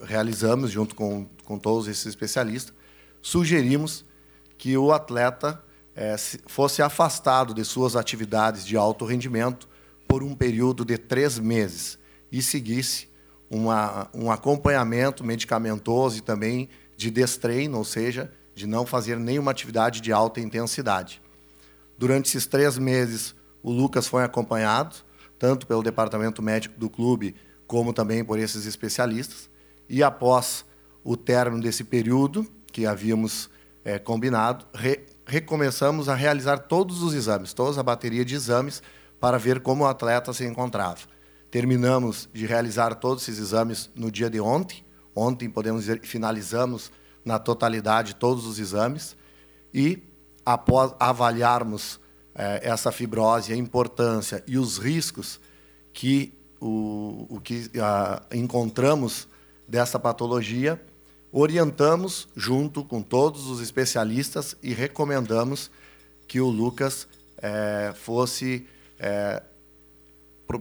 realizamos 0.03 0.71
junto 0.71 0.95
com, 0.95 1.29
com 1.45 1.59
todos 1.59 1.87
esses 1.87 2.07
especialistas, 2.07 2.75
sugerimos 3.21 4.05
que 4.57 4.77
o 4.77 4.93
atleta 4.93 5.63
é, 5.95 6.17
fosse 6.47 6.81
afastado 6.81 7.53
de 7.53 7.65
suas 7.65 7.97
atividades 7.97 8.65
de 8.65 8.77
alto 8.77 9.05
rendimento 9.05 9.69
por 10.09 10.23
um 10.23 10.35
período 10.35 10.85
de 10.85 10.97
três 10.97 11.39
meses 11.39 11.99
e 12.33 12.41
seguisse 12.41 13.09
uma, 13.51 14.09
um 14.15 14.31
acompanhamento 14.31 15.23
medicamentoso 15.23 16.19
e 16.19 16.21
também 16.21 16.69
de 16.97 17.11
destreino, 17.11 17.79
ou 17.79 17.85
seja, 17.85 18.33
de 18.55 18.67
não 18.67 18.85
fazer 18.85 19.19
nenhuma 19.19 19.51
atividade 19.51 20.01
de 20.01 20.13
alta 20.13 20.41
intensidade. 20.41 21.23
Durante 21.97 22.27
esses 22.27 22.47
três 22.47 22.79
meses, 22.79 23.35
o 23.63 23.71
Lucas 23.71 24.07
foi 24.07 24.25
acompanhado, 24.25 24.97
tanto 25.39 25.67
pelo 25.67 25.83
departamento 25.83 26.43
médico 26.43 26.79
do 26.79 26.89
clube, 26.89 27.35
como 27.67 27.93
também 27.93 28.25
por 28.25 28.39
esses 28.39 28.67
especialistas. 28.67 29.51
E 29.89 30.03
após 30.03 30.65
o 31.05 31.17
término 31.17 31.63
desse 31.63 31.85
período, 31.85 32.47
que 32.73 32.87
havíamos 32.87 33.51
é, 33.85 33.99
combinado, 33.99 34.67
re, 34.75 35.07
recomeçamos 35.27 36.09
a 36.09 36.15
realizar 36.15 36.59
todos 36.59 37.03
os 37.03 37.15
exames, 37.15 37.53
toda 37.53 37.81
a 37.81 37.83
bateria 37.83 38.25
de 38.25 38.35
exames, 38.35 38.83
para 39.19 39.39
ver 39.39 39.61
como 39.61 39.85
o 39.85 39.87
atleta 39.87 40.33
se 40.33 40.45
encontrava. 40.45 41.01
Terminamos 41.51 42.29
de 42.33 42.47
realizar 42.47 42.95
todos 42.95 43.23
esses 43.25 43.39
exames 43.39 43.91
no 43.95 44.11
dia 44.11 44.31
de 44.31 44.41
ontem. 44.41 44.85
Ontem, 45.15 45.51
podemos 45.51 45.83
dizer, 45.83 46.01
finalizamos 46.03 46.91
na 47.25 47.39
totalidade 47.39 48.15
todos 48.15 48.47
os 48.47 48.59
exames. 48.59 49.17
E, 49.73 50.03
após 50.45 50.95
avaliarmos 50.99 52.01
é, 52.35 52.61
essa 52.63 52.91
fibrose, 52.91 53.53
a 53.53 53.57
importância 53.57 54.43
e 54.47 54.59
os 54.59 54.79
riscos 54.79 55.41
que 55.93 56.33
o, 56.61 57.27
o 57.29 57.41
que 57.41 57.71
encontramos 58.33 59.27
dessa 59.67 59.99
patologia, 59.99 60.81
orientamos 61.33 62.29
junto 62.35 62.85
com 62.85 63.01
todos 63.03 63.49
os 63.49 63.61
especialistas 63.61 64.57
e 64.63 64.75
recomendamos 64.75 65.71
que 66.27 66.41
o 66.41 66.49
Lucas 66.49 67.07
é, 67.39 67.93
fosse, 67.95 68.67
é, 68.99 69.43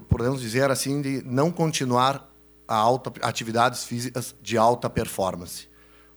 podemos 0.08 0.42
dizer 0.42 0.70
assim, 0.72 1.02
de 1.02 1.24
não 1.26 1.52
continuar 1.52 2.30
a 2.68 2.76
alta, 2.76 3.12
atividades 3.22 3.84
físicas 3.84 4.36
de 4.42 4.58
alta 4.58 4.90
performance, 4.90 5.68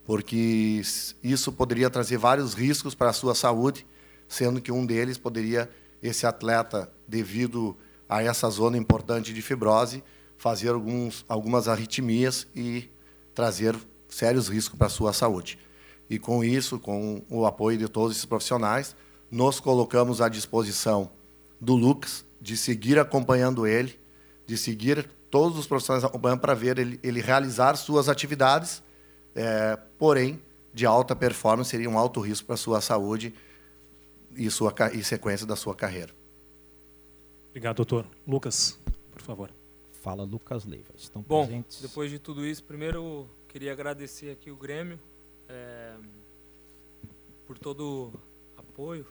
porque 0.04 0.82
isso 1.22 1.52
poderia 1.52 1.88
trazer 1.88 2.16
vários 2.16 2.54
riscos 2.54 2.94
para 2.94 3.10
a 3.10 3.12
sua 3.12 3.34
saúde, 3.34 3.86
sendo 4.28 4.60
que 4.60 4.72
um 4.72 4.84
deles 4.84 5.18
poderia 5.18 5.70
esse 6.02 6.26
atleta, 6.26 6.92
devido 7.06 7.76
a 8.08 8.22
essa 8.22 8.50
zona 8.50 8.76
importante 8.76 9.32
de 9.32 9.40
fibrose, 9.40 10.02
fazer 10.36 10.70
alguns, 10.70 11.24
algumas 11.28 11.68
arritmias 11.68 12.46
e 12.54 12.90
trazer 13.34 13.76
sérios 14.08 14.48
riscos 14.48 14.76
para 14.76 14.88
a 14.88 14.90
sua 14.90 15.12
saúde. 15.12 15.58
E 16.10 16.18
com 16.18 16.42
isso, 16.44 16.78
com 16.78 17.22
o 17.30 17.46
apoio 17.46 17.78
de 17.78 17.88
todos 17.88 18.16
esses 18.16 18.26
profissionais, 18.26 18.96
nos 19.30 19.60
colocamos 19.60 20.20
à 20.20 20.28
disposição 20.28 21.10
do 21.60 21.74
Lucas 21.74 22.24
de 22.40 22.56
seguir 22.56 22.98
acompanhando 22.98 23.66
ele, 23.66 23.98
de 24.46 24.56
seguir 24.58 25.08
todos 25.30 25.58
os 25.58 25.66
profissionais 25.66 26.04
acompanhando 26.04 26.40
para 26.40 26.54
ver 26.54 26.78
ele, 26.78 27.00
ele, 27.02 27.20
realizar 27.20 27.76
suas 27.76 28.08
atividades, 28.08 28.82
é, 29.34 29.78
porém 29.98 30.40
de 30.72 30.86
alta 30.86 31.14
performance, 31.14 31.70
seria 31.70 31.88
um 31.88 31.98
alto 31.98 32.20
risco 32.20 32.46
para 32.46 32.54
a 32.54 32.58
sua 32.58 32.80
saúde 32.80 33.34
e, 34.34 34.50
sua, 34.50 34.74
e 34.92 35.04
sequência 35.04 35.46
da 35.46 35.56
sua 35.56 35.74
carreira. 35.74 36.14
Obrigado, 37.50 37.76
doutor. 37.76 38.06
Lucas, 38.26 38.78
por 39.10 39.20
favor. 39.20 39.50
Fala, 39.92 40.24
Lucas 40.24 40.64
Leiva. 40.64 40.92
Estão 40.96 41.22
Bom, 41.22 41.46
presentes? 41.46 41.80
depois 41.82 42.10
de 42.10 42.18
tudo 42.18 42.46
isso, 42.46 42.64
primeiro 42.64 43.28
queria 43.48 43.72
agradecer 43.72 44.30
aqui 44.30 44.50
o 44.50 44.56
Grêmio 44.56 44.98
é, 45.48 45.94
por 47.46 47.58
todo 47.58 48.10
o 48.56 48.58
apoio. 48.58 49.06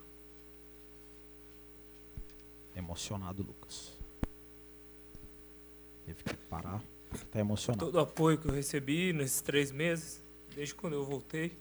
Emocionado, 2.76 3.44
Lucas. 3.44 3.94
Teve 6.06 6.24
que 6.24 6.36
parar. 6.50 6.82
Está 7.14 7.40
emocionado. 7.40 7.86
Todo 7.86 7.96
o 7.96 8.00
apoio 8.00 8.38
que 8.38 8.48
eu 8.48 8.54
recebi 8.54 9.14
nesses 9.14 9.42
três 9.42 9.72
meses, 9.72 10.22
desde 10.56 10.74
quando 10.76 10.94
eu 10.94 11.04
voltei. 11.04 11.52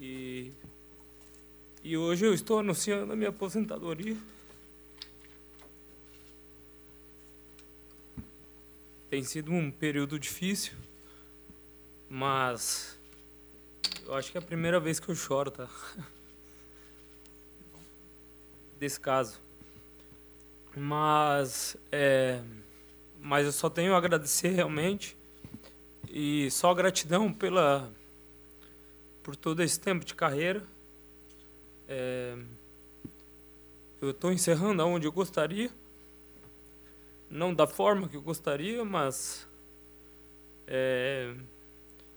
E, 0.00 0.52
e 1.82 1.96
hoje 1.96 2.24
eu 2.24 2.32
estou 2.32 2.60
anunciando 2.60 3.12
a 3.12 3.16
minha 3.16 3.30
aposentadoria. 3.30 4.16
Tem 9.10 9.24
sido 9.24 9.52
um 9.52 9.70
período 9.70 10.18
difícil, 10.18 10.74
mas 12.10 12.98
eu 14.06 14.14
acho 14.14 14.30
que 14.30 14.38
é 14.38 14.40
a 14.40 14.44
primeira 14.44 14.78
vez 14.78 15.00
que 15.00 15.08
eu 15.08 15.14
choro, 15.14 15.50
tá? 15.50 15.68
Desse 18.78 19.00
caso. 19.00 19.40
Mas, 20.76 21.76
é, 21.90 22.40
mas 23.20 23.46
eu 23.46 23.52
só 23.52 23.68
tenho 23.68 23.94
a 23.94 23.98
agradecer 23.98 24.48
realmente 24.48 25.16
e 26.08 26.50
só 26.50 26.72
gratidão 26.74 27.32
pela 27.32 27.90
por 29.22 29.36
todo 29.36 29.62
esse 29.62 29.78
tempo 29.78 30.04
de 30.04 30.14
carreira. 30.14 30.62
É, 31.86 32.36
eu 34.00 34.10
estou 34.10 34.32
encerrando 34.32 34.82
aonde 34.82 35.06
eu 35.06 35.12
gostaria 35.12 35.70
não 37.30 37.54
da 37.54 37.66
forma 37.66 38.08
que 38.08 38.16
eu 38.16 38.22
gostaria, 38.22 38.84
mas 38.84 39.46
é, 40.66 41.34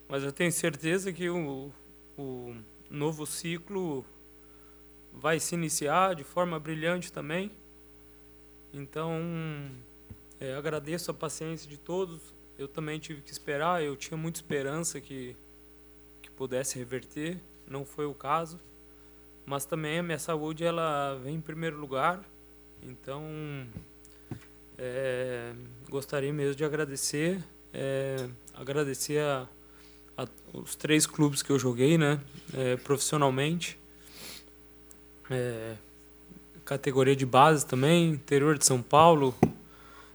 mas 0.07 0.23
eu 0.23 0.31
tenho 0.31 0.51
certeza 0.51 1.11
que 1.11 1.29
o, 1.29 1.71
o 2.17 2.55
novo 2.89 3.25
ciclo 3.25 4.05
vai 5.13 5.39
se 5.39 5.55
iniciar 5.55 6.15
de 6.15 6.23
forma 6.23 6.59
brilhante 6.59 7.11
também. 7.11 7.51
Então, 8.73 9.19
é, 10.41 10.55
agradeço 10.55 11.11
a 11.11 11.13
paciência 11.13 11.69
de 11.69 11.77
todos. 11.77 12.19
Eu 12.57 12.67
também 12.67 12.99
tive 12.99 13.21
que 13.21 13.31
esperar, 13.31 13.83
eu 13.83 13.95
tinha 13.95 14.17
muita 14.17 14.39
esperança 14.39 14.99
que, 14.99 15.35
que 16.19 16.31
pudesse 16.31 16.79
reverter, 16.79 17.37
não 17.67 17.85
foi 17.85 18.07
o 18.07 18.13
caso. 18.13 18.59
Mas 19.45 19.65
também 19.65 19.99
a 19.99 20.03
minha 20.03 20.17
saúde 20.17 20.63
ela 20.63 21.19
vem 21.23 21.35
em 21.35 21.41
primeiro 21.41 21.77
lugar. 21.77 22.23
Então, 22.81 23.23
é, 24.79 25.53
gostaria 25.89 26.33
mesmo 26.33 26.55
de 26.55 26.65
agradecer, 26.65 27.39
é, 27.71 28.27
agradecer 28.55 29.19
a, 29.19 29.47
a, 30.17 30.27
os 30.53 30.75
três 30.75 31.05
clubes 31.05 31.43
que 31.43 31.51
eu 31.51 31.59
joguei, 31.59 31.99
né, 31.99 32.19
é, 32.55 32.77
profissionalmente, 32.77 33.79
é, 35.29 35.75
categoria 36.65 37.15
de 37.15 37.27
base 37.27 37.63
também, 37.63 38.09
interior 38.09 38.57
de 38.57 38.65
São 38.65 38.81
Paulo, 38.81 39.35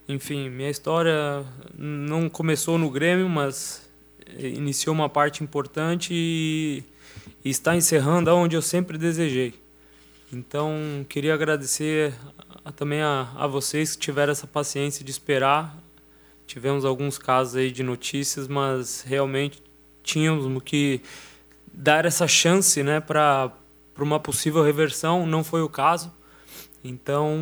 enfim, 0.09 0.49
minha 0.49 0.71
história 0.71 1.45
não 1.77 2.29
começou 2.29 2.79
no 2.79 2.89
Grêmio, 2.89 3.29
mas 3.29 3.89
iniciou 4.39 4.95
uma 4.95 5.09
parte 5.09 5.43
importante 5.43 6.13
e, 6.13 6.85
está 7.45 7.77
encerrando 7.77 8.31
aonde 8.31 8.57
eu 8.57 8.63
sempre 8.63 8.99
desejei. 8.99 9.55
Então, 10.33 11.07
queria 11.09 11.35
agradecer 11.35 12.13
a, 12.65 12.73
também 12.73 13.01
a, 13.01 13.33
a 13.37 13.47
vocês 13.47 13.95
que 13.95 14.03
tiveram 14.03 14.33
essa 14.33 14.47
paciência 14.47 15.05
de 15.05 15.11
esperar. 15.11 15.77
Tivemos 16.47 16.85
alguns 16.85 17.19
casos 17.19 17.57
aí 17.57 17.71
de 17.71 17.83
notícias, 17.83 18.49
mas 18.49 19.03
realmente 19.03 19.63
tínhamos 20.03 20.63
que 20.63 21.01
dar 21.73 22.05
essa 22.05 22.27
chance 22.27 22.83
né, 22.83 23.01
para 23.01 23.53
uma 23.99 24.19
possível 24.19 24.63
reversão. 24.63 25.27
Não 25.27 25.45
foi 25.45 25.63
o 25.63 25.69
caso. 25.69 26.13
Então, 26.83 27.37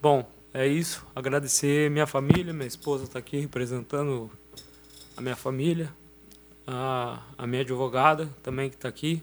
bom, 0.00 0.28
é 0.54 0.66
isso. 0.66 1.06
Agradecer 1.14 1.90
minha 1.90 2.06
família, 2.06 2.52
minha 2.52 2.66
esposa 2.66 3.04
está 3.04 3.18
aqui 3.18 3.38
representando 3.38 4.30
a 5.16 5.20
minha 5.20 5.36
família, 5.36 5.92
a, 6.66 7.22
a 7.38 7.46
minha 7.46 7.62
advogada 7.62 8.28
também 8.42 8.68
que 8.68 8.76
está 8.76 8.88
aqui. 8.88 9.22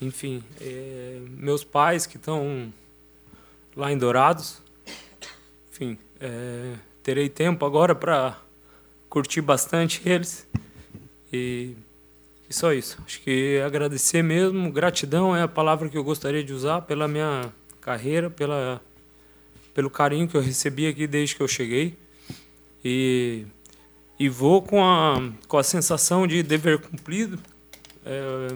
Enfim, 0.00 0.42
é, 0.60 1.20
meus 1.30 1.62
pais 1.62 2.06
que 2.06 2.16
estão 2.16 2.72
lá 3.76 3.92
em 3.92 3.98
Dourados. 3.98 4.60
Enfim, 5.70 5.98
é, 6.20 6.74
terei 7.02 7.28
tempo 7.28 7.64
agora 7.64 7.94
para 7.94 8.38
curtir 9.08 9.40
bastante 9.42 10.02
eles. 10.04 10.48
E, 11.32 11.74
e 12.48 12.54
só 12.54 12.72
isso. 12.72 12.98
Acho 13.06 13.20
que 13.20 13.60
agradecer 13.60 14.22
mesmo, 14.22 14.70
gratidão 14.72 15.36
é 15.36 15.42
a 15.42 15.48
palavra 15.48 15.88
que 15.88 15.96
eu 15.96 16.04
gostaria 16.04 16.42
de 16.42 16.52
usar 16.52 16.82
pela 16.82 17.06
minha 17.06 17.52
carreira, 17.80 18.28
pela, 18.28 18.80
pelo 19.74 19.90
carinho 19.90 20.28
que 20.28 20.36
eu 20.36 20.40
recebi 20.40 20.86
aqui 20.86 21.06
desde 21.06 21.36
que 21.36 21.42
eu 21.42 21.48
cheguei. 21.48 21.96
E, 22.84 23.44
e 24.18 24.28
vou 24.28 24.62
com 24.62 24.84
a, 24.84 25.32
com 25.48 25.58
a 25.58 25.62
sensação 25.62 26.26
de 26.26 26.42
dever 26.42 26.78
cumprido. 26.80 27.38
É, 28.04 28.48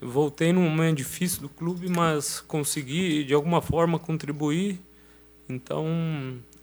voltei 0.00 0.52
num 0.52 0.62
momento 0.62 0.96
difícil 0.98 1.42
do 1.42 1.48
clube, 1.48 1.88
mas 1.88 2.40
consegui 2.40 3.24
de 3.24 3.34
alguma 3.34 3.60
forma 3.60 3.98
contribuir. 3.98 4.78
Então, 5.48 5.86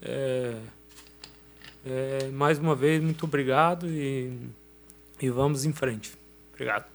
é, 0.02 0.56
É, 1.90 2.28
mais 2.34 2.60
uma 2.60 2.76
vez, 2.76 3.02
muito 3.02 3.24
obrigado 3.24 3.88
e, 3.88 4.34
e 5.22 5.30
vamos 5.30 5.64
em 5.64 5.72
frente. 5.72 6.12
Obrigado. 6.54 6.86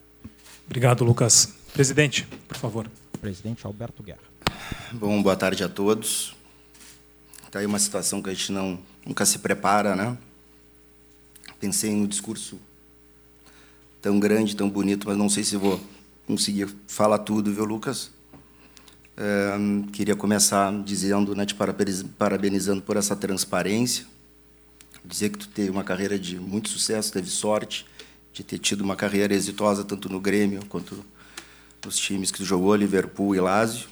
Obrigado, 0.67 1.03
Lucas. 1.03 1.55
Presidente, 1.73 2.27
por 2.47 2.59
favor. 2.59 2.87
Presidente 3.19 3.67
Alberto 3.67 4.03
Guerra. 4.03 4.32
Bom, 4.93 5.23
boa 5.23 5.37
tarde 5.37 5.63
a 5.65 5.69
todos. 5.69 6.35
Está 7.45 7.59
aí 7.59 7.67
uma 7.67 7.79
situação 7.79 8.23
que 8.23 8.31
a 8.31 8.35
gente 8.35 8.53
não, 8.53 8.79
nunca 9.05 9.27
se 9.27 9.39
prepara, 9.39 9.95
né? 9.95 10.17
Pensei 11.61 11.93
no 11.93 12.07
discurso 12.07 12.59
tão 14.01 14.19
grande, 14.19 14.57
tão 14.57 14.69
bonito, 14.69 15.09
mas 15.09 15.17
não 15.17 15.29
sei 15.29 15.45
se 15.45 15.57
vou 15.57 15.81
conseguir 16.27 16.69
falar 16.87 17.19
tudo, 17.19 17.53
viu, 17.53 17.65
Lucas? 17.65 18.11
É, 19.17 19.53
queria 19.93 20.17
começar 20.17 20.73
dizendo, 20.83 21.35
né, 21.35 21.45
te 21.45 21.55
parabenizando 21.55 22.83
por 22.83 22.97
essa 22.97 23.15
transparência, 23.15 24.07
dizer 25.05 25.31
que 25.31 25.39
tu 25.39 25.49
teve 25.49 25.71
uma 25.71 25.85
carreira 25.85 26.19
de 26.19 26.39
muito 26.39 26.69
sucesso, 26.69 27.13
teve 27.13 27.29
sorte 27.29 27.87
de 28.33 28.43
ter 28.43 28.59
tido 28.59 28.81
uma 28.83 28.97
carreira 28.97 29.35
exitosa 29.35 29.85
tanto 29.85 30.09
no 30.09 30.21
Grêmio 30.21 30.65
quanto 30.67 31.05
nos 31.85 31.99
times 31.99 32.31
que 32.31 32.39
tu 32.39 32.45
jogou, 32.45 32.75
Liverpool 32.75 33.35
e 33.35 33.41
Lazio. 33.41 33.92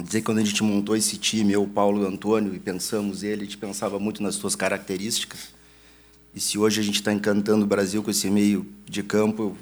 Dizer 0.00 0.20
que 0.20 0.26
quando 0.26 0.38
a 0.38 0.44
gente 0.44 0.62
montou 0.62 0.96
esse 0.96 1.16
time, 1.16 1.52
eu, 1.52 1.66
Paulo 1.66 2.04
e 2.04 2.06
Antônio, 2.06 2.54
e 2.54 2.58
pensamos 2.58 3.22
ele, 3.22 3.42
a 3.42 3.44
gente 3.44 3.58
pensava 3.58 3.98
muito 3.98 4.22
nas 4.22 4.36
suas 4.36 4.54
características. 4.54 5.48
E 6.34 6.40
se 6.40 6.56
hoje 6.58 6.80
a 6.80 6.84
gente 6.84 6.96
está 6.96 7.12
encantando 7.12 7.64
o 7.64 7.66
Brasil 7.66 8.02
com 8.02 8.10
esse 8.10 8.30
meio 8.30 8.66
de 8.86 9.02
campo, 9.02 9.42
eu 9.42 9.56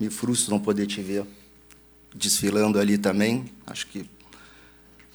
me 0.00 0.10
frustro 0.10 0.52
não 0.52 0.60
poder 0.60 0.86
te 0.86 1.02
ver 1.02 1.26
desfilando 2.14 2.78
ali 2.78 2.96
também. 2.96 3.44
Acho 3.66 3.86
que 3.88 4.08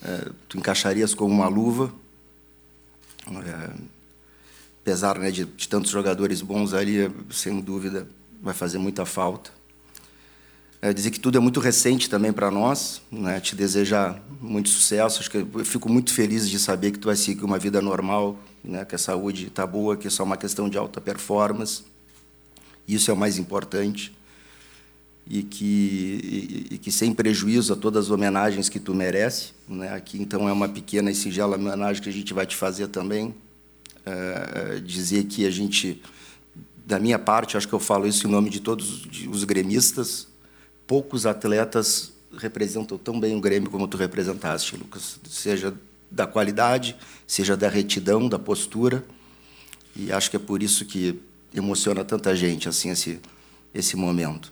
é, 0.03 0.29
tu 0.47 0.57
encaixarias 0.57 1.13
como 1.13 1.33
uma 1.33 1.47
luva. 1.47 1.93
É, 3.27 3.73
apesar 4.81 5.17
né, 5.17 5.31
de, 5.31 5.45
de 5.45 5.67
tantos 5.67 5.91
jogadores 5.91 6.41
bons 6.41 6.73
ali, 6.73 7.11
sem 7.31 7.59
dúvida 7.61 8.07
vai 8.41 8.53
fazer 8.53 8.77
muita 8.77 9.05
falta. 9.05 9.51
É, 10.81 10.93
dizer 10.93 11.11
que 11.11 11.19
tudo 11.19 11.37
é 11.37 11.41
muito 11.41 11.59
recente 11.59 12.09
também 12.09 12.31
para 12.31 12.49
nós, 12.49 13.01
né? 13.11 13.41
te 13.41 13.53
desejar 13.53 14.23
muito 14.39 14.69
sucesso. 14.69 15.19
Acho 15.19 15.29
que 15.29 15.37
eu 15.37 15.65
fico 15.65 15.89
muito 15.89 16.13
feliz 16.13 16.49
de 16.49 16.57
saber 16.57 16.91
que 16.91 16.99
tu 16.99 17.07
vai 17.07 17.17
seguir 17.17 17.43
uma 17.43 17.59
vida 17.59 17.81
normal, 17.81 18.39
né? 18.63 18.85
que 18.85 18.95
a 18.95 18.97
saúde 18.97 19.47
está 19.47 19.67
boa, 19.67 19.97
que 19.97 20.07
é 20.07 20.09
só 20.09 20.23
uma 20.23 20.37
questão 20.37 20.69
de 20.69 20.77
alta 20.77 21.01
performance. 21.01 21.83
Isso 22.87 23.11
é 23.11 23.13
o 23.13 23.17
mais 23.17 23.37
importante. 23.37 24.17
E 25.27 25.43
que, 25.43 26.67
e, 26.71 26.75
e 26.75 26.77
que 26.77 26.91
sem 26.93 27.13
prejuízo 27.13 27.73
a 27.73 27.75
todas 27.75 28.05
as 28.05 28.11
homenagens 28.11 28.69
que 28.69 28.79
tu 28.79 28.95
merece. 28.95 29.51
Né? 29.67 29.93
Aqui, 29.93 30.19
então, 30.19 30.47
é 30.47 30.51
uma 30.51 30.69
pequena 30.69 31.11
e 31.11 31.15
singela 31.15 31.57
homenagem 31.57 32.01
que 32.01 32.09
a 32.09 32.13
gente 32.13 32.33
vai 32.33 32.47
te 32.47 32.55
fazer 32.55 32.87
também. 32.87 33.35
É, 34.05 34.79
dizer 34.79 35.25
que 35.25 35.45
a 35.45 35.51
gente, 35.51 36.01
da 36.85 36.97
minha 36.97 37.19
parte, 37.19 37.57
acho 37.57 37.67
que 37.67 37.75
eu 37.75 37.81
falo 37.81 38.07
isso 38.07 38.25
em 38.25 38.31
nome 38.31 38.49
de 38.49 38.61
todos 38.61 39.05
os 39.29 39.43
gremistas, 39.43 40.28
poucos 40.89 41.27
atletas 41.27 42.11
representam 42.35 42.97
tão 42.97 43.19
bem 43.19 43.35
o 43.35 43.39
Grêmio 43.39 43.69
como 43.69 43.87
tu 43.87 43.95
representaste, 43.95 44.75
Lucas. 44.75 45.19
Seja 45.29 45.71
da 46.09 46.25
qualidade, 46.25 46.95
seja 47.27 47.55
da 47.55 47.69
retidão, 47.69 48.27
da 48.27 48.39
postura. 48.39 49.05
E 49.95 50.11
acho 50.11 50.31
que 50.31 50.35
é 50.35 50.39
por 50.39 50.63
isso 50.63 50.83
que 50.85 51.21
emociona 51.53 52.03
tanta 52.03 52.35
gente 52.35 52.67
assim 52.67 52.89
esse 52.89 53.19
esse 53.71 53.95
momento. 53.95 54.51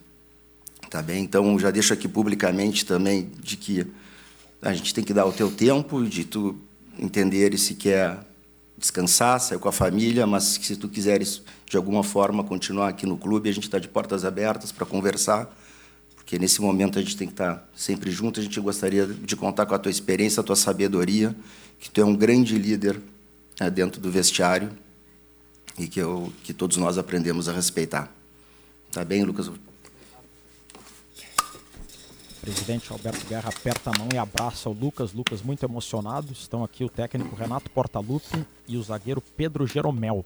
Tá 0.92 1.02
bem? 1.02 1.24
Então 1.24 1.58
já 1.58 1.72
deixo 1.72 1.92
aqui 1.92 2.08
publicamente 2.08 2.86
também 2.86 3.32
de 3.42 3.58
que 3.58 3.88
a 4.62 4.72
gente 4.76 4.94
tem 4.94 5.04
que 5.04 5.16
dar 5.16 5.26
o 5.26 5.34
teu 5.34 5.50
tempo 5.50 6.06
de 6.06 6.24
tu 6.24 6.56
entender 7.00 7.58
se 7.58 7.74
quer 7.74 8.20
descansar, 8.78 9.40
sair 9.40 9.58
com 9.58 9.70
a 9.70 9.72
família, 9.72 10.28
mas 10.28 10.44
se 10.62 10.76
tu 10.76 10.88
quiseres 10.88 11.42
de 11.66 11.78
alguma 11.78 12.04
forma 12.04 12.44
continuar 12.44 12.90
aqui 12.90 13.08
no 13.08 13.18
clube, 13.18 13.50
a 13.50 13.52
gente 13.52 13.64
está 13.64 13.80
de 13.80 13.88
portas 13.88 14.24
abertas 14.24 14.72
para 14.72 14.86
conversar 14.86 15.52
porque 16.28 16.38
nesse 16.38 16.60
momento 16.60 17.00
a 17.00 17.02
gente 17.02 17.16
tem 17.16 17.26
que 17.26 17.32
estar 17.32 17.66
sempre 17.74 18.12
junto. 18.12 18.42
A 18.42 18.44
gente 18.44 18.60
gostaria 18.60 19.08
de 19.08 19.34
contar 19.34 19.66
com 19.66 19.74
a 19.74 19.80
tua 19.80 19.90
experiência, 19.90 20.42
a 20.42 20.44
tua 20.44 20.58
sabedoria, 20.58 21.34
que 21.80 21.90
tu 21.90 22.02
é 22.02 22.04
um 22.04 22.14
grande 22.14 22.60
líder 22.60 23.02
né, 23.58 23.70
dentro 23.70 24.02
do 24.02 24.12
vestiário 24.12 24.78
e 25.80 25.88
que, 25.88 26.02
eu, 26.02 26.30
que 26.44 26.54
todos 26.54 26.76
nós 26.76 26.98
aprendemos 26.98 27.48
a 27.48 27.54
respeitar. 27.54 28.14
Tá 28.92 29.06
bem, 29.06 29.24
Lucas? 29.24 29.50
Presidente 32.42 32.92
Alberto 32.92 33.26
Guerra 33.26 33.48
aperta 33.48 33.92
a 33.96 33.98
mão 33.98 34.10
e 34.14 34.18
abraça 34.18 34.70
o 34.70 34.74
Lucas. 34.74 35.14
Lucas 35.14 35.42
muito 35.42 35.64
emocionado. 35.64 36.34
Estão 36.34 36.62
aqui 36.62 36.84
o 36.84 36.90
técnico 36.90 37.38
Renato 37.38 37.72
Portaluppi 37.72 38.46
e 38.68 38.76
o 38.76 38.84
zagueiro 38.84 39.22
Pedro 39.22 39.66
Jeromel 39.66 40.26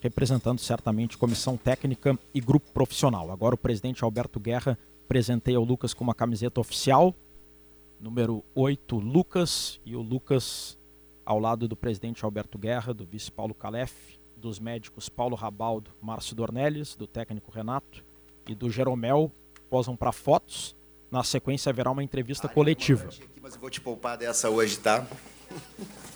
representando 0.00 0.58
certamente 0.58 1.18
comissão 1.18 1.56
técnica 1.56 2.18
e 2.34 2.40
grupo 2.40 2.70
profissional. 2.72 3.30
Agora 3.30 3.54
o 3.54 3.58
presidente 3.58 4.02
Alberto 4.02 4.40
Guerra 4.40 4.78
presenteia 5.06 5.60
o 5.60 5.64
Lucas 5.64 5.92
com 5.92 6.04
uma 6.04 6.14
camiseta 6.14 6.60
oficial, 6.60 7.14
número 8.00 8.44
8, 8.54 8.98
Lucas, 8.98 9.80
e 9.84 9.94
o 9.94 10.00
Lucas 10.00 10.78
ao 11.24 11.38
lado 11.38 11.68
do 11.68 11.76
presidente 11.76 12.24
Alberto 12.24 12.58
Guerra, 12.58 12.94
do 12.94 13.04
vice 13.04 13.30
Paulo 13.30 13.54
Calef, 13.54 13.92
dos 14.36 14.58
médicos 14.58 15.08
Paulo 15.08 15.36
Rabaldo, 15.36 15.90
Márcio 16.00 16.34
Dornelles, 16.34 16.96
do 16.96 17.06
técnico 17.06 17.50
Renato 17.50 18.04
e 18.48 18.54
do 18.54 18.70
Jeromel, 18.70 19.30
posam 19.68 19.94
para 19.96 20.12
fotos. 20.12 20.74
Na 21.10 21.22
sequência 21.22 21.70
haverá 21.70 21.90
uma 21.90 22.02
entrevista 22.02 22.46
Ai, 22.48 22.54
coletiva. 22.54 23.04
Aqui, 23.04 23.40
mas 23.42 23.54
eu 23.54 23.60
vou 23.60 23.68
te 23.68 23.80
poupar 23.80 24.16
dessa 24.16 24.48
hoje, 24.48 24.78
tá? 24.78 25.06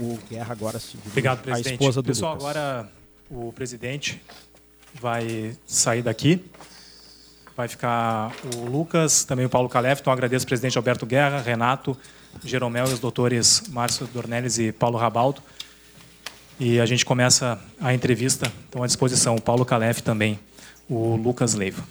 O 0.00 0.16
Guerra 0.28 0.52
agora 0.52 0.78
se 0.78 0.96
Obrigado, 1.06 1.42
presidente. 1.42 1.72
a 1.72 1.74
esposa 1.74 2.00
do 2.00 2.06
Pessoal, 2.06 2.34
Lucas. 2.34 2.56
agora 2.56 2.92
o 3.30 3.52
presidente 3.52 4.20
vai 5.00 5.56
sair 5.66 6.02
daqui. 6.02 6.44
Vai 7.56 7.68
ficar 7.68 8.32
o 8.56 8.68
Lucas, 8.68 9.24
também 9.24 9.46
o 9.46 9.48
Paulo 9.48 9.68
Calef. 9.68 10.00
Então, 10.00 10.12
agradeço 10.12 10.44
ao 10.44 10.48
presidente 10.48 10.76
Alberto 10.76 11.06
Guerra, 11.06 11.40
Renato, 11.40 11.96
Jeromel 12.44 12.86
e 12.86 12.92
os 12.92 12.98
doutores 12.98 13.68
Márcio 13.68 14.06
Dornelles 14.08 14.58
e 14.58 14.72
Paulo 14.72 14.98
Rabaldo. 14.98 15.40
E 16.58 16.80
a 16.80 16.86
gente 16.86 17.04
começa 17.04 17.60
a 17.80 17.94
entrevista. 17.94 18.52
Então, 18.68 18.82
à 18.82 18.86
disposição, 18.86 19.36
o 19.36 19.40
Paulo 19.40 19.64
Calef 19.64 20.00
também, 20.02 20.38
o 20.88 21.16
Lucas 21.16 21.54
Leiva. 21.54 21.84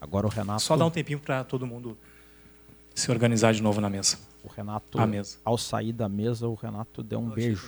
Agora 0.00 0.26
o 0.26 0.30
Renato. 0.30 0.62
Só 0.62 0.76
dar 0.76 0.86
um 0.86 0.90
tempinho 0.90 1.18
para 1.18 1.42
todo 1.42 1.66
mundo 1.66 1.96
se 2.94 3.10
organizar 3.10 3.52
de 3.52 3.62
novo 3.62 3.80
na 3.80 3.90
mesa. 3.90 4.18
O 4.42 4.48
Renato, 4.48 5.00
a 5.00 5.06
mesa. 5.06 5.36
ao 5.44 5.58
sair 5.58 5.92
da 5.92 6.08
mesa, 6.08 6.46
o 6.46 6.54
Renato 6.54 7.02
deu 7.02 7.18
um 7.18 7.28
beijo 7.28 7.66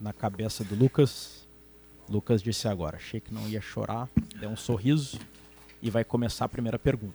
na 0.00 0.12
cabeça 0.12 0.64
do 0.64 0.74
Lucas 0.74 1.39
Lucas 2.10 2.42
disse 2.42 2.66
agora, 2.66 2.96
achei 2.96 3.20
que 3.20 3.32
não 3.32 3.48
ia 3.48 3.60
chorar, 3.60 4.08
deu 4.40 4.50
um 4.50 4.56
sorriso 4.56 5.16
e 5.80 5.88
vai 5.88 6.02
começar 6.02 6.44
a 6.44 6.48
primeira 6.48 6.76
pergunta 6.76 7.14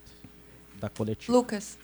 da 0.76 0.90
coletiva. 0.90 1.34
Lucas, 1.34 1.78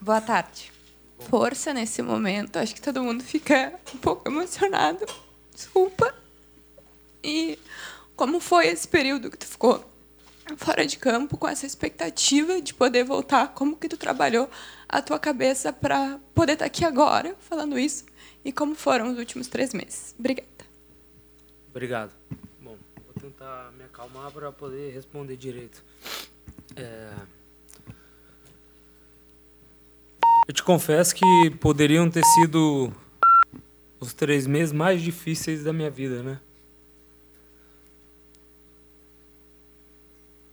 boa 0.00 0.20
tarde. 0.20 0.70
Força 1.18 1.74
nesse 1.74 2.02
momento, 2.02 2.58
acho 2.58 2.76
que 2.76 2.80
todo 2.80 3.02
mundo 3.02 3.24
fica 3.24 3.74
um 3.92 3.98
pouco 3.98 4.28
emocionado. 4.28 5.04
Desculpa. 5.52 6.14
E 7.24 7.58
como 8.14 8.38
foi 8.38 8.68
esse 8.68 8.86
período 8.86 9.28
que 9.28 9.36
tu 9.36 9.46
ficou 9.46 9.84
fora 10.58 10.86
de 10.86 10.96
campo 10.98 11.36
com 11.36 11.48
essa 11.48 11.66
expectativa 11.66 12.60
de 12.60 12.72
poder 12.72 13.02
voltar? 13.02 13.48
Como 13.48 13.76
que 13.76 13.88
tu 13.88 13.96
trabalhou 13.96 14.48
a 14.88 15.02
tua 15.02 15.18
cabeça 15.18 15.72
para 15.72 16.20
poder 16.32 16.52
estar 16.52 16.66
aqui 16.66 16.84
agora 16.84 17.34
falando 17.40 17.76
isso? 17.76 18.04
E 18.44 18.52
como 18.52 18.76
foram 18.76 19.10
os 19.10 19.18
últimos 19.18 19.48
três 19.48 19.74
meses? 19.74 20.14
Obrigada. 20.16 20.55
Obrigado. 21.76 22.10
Bom, 22.58 22.74
vou 23.04 23.14
tentar 23.20 23.70
me 23.76 23.84
acalmar 23.84 24.32
para 24.32 24.50
poder 24.50 24.94
responder 24.94 25.36
direito. 25.36 25.84
É... 26.74 27.12
Eu 30.48 30.54
te 30.54 30.62
confesso 30.62 31.14
que 31.14 31.50
poderiam 31.60 32.08
ter 32.08 32.24
sido 32.24 32.90
os 34.00 34.14
três 34.14 34.46
meses 34.46 34.72
mais 34.72 35.02
difíceis 35.02 35.64
da 35.64 35.70
minha 35.70 35.90
vida, 35.90 36.22
né? 36.22 36.40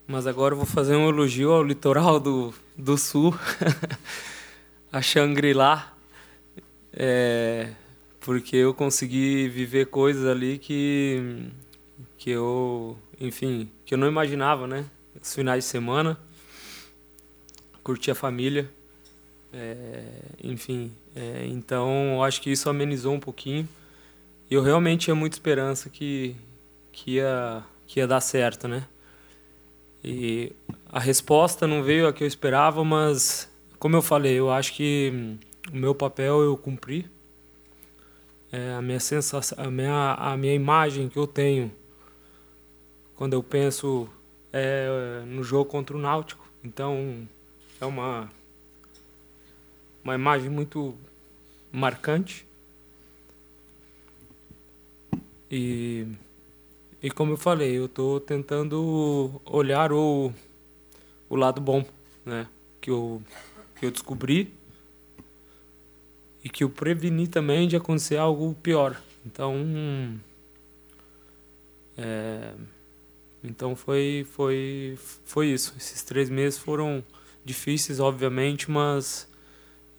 Mas 0.06 0.28
agora 0.28 0.56
eu 0.56 0.58
vou 0.58 0.66
fazer 0.66 0.98
um 0.98 1.08
elogio 1.08 1.54
ao 1.54 1.64
litoral 1.64 2.20
do, 2.20 2.54
do 2.76 2.98
sul, 2.98 3.34
a 4.92 5.02
Shangri-La. 5.02 5.94
É, 6.92 7.74
porque 8.24 8.56
eu 8.56 8.74
consegui 8.74 9.50
viver 9.50 9.88
coisas 9.88 10.26
ali 10.26 10.58
que 10.58 11.50
que 12.18 12.30
eu, 12.30 12.98
enfim, 13.20 13.70
que 13.86 13.94
eu 13.94 13.98
não 13.98 14.08
imaginava, 14.08 14.66
né? 14.66 14.86
Os 15.22 15.36
finais 15.36 15.66
de 15.66 15.70
semana, 15.70 16.18
curtir 17.84 18.12
a 18.12 18.16
família, 18.16 18.70
é, 19.52 20.06
enfim, 20.42 20.90
é, 21.14 21.46
então 21.48 22.24
acho 22.24 22.42
que 22.42 22.50
isso 22.50 22.70
amenizou 22.70 23.14
um 23.14 23.20
pouquinho. 23.20 23.68
E 24.50 24.54
eu 24.54 24.64
realmente 24.64 25.06
tinha 25.06 25.16
muita 25.16 25.36
esperança 25.36 25.90
que 25.90 26.36
que 26.92 27.16
ia 27.16 27.64
que 27.86 28.00
ia 28.00 28.08
dar 28.08 28.22
certo, 28.22 28.68
né? 28.68 28.88
E 30.04 30.54
a 30.90 31.00
resposta 31.00 31.68
não 31.68 31.84
veio 31.84 32.08
a 32.08 32.14
que 32.14 32.24
eu 32.24 32.28
esperava, 32.28 32.84
mas 32.86 33.50
como 33.80 33.98
eu 33.98 34.02
falei, 34.02 34.40
eu 34.40 34.50
acho 34.50 34.74
que 34.74 35.38
o 35.72 35.76
meu 35.76 35.94
papel 35.94 36.42
eu 36.42 36.56
cumpri 36.58 37.06
é, 38.54 38.72
a 38.74 38.82
minha 38.84 39.00
sensação, 39.00 39.58
a 39.66 39.72
minha, 39.72 40.14
a 40.14 40.38
minha 40.38 40.54
imagem 40.54 41.10
que 41.10 41.18
eu 41.18 41.26
tenho 41.26 41.72
quando 43.16 43.34
eu 43.34 43.42
penso 43.42 44.08
é, 44.52 45.24
no 45.26 45.44
jogo 45.44 45.66
contra 45.66 45.98
o 45.98 46.00
Náutico. 46.00 46.48
Então, 46.64 47.28
é 47.82 47.86
uma, 47.86 48.30
uma 50.04 50.14
imagem 50.14 50.52
muito 50.52 50.94
marcante. 51.72 52.46
E, 55.50 56.06
e 57.02 57.10
como 57.10 57.34
eu 57.34 57.38
falei, 57.38 57.76
eu 57.76 57.86
estou 57.86 58.20
tentando 58.20 59.42
olhar 59.46 59.92
o, 59.92 60.32
o 61.28 61.36
lado 61.36 61.60
bom, 61.60 61.84
né? 62.24 62.48
Que 62.80 62.92
eu, 62.92 63.20
que 63.80 63.86
eu 63.88 63.92
descobri 63.92 64.54
e 66.44 66.50
que 66.50 66.64
eu 66.64 66.70
preveni 66.70 67.28
também 67.28 67.68
de 67.68 67.76
acontecer 67.76 68.18
algo 68.18 68.54
pior. 68.62 69.02
Então, 69.26 69.56
é, 71.98 72.54
então 73.44 73.76
foi, 73.76 74.28
foi, 74.32 74.98
foi 75.24 75.48
isso. 75.48 75.74
Esses 75.78 76.04
três 76.04 76.30
meses 76.30 76.60
foram 76.60 77.04
difíceis, 77.46 78.00
obviamente, 78.00 78.70
mas 78.70 79.28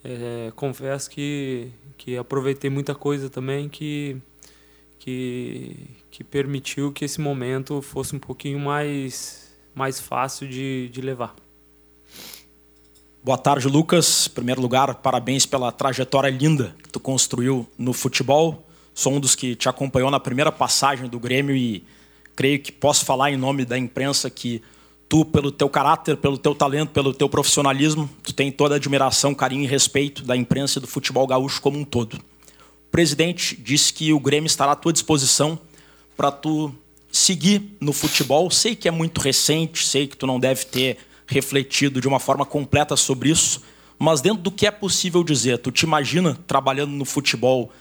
é, 0.04 0.52
confesso 0.54 1.10
que, 1.10 1.70
que 1.96 2.16
aproveitei 2.16 2.68
muita 2.68 2.94
coisa 2.94 3.30
também 3.30 3.68
que, 3.68 4.16
que, 4.98 5.76
que 6.10 6.22
permitiu 6.22 6.92
que 6.92 7.04
esse 7.04 7.20
momento 7.20 7.80
fosse 7.80 8.14
um 8.14 8.18
pouquinho 8.18 8.58
mais, 8.58 9.56
mais 9.74 9.98
fácil 9.98 10.46
de, 10.46 10.90
de 10.90 11.00
levar. 11.00 11.34
Boa 13.24 13.38
tarde, 13.38 13.66
Lucas. 13.68 14.26
Em 14.26 14.34
primeiro 14.34 14.60
lugar, 14.60 14.96
parabéns 14.96 15.46
pela 15.46 15.72
trajetória 15.72 16.28
linda 16.28 16.76
que 16.82 16.90
tu 16.90 17.00
construiu 17.00 17.66
no 17.78 17.94
futebol. 17.94 18.68
Sou 18.92 19.14
um 19.14 19.18
dos 19.18 19.34
que 19.34 19.56
te 19.56 19.66
acompanhou 19.66 20.10
na 20.10 20.20
primeira 20.20 20.52
passagem 20.52 21.08
do 21.08 21.18
Grêmio 21.18 21.56
e 21.56 21.82
creio 22.36 22.60
que 22.60 22.70
posso 22.70 23.02
falar 23.02 23.30
em 23.30 23.36
nome 23.38 23.64
da 23.64 23.78
imprensa 23.78 24.28
que 24.28 24.60
tu, 25.08 25.24
pelo 25.24 25.50
teu 25.50 25.70
caráter, 25.70 26.18
pelo 26.18 26.36
teu 26.36 26.54
talento, 26.54 26.90
pelo 26.90 27.14
teu 27.14 27.26
profissionalismo, 27.26 28.10
tu 28.22 28.34
tem 28.34 28.52
toda 28.52 28.74
a 28.74 28.76
admiração, 28.76 29.34
carinho 29.34 29.64
e 29.64 29.66
respeito 29.66 30.22
da 30.22 30.36
imprensa 30.36 30.78
e 30.78 30.82
do 30.82 30.86
futebol 30.86 31.26
gaúcho 31.26 31.62
como 31.62 31.78
um 31.78 31.84
todo. 31.84 32.18
O 32.18 32.90
presidente 32.90 33.56
disse 33.56 33.90
que 33.90 34.12
o 34.12 34.20
Grêmio 34.20 34.48
estará 34.48 34.72
à 34.72 34.76
tua 34.76 34.92
disposição 34.92 35.58
para 36.14 36.30
tu 36.30 36.74
seguir 37.10 37.74
no 37.80 37.94
futebol. 37.94 38.50
Sei 38.50 38.76
que 38.76 38.86
é 38.86 38.90
muito 38.90 39.22
recente, 39.22 39.86
sei 39.86 40.06
que 40.06 40.14
tu 40.14 40.26
não 40.26 40.38
deve 40.38 40.66
ter 40.66 40.98
refletido 41.26 42.00
de 42.00 42.08
uma 42.08 42.20
forma 42.20 42.44
completa 42.44 42.96
sobre 42.96 43.30
isso, 43.30 43.62
mas 43.98 44.20
dentro 44.20 44.42
do 44.42 44.50
que 44.50 44.66
é 44.66 44.70
possível 44.70 45.22
dizer, 45.24 45.58
tu 45.58 45.70
te 45.70 45.82
imagina 45.84 46.38
trabalhando 46.46 46.92
no 46.92 47.04
futebol 47.04 47.72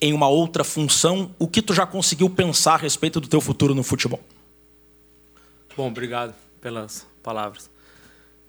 em 0.00 0.12
uma 0.12 0.28
outra 0.28 0.64
função, 0.64 1.34
o 1.38 1.46
que 1.46 1.60
tu 1.60 1.74
já 1.74 1.86
conseguiu 1.86 2.30
pensar 2.30 2.74
a 2.74 2.78
respeito 2.78 3.20
do 3.20 3.28
teu 3.28 3.40
futuro 3.40 3.74
no 3.74 3.82
futebol? 3.82 4.20
Bom, 5.76 5.88
obrigado 5.88 6.34
pelas 6.60 7.06
palavras. 7.22 7.70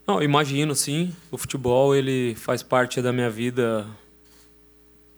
Não, 0.08 0.24
imagino 0.24 0.74
sim, 0.74 1.14
o 1.30 1.38
futebol 1.38 1.94
ele 1.94 2.36
faz 2.36 2.64
parte 2.64 3.02
da 3.02 3.12
minha 3.12 3.30
vida 3.30 3.86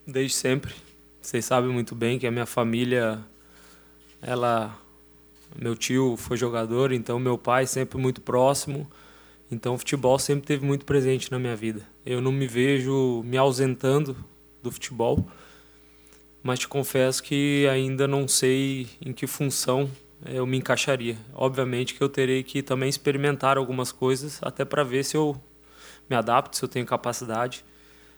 desde 0.05 0.35
sempre. 0.35 0.73
Vocês 1.21 1.45
sabem 1.45 1.69
muito 1.69 1.95
bem 1.95 2.19
que 2.19 2.27
a 2.27 2.31
minha 2.31 2.45
família 2.45 3.23
ela 4.21 4.77
meu 5.59 5.75
tio 5.75 6.17
foi 6.17 6.35
jogador, 6.35 6.91
então 6.91 7.19
meu 7.19 7.37
pai 7.37 7.67
sempre 7.67 7.97
muito 7.97 8.21
próximo. 8.21 8.89
Então 9.53 9.75
o 9.75 9.77
futebol 9.77 10.19
sempre 10.19 10.45
teve 10.45 10.65
muito 10.65 10.85
presente 10.85 11.31
na 11.31 11.39
minha 11.39 11.55
vida. 11.55 11.87
Eu 12.05 12.19
não 12.19 12.31
me 12.31 12.47
vejo 12.47 13.21
me 13.23 13.37
ausentando 13.37 14.15
do 14.61 14.71
futebol 14.71 15.25
mas 16.43 16.59
te 16.59 16.67
confesso 16.67 17.23
que 17.23 17.65
ainda 17.71 18.05
não 18.05 18.27
sei 18.27 18.89
em 19.03 19.13
que 19.13 19.25
função 19.25 19.89
eu 20.25 20.45
me 20.45 20.57
encaixaria. 20.57 21.15
Obviamente 21.33 21.93
que 21.93 22.03
eu 22.03 22.09
terei 22.09 22.43
que 22.43 22.61
também 22.61 22.89
experimentar 22.89 23.57
algumas 23.57 23.93
coisas 23.93 24.39
até 24.43 24.65
para 24.65 24.83
ver 24.83 25.05
se 25.05 25.15
eu 25.15 25.41
me 26.09 26.15
adapto, 26.15 26.57
se 26.57 26.63
eu 26.63 26.67
tenho 26.67 26.85
capacidade, 26.85 27.63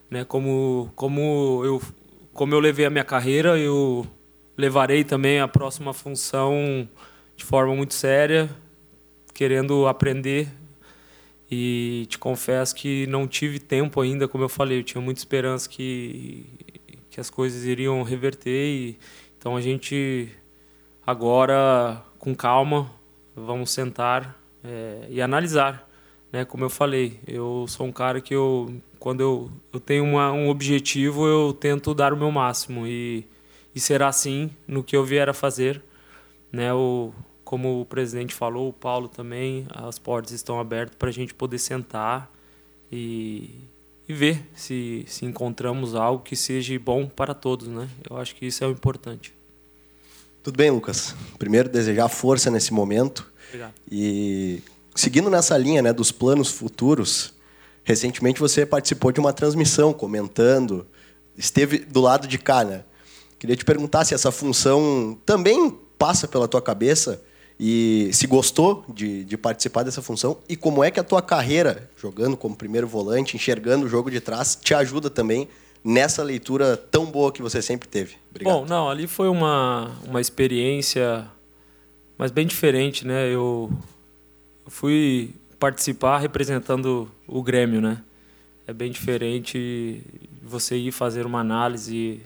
né? 0.10 0.26
Como 0.26 0.92
como 0.96 1.62
eu 1.64 1.82
como 2.34 2.54
eu 2.54 2.60
levei 2.60 2.86
a 2.86 2.90
minha 2.90 3.04
carreira, 3.04 3.60
eu 3.60 4.06
levarei 4.58 5.04
também 5.04 5.40
a 5.40 5.48
próxima 5.48 5.94
função 5.94 6.90
de 7.38 7.46
forma 7.46 7.76
muito 7.76 7.94
séria, 7.94 8.50
querendo 9.34 9.88
aprender. 9.88 10.50
E 11.58 12.06
te 12.08 12.18
confesso 12.18 12.76
que 12.76 13.08
não 13.08 13.26
tive 13.26 13.60
tempo 13.60 14.02
ainda, 14.02 14.28
como 14.28 14.44
eu 14.44 14.50
falei, 14.50 14.80
eu 14.80 14.84
tinha 14.84 15.02
muita 15.02 15.20
esperança 15.22 15.70
que 15.70 16.46
que 17.10 17.22
as 17.22 17.30
coisas 17.30 17.64
iriam 17.64 18.04
reverter 18.04 18.68
e 18.68 18.98
então 19.38 19.56
a 19.56 19.62
gente 19.62 20.30
agora 21.08 22.04
com 22.20 22.36
calma 22.36 22.92
vamos 23.34 23.72
sentar 23.72 24.38
é, 24.62 25.08
e 25.10 25.22
analisar 25.22 25.90
né? 26.30 26.44
Como 26.44 26.66
eu 26.66 26.70
falei 26.70 27.22
eu 27.26 27.66
sou 27.70 27.86
um 27.88 27.92
cara 27.92 28.20
que 28.20 28.36
eu 28.36 28.82
quando 29.00 29.22
eu, 29.22 29.50
eu 29.72 29.80
tenho 29.80 30.04
uma, 30.04 30.34
um 30.34 30.50
objetivo 30.50 31.26
eu 31.26 31.54
tento 31.54 31.94
dar 31.94 32.12
o 32.12 32.18
meu 32.18 32.32
máximo 32.32 32.86
e, 32.86 33.26
e 33.74 33.80
será 33.80 34.10
assim 34.10 34.52
no 34.68 34.84
que 34.84 34.98
eu 34.98 35.06
vier 35.06 35.30
a 35.30 35.34
fazer 35.34 35.82
né? 36.52 36.74
O 36.74 37.14
como 37.46 37.80
o 37.80 37.86
presidente 37.86 38.34
falou 38.34 38.68
o 38.68 38.74
Paulo 38.74 39.08
também 39.08 39.66
as 39.74 39.98
portas 39.98 40.34
estão 40.34 40.60
abertas 40.60 40.98
para 40.98 41.10
a 41.10 41.14
gente 41.14 41.34
poder 41.34 41.60
sentar 41.60 42.30
e 42.92 43.50
e 44.08 44.14
ver 44.14 44.48
se, 44.56 45.04
se 45.08 45.26
encontramos 45.26 45.96
algo 45.96 46.24
que 46.24 46.36
seja 46.36 46.78
bom 46.80 47.08
para 47.08 47.34
todos, 47.34 47.68
né? 47.68 47.90
Eu 48.08 48.18
acho 48.18 48.36
que 48.36 48.46
isso 48.46 48.64
é 48.64 48.68
o 48.68 48.72
importante. 48.72 49.34
Tudo 50.44 50.58
bem, 50.58 50.70
Lucas. 50.70 51.16
Primeiro, 51.40 51.68
desejar 51.68 52.08
força 52.08 52.52
nesse 52.52 52.72
momento. 52.72 53.32
Obrigado. 53.48 53.74
E 53.92 54.62
seguindo 54.94 55.30
nessa 55.30 55.58
linha 55.58 55.82
né, 55.82 55.92
dos 55.92 56.12
planos 56.12 56.52
futuros, 56.52 57.34
recentemente 57.84 58.40
você 58.40 58.64
participou 58.64 59.12
de 59.12 59.20
uma 59.20 59.34
transmissão 59.34 59.92
comentando, 59.92 60.86
esteve 61.36 61.80
do 61.80 62.00
lado 62.00 62.28
de 62.28 62.38
cá, 62.38 62.64
né? 62.64 62.84
Queria 63.40 63.56
te 63.56 63.66
perguntar 63.66 64.06
se 64.06 64.14
essa 64.14 64.32
função 64.32 65.18
também 65.26 65.76
passa 65.98 66.28
pela 66.28 66.48
tua 66.48 66.62
cabeça 66.62 67.24
e 67.60 68.10
se 68.12 68.28
gostou 68.28 68.84
de, 68.90 69.24
de, 69.24 69.38
participar 69.38 69.84
dessa 69.84 70.02
função 70.02 70.38
e 70.48 70.58
como 70.58 70.84
é 70.84 70.92
que 70.92 71.00
a 71.00 71.04
tua 71.04 71.22
carreira 71.22 71.90
jogando 71.98 72.36
como 72.36 72.56
primeiro 72.56 72.88
volante, 72.88 73.36
enxergando 73.36 73.86
o 73.86 73.90
jogo 73.90 74.12
de 74.12 74.20
trás, 74.20 74.58
te 74.62 74.74
ajuda 74.74 75.10
também 75.10 75.48
nessa 75.84 76.22
leitura 76.22 76.76
tão 76.76 77.06
boa 77.06 77.32
que 77.32 77.42
você 77.42 77.62
sempre 77.62 77.88
teve. 77.88 78.16
Obrigado. 78.30 78.54
Bom, 78.54 78.66
não, 78.66 78.90
ali 78.90 79.08
foi 79.08 79.30
uma, 79.30 79.92
uma 80.04 80.20
experiência, 80.20 81.26
mas 82.18 82.32
bem 82.32 82.46
diferente, 82.46 83.06
né? 83.08 83.28
Eu, 83.28 83.72
eu 84.66 84.72
fui 84.72 85.34
participar 85.60 86.18
representando 86.18 87.10
o 87.28 87.42
Grêmio, 87.42 87.80
né? 87.80 88.04
É 88.68 88.74
bem 88.74 88.92
diferente 88.92 90.02
você 90.42 90.76
ir 90.76 90.92
fazer 90.92 91.26
uma 91.26 91.40
análise 91.40 92.20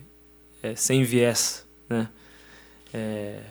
é, 0.64 0.74
sem 0.74 1.04
viés, 1.04 1.66
né? 1.90 2.08
É, 2.94 3.42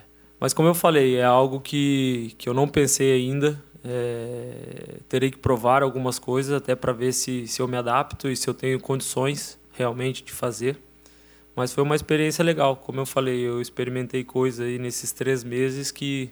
mas 0.40 0.52
como 0.52 0.68
eu 0.68 0.74
falei, 0.74 1.16
é 1.16 1.24
algo 1.24 1.60
que, 1.60 2.34
que 2.38 2.48
eu 2.48 2.54
não 2.54 2.68
pensei 2.68 3.12
ainda. 3.12 3.62
É, 3.84 4.98
terei 5.08 5.30
que 5.30 5.38
provar 5.38 5.82
algumas 5.82 6.18
coisas 6.18 6.52
até 6.52 6.74
para 6.74 6.92
ver 6.92 7.12
se, 7.12 7.46
se 7.46 7.62
eu 7.62 7.68
me 7.68 7.76
adapto 7.76 8.28
e 8.28 8.36
se 8.36 8.48
eu 8.48 8.54
tenho 8.54 8.78
condições 8.78 9.58
realmente 9.72 10.22
de 10.22 10.32
fazer. 10.32 10.78
Mas 11.56 11.72
foi 11.72 11.82
uma 11.82 11.96
experiência 11.96 12.44
legal. 12.44 12.76
Como 12.76 13.00
eu 13.00 13.06
falei, 13.06 13.40
eu 13.40 13.60
experimentei 13.60 14.22
coisas 14.22 14.64
aí 14.64 14.78
nesses 14.78 15.10
três 15.10 15.42
meses 15.42 15.90
que, 15.90 16.30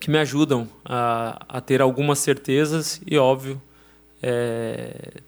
que 0.00 0.10
me 0.10 0.18
ajudam 0.18 0.66
a, 0.84 1.44
a 1.48 1.60
ter 1.60 1.82
algumas 1.82 2.18
certezas 2.18 3.00
e, 3.06 3.18
óbvio, 3.18 3.60
é, 4.22 5.20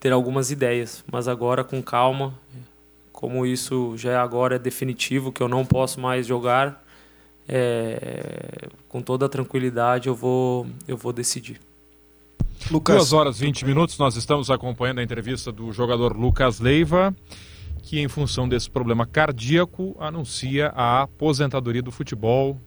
ter 0.00 0.12
algumas 0.12 0.50
ideias. 0.50 1.04
Mas 1.10 1.28
agora, 1.28 1.62
com 1.62 1.80
calma, 1.80 2.34
como 3.24 3.46
isso 3.46 3.96
já 3.96 4.22
agora 4.22 4.56
é 4.56 4.58
definitivo, 4.58 5.32
que 5.32 5.42
eu 5.42 5.48
não 5.48 5.64
posso 5.64 5.98
mais 5.98 6.26
jogar, 6.26 6.84
é, 7.48 8.68
com 8.86 9.00
toda 9.00 9.24
a 9.24 9.28
tranquilidade 9.30 10.08
eu 10.08 10.14
vou, 10.14 10.66
eu 10.86 10.94
vou 10.94 11.10
decidir. 11.10 11.58
Lucas. 12.70 12.96
2 12.96 13.12
horas 13.14 13.40
e 13.40 13.46
20 13.46 13.64
minutos, 13.64 13.96
nós 13.96 14.14
estamos 14.14 14.50
acompanhando 14.50 14.98
a 14.98 15.02
entrevista 15.02 15.50
do 15.50 15.72
jogador 15.72 16.14
Lucas 16.14 16.60
Leiva, 16.60 17.16
que 17.82 17.98
em 17.98 18.08
função 18.08 18.46
desse 18.46 18.68
problema 18.68 19.06
cardíaco 19.06 19.96
anuncia 19.98 20.68
a 20.76 21.00
aposentadoria 21.00 21.82
do 21.82 21.90
futebol. 21.90 22.60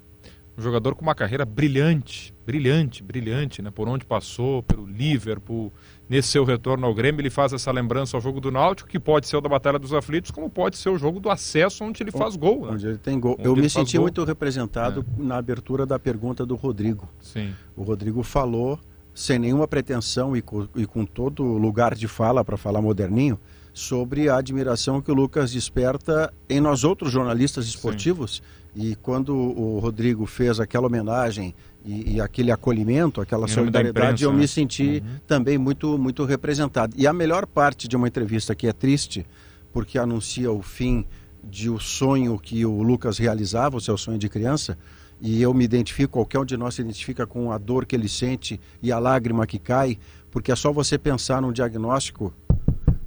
Um 0.57 0.61
jogador 0.63 0.95
com 0.95 1.03
uma 1.03 1.13
carreira 1.13 1.45
brilhante, 1.45 2.33
brilhante, 2.43 3.03
brilhante, 3.03 3.61
né? 3.61 3.69
Por 3.69 3.87
onde 3.87 4.05
passou, 4.05 4.63
pelo 4.63 4.87
Liverpool, 4.87 5.71
nesse 6.09 6.29
seu 6.29 6.43
retorno 6.43 6.85
ao 6.85 6.93
Grêmio, 6.93 7.21
ele 7.21 7.29
faz 7.29 7.53
essa 7.53 7.71
lembrança 7.71 8.15
ao 8.17 8.21
jogo 8.21 8.39
do 8.39 8.51
Náutico, 8.51 8.89
que 8.89 8.99
pode 8.99 9.27
ser 9.27 9.37
o 9.37 9.41
da 9.41 9.49
Batalha 9.49 9.77
dos 9.77 9.93
Aflitos, 9.93 10.31
como 10.31 10.49
pode 10.49 10.77
ser 10.77 10.89
o 10.89 10.97
jogo 10.97 11.19
do 11.19 11.29
acesso, 11.29 11.83
onde 11.83 12.01
ele 12.01 12.11
faz 12.11 12.35
gol. 12.35 12.65
Né? 12.65 12.71
Onde 12.73 12.87
ele 12.87 12.97
tem 12.97 13.19
gol. 13.19 13.35
Onde 13.39 13.47
Eu 13.47 13.55
me 13.55 13.69
senti 13.69 13.99
muito 13.99 14.23
representado 14.23 15.05
é. 15.17 15.23
na 15.23 15.37
abertura 15.37 15.85
da 15.85 15.99
pergunta 15.99 16.45
do 16.45 16.55
Rodrigo. 16.55 17.09
Sim. 17.19 17.53
O 17.75 17.83
Rodrigo 17.83 18.23
falou, 18.23 18.79
sem 19.13 19.37
nenhuma 19.39 19.67
pretensão 19.67 20.35
e 20.35 20.41
com, 20.41 20.67
e 20.75 20.85
com 20.85 21.05
todo 21.05 21.43
lugar 21.43 21.95
de 21.95 22.07
fala, 22.07 22.43
para 22.43 22.57
falar 22.57 22.81
moderninho, 22.81 23.39
sobre 23.73 24.27
a 24.27 24.37
admiração 24.37 25.01
que 25.01 25.11
o 25.11 25.13
Lucas 25.13 25.51
desperta 25.51 26.33
em 26.49 26.59
nós 26.59 26.83
outros 26.83 27.11
jornalistas 27.11 27.67
esportivos. 27.67 28.41
E 28.75 28.95
quando 28.95 29.35
o 29.35 29.79
Rodrigo 29.79 30.25
fez 30.25 30.59
aquela 30.59 30.87
homenagem 30.87 31.53
e, 31.85 32.15
e 32.15 32.21
aquele 32.21 32.51
acolhimento, 32.51 33.21
aquela 33.21 33.47
solidariedade, 33.47 34.07
imprensa, 34.07 34.23
eu 34.25 34.33
né? 34.33 34.39
me 34.39 34.47
senti 34.47 35.03
também 35.25 35.57
muito, 35.57 35.97
muito 35.97 36.25
representado. 36.25 36.93
E 36.97 37.07
a 37.07 37.13
melhor 37.13 37.45
parte 37.45 37.87
de 37.87 37.95
uma 37.95 38.07
entrevista 38.07 38.53
que 38.53 38.67
é 38.67 38.73
triste, 38.73 39.25
porque 39.71 39.97
anuncia 39.97 40.51
o 40.51 40.61
fim 40.61 41.05
de 41.43 41.69
o 41.69 41.79
sonho 41.79 42.37
que 42.37 42.65
o 42.65 42.81
Lucas 42.81 43.17
realizava, 43.17 43.77
o 43.77 43.81
seu 43.81 43.97
sonho 43.97 44.17
de 44.17 44.27
criança, 44.27 44.77
e 45.19 45.41
eu 45.41 45.53
me 45.53 45.63
identifico, 45.63 46.13
qualquer 46.13 46.39
um 46.39 46.45
de 46.45 46.57
nós 46.57 46.75
se 46.75 46.81
identifica 46.81 47.25
com 47.25 47.51
a 47.51 47.57
dor 47.57 47.85
que 47.85 47.95
ele 47.95 48.09
sente 48.09 48.59
e 48.81 48.91
a 48.91 48.99
lágrima 48.99 49.47
que 49.47 49.57
cai, 49.57 49.97
porque 50.29 50.51
é 50.51 50.55
só 50.55 50.71
você 50.71 50.97
pensar 50.97 51.41
num 51.41 51.51
diagnóstico 51.51 52.33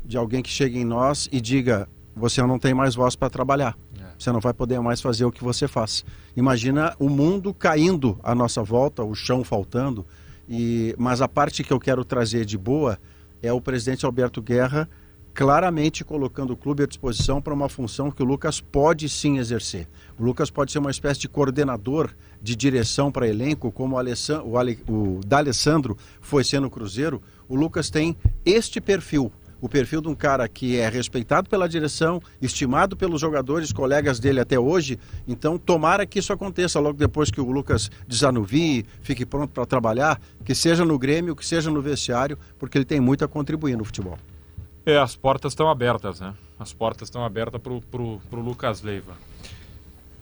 de 0.05 0.17
alguém 0.17 0.43
que 0.43 0.51
chega 0.51 0.77
em 0.77 0.85
nós 0.85 1.29
e 1.31 1.41
diga: 1.41 1.89
você 2.17 2.43
não 2.43 2.59
tem 2.59 2.75
mais 2.75 2.95
voz 2.95 3.15
para 3.15 3.31
trabalhar. 3.31 3.77
Você 4.23 4.31
não 4.31 4.39
vai 4.41 4.53
poder 4.53 4.79
mais 4.81 5.01
fazer 5.01 5.25
o 5.25 5.33
que 5.33 5.43
você 5.43 5.67
faz. 5.67 6.05
Imagina 6.37 6.95
o 6.99 7.09
mundo 7.09 7.55
caindo 7.55 8.19
à 8.23 8.35
nossa 8.35 8.63
volta, 8.63 9.03
o 9.03 9.15
chão 9.15 9.43
faltando. 9.43 10.07
E 10.49 10.95
mas 10.99 11.23
a 11.23 11.29
parte 11.29 11.65
que 11.65 11.73
eu 11.73 11.81
quero 11.81 12.05
trazer 12.05 12.45
de 12.45 12.59
boa 12.59 12.99
é 13.43 13.51
o 13.53 13.61
presidente 13.61 14.05
Alberto 14.05 14.43
Guerra 14.43 14.89
claramente 15.33 16.05
colocando 16.05 16.53
o 16.53 16.57
clube 16.57 16.83
à 16.83 16.87
disposição 16.87 17.41
para 17.41 17.55
uma 17.55 17.69
função 17.69 18.11
que 18.11 18.21
o 18.21 18.27
Lucas 18.27 18.61
pode 18.61 19.09
sim 19.09 19.39
exercer. 19.39 19.87
O 20.19 20.25
Lucas 20.25 20.51
pode 20.51 20.73
ser 20.73 20.81
uma 20.81 20.91
espécie 20.91 21.21
de 21.21 21.29
coordenador 21.29 22.11
de 22.43 22.57
direção 22.57 23.13
para 23.13 23.29
elenco, 23.29 23.71
como 23.71 23.95
o, 23.95 23.99
Alessan- 23.99 24.43
o, 24.43 24.59
Ale, 24.59 24.81
o 24.89 25.21
D'Alessandro 25.25 25.97
foi 26.21 26.43
ser 26.43 26.61
no 26.61 26.69
Cruzeiro. 26.69 27.23
O 27.49 27.55
Lucas 27.55 27.89
tem 27.91 28.17
este 28.45 28.81
perfil, 28.81 29.31
o 29.61 29.69
perfil 29.69 30.01
de 30.01 30.09
um 30.09 30.15
cara 30.15 30.49
que 30.49 30.79
é 30.79 30.89
respeitado 30.89 31.49
pela 31.49 31.69
direção, 31.69 32.21
estimado 32.41 32.97
pelos 32.97 33.21
jogadores, 33.21 33.73
colegas 33.73 34.19
dele 34.19 34.41
até 34.41 34.59
hoje. 34.59 34.99
Então, 35.27 35.59
tomara 35.59 36.07
que 36.07 36.19
isso 36.19 36.33
aconteça 36.33 36.81
logo 36.81 36.99
depois 36.99 37.31
que 37.31 37.41
o 37.41 37.51
Lucas 37.51 37.91
desanuvie, 38.07 38.87
fique 39.03 39.27
pronto 39.27 39.51
para 39.51 39.67
trabalhar, 39.67 40.21
que 40.45 40.55
seja 40.55 40.85
no 40.85 40.99
Grêmio, 40.99 41.37
que 41.37 41.47
seja 41.47 41.71
no 41.71 41.83
vestiário, 41.83 42.39
porque 42.59 42.79
ele 42.79 42.85
tem 42.85 43.01
muito 43.01 43.25
a 43.25 43.29
contribuir 43.29 43.77
no 43.77 43.85
futebol. 43.85 44.19
É, 44.87 44.99
as 44.99 45.15
portas 45.15 45.53
estão 45.53 45.69
abertas, 45.69 46.21
né? 46.21 46.35
As 46.59 46.73
portas 46.73 47.09
estão 47.09 47.25
abertas 47.25 47.61
pro, 47.61 47.81
pro 47.81 48.41
Lucas 48.41 48.83
Leiva. 48.83 49.13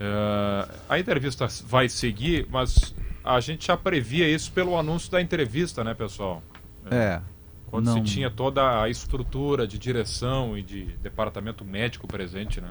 É, 0.01 0.69
a 0.89 0.99
entrevista 0.99 1.49
vai 1.65 1.89
seguir, 1.89 2.47
mas 2.51 2.95
a 3.25 3.41
gente 3.41 3.67
já 3.67 3.77
previa 3.77 4.29
isso 4.29 4.51
pelo 4.53 4.77
anúncio 4.79 5.11
da 5.11 5.21
entrevista, 5.21 5.83
né, 5.83 5.95
pessoal? 5.95 6.43
É. 6.91 7.21
Quando 7.71 7.87
não- 7.87 7.95
se 7.95 8.01
tinha 8.03 8.31
toda 8.31 8.83
a 8.83 8.89
estrutura 8.89 9.67
de 9.67 9.79
direção 9.79 10.57
e 10.57 10.63
de 10.63 10.85
departamento 11.03 11.65
médico 11.65 12.07
presente, 12.07 12.61
né? 12.61 12.71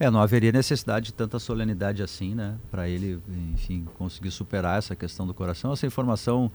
É, 0.00 0.08
não 0.10 0.20
haveria 0.20 0.52
necessidade 0.52 1.06
de 1.06 1.12
tanta 1.12 1.38
solenidade 1.38 2.02
assim, 2.02 2.34
né? 2.34 2.56
Para 2.70 2.88
ele, 2.88 3.20
enfim, 3.52 3.86
conseguir 3.96 4.30
superar 4.30 4.78
essa 4.78 4.94
questão 4.94 5.26
do 5.26 5.34
coração. 5.34 5.72
Essa 5.72 5.86
informação 5.86 6.50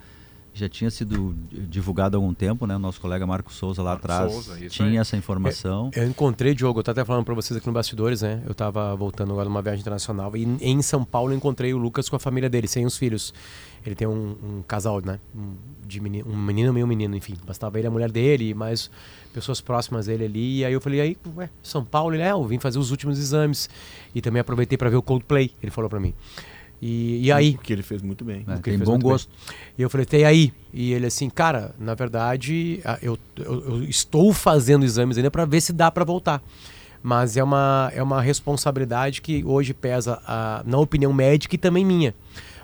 já 0.54 0.70
tinha 0.70 0.92
sido 0.92 1.36
divulgada 1.52 2.16
há 2.16 2.20
algum 2.20 2.34
tempo, 2.34 2.68
né? 2.68 2.76
O 2.76 2.80
nosso 2.80 3.02
colega 3.02 3.26
Marco 3.26 3.52
Souza 3.52 3.82
lá 3.82 3.94
atrás 3.94 4.32
Souza, 4.32 4.56
tinha 4.70 4.90
aí. 4.90 4.98
essa 4.98 5.18
informação. 5.18 5.90
Eu 5.96 6.08
encontrei, 6.08 6.54
Diogo, 6.54 6.80
eu 6.80 6.84
tô 6.84 6.92
até 6.92 7.04
falando 7.04 7.26
pra 7.26 7.34
vocês 7.34 7.58
aqui 7.58 7.66
no 7.66 7.74
Bastidores, 7.74 8.22
né? 8.22 8.42
Eu 8.46 8.54
tava 8.54 8.96
voltando 8.96 9.32
agora 9.32 9.50
numa 9.50 9.62
viagem 9.62 9.82
internacional 9.82 10.36
e 10.38 10.44
em 10.62 10.82
São 10.82 11.04
Paulo 11.04 11.34
eu 11.34 11.38
encontrei 11.38 11.74
o 11.74 11.78
Lucas 11.78 12.08
com 12.08 12.16
a 12.16 12.20
família 12.20 12.50
dele, 12.50 12.68
sem 12.68 12.86
os 12.86 12.98
filhos. 12.98 13.34
Ele 13.86 13.96
tem 13.96 14.08
um, 14.08 14.38
um 14.42 14.64
casal, 14.66 15.02
né? 15.04 15.20
Um, 15.36 15.56
de 15.86 16.00
menino, 16.00 16.30
um 16.30 16.38
menino 16.38 16.78
e 16.78 16.84
um 16.84 16.88
menino, 16.88 17.16
enfim. 17.16 17.36
Bastava 17.46 17.80
ele, 17.80 17.88
a 17.88 17.92
mulher 17.92 18.12
dele 18.12 18.50
e 18.50 18.54
mais 18.54 18.90
pessoas 19.34 19.60
próximas 19.60 20.06
dele 20.06 20.26
ali. 20.26 20.60
E 20.60 20.66
aí 20.66 20.72
eu 20.72 20.80
falei, 20.80 21.02
aí, 21.02 21.18
ué, 21.36 21.50
São 21.62 21.84
Paulo? 21.84 22.16
Ele, 22.16 22.24
é, 22.24 22.32
eu 22.32 22.44
vim 22.46 22.60
fazer 22.60 22.80
os 22.80 22.92
últimos 22.92 23.20
exames. 23.20 23.70
E 24.16 24.22
também 24.22 24.40
aproveitei 24.40 24.78
pra 24.78 24.90
ver 24.90 24.96
o 24.96 25.02
Coldplay, 25.02 25.52
ele 25.62 25.72
falou 25.72 25.90
pra 25.90 26.00
mim. 26.00 26.14
E, 26.86 27.28
e 27.28 27.32
aí? 27.32 27.58
Que 27.64 27.72
ele 27.72 27.82
fez 27.82 28.02
muito 28.02 28.26
bem. 28.26 28.44
É, 28.46 28.58
tem 28.58 28.78
bom 28.78 28.92
muito 28.92 29.04
bem. 29.04 29.12
gosto. 29.12 29.32
E 29.78 29.82
eu 29.82 29.90
falei, 29.90 30.06
tem 30.06 30.26
aí? 30.26 30.52
E 30.74 30.92
ele 30.92 31.06
assim, 31.06 31.30
cara, 31.30 31.74
na 31.80 31.96
verdade, 31.96 32.82
eu, 33.02 33.18
eu, 33.38 33.70
eu 33.70 33.84
estou 33.84 34.34
fazendo 34.34 34.84
exames 34.84 35.16
ainda 35.16 35.32
para 35.32 35.46
ver 35.46 35.62
se 35.62 35.72
dá 35.72 35.90
para 35.90 36.04
voltar. 36.04 36.44
Mas 37.02 37.38
é 37.38 37.44
uma, 37.44 37.90
é 37.96 38.04
uma 38.04 38.22
responsabilidade 38.22 39.22
que 39.22 39.46
hoje 39.46 39.74
pesa 39.74 40.22
a, 40.28 40.62
na 40.66 40.78
opinião 40.78 41.14
médica 41.14 41.56
e 41.56 41.58
também 41.58 41.86
minha. 41.86 42.14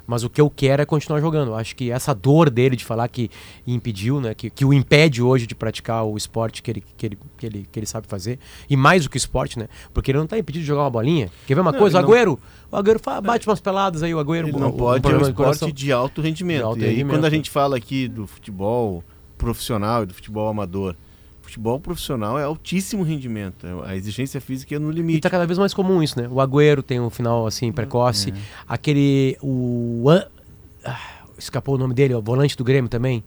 Mas 0.09 0.23
o 0.23 0.29
que 0.29 0.41
eu 0.41 0.49
quero 0.49 0.81
é 0.81 0.85
continuar 0.87 1.21
jogando. 1.21 1.53
Acho 1.53 1.75
que 1.75 1.91
essa 1.91 2.15
dor 2.15 2.49
dele 2.49 2.75
de 2.75 2.83
falar 2.83 3.07
que 3.09 3.29
impediu, 3.67 4.19
né? 4.19 4.33
Que, 4.33 4.49
que 4.49 4.65
o 4.65 4.73
impede 4.73 5.21
hoje 5.21 5.45
de 5.45 5.53
praticar 5.53 6.03
o 6.03 6.17
esporte 6.17 6.63
que 6.63 6.71
ele, 6.71 6.83
que, 6.97 7.05
ele, 7.05 7.19
que, 7.37 7.45
ele, 7.45 7.67
que 7.71 7.77
ele 7.79 7.85
sabe 7.85 8.07
fazer. 8.07 8.39
E 8.67 8.75
mais 8.75 9.03
do 9.03 9.09
que 9.11 9.17
esporte, 9.17 9.59
né? 9.59 9.67
Porque 9.93 10.09
ele 10.09 10.17
não 10.17 10.25
está 10.25 10.35
impedido 10.35 10.63
de 10.63 10.67
jogar 10.67 10.81
uma 10.81 10.89
bolinha. 10.89 11.29
Quer 11.45 11.53
ver 11.53 11.61
uma 11.61 11.71
Não, 11.71 11.77
coisa? 11.77 11.97
O 11.97 11.99
ele 12.01 12.07
não- 12.07 12.13
Agüero, 12.15 12.39
o 12.71 12.75
Agüero 12.75 12.99
fa- 12.99 13.21
bate 13.21 13.47
umas 13.47 13.59
peladas 13.59 14.01
aí, 14.01 14.11
o 14.11 14.17
Agüero. 14.19 14.47
Ele 14.47 14.57
não 14.57 14.69
o- 14.69 14.73
pode, 14.73 15.05
o 15.07 15.11
é 15.11 15.15
um 15.15 15.21
esporte 15.21 15.71
de 15.71 15.91
alto 15.91 16.21
rendimento. 16.23 16.57
De 16.57 16.63
alto 16.63 16.79
e 16.79 16.85
aí, 16.85 16.89
rendimento, 16.89 17.15
quando 17.15 17.25
a 17.25 17.29
gente 17.29 17.51
fala 17.51 17.77
aqui 17.77 18.07
do 18.07 18.25
futebol 18.25 19.03
profissional 19.37 20.01
e 20.01 20.05
do 20.07 20.13
futebol 20.15 20.47
amador, 20.49 20.95
futebol 21.49 21.79
profissional 21.79 22.39
é 22.39 22.43
altíssimo 22.43 23.03
rendimento. 23.03 23.65
é- 23.67 23.89
A 23.91 23.95
exigência 23.95 24.39
física 24.39 24.75
é 24.75 24.79
no 24.79 24.91
E 24.91 24.95
limite. 24.95 25.21
tá 25.21 25.29
cada 25.29 25.45
vez 25.45 25.57
mais 25.59 25.73
comum 25.73 26.01
isso, 26.01 26.19
né? 26.21 26.27
O 26.29 26.35
Agüero 26.39 26.81
tem 26.83 26.99
um 26.99 27.09
final 27.09 27.45
assim 27.47 27.71
precoce. 27.71 28.33
Aquele. 28.67 29.37
O. 29.41 30.05
An- 30.09 30.25
ah, 30.85 30.99
escapou 31.37 31.75
o 31.75 31.77
nome 31.77 31.93
dele, 31.93 32.13
o 32.13 32.21
volante 32.21 32.55
do 32.57 32.63
Grêmio 32.63 32.89
também. 32.89 33.23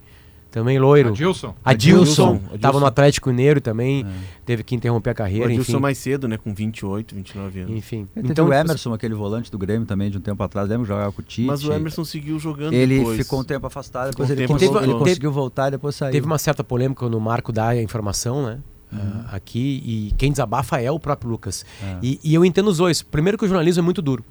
Também 0.53 0.79
loiro. 0.79 1.09
Adilson. 1.09 1.55
Adilson. 1.65 2.29
Adilson. 2.37 2.59
Tava 2.61 2.79
no 2.79 2.85
Atlético 2.87 3.31
Mineiro 3.31 3.59
também. 3.59 4.07
Teve 4.45 4.63
que 4.63 4.75
interromper 4.75 5.11
a 5.11 5.13
O 5.15 5.17
carreira. 5.17 5.47
Adilson 5.47 5.73
enfim. 5.73 5.81
mais 5.81 5.97
cedo, 5.99 6.29
né? 6.29 6.37
Com 6.37 6.53
28, 6.55 7.15
29 7.15 7.61
anos. 7.61 7.75
Enfim. 7.75 8.07
Então, 8.15 8.31
Então, 8.31 8.49
o 8.49 8.53
Emerson, 8.53 8.93
aquele 8.93 9.15
volante 9.15 9.51
do 9.51 9.57
Grêmio 9.57 9.87
também 9.87 10.11
de 10.11 10.19
um 10.19 10.21
tempo 10.21 10.43
atrás, 10.43 10.69
lembra 10.69 10.87
jogar 10.87 11.11
com 11.11 11.23
o 11.23 11.25
Tite. 11.25 11.47
Mas 11.47 11.65
o 11.65 11.73
Emerson 11.73 12.05
seguiu 12.05 12.39
jogando 12.39 12.75
Ele 12.75 12.99
depois. 12.99 13.17
ficou 13.17 13.41
um 13.41 13.45
tempo 13.45 13.67
afastado, 13.67 14.11
depois 14.11 14.29
um 14.29 14.33
ele, 14.35 14.43
tempo 14.43 14.53
conseguiu, 14.53 14.83
ele 14.83 14.93
conseguiu 14.93 15.33
voltar 15.33 15.69
e 15.69 15.71
depois 15.73 15.97
saiu. 15.97 16.13
Teve 16.13 16.27
uma 16.27 16.39
certa 16.39 16.63
polêmica 16.63 16.99
quando 17.01 17.15
o 17.15 17.21
Marco 17.21 17.51
dá 17.51 17.69
a 17.69 17.83
informação, 17.83 18.45
né? 18.45 18.59
Uhum. 18.93 19.25
Aqui, 19.33 19.83
e 19.87 20.13
quem 20.19 20.31
desabafa 20.31 20.79
é 20.79 20.91
o 20.91 21.01
próprio 21.01 21.31
Lucas. 21.31 21.65
É. 21.83 21.97
E, 22.03 22.21
e 22.23 22.35
eu 22.35 22.45
entendo 22.45 22.69
os 22.69 22.77
dois. 22.77 23.01
Primeiro 23.01 23.39
que 23.39 23.45
o 23.47 23.49
jornalismo 23.49 23.81
é 23.81 23.83
muito 23.83 24.03
duro. 24.03 24.23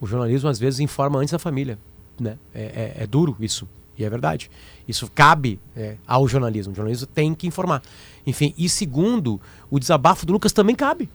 O 0.00 0.06
jornalismo 0.06 0.48
às 0.48 0.58
vezes 0.58 0.80
informa 0.80 1.18
antes 1.18 1.32
da 1.32 1.38
família. 1.38 1.78
Né? 2.18 2.38
É, 2.54 2.62
é- 2.98 3.02
é 3.02 3.06
duro 3.06 3.36
isso. 3.38 3.68
E 3.98 4.04
é 4.04 4.10
verdade. 4.10 4.50
Isso 4.86 5.10
cabe 5.14 5.58
é, 5.76 5.96
ao 6.06 6.28
jornalismo. 6.28 6.72
O 6.72 6.76
jornalismo 6.76 7.06
tem 7.06 7.34
que 7.34 7.46
informar. 7.46 7.82
Enfim, 8.26 8.52
e 8.58 8.68
segundo, 8.68 9.40
o 9.70 9.78
desabafo 9.78 10.26
do 10.26 10.32
Lucas 10.32 10.52
também 10.52 10.74
cabe. 10.76 11.08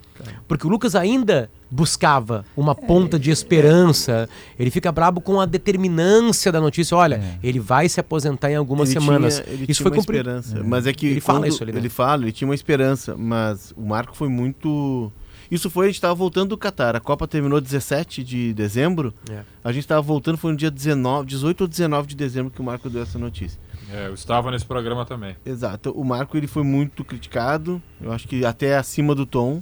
Porque 0.47 0.65
o 0.65 0.69
Lucas 0.69 0.95
ainda 0.95 1.49
buscava 1.69 2.43
uma 2.55 2.73
ponta 2.75 3.17
de 3.19 3.31
esperança. 3.31 4.27
Ele 4.57 4.69
fica 4.71 4.91
brabo 4.91 5.21
com 5.21 5.39
a 5.39 5.45
determinância 5.45 6.51
da 6.51 6.59
notícia. 6.61 6.95
Olha, 6.97 7.21
ele 7.43 7.59
vai 7.59 7.87
se 7.89 7.99
aposentar 7.99 8.51
em 8.51 8.55
algumas 8.55 8.89
Ele 8.91 8.99
semanas. 8.99 9.35
tinha- 9.39 9.47
ele 9.53 9.63
isso 9.63 9.65
tinha 9.65 9.75
foi 9.83 9.91
uma 9.91 9.97
cumprido. 9.97 10.29
esperança. 10.29 10.63
Mas 10.63 10.87
é 10.87 10.93
que 10.93 11.07
ele 11.07 11.21
fala 11.21 11.47
isso 11.47 11.63
ali, 11.63 11.71
né? 11.71 11.79
Ele 11.79 11.89
fala, 11.89 12.23
ele 12.23 12.31
tinha 12.31 12.47
uma 12.47 12.55
esperança, 12.55 13.15
mas 13.17 13.73
o 13.77 13.81
Marco 13.85 14.15
foi 14.15 14.27
muito. 14.29 15.11
Isso 15.51 15.69
foi, 15.69 15.85
a 15.85 15.89
gente 15.89 15.95
estava 15.95 16.15
voltando 16.15 16.49
do 16.49 16.57
Catar. 16.57 16.95
A 16.95 16.99
Copa 17.01 17.27
terminou 17.27 17.59
17 17.59 18.23
de 18.23 18.53
dezembro. 18.53 19.13
É. 19.29 19.41
A 19.61 19.71
gente 19.73 19.83
estava 19.83 20.01
voltando, 20.01 20.37
foi 20.37 20.51
no 20.51 20.57
dia 20.57 20.71
19, 20.71 21.27
18 21.27 21.61
ou 21.61 21.67
19 21.67 22.07
de 22.07 22.15
dezembro 22.15 22.49
que 22.49 22.61
o 22.61 22.63
Marco 22.63 22.89
deu 22.89 23.01
essa 23.01 23.19
notícia. 23.19 23.59
É, 23.91 24.07
eu 24.07 24.13
estava 24.13 24.49
nesse 24.49 24.65
programa 24.65 25.05
também. 25.05 25.35
Exato. 25.45 25.91
O 25.91 26.05
Marco 26.05 26.37
ele 26.37 26.47
foi 26.47 26.63
muito 26.63 27.03
criticado, 27.03 27.81
eu 27.99 28.13
acho 28.13 28.27
que 28.29 28.45
até 28.45 28.77
acima 28.77 29.13
do 29.13 29.25
tom. 29.25 29.61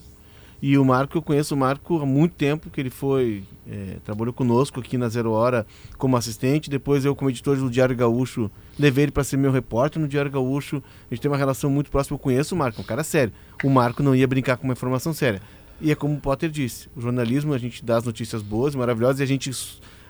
E 0.62 0.78
o 0.78 0.84
Marco, 0.84 1.18
eu 1.18 1.22
conheço 1.22 1.56
o 1.56 1.58
Marco 1.58 2.02
há 2.02 2.06
muito 2.06 2.34
tempo, 2.34 2.70
que 2.70 2.82
ele 2.82 2.90
foi. 2.90 3.44
é, 3.66 3.96
trabalhou 4.04 4.34
conosco 4.34 4.80
aqui 4.80 4.98
na 4.98 5.08
Zero 5.08 5.32
Hora 5.32 5.66
como 5.98 6.18
assistente. 6.18 6.70
Depois 6.70 7.06
eu, 7.06 7.16
como 7.16 7.30
editor 7.30 7.56
do 7.56 7.70
Diário 7.70 7.96
Gaúcho, 7.96 8.52
levei 8.78 9.06
ele 9.06 9.12
para 9.12 9.24
ser 9.24 9.38
meu 9.38 9.52
repórter 9.52 10.02
no 10.02 10.08
Diário 10.08 10.30
Gaúcho. 10.30 10.84
A 11.10 11.14
gente 11.14 11.22
tem 11.22 11.32
uma 11.32 11.38
relação 11.38 11.70
muito 11.70 11.90
próxima. 11.90 12.16
Eu 12.16 12.20
conheço 12.20 12.56
o 12.56 12.58
Marco, 12.58 12.82
é 12.82 12.84
um 12.84 12.86
cara 12.86 13.04
sério. 13.06 13.32
O 13.64 13.70
Marco 13.70 14.04
não 14.04 14.14
ia 14.14 14.28
brincar 14.28 14.58
com 14.58 14.66
uma 14.66 14.74
informação 14.74 15.14
séria. 15.14 15.42
E 15.82 15.92
é 15.92 15.96
como 15.96 16.16
o 16.16 16.20
Potter 16.20 16.50
disse: 16.50 16.90
o 16.96 17.02
jornalismo, 17.02 17.54
a 17.54 17.58
gente 17.58 17.84
dá 17.84 17.98
as 17.98 18.04
notícias 18.04 18.42
boas, 18.42 18.76
maravilhosas, 18.76 19.20
e 19.20 19.24
a 19.24 19.26
gente 19.26 19.52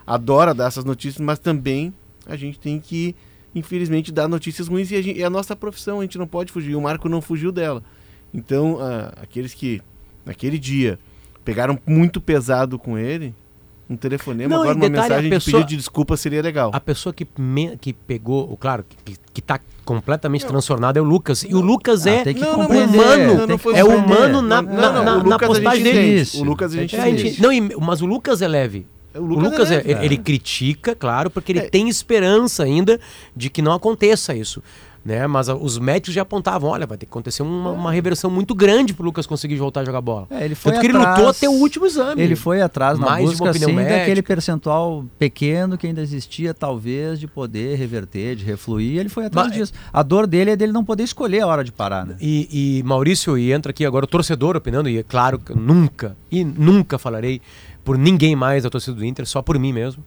adora 0.06 0.54
dar 0.54 0.68
essas 0.68 0.84
notícias, 0.86 1.24
mas 1.24 1.38
também 1.40 1.94
a 2.26 2.36
gente 2.36 2.60
tem 2.60 2.80
que, 2.80 3.16
infelizmente, 3.54 4.12
dar 4.12 4.28
notícias 4.28 4.68
ruins. 4.68 4.90
E 4.92 4.96
a 4.96 5.02
gente- 5.02 5.22
é 5.22 5.26
a 5.26 5.30
nossa 5.30 5.56
profissão, 5.56 6.00
a 6.00 6.04
gente 6.04 6.18
não 6.18 6.28
pode 6.28 6.52
fugir. 6.52 6.76
O 6.76 6.82
Marco 6.82 7.08
não 7.08 7.22
fugiu 7.22 7.52
dela. 7.52 7.84
Então, 8.34 8.78
aqueles 9.22 9.54
que, 9.54 9.82
naquele 10.26 10.58
dia, 10.60 11.00
pegaram 11.44 11.80
muito 11.86 12.20
pesado 12.22 12.78
com 12.78 12.98
ele, 12.98 13.34
um 13.90 13.96
telefonema, 13.96 14.50
Não, 14.56 14.62
agora 14.62 14.78
uma 14.78 14.88
detalhe, 14.90 15.02
mensagem 15.10 15.30
de 15.32 15.36
pessoa- 15.36 15.52
pedido 15.62 15.70
de 15.70 15.78
desculpa 15.78 16.16
seria 16.16 16.42
legal. 16.42 16.70
A 16.74 16.80
pessoa 16.80 17.12
que, 17.12 17.28
me- 17.38 17.76
que 17.78 17.92
pegou, 17.92 18.52
o 18.52 18.56
claro, 18.56 18.86
que, 19.04 19.16
que 19.34 19.42
tá 19.42 19.60
completamente 19.84 20.46
transtornado 20.46 21.00
é 21.00 21.02
o 21.02 21.06
Lucas. 21.06 21.44
E 21.44 21.56
o 21.56 21.60
Lucas 21.60 22.06
Ah, 22.06 22.12
é 22.12 22.34
que 22.34 22.44
humano. 22.44 23.48
é 23.74 23.84
humano 23.84 24.42
na, 24.44 24.62
Não, 24.62 24.74
na, 24.74 24.92
não, 24.92 25.04
na, 25.04 25.18
o 25.18 25.24
na 25.28 25.40
postagem 25.40 25.84
dele. 25.84 26.28
O 26.36 26.44
Lucas 26.44 26.74
a 26.74 26.78
gente 26.78 26.96
É, 26.96 27.02
a 27.02 27.06
gente- 27.10 27.22
entende. 27.28 27.42
não, 27.42 27.52
e- 27.52 27.76
mas 27.82 28.02
o 28.02 28.06
Lucas 28.06 28.42
é 28.44 28.48
leve. 28.48 28.86
O 29.16 29.20
O 29.22 29.26
Lucas 29.26 29.44
Lucas, 29.52 29.72
é 29.72 29.74
é- 29.74 29.78
leve. 29.78 29.92
ele, 29.92 30.06
ele 30.06 30.18
critica, 30.18 30.94
claro, 30.94 31.32
porque 31.32 31.52
ele 31.52 31.62
tem 31.62 31.90
esperança 31.90 32.64
ainda 32.64 33.00
de 33.36 33.50
que 33.50 33.60
não 33.60 33.74
aconteça 33.74 34.36
isso. 34.36 34.62
Né? 35.10 35.26
Mas 35.26 35.48
os 35.50 35.80
médicos 35.80 36.14
já 36.14 36.22
apontavam, 36.22 36.70
olha, 36.70 36.86
vai 36.86 36.96
ter 36.96 37.08
que 37.08 37.12
acontecer 37.12 37.42
uma, 37.42 37.72
uma 37.72 37.92
reversão 37.92 38.30
muito 38.30 38.54
grande 38.54 38.94
pro 38.94 39.04
Lucas 39.04 39.26
conseguir 39.26 39.56
voltar 39.56 39.82
a 39.82 39.86
jogar 39.86 40.02
bola. 40.02 40.28
É, 40.30 40.46
ele 40.46 40.54
foi 40.54 40.72
Tanto 40.74 40.82
que 40.82 40.88
ele 40.88 40.98
atrás- 41.00 41.18
lutou 41.18 41.30
até 41.32 41.50
o 41.50 41.54
último 41.54 41.88
exame. 41.88 42.22
Ele 42.22 42.36
foi 42.36 42.62
atrás 42.62 43.00
na 43.00 43.08
Mais 43.08 43.18
de 43.18 43.26
uma 43.26 43.32
busca 43.32 43.50
opinião 43.66 43.72
assim, 43.84 43.90
daquele 43.90 44.22
percentual 44.22 45.04
pequeno 45.18 45.80
que 45.80 45.88
ainda 45.88 46.00
existia, 46.00 46.54
talvez, 46.54 47.20
de 47.20 47.26
poder 47.26 47.76
reverter, 47.76 48.36
de 48.36 48.46
refluir. 48.46 49.00
Ele 49.00 49.10
foi 49.10 49.26
atrás 49.26 49.48
Mas- 49.48 49.58
disso. 49.58 49.74
A 49.92 50.04
dor 50.04 50.28
dele 50.28 50.52
é 50.52 50.56
dele 50.56 50.72
não 50.72 50.86
poder 50.86 51.02
escolher 51.06 51.42
a 51.42 51.48
hora 51.48 51.64
de 51.64 51.72
parar, 51.72 52.06
né? 52.06 52.16
E, 52.22 52.78
e, 52.80 52.84
Maurício, 52.84 53.36
e 53.36 53.52
entra 53.52 53.72
aqui 53.72 53.84
agora 53.88 54.06
o 54.06 54.08
torcedor 54.08 54.56
opinando, 54.56 54.88
e 54.88 55.00
é 55.00 55.04
claro 55.04 55.40
que 55.40 55.56
nunca, 55.58 56.16
e 56.32 56.44
nunca 56.44 57.00
falarei 57.00 57.42
por 57.84 57.98
ninguém 57.98 58.36
mais 58.36 58.62
da 58.62 58.70
torcida 58.70 58.96
do 58.96 59.04
Inter, 59.04 59.26
só 59.26 59.42
por 59.42 59.58
mim 59.58 59.74
mesmo. 59.74 60.04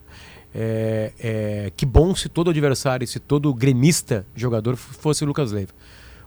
É, 0.55 1.12
é, 1.19 1.73
que 1.77 1.87
bom 1.87 2.15
se 2.15 2.29
todo 2.29 2.51
adversário, 2.51 3.07
se 3.07 3.19
todo 3.19 3.53
gremista 3.55 4.27
jogador 4.37 4.77
fosse 4.77 5.24
o 5.24 5.27
Lucas 5.27 5.53
Leiva. 5.53 5.73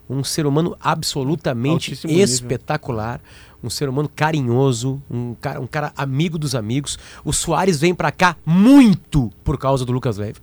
Um 0.10 0.24
ser 0.24 0.46
humano 0.46 0.76
absolutamente 0.80 1.92
Altíssimo 1.92 2.12
nível. 2.12 2.26
espetacular, 2.26 3.20
um 3.64 3.70
ser 3.70 3.90
humano 3.90 4.10
carinhoso, 4.14 5.02
um 5.10 5.34
cara, 5.36 5.60
um 5.60 5.68
cara 5.68 5.92
amigo 5.98 6.38
dos 6.38 6.54
amigos. 6.54 6.98
O 7.24 7.34
Soares 7.34 7.80
vem 7.80 7.94
pra 7.94 8.12
cá 8.12 8.38
muito 8.46 9.32
por 9.44 9.58
causa 9.58 9.84
do 9.84 9.92
Lucas 9.92 10.18
Leiva. 10.18 10.40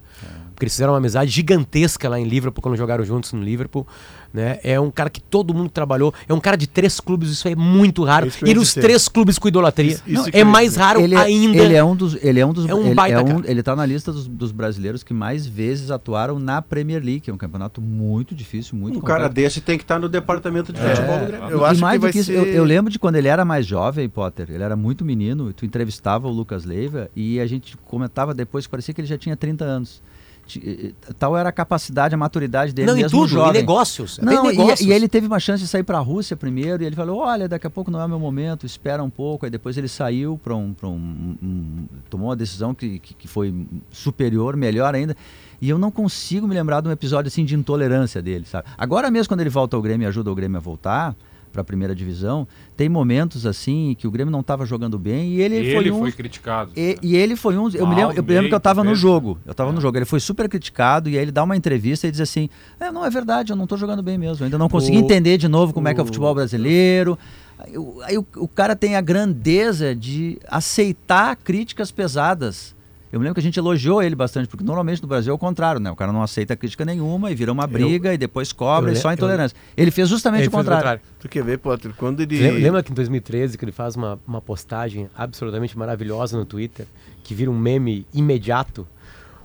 Porque 0.63 0.67
eles 0.67 0.75
fizeram 0.75 0.93
uma 0.93 0.99
amizade 0.99 1.29
gigantesca 1.29 2.09
lá 2.09 2.21
em 2.21 2.25
Liverpool, 2.25 2.63
quando 2.63 2.77
jogaram 2.77 3.05
juntos 3.05 3.33
no 3.33 3.43
Liverpool. 3.43 3.85
Né? 4.33 4.61
É 4.63 4.79
um 4.81 4.91
cara 4.91 5.11
que 5.11 5.21
todo 5.21 5.53
mundo 5.53 5.69
trabalhou. 5.69 6.15
É 6.27 6.33
um 6.33 6.41
cara 6.41 6.57
de 6.57 6.67
três 6.67 7.01
clubes, 7.01 7.31
isso 7.31 7.47
é 7.49 7.55
muito 7.57 8.03
raro. 8.05 8.27
Eu 8.41 8.47
ia 8.47 8.53
E 8.53 8.55
nos 8.55 8.73
três 8.73 9.07
clubes 9.09 9.39
com 9.39 9.49
idolatria. 9.49 9.91
Isso- 9.93 10.03
isso 10.07 10.31
que 10.31 10.37
é 10.39 10.41
eu 10.43 10.47
mais 10.47 10.77
raro 10.77 11.01
ele 11.01 11.15
é, 11.17 11.19
ainda. 11.19 11.59
Ele 11.59 11.75
é 11.75 11.83
um 11.85 11.95
dos. 11.97 12.17
Ele 12.23 12.39
é 12.41 12.47
um 12.47 12.53
dos. 12.53 12.67
É 12.67 12.75
um 12.75 12.87
ele, 12.87 12.95
baita 12.95 13.19
é 13.19 13.23
um- 13.23 13.41
cara. 13.41 13.51
ele 13.51 13.63
tá 13.63 13.75
na 13.77 13.85
lista 13.85 14.11
dos, 14.13 14.27
dos 14.29 14.53
brasileiros 14.53 15.03
que 15.03 15.13
mais 15.13 15.45
vezes 15.47 15.91
atuaram 15.91 16.39
na 16.39 16.63
Premier 16.63 17.03
League, 17.05 17.21
que 17.21 17.31
é 17.31 17.35
um 17.35 17.37
campeonato 17.37 17.83
muito 17.83 18.35
difícil, 18.35 18.79
muito 18.79 18.99
Um 18.99 19.03
cara 19.03 19.25
complexo. 19.29 19.35
desse 19.35 19.61
tem 19.61 19.77
que 19.77 19.85
estar 19.85 19.99
no 19.99 20.09
departamento 20.09 20.73
de 20.73 20.81
É, 20.81 20.95
futebol 20.95 21.19
do 21.19 21.27
Grêmio. 21.27 21.75
e 21.75 21.81
mais 21.81 22.01
que 22.13 22.19
isso, 22.21 22.33
eu, 22.33 22.45
eu 22.47 22.65
lembro 22.65 22.91
de 22.91 22.99
quando 22.99 23.17
ele 23.17 23.29
era 23.29 23.45
mais 23.45 23.67
jovem, 23.67 24.09
Potter, 24.09 24.47
ele 24.51 24.63
era 24.63 24.77
muito 24.77 25.05
menino, 25.05 25.51
e 25.51 25.53
tu 25.53 25.67
entrevistava 25.67 26.27
o 26.27 26.31
Lucas 26.31 26.65
Leiva 26.65 27.11
e 27.15 27.39
a 27.41 27.47
gente 27.47 27.77
comentava 27.85 28.33
depois 28.33 28.65
que 28.67 28.71
parecia 28.71 28.95
que 28.95 29.01
ele 29.01 29.09
já 29.09 29.19
tinha 29.19 29.37
30 29.37 29.65
anos. 29.65 30.01
Ti- 30.47 30.93
eh, 31.07 31.13
Tal 31.19 31.37
era 31.37 31.49
a 31.49 31.53
capacidade, 31.53 32.15
a 32.15 32.19
maturidade 32.19 32.73
dele 32.73 32.87
Não, 32.89 32.97
em 32.97 33.03
mesmo 33.03 33.19
tudo, 33.21 33.31
em 33.31 33.33
jovem. 33.35 33.53
negócios, 33.53 34.19
até 34.19 34.27
Não, 34.35 34.47
em 34.51 34.55
e- 34.55 34.59
negócios. 34.59 34.81
E, 34.89 34.93
ele 34.93 35.09
teve 35.09 35.27
uma 35.27 35.39
chance 35.41 35.63
de 35.63 35.69
sair 35.69 35.83
para 35.83 35.99
a 35.99 36.01
Rússia 36.01 36.37
primeiro, 36.37 36.83
e 36.83 36.87
ele 36.87 36.97
falou, 36.97 37.19
olha, 37.21 37.49
daqui 37.49 37.67
a 37.67 37.71
pouco 37.71 37.91
não 37.91 38.01
é 38.01 38.05
o 38.05 38.09
meu 38.09 38.19
momento, 38.19 38.67
espera 38.67 39.03
um 39.03 39.11
pouco. 39.11 39.45
Aí 39.47 39.51
depois 39.51 39.77
ele 39.79 39.89
saiu 39.89 40.39
para 40.43 40.55
um, 40.55 40.75
pra 40.75 40.89
um, 40.89 41.37
um- 41.43 41.87
tomou 42.11 42.29
uma 42.29 42.37
decisão 42.37 42.75
que, 42.75 42.99
que, 42.99 43.15
que 43.15 43.29
foi 43.29 43.55
superior, 43.91 44.57
melhor 44.57 44.95
ainda. 44.95 45.17
E 45.61 45.69
eu 45.71 45.79
não 45.79 45.91
consigo 45.91 46.47
me 46.49 46.55
lembrar 46.55 46.81
de 46.81 46.89
um 46.89 46.93
episódio 46.93 47.29
assim 47.29 47.45
de 47.45 47.55
intolerância 47.55 48.21
dele, 48.21 48.45
sabe? 48.45 48.67
Agora 48.77 49.11
mesmo 49.11 49.29
quando 49.29 49.41
ele 49.43 49.51
volta 49.51 49.77
ao 49.77 49.83
Grêmio 49.83 50.05
e 50.05 50.09
ajuda 50.09 50.31
o 50.31 50.35
Grêmio 50.35 50.57
a 50.59 50.61
voltar 50.61 51.15
para 51.53 51.61
a 51.61 51.65
primeira 51.65 51.95
divisão, 51.95 52.49
tem 52.77 52.89
momentos 52.89 53.45
assim 53.45 53.95
que 53.99 54.07
o 54.07 54.11
Grêmio 54.11 54.33
não 54.33 54.41
estava 54.41 54.65
jogando 54.65 54.99
bem 54.99 55.33
e 55.35 55.41
ele, 55.43 55.57
Ele 55.57 55.73
foi 55.75 55.91
um 55.91 55.99
foi 56.01 56.13
criticado. 56.13 56.73
e, 56.77 56.99
e 57.03 57.15
ele 57.15 57.37
foi 57.37 57.57
um. 57.59 57.69
Eu 57.71 57.87
me 57.87 57.95
lembro, 57.95 58.17
eu 58.17 58.23
me 58.23 58.33
lembro 58.33 58.49
que 58.49 58.55
eu 58.55 58.59
estava 58.59 58.83
no 58.83 58.95
jogo. 58.95 59.39
Eu 59.45 59.51
É. 59.51 59.53
estava 59.53 59.71
no 59.71 59.81
jogo. 59.81 59.99
Ele 59.99 60.05
foi 60.07 60.19
super 60.19 60.49
criticado 60.49 61.09
e 61.11 61.17
aí 61.17 61.23
ele 61.23 61.31
dá 61.31 61.45
uma 61.45 61.57
entrevista 61.57 62.09
e 62.09 62.11
diz 62.11 62.21
assim: 62.21 62.49
é, 62.81 62.91
não 62.91 63.05
é 63.05 63.11
verdade, 63.11 63.53
eu 63.53 63.57
não 63.57 63.65
estou 63.65 63.77
jogando 63.79 64.03
bem 64.03 64.17
mesmo. 64.17 64.43
Eu 64.43 64.47
ainda 64.47 64.59
não 64.59 64.69
consegui 64.69 64.97
O- 64.97 65.01
entender 65.01 65.37
de 65.37 65.47
novo 65.49 65.73
como 65.75 65.87
é 65.89 65.95
que 65.95 66.01
é 66.01 66.03
o 66.03 66.05
o- 66.05 66.07
futebol 66.07 66.35
brasileiro. 66.35 67.19
Aí, 67.59 67.77
o- 67.79 68.01
aí 68.03 68.19
o, 68.19 68.27
o 68.37 68.49
cara 68.49 68.75
tem 68.75 68.97
a 68.97 69.01
grandeza 69.01 69.95
de 69.95 70.39
aceitar 70.49 71.37
críticas 71.37 71.91
pesadas. 71.93 72.75
Eu 73.13 73.21
me 73.21 73.25
lembro 73.25 73.35
que 73.35 73.41
a 73.41 73.43
gente 73.43 73.59
elogiou 73.59 74.03
ele 74.03 74.15
bastante, 74.15 74.49
porque 74.49 74.65
normalmente 74.65 75.03
no 75.03 75.07
Brasil 75.07 75.31
é 75.33 75.35
o 75.35 75.39
contrário, 75.39 75.79
né? 75.79 75.91
O 75.91 75.95
cara 75.95 76.11
não 76.11 76.23
aceita 76.23 76.57
crítica 76.57 76.83
nenhuma 76.83 77.31
e 77.31 77.35
vira 77.35 77.53
uma 77.53 77.67
briga 77.67 78.15
e 78.15 78.17
depois 78.17 78.53
cobra 78.55 78.91
eu 78.91 78.95
e 78.95 78.97
só 78.97 79.09
le- 79.09 79.15
intolerância. 79.15 79.55
Ele 79.77 79.91
fez 79.91 80.09
justamente 80.09 80.41
Ele 80.45 80.49
o 80.49 80.51
fez 80.51 80.61
o 80.61 80.65
contrário. 80.65 81.01
contrário. 81.01 81.03
Tu 81.21 81.29
quer 81.29 81.45
ver, 81.45 81.59
Potter? 81.59 81.93
Quando 81.95 82.21
ele. 82.21 82.39
Lembra, 82.39 82.59
lembra 82.61 82.83
que 82.83 82.91
em 82.91 82.95
2013 82.95 83.59
que 83.59 83.65
ele 83.67 83.71
faz 83.73 83.97
uma, 83.97 84.19
uma 84.27 84.41
postagem 84.41 85.11
absolutamente 85.15 85.77
maravilhosa 85.77 86.39
no 86.39 86.47
Twitter, 86.47 86.87
que 87.23 87.35
vira 87.35 87.51
um 87.51 87.59
meme 87.59 88.07
imediato? 88.15 88.89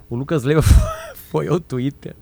O 0.10 0.15
Lucas 0.15 0.45
Leiva 0.45 0.61
foi 1.30 1.49
ao 1.49 1.60
Twitter 1.60 2.15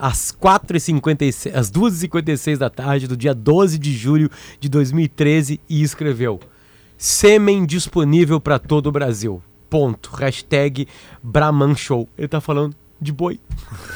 às 0.00 0.32
4h56, 0.32 1.54
às 1.54 1.70
2h56 1.70 2.56
da 2.56 2.70
tarde 2.70 3.06
do 3.06 3.16
dia 3.16 3.34
12 3.34 3.78
de 3.78 3.92
julho 3.92 4.30
de 4.58 4.68
2013 4.70 5.60
e 5.68 5.82
escreveu: 5.82 6.40
Sêmen 6.96 7.66
disponível 7.66 8.40
para 8.40 8.58
todo 8.58 8.86
o 8.86 8.92
Brasil. 8.92 9.42
Ponto. 9.70 10.10
Hashtag 10.10 10.86
Brahman 11.22 11.76
Show. 11.76 12.08
Ele 12.18 12.28
tá 12.28 12.40
falando 12.40 12.74
de 13.00 13.12
boi. 13.12 13.40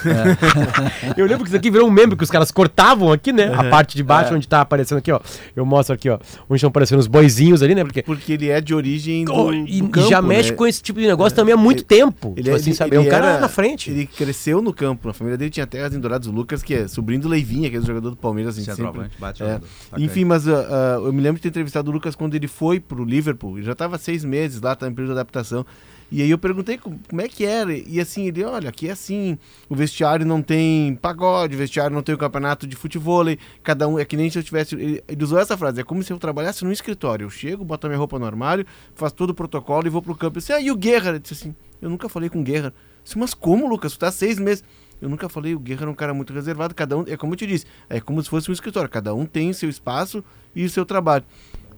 Eu 1.17 1.27
lembro 1.27 1.45
que 1.45 1.49
isso 1.51 1.57
aqui 1.57 1.71
virou 1.71 1.87
um 1.89 1.91
meme 1.91 2.17
que 2.17 2.25
os 2.25 2.31
caras 2.31 2.51
cortavam 2.51 3.13
aqui, 3.13 3.33
né? 3.33 3.53
A 3.55 3.65
parte 3.65 3.97
de 3.97 4.03
baixo 4.03 4.33
É. 4.33 4.37
onde 4.37 4.49
tá 4.49 4.61
aparecendo 4.61 4.99
aqui, 4.99 5.11
ó. 5.13 5.21
Eu 5.55 5.65
mostro 5.67 5.95
aqui, 5.95 6.09
ó. 6.09 6.19
Onde 6.49 6.57
estão 6.57 6.69
aparecendo 6.69 6.99
os 7.01 7.07
boizinhos 7.07 7.63
ali, 7.63 7.75
né? 7.75 7.85
Porque, 7.85 8.03
Porque 8.03 8.33
ele 8.33 8.49
é 8.49 8.61
de 8.61 8.75
origem 8.75 9.25
do, 9.25 9.35
Oh, 9.35 9.53
e 9.53 9.81
do 9.83 9.89
campo, 9.89 10.09
já 10.09 10.23
mexe 10.23 10.51
né? 10.51 10.57
com 10.57 10.67
esse 10.67 10.83
tipo 10.83 11.01
de 11.01 11.07
negócio 11.07 11.35
também 11.37 11.53
há 11.55 11.57
muito 11.57 11.85
tempo. 11.85 12.33
Ele, 12.37 12.45
tipo 12.45 12.51
é, 12.57 12.59
assim, 12.59 12.71
ele- 12.71 12.77
sabe? 12.77 12.97
É 12.97 12.99
um 12.99 13.03
ele 13.03 13.11
cara 13.11 13.27
era- 13.27 13.41
na 13.41 13.49
frente. 13.49 13.91
Ele 13.91 14.07
cresceu 14.07 14.63
no 14.63 14.73
campo. 14.73 15.09
A 15.09 15.15
família 15.15 15.37
dele 15.37 15.51
tinha 15.51 15.67
terras 15.67 15.95
em 15.95 16.01
Dourados. 16.01 16.29
Lucas, 16.29 16.63
que 16.63 16.75
é 16.75 16.89
sobrinho 16.89 17.21
do 17.23 17.29
Leivinha, 17.29 17.69
que 17.71 17.77
é 17.77 17.79
o 17.79 17.85
jogador 17.87 18.11
do 18.11 18.17
Palmeiras. 18.17 18.55
Assim, 18.57 18.65
Centroavante, 18.65 19.11
sempre- 19.11 19.21
bate 19.21 19.43
é. 19.43 19.47
Atacante. 19.47 20.03
Enfim, 20.03 20.25
mas 20.25 20.49
ah, 20.49 20.67
ah, 20.71 21.01
eu 21.05 21.13
me 21.13 21.21
lembro 21.21 21.37
de 21.37 21.43
ter 21.43 21.49
entrevistado 21.49 21.91
o 21.91 21.95
Lucas 21.95 22.15
quando 22.15 22.35
ele 22.35 22.49
foi 22.49 22.81
pro 22.81 23.05
Liverpool. 23.05 23.59
Ele 23.59 23.67
já 23.67 23.73
estava 23.73 23.99
seis 23.99 24.25
meses 24.25 24.61
lá, 24.61 24.73
estava 24.73 24.91
em 24.91 24.95
período 24.95 25.13
de 25.15 25.19
adaptação. 25.21 25.65
E 26.11 26.23
aí 26.23 26.31
eu 26.31 26.39
perguntei 26.39 26.79
como, 26.79 26.99
é 27.21 27.29
que 27.29 27.45
era. 27.45 27.73
E 27.73 28.01
assim, 28.01 28.27
ele, 28.27 28.45
olha, 28.45 28.69
aqui 28.69 28.89
é 28.89 28.93
assim. 28.93 29.39
O 29.69 29.75
vestiário 29.75 30.25
não 30.25 30.43
tem 30.43 30.95
pagode, 30.97 31.55
o 31.55 31.59
vestiário 31.59 31.95
não 31.95 32.03
tem 32.03 32.15
o 32.15 32.19
campeonato 32.19 32.67
de 32.67 32.77
futebol. 32.77 33.25
Cada 33.63 33.89
um, 33.89 33.99
é 33.99 34.05
que 34.05 34.17
nem 34.17 34.31
se 34.31 34.39
eu 34.39 34.43
tivesse. 34.43 34.75
Ele, 34.75 35.03
ele 35.07 35.25
usou 35.25 35.39
essa 35.39 35.57
frase, 35.57 35.81
é 35.81 35.85
como 35.85 36.03
se 36.03 36.13
eu 36.13 36.19
trabalhasse 36.19 36.65
num 36.65 36.73
escritório. 36.73 37.25
Eu 37.25 37.31
chego, 37.31 37.65
boto 37.65 37.87
minha 37.87 37.99
roupa 37.99 38.19
no 38.19 38.27
armário, 38.27 38.67
faço 38.95 39.15
todo 39.15 39.31
o 39.31 39.35
protocolo 39.35 39.87
e 39.87 39.91
vou 39.91 40.03
pro 40.03 40.15
campo. 40.15 40.39
Eu 40.39 40.41
disse, 40.41 40.53
ah, 40.53 40.61
e 40.61 40.71
o 40.71 40.77
Guerra? 40.77 41.11
Ele 41.11 41.19
disse 41.19 41.35
assim, 41.35 41.55
eu 41.81 41.91
nunca 41.91 42.09
falei 42.09 42.29
com 42.29 42.41
o 42.41 42.45
Guerra. 42.45 42.69
Eu 42.69 43.05
disse, 43.05 43.19
mas 43.19 43.35
como, 43.35 43.69
Lucas? 43.69 43.93
Tu 43.93 43.99
tá 43.99 44.11
seis 44.11 44.39
meses. 44.39 44.63
Eu 45.01 45.09
nunca 45.09 45.29
falei, 45.29 45.55
o 45.55 45.59
Guerra 45.59 45.83
era 45.83 45.91
um 45.91 45.95
cara 45.95 46.15
muito 46.15 46.33
reservado, 46.33 46.75
cada 46.75 46.97
um, 46.97 47.05
é 47.07 47.17
como 47.17 47.35
eu 47.35 47.37
te 47.37 47.47
disse, 47.47 47.67
é 47.91 48.01
como 48.01 48.23
se 48.23 48.31
fosse 48.31 48.49
um 48.51 48.55
escritório, 48.55 48.89
cada 48.89 49.15
um 49.15 49.27
tem 49.27 49.53
seu 49.53 49.69
espaço 49.69 50.25
e 50.55 50.67
seu 50.69 50.87
trabalho. 50.87 51.25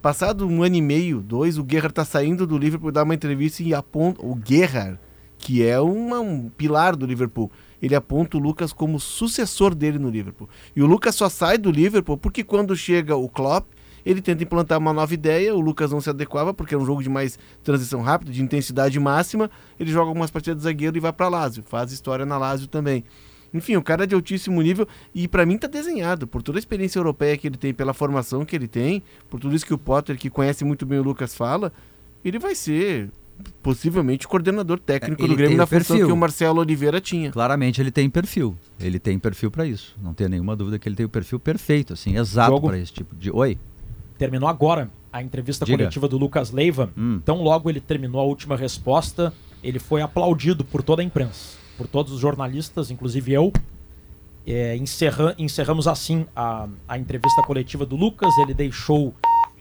Passado 0.06 0.46
um 0.46 0.62
ano 0.62 0.76
e 0.76 0.80
meio, 0.80 1.20
dois, 1.20 1.58
o 1.58 1.64
Guerra 1.64 1.90
tá 1.90 2.04
saindo 2.04 2.46
do 2.46 2.56
Liverpool 2.56 2.92
dar 2.92 3.02
uma 3.02 3.12
entrevista 3.12 3.60
e 3.60 3.74
aponta. 3.74 4.24
O 4.24 4.36
Guerra, 4.36 5.00
que 5.36 5.66
é 5.66 5.80
uma- 5.80 6.20
um 6.20 6.48
pilar 6.48 6.94
do 6.94 7.04
Liverpool, 7.04 7.50
ele 7.82 7.92
aponta 7.92 8.36
o 8.36 8.40
Lucas 8.40 8.72
como 8.72 9.00
sucessor 9.00 9.74
dele 9.74 9.98
no 9.98 10.08
Liverpool. 10.08 10.48
E 10.76 10.80
o 10.80 10.86
Lucas 10.86 11.16
só 11.16 11.28
sai 11.28 11.58
do 11.58 11.72
Liverpool 11.72 12.16
porque 12.16 12.44
quando 12.44 12.76
chega 12.76 13.16
o 13.16 13.28
Klopp, 13.28 13.66
ele 14.04 14.22
tenta 14.22 14.44
implantar 14.44 14.78
uma 14.78 14.92
nova 14.92 15.12
ideia, 15.12 15.52
o 15.56 15.60
Lucas 15.60 15.90
não 15.90 16.00
se 16.00 16.08
adequava 16.08 16.54
porque 16.54 16.72
era 16.72 16.80
um 16.84 16.86
jogo 16.86 17.02
de 17.02 17.08
mais 17.08 17.36
transição 17.64 18.00
rápida, 18.00 18.30
de 18.30 18.40
intensidade 18.40 19.00
máxima, 19.00 19.50
ele 19.76 19.90
joga 19.90 20.06
algumas 20.06 20.30
partidas 20.30 20.58
de 20.58 20.62
zagueiro 20.62 20.96
e 20.96 21.00
vai 21.00 21.12
para 21.12 21.26
Lazio, 21.26 21.64
faz 21.66 21.90
história 21.90 22.24
na 22.24 22.38
Lazio 22.38 22.68
também. 22.68 23.02
Enfim, 23.56 23.76
o 23.76 23.82
cara 23.82 24.04
é 24.04 24.06
de 24.06 24.14
altíssimo 24.14 24.60
nível 24.62 24.86
e 25.14 25.26
pra 25.26 25.46
mim 25.46 25.58
tá 25.58 25.66
desenhado, 25.66 26.26
por 26.26 26.42
toda 26.42 26.58
a 26.58 26.60
experiência 26.60 26.98
europeia 26.98 27.36
que 27.36 27.46
ele 27.46 27.56
tem, 27.56 27.72
pela 27.72 27.94
formação 27.94 28.44
que 28.44 28.54
ele 28.54 28.68
tem, 28.68 29.02
por 29.28 29.40
tudo 29.40 29.54
isso 29.54 29.66
que 29.66 29.74
o 29.74 29.78
Potter, 29.78 30.16
que 30.16 30.30
conhece 30.30 30.64
muito 30.64 30.84
bem 30.86 30.98
o 30.98 31.02
Lucas, 31.02 31.34
fala, 31.34 31.72
ele 32.24 32.38
vai 32.38 32.54
ser 32.54 33.10
possivelmente 33.62 34.26
coordenador 34.26 34.78
técnico 34.78 35.22
Ele 35.22 35.28
do 35.28 35.36
Grêmio 35.36 35.56
na 35.56 35.66
função 35.66 35.96
perfil. 35.96 36.06
que 36.06 36.12
o 36.12 36.16
Marcelo 36.16 36.60
Oliveira 36.60 37.00
tinha. 37.00 37.30
Claramente 37.30 37.80
ele 37.80 37.90
tem 37.90 38.08
perfil. 38.08 38.56
Ele 38.80 38.98
tem 38.98 39.18
perfil 39.18 39.50
para 39.50 39.66
isso. 39.66 39.94
Não 40.02 40.14
tenho 40.14 40.30
nenhuma 40.30 40.56
dúvida 40.56 40.78
que 40.78 40.88
ele 40.88 40.96
tem 40.96 41.06
o 41.06 41.08
perfil 41.08 41.38
perfeito, 41.38 41.92
assim, 41.92 42.16
exato 42.16 42.60
para 42.60 42.78
esse 42.78 42.92
tipo 42.92 43.14
de. 43.14 43.30
Oi. 43.30 43.58
Terminou 44.18 44.48
agora 44.48 44.90
a 45.12 45.22
entrevista 45.22 45.64
Diga. 45.64 45.78
coletiva 45.78 46.08
do 46.08 46.16
Lucas 46.16 46.50
Leiva. 46.50 46.90
Hum. 46.96 47.18
Então, 47.22 47.42
logo 47.42 47.68
ele 47.68 47.80
terminou 47.80 48.20
a 48.20 48.24
última 48.24 48.56
resposta, 48.56 49.32
ele 49.62 49.78
foi 49.78 50.00
aplaudido 50.00 50.64
por 50.64 50.82
toda 50.82 51.02
a 51.02 51.04
imprensa, 51.04 51.55
por 51.77 51.86
todos 51.86 52.12
os 52.12 52.20
jornalistas, 52.20 52.90
inclusive 52.90 53.32
eu. 53.32 53.53
É, 54.47 54.77
encerra- 54.77 55.35
encerramos 55.39 55.89
assim 55.89 56.27
a, 56.35 56.69
a 56.86 56.97
entrevista 56.98 57.43
coletiva 57.43 57.85
do 57.85 57.97
Lucas. 57.97 58.36
Ele 58.39 58.55
deixou 58.55 59.15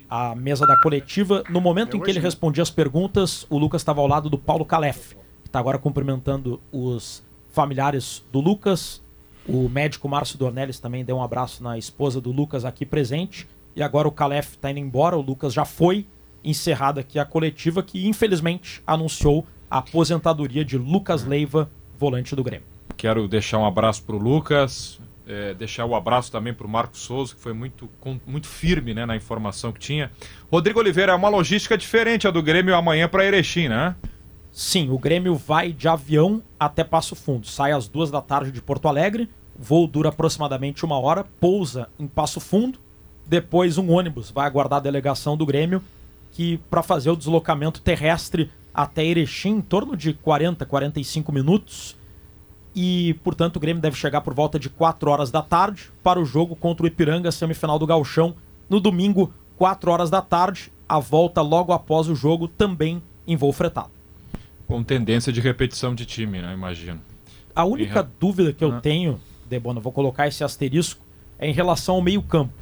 a 0.10 0.36
mesa 0.36 0.66
da 0.68 0.80
coletiva. 0.82 1.44
No 1.50 1.60
momento 1.60 1.98
em 1.98 2.02
que 2.02 2.10
ele 2.10 2.20
respondia 2.20 2.62
as 2.62 2.70
perguntas, 2.70 3.46
o 3.50 3.58
Lucas 3.58 3.82
estava 3.82 4.02
ao 4.02 4.08
lado 4.08 4.30
do 4.30 4.38
Paulo 4.38 4.64
Calef, 4.64 5.16
que 5.42 5.48
está 5.48 5.60
agora 5.60 5.78
cumprimentando 5.80 6.62
os 6.72 7.24
familiares 7.52 8.24
do 8.32 8.40
Lucas. 8.40 9.02
O 9.48 9.68
médico 9.70 10.08
Márcio 10.08 10.38
Dornelles 10.38 10.80
também 10.80 11.04
deu 11.04 11.18
um 11.18 11.24
abraço 11.24 11.64
na 11.64 11.78
esposa 11.78 12.22
do 12.22 12.32
Lucas 12.32 12.64
aqui 12.66 12.86
presente. 12.86 13.48
E 13.76 13.82
agora 13.84 14.08
o 14.08 14.12
Calef 14.12 14.52
está 14.56 14.72
indo 14.72 14.80
embora, 14.80 15.18
o 15.18 15.22
Lucas 15.22 15.52
já 15.54 15.66
foi 15.66 16.06
encerrada 16.44 17.02
aqui 17.02 17.18
a 17.18 17.26
coletiva 17.26 17.82
que 17.82 18.08
infelizmente 18.08 18.82
anunciou 18.86 19.46
a 19.70 19.80
aposentadoria 19.80 20.64
de 20.64 20.78
Lucas 20.78 21.26
Leiva, 21.26 21.70
volante 21.98 22.36
do 22.36 22.44
Grêmio. 22.44 22.66
Quero 22.98 23.28
deixar 23.28 23.58
um 23.58 23.66
abraço 23.66 24.04
para 24.04 24.16
o 24.16 24.20
Lucas, 24.20 25.00
é, 25.28 25.54
deixar 25.54 25.86
o 25.86 25.96
abraço 25.96 26.32
também 26.32 26.54
para 26.54 26.66
o 26.68 26.70
Marcos 26.70 27.02
Souza, 27.02 27.34
que 27.36 27.42
foi 27.42 27.54
muito, 27.54 27.90
com- 28.00 28.20
muito 28.26 28.48
firme 28.48 28.94
né, 28.94 29.06
na 29.06 29.16
informação 29.16 29.72
que 29.72 29.80
tinha. 29.80 30.12
Rodrigo 30.52 30.80
Oliveira, 30.80 31.12
é 31.12 31.16
uma 31.16 31.30
logística 31.30 31.78
diferente 31.78 32.28
a 32.28 32.32
do 32.32 32.42
Grêmio 32.44 32.76
amanhã 32.76 33.08
para 33.10 33.26
Erechim, 33.26 33.68
né? 33.68 33.96
Sim, 34.52 34.90
o 34.90 34.98
Grêmio 34.98 35.36
vai 35.36 35.74
de 35.74 35.88
avião 35.88 36.42
até 36.60 36.84
Passo 36.84 37.16
Fundo. 37.16 37.46
Sai 37.48 37.72
às 37.74 37.88
duas 37.88 38.10
da 38.10 38.22
tarde 38.22 38.52
de 38.52 38.62
Porto 38.62 38.88
Alegre, 38.88 39.30
O 39.60 39.64
voo 39.64 39.88
dura 39.88 40.10
aproximadamente 40.10 40.86
uma 40.86 40.98
hora, 41.00 41.26
pousa 41.40 41.90
em 42.00 42.08
Passo 42.08 42.40
Fundo, 42.40 42.80
depois 43.28 43.78
um 43.78 43.92
ônibus 43.92 44.30
vai 44.32 44.46
aguardar 44.46 44.78
a 44.78 44.82
delegação 44.84 45.36
do 45.36 45.46
Grêmio 45.46 45.82
que 46.32 46.58
para 46.70 46.84
fazer 46.84 47.10
o 47.10 47.16
deslocamento 47.16 47.82
terrestre 47.82 48.50
até 48.76 49.06
Erechim 49.06 49.50
em 49.58 49.62
torno 49.62 49.96
de 49.96 50.14
40, 50.14 50.66
45 50.66 51.32
minutos. 51.32 51.96
E, 52.76 53.14
portanto, 53.24 53.56
o 53.56 53.60
Grêmio 53.60 53.82
deve 53.82 53.96
chegar 53.96 54.20
por 54.22 54.34
volta 54.34 54.60
de 54.60 54.70
4 54.70 55.10
horas 55.10 55.32
da 55.32 55.42
tarde 55.42 55.90
para 56.04 56.20
o 56.20 56.26
jogo 56.26 56.56
contra 56.56 56.84
o 56.84 56.88
Ipiranga, 56.88 57.32
semifinal 57.32 57.80
do 57.80 57.88
Galchão, 57.88 58.36
no 58.70 58.80
domingo, 58.82 59.34
4 59.56 59.90
horas 59.90 60.10
da 60.10 60.22
tarde. 60.22 60.72
A 60.88 61.00
volta 61.00 61.42
logo 61.42 61.72
após 61.72 62.10
o 62.10 62.16
jogo, 62.16 62.48
também 62.48 63.02
em 63.26 63.36
voo 63.36 63.52
fretado. 63.54 63.90
Com 64.68 64.84
tendência 64.84 65.32
de 65.32 65.40
repetição 65.40 65.96
de 65.96 66.06
time, 66.06 66.42
né? 66.42 66.54
Imagino. 66.54 67.00
A 67.56 67.64
única 67.64 68.02
Em- 68.02 68.20
dúvida 68.20 68.52
que 68.52 68.64
eu 68.64 68.74
Ah. 68.76 68.82
tenho, 68.82 69.20
Debona, 69.50 69.80
vou 69.80 69.92
colocar 69.94 70.28
esse 70.28 70.44
asterisco, 70.44 71.02
é 71.40 71.48
em 71.50 71.54
relação 71.54 71.96
ao 71.96 72.02
meio-campo. 72.02 72.54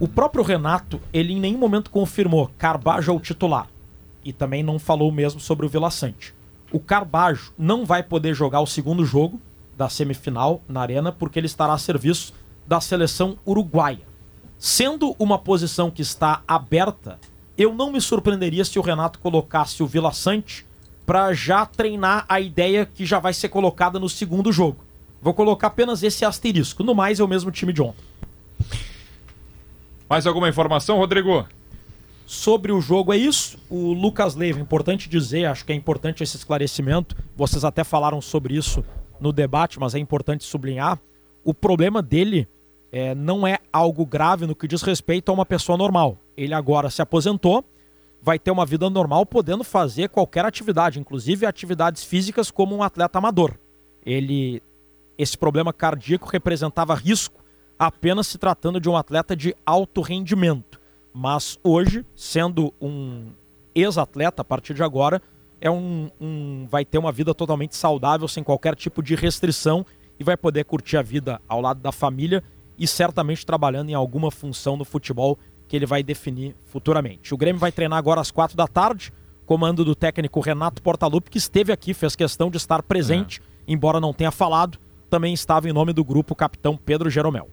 O 0.00 0.08
próprio 0.08 0.42
Renato, 0.42 1.00
ele 1.12 1.32
em 1.34 1.38
nenhum 1.40 1.58
momento 1.58 1.90
confirmou 1.90 2.50
Carbajo 2.58 3.12
é 3.12 3.14
o 3.14 3.20
titular. 3.20 3.68
E 4.24 4.32
também 4.32 4.62
não 4.62 4.78
falou 4.78 5.10
mesmo 5.10 5.40
sobre 5.40 5.66
o 5.66 5.68
Vila 5.68 5.90
Sante. 5.90 6.34
O 6.72 6.78
Carbajo 6.78 7.52
não 7.58 7.84
vai 7.84 8.02
poder 8.02 8.34
jogar 8.34 8.60
o 8.60 8.66
segundo 8.66 9.04
jogo 9.04 9.40
da 9.76 9.88
semifinal 9.88 10.62
na 10.68 10.80
Arena 10.80 11.10
porque 11.10 11.38
ele 11.38 11.46
estará 11.46 11.72
a 11.72 11.78
serviço 11.78 12.34
da 12.66 12.80
seleção 12.80 13.38
uruguaia. 13.46 14.06
Sendo 14.58 15.16
uma 15.18 15.38
posição 15.38 15.90
que 15.90 16.02
está 16.02 16.42
aberta, 16.46 17.18
eu 17.56 17.74
não 17.74 17.90
me 17.90 18.00
surpreenderia 18.00 18.64
se 18.64 18.78
o 18.78 18.82
Renato 18.82 19.18
colocasse 19.18 19.82
o 19.82 19.86
Vila 19.86 20.12
Sante 20.12 20.66
para 21.06 21.32
já 21.32 21.66
treinar 21.66 22.24
a 22.28 22.40
ideia 22.40 22.86
que 22.86 23.04
já 23.04 23.18
vai 23.18 23.32
ser 23.32 23.48
colocada 23.48 23.98
no 23.98 24.08
segundo 24.08 24.52
jogo. 24.52 24.84
Vou 25.20 25.34
colocar 25.34 25.66
apenas 25.66 26.02
esse 26.02 26.24
asterisco. 26.24 26.84
No 26.84 26.94
mais, 26.94 27.20
é 27.20 27.24
o 27.24 27.28
mesmo 27.28 27.50
time 27.50 27.72
de 27.72 27.82
ontem. 27.82 28.04
Mais 30.08 30.26
alguma 30.26 30.48
informação, 30.48 30.96
Rodrigo? 30.98 31.46
Sobre 32.30 32.70
o 32.70 32.80
jogo 32.80 33.12
é 33.12 33.16
isso. 33.16 33.58
O 33.68 33.92
Lucas 33.92 34.36
Leiva, 34.36 34.60
importante 34.60 35.08
dizer, 35.08 35.46
acho 35.46 35.64
que 35.64 35.72
é 35.72 35.74
importante 35.74 36.22
esse 36.22 36.36
esclarecimento. 36.36 37.16
Vocês 37.36 37.64
até 37.64 37.82
falaram 37.82 38.20
sobre 38.20 38.54
isso 38.54 38.84
no 39.18 39.32
debate, 39.32 39.80
mas 39.80 39.96
é 39.96 39.98
importante 39.98 40.44
sublinhar. 40.44 41.00
O 41.42 41.52
problema 41.52 42.00
dele 42.00 42.46
é, 42.92 43.16
não 43.16 43.44
é 43.44 43.58
algo 43.72 44.06
grave 44.06 44.46
no 44.46 44.54
que 44.54 44.68
diz 44.68 44.80
respeito 44.82 45.28
a 45.28 45.32
uma 45.32 45.44
pessoa 45.44 45.76
normal. 45.76 46.18
Ele 46.36 46.54
agora 46.54 46.88
se 46.88 47.02
aposentou, 47.02 47.64
vai 48.22 48.38
ter 48.38 48.52
uma 48.52 48.64
vida 48.64 48.88
normal, 48.88 49.26
podendo 49.26 49.64
fazer 49.64 50.08
qualquer 50.08 50.44
atividade, 50.44 51.00
inclusive 51.00 51.44
atividades 51.44 52.04
físicas 52.04 52.48
como 52.48 52.76
um 52.76 52.82
atleta 52.84 53.18
amador. 53.18 53.54
Ele, 54.06 54.62
esse 55.18 55.36
problema 55.36 55.72
cardíaco 55.72 56.28
representava 56.28 56.94
risco 56.94 57.42
apenas 57.76 58.28
se 58.28 58.38
tratando 58.38 58.78
de 58.78 58.88
um 58.88 58.96
atleta 58.96 59.34
de 59.34 59.52
alto 59.66 60.00
rendimento. 60.00 60.79
Mas 61.12 61.58
hoje, 61.62 62.04
sendo 62.14 62.72
um 62.80 63.28
ex-atleta, 63.74 64.42
a 64.42 64.44
partir 64.44 64.74
de 64.74 64.82
agora, 64.82 65.20
é 65.60 65.70
um, 65.70 66.10
um- 66.20 66.66
vai 66.70 66.84
ter 66.84 66.98
uma 66.98 67.12
vida 67.12 67.34
totalmente 67.34 67.76
saudável, 67.76 68.26
sem 68.28 68.42
qualquer 68.42 68.74
tipo 68.74 69.02
de 69.02 69.14
restrição 69.14 69.84
e 70.18 70.24
vai 70.24 70.36
poder 70.36 70.64
curtir 70.64 70.96
a 70.96 71.02
vida 71.02 71.40
ao 71.48 71.60
lado 71.60 71.80
da 71.80 71.92
família 71.92 72.42
e 72.78 72.86
certamente 72.86 73.44
trabalhando 73.44 73.90
em 73.90 73.94
alguma 73.94 74.30
função 74.30 74.76
no 74.76 74.84
futebol 74.84 75.38
que 75.68 75.76
ele 75.76 75.86
vai 75.86 76.02
definir 76.02 76.56
futuramente. 76.64 77.32
O 77.34 77.36
Grêmio 77.36 77.60
vai 77.60 77.70
treinar 77.70 77.98
agora 77.98 78.20
às 78.20 78.30
quatro 78.30 78.56
da 78.56 78.66
tarde, 78.66 79.12
comando 79.46 79.84
do 79.84 79.94
técnico 79.94 80.40
Renato 80.40 80.82
Portaluppi, 80.82 81.30
que 81.30 81.38
esteve 81.38 81.72
aqui, 81.72 81.92
fez 81.92 82.16
questão 82.16 82.50
de 82.50 82.56
estar 82.56 82.82
presente, 82.82 83.40
embora 83.68 84.00
não 84.00 84.12
tenha 84.12 84.30
falado, 84.30 84.78
também 85.08 85.34
estava 85.34 85.68
em 85.68 85.72
nome 85.72 85.92
do 85.92 86.04
grupo 86.04 86.34
capitão 86.34 86.76
Pedro 86.76 87.10
Jeromel. 87.10 87.48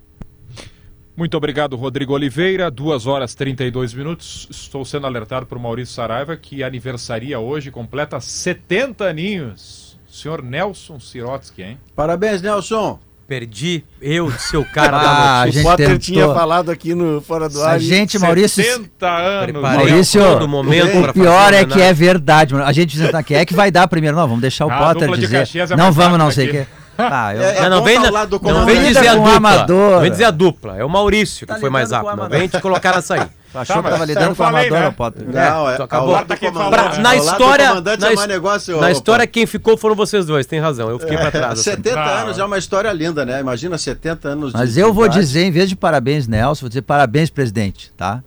Muito 1.18 1.36
obrigado, 1.36 1.76
Rodrigo 1.76 2.14
Oliveira. 2.14 2.70
2 2.70 3.08
horas 3.08 3.34
32 3.34 3.92
minutos. 3.92 4.48
Estou 4.52 4.86
sendo 4.86 5.08
alertado 5.08 5.48
por 5.48 5.58
Maurício 5.58 5.96
Saraiva 5.96 6.38
que 6.38 6.64
aniversaria 6.64 7.40
hoje, 7.40 7.72
completa 7.72 8.20
70 8.20 9.04
aninhos. 9.06 9.98
Senhor 10.08 10.44
Nelson 10.44 11.00
Sirotsky, 11.00 11.64
hein? 11.64 11.78
Parabéns, 11.96 12.42
Nelson. 12.44 13.00
Perdi 13.28 13.84
eu, 14.02 14.32
seu 14.32 14.64
cara 14.64 14.96
Ah, 14.96 15.42
a 15.42 15.48
gente 15.50 15.60
O 15.60 15.64
Potter 15.70 15.88
tentou. 15.88 16.00
tinha 16.00 16.28
falado 16.34 16.70
aqui 16.72 16.96
no 16.96 17.20
Fora 17.20 17.50
do 17.50 17.62
A 17.62 17.72
Ar. 17.72 17.78
e- 17.82 17.84
gente, 17.84 18.18
Maurício. 18.18 18.64
70 18.64 19.10
anos. 19.18 19.62
Maurício, 19.62 20.24
a 20.24 20.34
todo 20.34 20.48
momento 20.48 20.98
o 21.10 21.14
pior 21.14 21.54
é 21.54 21.66
que 21.66 21.82
é 21.82 21.92
verdade, 21.94 22.54
mano. 22.54 22.66
A 22.66 22.72
gente 22.72 22.92
dizendo 22.92 23.16
aqui, 23.16 23.36
é 23.36 23.44
que 23.46 23.54
vai 23.54 23.70
dar 23.70 23.86
primeiro. 23.90 24.16
Não, 24.16 24.26
vamos 24.28 24.42
deixar 24.42 24.66
o 24.68 24.70
Ah, 24.72 24.92
a 24.92 24.94
Potter 24.94 25.12
de 25.12 25.20
dizer. 25.20 25.50
É 25.74 25.76
não 25.76 25.92
vamos, 25.92 26.18
não 26.18 26.32
sei 26.32 26.48
o 26.48 26.52
quê. 26.52 26.68
Ah, 26.98 27.36
eu... 27.36 27.42
É, 27.44 27.62
não, 27.62 27.70
não 27.70 27.80
bom 27.80 27.86
vem, 27.86 27.96
tá 27.98 28.04
não, 28.06 28.12
lado 28.12 28.30
do 28.30 28.34
não 28.34 28.40
comandante. 28.40 28.80
vem 28.80 28.88
dizer 28.94 29.08
a 29.08 29.12
com 29.14 29.20
o 29.20 29.24
dupla. 29.24 29.38
amador. 29.38 29.92
Não 29.92 30.02
vem 30.02 30.12
dizer 30.12 30.24
a 30.24 30.32
dupla. 30.32 30.78
É 30.78 30.84
o 30.84 30.90
Maurício 30.90 31.46
que 31.48 31.54
Tá 31.54 31.60
foi 31.60 31.70
mais 31.70 31.92
rápido. 31.92 32.16
Não 32.18 32.30
vem 32.30 32.48
te 32.48 32.60
colocar 32.60 32.96
nessa 32.96 33.16
aí. 33.16 33.22
Tu 33.52 33.58
achou 33.58 33.76
Tá, 33.78 33.84
que 33.84 33.90
tava 33.90 34.06
lidando 34.06 34.26
com 34.28 34.32
o 34.34 34.36
falei, 34.36 34.68
amador, 34.68 34.80
né? 34.88 34.92
Potter? 34.96 35.28
Não, 35.28 35.70
é 35.70 35.76
tu 35.76 35.84
acabou. 35.84 36.26
Tá 36.26 36.38
comandante. 36.38 36.98
né? 36.98 37.04
Na 37.04 37.10
Ao 37.12 37.16
lado 37.16 37.16
do 37.16 37.22
história, 37.32 37.74
na, 38.16 38.24
é 38.24 38.28
negócio. 38.28 38.82
na 38.82 38.92
história 38.92 39.28
quem 39.28 39.46
ficou 39.46 39.78
foram 39.78 39.96
vocês 39.96 40.26
dois, 40.26 40.46
tem 40.46 40.60
razão. 40.60 40.90
Eu 40.90 41.00
fiquei 41.00 41.18
pra 41.18 41.32
trás. 41.32 41.54
assim. 41.54 41.64
70 41.72 42.00
Ah, 42.00 42.22
anos 42.22 42.38
é 42.40 42.44
uma 42.44 42.58
história 42.58 42.92
linda, 42.92 43.26
né? 43.26 43.40
Imagina 43.40 43.78
70 43.78 44.28
anos 44.30 44.52
de 44.52 44.58
Mas 44.58 44.76
eu 44.78 44.94
vou 44.94 45.08
dizer, 45.08 45.44
em 45.44 45.52
vez 45.52 45.70
de 45.70 45.76
parabéns, 45.76 46.28
Nelson, 46.28 46.62
vou 46.62 46.70
dizer 46.70 46.82
parabéns, 46.82 47.30
presidente, 47.30 47.92
tá? 47.96 48.22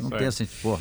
não 0.00 0.08
isso 0.08 0.18
tem 0.18 0.26
assim, 0.28 0.46
porra. 0.62 0.80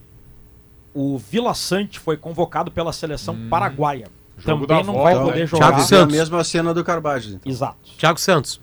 O 0.93 1.17
Vila 1.17 1.53
Sante 1.53 1.99
foi 1.99 2.17
convocado 2.17 2.69
pela 2.71 2.91
seleção 2.91 3.37
paraguaia. 3.49 4.07
Jogo 4.37 4.65
Também 4.65 4.83
não 4.83 4.93
volta, 4.95 5.15
vai 5.15 5.23
poder 5.23 5.47
jogar. 5.47 5.67
Thiago 5.67 5.79
É 5.79 5.83
a 5.83 5.85
Santos. 5.85 6.15
mesma 6.15 6.43
cena 6.43 6.73
do 6.73 6.83
Carbajo. 6.83 7.29
então. 7.35 7.49
Exato. 7.51 7.77
Thiago 7.97 8.19
Santos. 8.19 8.59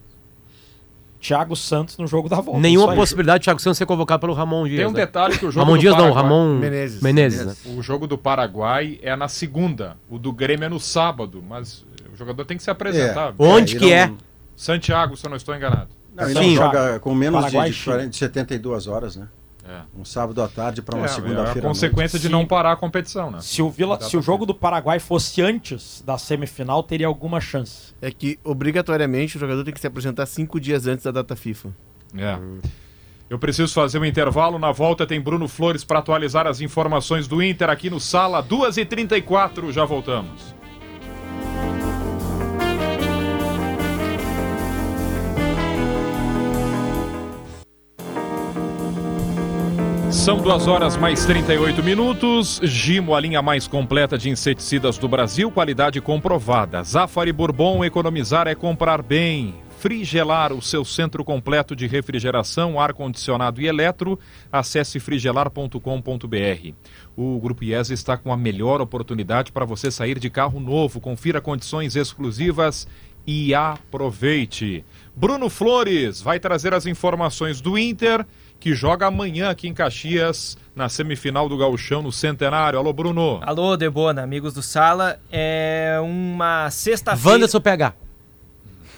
Thiago 1.20 1.56
Santos 1.56 1.98
no 1.98 2.06
jogo 2.06 2.28
da 2.28 2.40
volta. 2.40 2.60
Nenhuma 2.60 2.94
possibilidade 2.94 3.40
de 3.40 3.44
Thiago 3.44 3.60
Santos 3.60 3.76
ser 3.78 3.86
convocado 3.86 4.20
pelo 4.20 4.34
Ramon 4.34 4.66
Dias. 4.66 4.78
Tem 4.78 4.86
um 4.86 4.92
né? 4.92 5.00
detalhe 5.04 5.36
que 5.36 5.44
o 5.46 5.50
jogo 5.50 5.64
Ramon 5.64 5.76
do 5.76 5.80
Dias 5.80 5.94
não, 5.96 6.12
Paraguai- 6.12 6.22
Ramon 6.22 6.58
Menezes. 6.58 7.02
Menezes. 7.02 7.46
né? 7.46 7.54
O 7.76 7.82
jogo 7.82 8.06
do 8.06 8.16
Paraguai 8.16 8.98
é 9.02 9.14
na 9.16 9.26
segunda, 9.28 9.96
o 10.08 10.18
do 10.18 10.32
Grêmio 10.32 10.64
é 10.64 10.68
no 10.68 10.78
sábado, 10.78 11.42
mas 11.46 11.84
o 12.12 12.16
jogador 12.16 12.44
tem 12.44 12.56
que 12.56 12.62
se 12.62 12.70
apresentar. 12.70 13.34
Onde 13.38 13.76
É, 13.76 13.78
que 13.80 13.84
e 13.86 13.92
é? 13.92 14.06
não- 14.06 14.18
Santiago, 14.56 15.16
se 15.16 15.24
eu 15.26 15.30
não 15.30 15.36
estou 15.36 15.54
enganado. 15.54 15.88
Não, 16.14 16.30
e 16.30 16.34
não 16.34 16.42
Sim. 16.42 16.54
joga 16.56 16.98
com 17.00 17.14
menos 17.14 17.40
Paraguai, 17.40 17.68
de, 17.70 17.74
Chile. 17.76 17.94
40, 17.96 18.10
de 18.10 18.16
72 18.16 18.86
horas, 18.88 19.14
né? 19.16 19.26
É. 19.68 19.82
Um 19.94 20.04
sábado 20.04 20.42
à 20.42 20.48
tarde 20.48 20.80
para 20.80 20.96
uma 20.96 21.04
É, 21.04 21.08
segunda-feira. 21.08 21.58
é 21.58 21.60
a 21.60 21.62
consequência 21.62 22.18
de 22.18 22.24
Se- 22.26 22.32
não 22.32 22.46
parar 22.46 22.72
a 22.72 22.76
competição, 22.76 23.30
né? 23.30 23.38
Se 23.42 23.60
o, 23.60 23.68
Vila, 23.68 24.00
se 24.00 24.16
o 24.16 24.22
jogo 24.22 24.46
do 24.46 24.54
Paraguai 24.54 24.98
fosse 24.98 25.42
antes 25.42 26.02
da 26.06 26.16
semifinal, 26.16 26.82
teria 26.82 27.06
alguma 27.06 27.38
chance. 27.40 27.92
É 28.00 28.10
que, 28.10 28.38
obrigatoriamente, 28.42 29.36
o 29.36 29.40
jogador 29.40 29.62
tem 29.64 29.74
que 29.74 29.80
se 29.80 29.86
apresentar 29.86 30.24
cinco 30.24 30.58
dias 30.58 30.86
antes 30.86 31.04
da 31.04 31.10
data 31.10 31.36
FIFA. 31.36 31.68
É. 32.16 32.38
Eu 33.28 33.38
preciso 33.38 33.74
fazer 33.74 33.98
um 33.98 34.06
intervalo. 34.06 34.58
Na 34.58 34.72
volta 34.72 35.06
tem 35.06 35.20
Bruno 35.20 35.46
Flores 35.46 35.84
para 35.84 35.98
atualizar 35.98 36.46
as 36.46 36.62
informações 36.62 37.28
do 37.28 37.42
Inter 37.42 37.68
aqui 37.68 37.90
no 37.90 38.00
Sala 38.00 38.42
2h34. 38.42 39.70
Já 39.70 39.84
voltamos. 39.84 40.54
São 50.18 50.36
duas 50.36 50.66
horas 50.66 50.96
mais 50.96 51.24
38 51.24 51.80
minutos. 51.82 52.60
Gimo, 52.62 53.14
a 53.14 53.20
linha 53.20 53.40
mais 53.40 53.68
completa 53.68 54.18
de 54.18 54.28
inseticidas 54.28 54.98
do 54.98 55.08
Brasil, 55.08 55.48
qualidade 55.50 56.00
comprovada. 56.00 56.82
Zafari 56.82 57.32
Bourbon, 57.32 57.84
economizar 57.84 58.48
é 58.48 58.54
comprar 58.54 59.00
bem. 59.00 59.54
Frigelar, 59.78 60.52
o 60.52 60.60
seu 60.60 60.84
centro 60.84 61.24
completo 61.24 61.74
de 61.74 61.86
refrigeração, 61.86 62.80
ar-condicionado 62.80 63.60
e 63.60 63.68
eletro. 63.68 64.18
Acesse 64.50 64.98
frigelar.com.br. 64.98 66.72
O 67.16 67.38
Grupo 67.38 67.62
IES 67.62 67.90
está 67.90 68.16
com 68.16 68.32
a 68.32 68.36
melhor 68.36 68.82
oportunidade 68.82 69.52
para 69.52 69.64
você 69.64 69.88
sair 69.88 70.18
de 70.18 70.28
carro 70.28 70.58
novo. 70.58 71.00
Confira 71.00 71.40
condições 71.40 71.94
exclusivas 71.94 72.88
e 73.30 73.54
aproveite. 73.54 74.82
Bruno 75.14 75.50
Flores 75.50 76.22
vai 76.22 76.40
trazer 76.40 76.72
as 76.72 76.86
informações 76.86 77.60
do 77.60 77.76
Inter, 77.76 78.24
que 78.60 78.74
joga 78.74 79.06
amanhã 79.06 79.50
aqui 79.50 79.68
em 79.68 79.74
Caxias, 79.74 80.56
na 80.74 80.88
semifinal 80.88 81.48
do 81.48 81.56
Gauchão, 81.56 82.02
no 82.02 82.10
Centenário. 82.12 82.78
Alô, 82.78 82.92
Bruno. 82.92 83.40
Alô, 83.42 83.76
Debona, 83.76 84.22
amigos 84.22 84.52
do 84.54 84.62
Sala. 84.62 85.20
É 85.30 85.98
uma 86.02 86.68
sexta-feira. 86.70 87.30
Wanderson 87.34 87.60
PH. 87.60 87.94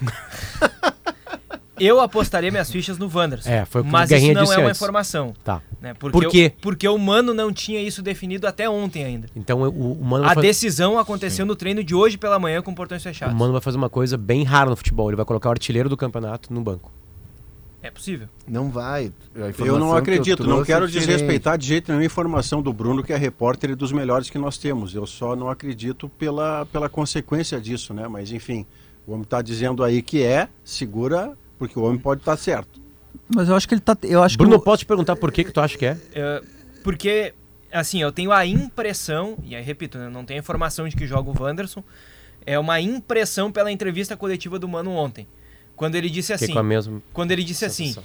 Eu 1.79 1.99
apostaria 1.99 2.51
minhas 2.51 2.69
fichas 2.71 2.99
no 2.99 3.09
Wanderson. 3.11 3.49
É, 3.49 3.65
foi 3.65 3.81
o 3.81 3.83
que 3.83 3.89
Mas 3.89 4.11
isso 4.11 4.31
não 4.33 4.43
disse 4.43 4.53
é 4.53 4.57
uma 4.59 4.67
antes. 4.67 4.77
informação. 4.77 5.33
Tá. 5.43 5.63
Né? 5.81 5.95
Por 5.95 6.11
quê? 6.29 6.53
o- 6.55 6.61
porque 6.61 6.87
o 6.87 6.95
Mano 6.95 7.33
não 7.33 7.51
tinha 7.51 7.81
isso 7.81 8.03
definido 8.03 8.45
até 8.45 8.69
ontem 8.69 9.03
ainda. 9.03 9.27
Então 9.35 9.63
o, 9.63 9.93
o 9.93 10.05
Mano 10.05 10.25
A 10.29 10.35
decisão 10.35 10.99
aconteceu 10.99 11.43
no 11.43 11.55
treino 11.55 11.83
de 11.83 11.95
hoje 11.95 12.19
pela 12.19 12.37
manhã 12.37 12.61
com 12.61 12.71
portões 12.71 13.01
fechados. 13.01 13.33
o 13.33 13.37
Mano 13.37 13.53
vai 13.53 13.61
fazer 13.61 13.77
uma 13.77 13.89
coisa 13.89 14.15
bem 14.15 14.43
rara 14.43 14.69
no 14.69 14.75
futebol. 14.75 15.09
Ele 15.09 15.15
vai 15.15 15.25
colocar 15.25 15.49
o 15.49 15.51
artilheiro 15.53 15.89
do 15.89 15.97
campeonato 15.97 16.53
no 16.53 16.61
banco. 16.61 16.91
É 17.83 17.89
possível. 17.89 18.27
Não 18.47 18.69
vai. 18.69 19.11
Eu 19.35 19.79
não 19.79 19.87
que 19.87 19.93
eu 19.93 19.93
acredito, 19.93 20.43
não 20.43 20.49
trouxe 20.55 20.65
quero 20.67 20.85
é 20.85 20.87
diferente. 20.87 21.07
desrespeitar 21.07 21.57
de 21.57 21.65
jeito 21.67 21.91
nenhum 21.91 22.01
a 22.01 22.05
informação 22.05 22.61
do 22.61 22.71
Bruno, 22.71 23.03
que 23.03 23.11
é 23.11 23.17
repórter 23.17 23.71
e 23.71 23.75
dos 23.75 23.91
melhores 23.91 24.29
que 24.29 24.37
nós 24.37 24.57
temos. 24.57 24.93
Eu 24.93 25.07
só 25.07 25.35
não 25.35 25.49
acredito 25.49 26.07
pela, 26.09 26.65
pela 26.67 26.87
consequência 26.87 27.59
disso, 27.59 27.93
né? 27.93 28.07
Mas 28.07 28.31
enfim, 28.31 28.65
o 29.07 29.11
homem 29.13 29.23
está 29.23 29.41
dizendo 29.41 29.83
aí 29.83 30.01
que 30.03 30.21
é, 30.23 30.47
segura, 30.63 31.35
porque 31.57 31.77
o 31.79 31.83
homem 31.83 31.99
pode 31.99 32.21
estar 32.21 32.37
certo. 32.37 32.79
Mas 33.33 33.49
eu 33.49 33.55
acho 33.55 33.67
que 33.67 33.73
ele 33.73 33.81
tá. 33.81 33.97
Eu 34.03 34.21
acho 34.21 34.37
Bruno, 34.37 34.53
que 34.57 34.61
o- 34.61 34.63
posso 34.63 34.79
te 34.83 34.85
perguntar 34.85 35.15
por 35.15 35.31
que, 35.31 35.43
que 35.43 35.51
tu 35.51 35.59
acha 35.59 35.75
que 35.77 35.85
é? 35.85 35.97
É, 36.13 36.41
porque, 36.83 37.33
assim, 37.71 38.01
eu 38.01 38.11
tenho 38.11 38.31
a 38.31 38.45
impressão, 38.45 39.37
e 39.43 39.55
aí 39.55 39.63
repito, 39.63 39.97
né, 39.97 40.07
não 40.07 40.23
tenho 40.23 40.39
a 40.39 40.41
informação 40.41 40.87
de 40.87 40.95
que 40.95 41.07
joga 41.07 41.29
o 41.31 41.43
Wanderson, 41.43 41.83
é 42.45 42.59
uma 42.59 42.79
impressão 42.79 43.51
pela 43.51 43.71
entrevista 43.71 44.15
coletiva 44.15 44.59
do 44.59 44.67
Mano 44.67 44.91
ontem. 44.91 45.27
Quando 45.81 45.95
ele 45.95 46.11
disse 46.11 46.31
assim. 46.31 46.53
Quando 47.11 47.31
ele 47.31 47.43
disse 47.43 47.65
assim. 47.65 47.95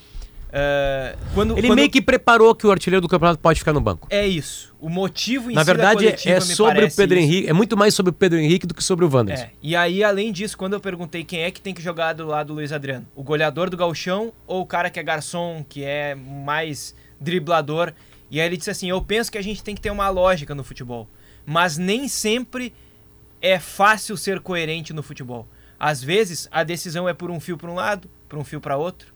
é, 0.51 1.15
quando, 1.35 1.53
Ele 1.59 1.67
quando- 1.69 1.77
meio 1.77 1.91
que 1.91 2.01
preparou 2.01 2.55
que 2.55 2.67
o 2.67 2.71
artilheiro 2.71 3.03
do 3.03 3.09
campeonato 3.09 3.39
pode 3.39 3.59
ficar 3.59 3.75
no 3.75 3.83
banco. 3.83 4.09
É 4.11 4.27
isso. 4.27 4.75
O 4.81 4.89
motivo 4.89 5.51
em 5.51 5.55
Na 5.55 5.61
si 5.61 5.67
da 5.67 5.73
verdade, 5.75 6.07
é, 6.07 6.11
coletiva 6.13 6.35
é 6.37 6.41
sobre 6.41 6.85
o 6.87 6.91
Pedro 6.91 7.19
isso. 7.19 7.29
Henrique. 7.29 7.49
É 7.51 7.53
muito 7.53 7.77
mais 7.77 7.93
sobre 7.95 8.09
o 8.09 8.13
Pedro 8.15 8.39
Henrique 8.39 8.67
do 8.67 8.73
que 8.73 8.83
sobre 8.83 9.05
o 9.05 9.11
Wanderson. 9.15 9.45
É. 9.45 9.51
E 9.63 9.77
aí, 9.77 10.03
além 10.03 10.33
disso, 10.33 10.57
quando 10.57 10.73
eu 10.73 10.81
perguntei 10.81 11.23
quem 11.23 11.41
é 11.43 11.51
que 11.51 11.61
tem 11.61 11.75
que 11.75 11.83
jogar 11.83 12.15
do 12.15 12.27
lado 12.27 12.47
do 12.47 12.55
Luiz 12.55 12.73
Adriano, 12.73 13.07
o 13.15 13.23
goleador 13.23 13.69
do 13.69 13.77
galchão 13.77 14.33
ou 14.47 14.63
o 14.63 14.67
cara 14.67 14.89
que 14.89 14.99
é 14.99 15.03
garçom, 15.03 15.63
que 15.69 15.85
é 15.85 16.15
mais 16.15 16.95
driblador, 17.21 17.93
e 18.31 18.41
aí 18.41 18.47
ele 18.47 18.57
disse 18.57 18.71
assim: 18.71 18.89
"Eu 18.89 19.03
penso 19.03 19.31
que 19.31 19.37
a 19.37 19.43
gente 19.43 19.63
tem 19.63 19.75
que 19.75 19.83
ter 19.83 19.91
uma 19.91 20.09
lógica 20.09 20.55
no 20.55 20.65
futebol, 20.65 21.07
mas 21.45 21.77
nem 21.77 22.09
sempre 22.09 22.73
é 23.43 23.59
fácil 23.59 24.17
ser 24.17 24.41
coerente 24.41 24.95
no 24.95 25.03
futebol. 25.03 25.47
Às 25.79 26.03
vezes 26.03 26.49
a 26.51 26.63
decisão 26.65 27.09
é 27.09 27.13
por 27.15 27.31
um 27.31 27.39
fio 27.41 27.57
para 27.57 27.71
um 27.71 27.75
lado, 27.75 28.09
por 28.29 28.39
um 28.39 28.45
fio 28.45 28.61
para 28.61 28.77
outro. 28.77 29.09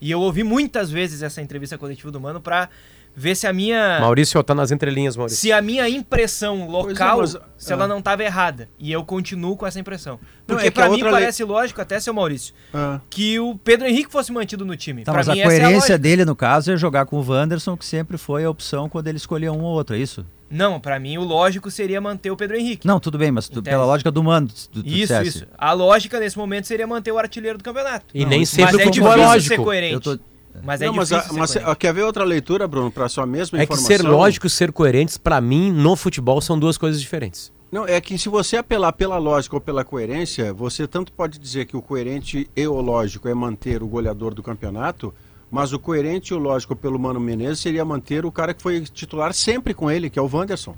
E 0.00 0.10
eu 0.10 0.20
ouvi 0.20 0.42
muitas 0.44 0.90
vezes 0.90 1.22
essa 1.22 1.40
entrevista 1.42 1.76
coletiva 1.76 2.10
do 2.10 2.20
Mano 2.20 2.40
para 2.40 2.68
ver 3.16 3.34
se 3.34 3.48
a 3.48 3.52
minha 3.52 3.98
Maurício, 4.00 4.40
tá 4.44 4.54
nas 4.54 4.70
entrelinhas, 4.70 5.16
Maurício. 5.16 5.40
se 5.40 5.50
a 5.50 5.60
minha 5.60 5.88
impressão 5.88 6.68
local, 6.68 7.16
Pois 7.16 7.34
é, 7.34 7.38
mas- 7.40 7.48
se 7.56 7.72
ela 7.72 7.84
ah. 7.84 7.88
não 7.88 7.98
estava 7.98 8.22
errada. 8.22 8.68
E 8.78 8.92
eu 8.92 9.02
continuo 9.04 9.56
com 9.56 9.66
essa 9.66 9.80
impressão. 9.80 10.20
Não, 10.46 10.54
Porque 10.54 10.68
é 10.68 10.70
que 10.70 10.74
pra 10.76 10.86
a 10.86 10.90
mim 10.90 11.02
lei- 11.02 11.10
parece 11.10 11.42
lógico, 11.42 11.80
até 11.80 11.98
seu 11.98 12.14
Maurício, 12.14 12.54
Ah. 12.72 13.00
que 13.10 13.40
o 13.40 13.56
Pedro 13.58 13.88
Henrique 13.88 14.12
fosse 14.12 14.30
mantido 14.30 14.64
no 14.64 14.76
time. 14.76 15.02
Tá, 15.02 15.10
pra 15.10 15.18
mas 15.20 15.28
a 15.28 15.32
mim 15.32 15.40
essa 15.40 15.52
é 15.52 15.56
a 15.56 15.58
coerência 15.60 15.78
lógica. 15.94 15.98
dele, 15.98 16.24
no 16.24 16.36
caso, 16.36 16.70
é 16.70 16.76
jogar 16.76 17.06
com 17.06 17.16
o 17.18 17.28
Wanderson, 17.28 17.76
que 17.76 17.84
sempre 17.84 18.16
foi 18.16 18.44
a 18.44 18.50
opção 18.50 18.88
quando 18.88 19.08
ele 19.08 19.16
escolhia 19.16 19.52
um 19.52 19.62
ou 19.62 19.72
outro, 19.74 19.96
é 19.96 19.98
isso? 19.98 20.24
Não, 20.50 20.80
pra 20.80 20.98
mim 20.98 21.18
o 21.18 21.24
lógico 21.24 21.70
seria 21.70 22.00
manter 22.00 22.30
o 22.30 22.36
Pedro 22.36 22.56
Henrique. 22.56 22.86
Não, 22.86 22.98
tudo 22.98 23.18
bem, 23.18 23.30
mas 23.30 23.48
tu- 23.48 23.62
pela 23.62 23.84
lógica 23.84 24.10
do 24.10 24.22
mano, 24.24 24.48
tu, 24.48 24.68
tu 24.70 24.78
Isso, 24.80 24.88
dissesse. 24.96 25.28
isso. 25.28 25.46
A 25.58 25.72
lógica 25.72 26.18
nesse 26.18 26.38
momento 26.38 26.66
seria 26.66 26.86
manter 26.86 27.12
o 27.12 27.18
artilheiro 27.18 27.58
do 27.58 27.64
campeonato. 27.64 28.06
E 28.14 28.24
nem 28.24 28.40
mas 28.40 28.48
sempre 28.48 28.76
é 28.76 28.80
o 28.82 28.86
futebol 28.86 29.08
é 29.12 29.14
difícil 29.16 29.28
lógico. 29.34 29.54
ser 29.56 29.62
coerente. 29.62 29.94
Eu 29.94 30.00
tô- 30.00 30.18
Mas 30.62 30.80
é 30.82 30.86
Não, 30.86 30.92
mas, 30.94 31.08
difícil 31.10 31.36
a- 31.36 31.38
mas 31.38 31.50
ser 31.50 31.58
coerente. 31.60 31.78
quer 31.78 31.94
ver 31.94 32.02
outra 32.02 32.24
leitura, 32.24 32.66
Bruno, 32.66 32.90
para 32.90 33.08
sua 33.08 33.24
mesma 33.26 33.58
É 33.60 33.66
que 33.66 33.72
informação? 33.72 33.96
ser 33.96 34.02
lógico 34.02 34.46
e 34.46 34.50
ser 34.50 34.72
coerentes, 34.72 35.16
pra 35.16 35.40
mim, 35.40 35.70
no 35.70 35.94
futebol, 35.94 36.40
são 36.40 36.58
duas 36.58 36.76
coisas 36.76 37.00
diferentes. 37.00 37.52
Não, 37.70 37.86
é 37.86 38.00
que 38.00 38.16
se 38.18 38.28
você 38.30 38.56
apelar 38.56 38.92
pela 38.92 39.18
lógica 39.18 39.54
ou 39.54 39.60
pela 39.60 39.84
coerência, 39.84 40.52
você 40.54 40.86
tanto 40.88 41.12
pode 41.12 41.38
dizer 41.38 41.66
que 41.66 41.76
o 41.76 41.82
coerente 41.82 42.48
e 42.56 42.66
o 42.66 42.80
lógico 42.80 43.28
é 43.28 43.34
manter 43.34 43.82
o 43.82 43.86
goleador 43.86 44.32
do 44.34 44.42
campeonato, 44.42 45.12
mas 45.50 45.72
o 45.72 45.78
coerente 45.78 46.32
e 46.32 46.36
o 46.36 46.38
lógico 46.38 46.76
pelo 46.76 46.98
Mano 46.98 47.20
Menezes 47.20 47.60
seria 47.60 47.84
manter 47.84 48.24
o 48.26 48.32
cara 48.32 48.52
que 48.52 48.62
foi 48.62 48.80
titular 48.82 49.32
sempre 49.32 49.74
com 49.74 49.90
ele, 49.90 50.10
que 50.10 50.18
é 50.18 50.22
o 50.22 50.30
Wanderson. 50.30 50.76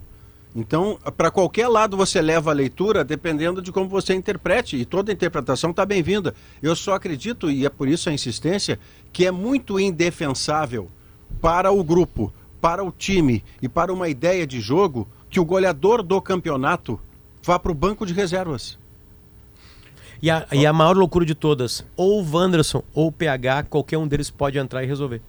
Então, 0.55 0.99
para 1.17 1.31
qualquer 1.31 1.69
lado 1.69 1.97
você 1.97 2.21
leva 2.21 2.51
a 2.51 2.55
leitura, 2.55 3.05
dependendo 3.05 3.63
de 3.63 3.71
como 3.71 3.89
você 3.89 4.15
interprete, 4.15 4.77
e 4.77 4.85
toda 4.85 5.13
interpretação 5.13 5.71
está 5.71 5.87
bem-vinda. 5.87 6.35
Eu 6.61 6.75
só 6.75 6.95
acredito, 6.95 7.51
e 7.51 7.65
é 7.65 7.69
por 7.69 7.89
isso 7.89 8.09
a 8.09 8.13
insistência, 8.13 8.79
que 9.13 9.27
é 9.27 9.31
muito 9.31 9.79
indefensável 9.79 10.89
para 11.41 11.71
o 11.71 11.85
grupo, 11.85 12.33
para 12.61 12.83
o 12.83 12.91
time 12.91 13.45
e 13.63 13.69
para 13.69 13.93
uma 13.93 14.09
ideia 14.09 14.47
de 14.47 14.61
jogo 14.61 15.07
que 15.29 15.39
o 15.39 15.45
goleador 15.45 16.03
do 16.03 16.21
campeonato 16.21 16.99
vá 17.43 17.59
para 17.59 17.71
o 17.71 17.75
banco 17.75 18.05
de 18.05 18.13
reservas. 18.13 18.80
E 20.23 20.31
a, 20.31 20.47
e 20.53 20.67
a 20.67 20.73
maior 20.73 20.97
loucura 20.97 21.25
de 21.25 21.35
todas, 21.35 21.85
ou 21.97 22.23
o 22.23 22.37
Wanderson 22.37 22.83
ou 22.95 23.09
o 23.09 23.13
PH, 23.13 23.65
qualquer 23.65 23.97
um 23.99 24.07
deles 24.07 24.31
pode 24.31 24.59
entrar 24.59 24.83
e 24.83 24.87
resolver. 24.87 25.23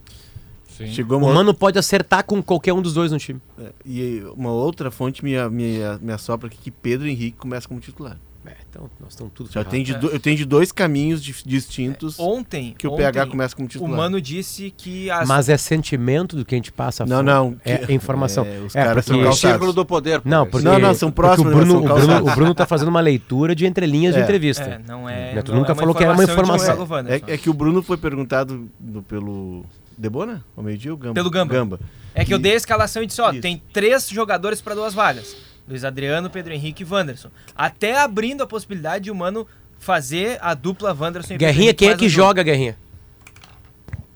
Chegou 0.87 1.19
O 1.19 1.23
uma 1.25 1.33
Mano 1.33 1.53
pode 1.53 1.77
acertar 1.77 2.23
com 2.23 2.41
qualquer 2.41 2.73
um 2.73 2.81
dos 2.81 2.93
dois 2.93 3.11
no 3.11 3.17
time. 3.19 3.39
É, 3.59 3.71
E 3.85 4.23
uma 4.35 4.51
outra 4.51 4.89
fonte 4.89 5.23
me, 5.23 5.33
me, 5.49 5.77
me 6.01 6.11
assopra 6.11 6.47
aqui 6.47 6.57
que 6.57 6.71
Pedro 6.71 7.07
Henrique 7.07 7.37
começa 7.37 7.67
como 7.67 7.79
titular. 7.79 8.17
É, 8.43 8.53
então, 8.69 8.89
nós 8.99 9.11
estamos 9.13 9.31
tudo 9.35 9.47
Já 9.47 9.53
ferrado. 9.53 9.69
tem 9.69 9.83
de 9.83 9.93
É. 9.93 9.97
do- 9.99 10.07
eu 10.09 10.19
tenho 10.19 10.35
de 10.35 10.45
dois 10.45 10.71
caminhos 10.71 11.21
dif- 11.21 11.43
distintos 11.45 12.19
Ontem, 12.19 12.73
que 12.75 12.87
o 12.87 12.91
ontem, 12.93 13.03
PH 13.03 13.27
começa 13.27 13.55
como 13.55 13.67
O 13.67 13.69
titular. 13.69 13.95
Mano 13.95 14.19
disse 14.19 14.73
que 14.75 15.11
as 15.11 15.27
Mas 15.27 15.47
é 15.47 15.57
sentimento 15.57 16.35
do 16.35 16.43
que 16.43 16.55
a 16.55 16.57
gente 16.57 16.71
passa 16.71 17.05
Não, 17.05 17.17
fora. 17.17 17.23
não, 17.23 17.57
É 17.63 17.77
que- 17.77 17.93
informação. 17.93 18.43
é, 18.43 18.57
os 18.65 18.75
É, 18.75 18.83
caras 18.83 19.05
porque- 19.05 19.21
são 19.21 19.29
O 19.31 19.35
círculo 19.35 19.71
do 19.73 19.85
poder. 19.85 20.21
Não, 20.25 20.47
porque, 20.47 20.65
Não, 20.67 20.79
não, 20.79 20.93
são 20.95 21.11
porque 21.11 21.27
próximos, 21.27 21.51
o 21.51 21.55
Bruno, 21.55 21.71
são 21.71 21.81
o 21.81 21.83
Bruno, 21.99 22.31
o 22.31 22.35
Bruno 22.35 22.55
tá 22.55 22.65
fazendo 22.65 22.87
uma 22.89 23.01
leitura 23.01 23.53
de 23.53 23.67
entrelinhas 23.67 24.15
de 24.15 24.21
É. 24.21 24.23
entrevista. 24.23 24.63
É, 24.63 24.81
não 24.87 25.07
é. 25.07 25.35
Né, 25.35 25.41
tu 25.43 25.51
não 25.51 25.59
nunca 25.59 25.73
é 25.73 25.75
falou 25.75 25.93
que 25.93 26.03
era 26.03 26.13
uma 26.13 26.25
de 26.25 26.31
um 26.31 26.33
informação. 26.33 26.75
É, 27.07 27.33
é 27.33 27.37
que 27.37 27.49
o 27.49 27.53
Bruno 27.53 27.83
foi 27.83 27.97
perguntado 27.97 28.67
do- 28.79 29.03
pelo 29.03 29.63
Debona? 29.95 30.43
Ao 30.57 30.63
meio-dia 30.63 30.91
ou 30.91 30.97
Gamba? 30.97 31.13
Pelo 31.13 31.29
Gamba. 31.29 31.79
É 32.15 32.25
que 32.25 32.33
eu 32.33 32.39
E- 32.39 32.41
dei 32.41 32.53
a 32.53 32.57
escalação 32.57 33.03
e 33.03 33.05
disse, 33.05 33.21
ó, 33.21 33.31
Isso. 33.31 33.41
tem 33.41 33.61
três 33.71 34.09
jogadores 34.09 34.59
para 34.61 34.73
duas 34.73 34.93
vagas. 34.95 35.35
Luiz 35.67 35.83
Adriano, 35.83 36.29
Pedro 36.29 36.53
Henrique 36.53 36.83
e 36.83 36.85
Wanderson. 36.85 37.29
Até 37.55 37.99
abrindo 37.99 38.43
a 38.43 38.47
possibilidade 38.47 39.05
de 39.05 39.11
o 39.11 39.15
Mano 39.15 39.47
fazer 39.77 40.37
a 40.41 40.53
dupla 40.53 40.93
Wanderson 40.93 41.33
e 41.33 41.37
Pedro 41.37 41.53
Guerrinha, 41.53 41.73
quem 41.73 41.89
é 41.89 41.97
que 41.97 42.09
joga, 42.09 42.43
Guerrinha? 42.43 42.77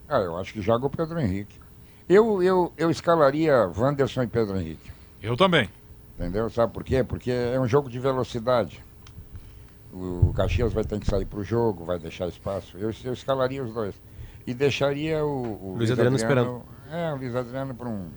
Ah, 0.08 0.20
eu 0.20 0.38
acho 0.38 0.54
que 0.54 0.62
joga 0.62 0.86
o 0.86 0.90
Pedro 0.90 1.20
Henrique. 1.20 1.60
Eu, 2.08 2.44
eu, 2.44 2.72
eu 2.78 2.92
escalaria 2.92 3.68
Wanderson 3.76 4.24
e 4.24 4.28
Pedro 4.28 4.60
Henrique. 4.60 4.92
Eu 5.22 5.36
também. 5.36 5.68
Entendeu? 6.18 6.50
Sabe 6.50 6.72
por 6.72 6.84
quê? 6.84 7.04
Porque 7.04 7.32
é 7.32 7.60
um 7.60 7.68
jogo 7.68 7.90
de 7.90 8.00
velocidade. 8.00 8.84
O 9.92 10.34
Caxias 10.34 10.74
vai 10.74 10.84
ter 10.84 11.00
que 11.00 11.08
sair 11.08 11.26
para 11.26 11.40
o 11.40 11.44
jogo, 11.44 11.84
vai 11.86 11.98
deixar 11.98 12.28
espaço. 12.28 12.78
Eu, 12.78 12.92
eu 13.04 13.14
escalaria 13.14 13.64
os 13.64 13.74
dois. 13.74 13.96
E 14.46 14.54
deixaria 14.54 15.26
o, 15.26 15.72
o 15.72 15.76
Luiz 15.78 15.90
Adriano 15.90 16.16
esperando. 16.16 16.62
É, 16.92 17.12
o 17.12 17.16
Luiz 17.16 17.36
Adriano 17.36 17.74
por, 17.74 17.88
um, 17.88 18.10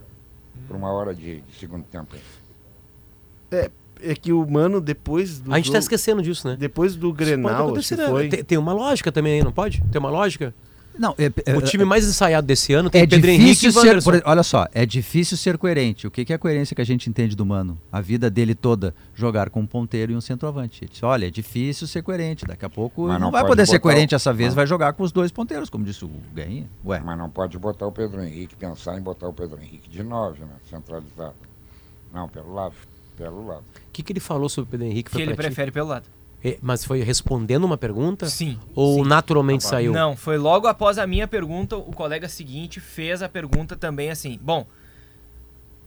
uma 0.70 0.92
hora 0.92 1.14
de, 1.14 1.40
de 1.40 1.58
segundo 1.58 1.84
tempo. 1.84 2.14
É, 3.50 3.70
é 4.02 4.14
que 4.14 4.32
o 4.32 4.48
Mano, 4.48 4.80
depois 4.80 5.40
do 5.40 5.52
A 5.52 5.56
gente 5.56 5.66
tá 5.66 5.72
jogo- 5.72 5.78
esquecendo 5.78 6.22
disso, 6.22 6.46
né? 6.46 6.56
Depois 6.58 6.94
do 6.96 7.12
Grenal, 7.12 7.74
né? 7.74 7.82
foi... 8.08 8.28
Tem, 8.28 8.44
tem 8.44 8.58
uma 8.58 8.72
lógica 8.72 9.10
também 9.10 9.34
aí, 9.34 9.44
não 9.44 9.52
pode? 9.52 9.82
Tem 9.90 9.98
uma 9.98 10.10
lógica? 10.10 10.54
Não, 10.98 11.14
é, 11.16 11.26
é- 11.46 11.56
O 11.56 11.62
time 11.62 11.84
mais 11.84 12.04
ensaiado 12.08 12.44
desse 12.44 12.72
ano 12.72 12.90
tem 12.90 13.02
é 13.02 13.06
Pedro 13.06 13.30
Henrique 13.30 13.68
e 13.68 13.72
ser, 13.72 14.02
por- 14.02 14.20
olha 14.24 14.42
só, 14.42 14.66
é 14.74 14.84
difícil 14.84 15.36
ser 15.36 15.56
coerente. 15.56 16.08
O 16.08 16.10
que, 16.10 16.24
que 16.24 16.32
é 16.32 16.36
a 16.36 16.38
coerência 16.40 16.74
que 16.74 16.82
a 16.82 16.84
gente 16.84 17.08
entende 17.08 17.36
do 17.36 17.46
Mano? 17.46 17.80
A 17.92 18.00
vida 18.00 18.28
dele 18.28 18.52
toda, 18.52 18.92
jogar 19.14 19.48
com 19.48 19.60
um 19.60 19.66
ponteiro 19.66 20.10
e 20.10 20.16
um 20.16 20.20
centroavante. 20.20 20.82
Ele 20.82 20.90
disse, 20.90 21.04
olha, 21.04 21.28
é 21.28 21.30
difícil 21.30 21.86
ser 21.86 22.02
coerente. 22.02 22.44
Daqui 22.44 22.64
a 22.64 22.68
pouco 22.68 23.02
Mas 23.06 23.12
não, 23.12 23.26
não 23.26 23.30
vai 23.30 23.42
pode 23.42 23.52
poder 23.52 23.66
ser 23.66 23.78
coerente 23.78 24.12
o- 24.12 24.16
essa 24.16 24.32
vez, 24.32 24.48
não. 24.48 24.56
vai 24.56 24.66
jogar 24.66 24.92
com 24.92 25.04
os 25.04 25.12
dois 25.12 25.30
ponteiros, 25.30 25.70
como 25.70 25.84
disse 25.84 26.04
o 26.04 26.10
Guerrinha. 26.34 26.68
Ué, 26.84 26.98
Mas 26.98 27.16
não 27.16 27.30
pode 27.30 27.56
botar 27.60 27.86
o 27.86 27.92
Pedro 27.92 28.20
Henrique, 28.20 28.56
pensar 28.56 28.98
em 28.98 29.00
botar 29.00 29.28
o 29.28 29.32
Pedro 29.32 29.56
Henrique 29.62 29.88
de 29.88 30.02
nove, 30.02 30.40
né? 30.40 30.48
Centralizado. 30.68 31.34
Não, 32.12 32.28
pelo 32.28 32.52
lado. 32.52 32.74
Pelo 33.18 33.46
lado. 33.46 33.60
O 33.60 33.92
que, 33.92 34.02
que 34.02 34.12
ele 34.12 34.20
falou 34.20 34.48
sobre 34.48 34.68
o 34.68 34.70
Pedro 34.70 34.86
Henrique? 34.86 35.10
Que 35.10 35.10
Foi 35.10 35.22
ele 35.22 35.34
pra 35.34 35.42
ti? 35.44 35.48
prefere 35.48 35.72
pelo 35.72 35.88
lado. 35.88 36.08
É, 36.42 36.56
Mas 36.62 36.84
foi 36.84 37.02
respondendo 37.02 37.64
uma 37.64 37.76
pergunta? 37.76 38.26
Sim. 38.26 38.58
Ou 38.74 39.02
sim. 39.02 39.08
naturalmente 39.08 39.64
saiu? 39.64 39.92
Não, 39.92 40.16
foi 40.16 40.38
logo 40.38 40.68
após 40.68 40.96
a 40.96 41.06
minha 41.06 41.26
pergunta, 41.26 41.76
o 41.76 41.92
colega 41.92 42.28
seguinte 42.28 42.78
fez 42.78 43.22
a 43.22 43.28
pergunta 43.28 43.74
também 43.74 44.08
assim. 44.08 44.38
Bom, 44.40 44.64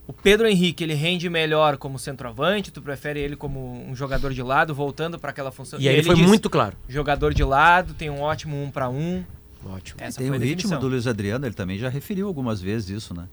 o 0.06 0.12
Pedro 0.12 0.46
Henrique, 0.46 0.84
ele 0.84 0.94
rende 0.94 1.30
melhor 1.30 1.78
como 1.78 1.98
centroavante, 1.98 2.70
tu 2.70 2.82
prefere 2.82 3.22
ele 3.22 3.38
como 3.38 3.90
um 3.90 3.96
jogador 3.96 4.34
de 4.34 4.44
lado, 4.44 4.76
voltando 4.76 5.18
para 5.18 5.30
aquela 5.30 5.52
função. 5.54 5.80
E 5.80 5.88
aí 5.88 5.96
ele 5.96 6.04
foi 6.04 6.16
disse, 6.16 6.28
muito 6.28 6.50
claro. 6.50 6.76
Jogador 6.90 7.34
de 7.34 7.46
lado, 7.46 7.94
tem 7.94 8.10
um 8.10 8.20
ótimo 8.20 8.62
um 8.62 8.70
para 8.70 8.90
um. 8.90 9.24
Ótimo. 9.66 10.02
Essa 10.02 10.18
tem 10.18 10.28
foi 10.28 10.38
o 10.38 10.42
ritmo 10.42 10.78
do 10.78 10.90
Luiz 10.90 11.08
Adriano, 11.08 11.46
ele 11.46 11.54
também 11.54 11.78
já 11.78 11.88
referiu 11.88 12.28
algumas 12.28 12.60
vezes 12.60 12.90
isso, 12.90 13.14
né? 13.14 13.30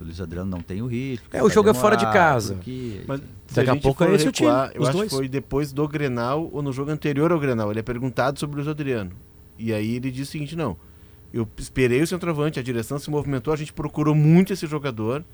O 0.00 0.04
Luiz 0.04 0.20
Adriano 0.20 0.50
não 0.50 0.60
tem 0.60 0.82
o 0.82 0.86
ritmo. 0.86 1.26
É, 1.32 1.42
o 1.42 1.48
jogo 1.48 1.68
é 1.70 1.74
fora 1.74 1.96
de 1.96 2.04
casa. 2.12 2.58
Mas 3.06 3.20
se 3.46 3.54
Daqui 3.54 3.70
a 3.70 3.72
gente 3.74 3.82
pouco 3.82 4.02
é 4.04 4.14
esse 4.14 4.28
o 4.28 4.32
time, 4.32 4.48
Eu 4.74 4.82
os 4.82 4.88
acho 4.88 4.96
dois. 4.98 5.10
que 5.10 5.16
foi 5.16 5.28
depois 5.28 5.72
do 5.72 5.86
Grenal 5.88 6.48
ou 6.52 6.62
no 6.62 6.72
jogo 6.72 6.90
anterior 6.90 7.30
ao 7.32 7.38
Grenal. 7.38 7.70
Ele 7.70 7.80
é 7.80 7.82
perguntado 7.82 8.38
sobre 8.38 8.54
o 8.54 8.58
Luiz 8.58 8.68
Adriano. 8.68 9.12
E 9.58 9.72
aí 9.72 9.96
ele 9.96 10.10
diz 10.10 10.28
o 10.28 10.30
seguinte: 10.32 10.56
não, 10.56 10.76
eu 11.32 11.46
esperei 11.56 12.02
o 12.02 12.06
centroavante, 12.06 12.58
a 12.58 12.62
direção 12.62 12.98
se 12.98 13.08
movimentou, 13.10 13.52
a 13.52 13.56
gente 13.56 13.72
procurou 13.72 14.14
muito 14.14 14.52
esse 14.52 14.66
jogador 14.66 15.24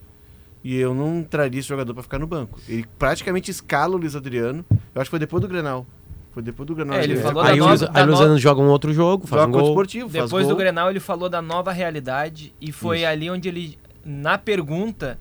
e 0.62 0.77
eu 0.77 0.95
não 0.95 1.23
traria 1.23 1.59
esse 1.59 1.69
jogador 1.69 1.95
para 1.95 2.03
ficar 2.03 2.19
no 2.19 2.27
banco. 2.27 2.59
Ele 2.69 2.85
praticamente 2.99 3.51
escala 3.51 3.95
o 3.95 3.99
Luiz 3.99 4.15
Adriano. 4.15 4.65
Eu 4.95 5.01
acho 5.01 5.05
que 5.09 5.11
foi 5.11 5.19
depois 5.19 5.41
do 5.41 5.49
Grenal. 5.49 5.87
Foi 6.32 6.43
depois 6.43 6.66
do 6.66 6.74
Grenal. 6.74 6.99
É, 6.99 7.05
ele 7.05 7.16
falou 7.16 7.43
Aí 7.43 7.59
da 7.59 7.65
o 7.65 7.69
Luiz, 7.69 7.81
nova- 7.81 7.93
aí 7.99 8.03
o 8.03 8.07
Luiz 8.07 8.19
no- 8.19 8.23
Adriano 8.24 8.39
joga 8.39 8.61
um 8.61 8.69
outro 8.69 8.93
jogo, 8.93 9.27
faz 9.27 9.43
Joga 9.43 9.57
um 9.57 9.61
gol. 9.61 9.69
Esportivo, 9.70 10.09
faz 10.11 10.24
Depois 10.27 10.47
do. 10.47 10.55
Grenal, 10.55 10.91
ele 10.91 11.01
falou 11.01 11.28
da 11.28 11.41
nova 11.43 11.73
realidade 11.73 12.55
e 12.61 12.70
foi 12.70 12.99
Isso. 12.99 13.07
ali 13.09 13.31
onde 13.31 13.49
ele, 13.49 13.78
na 14.05 14.39
pergunta, 14.39 15.18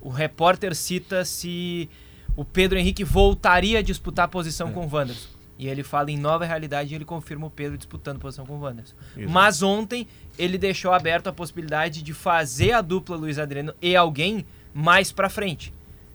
o 0.00 0.08
repórter 0.08 0.74
cita 0.74 1.24
se 1.24 1.88
o 2.36 2.44
Pedro 2.44 2.78
Henrique 2.78 3.04
voltaria 3.04 3.78
a 3.78 3.82
disputar 3.82 4.26
a 4.26 4.28
posição 4.28 4.72
com 4.72 4.86
o 4.86 4.90
Wanderson. 4.92 5.28
E 5.56 5.68
ele 5.68 5.84
fala 5.84 6.10
em 6.10 6.18
nova 6.18 6.44
realidade 6.44 6.92
e 6.92 6.96
ele 6.96 7.04
confirma 7.04 7.46
o 7.46 7.50
Pedro 7.50 7.78
disputando 7.78 8.18
posição 8.18 8.44
com 8.44 8.54
o 8.54 8.60
Wanderson. 8.60 8.94
Isso. 9.16 9.30
Mas 9.30 9.62
ontem 9.62 10.08
ele 10.36 10.58
deixou 10.58 10.92
aberto 10.92 11.28
a 11.28 11.32
possibilidade 11.32 12.02
de 12.02 12.12
fazer 12.12 12.72
a 12.72 12.80
dupla 12.80 13.16
Luiz 13.16 13.38
Adriano 13.38 13.72
e 13.80 13.94
alguém 13.94 14.44
mais 14.72 15.12
pra 15.12 15.28
frente. 15.28 15.72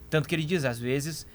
Tanto 0.10 0.28
que 0.28 0.36
ele 0.36 0.44
diz, 0.44 0.66
às 0.66 0.78
vezes, 0.78 1.26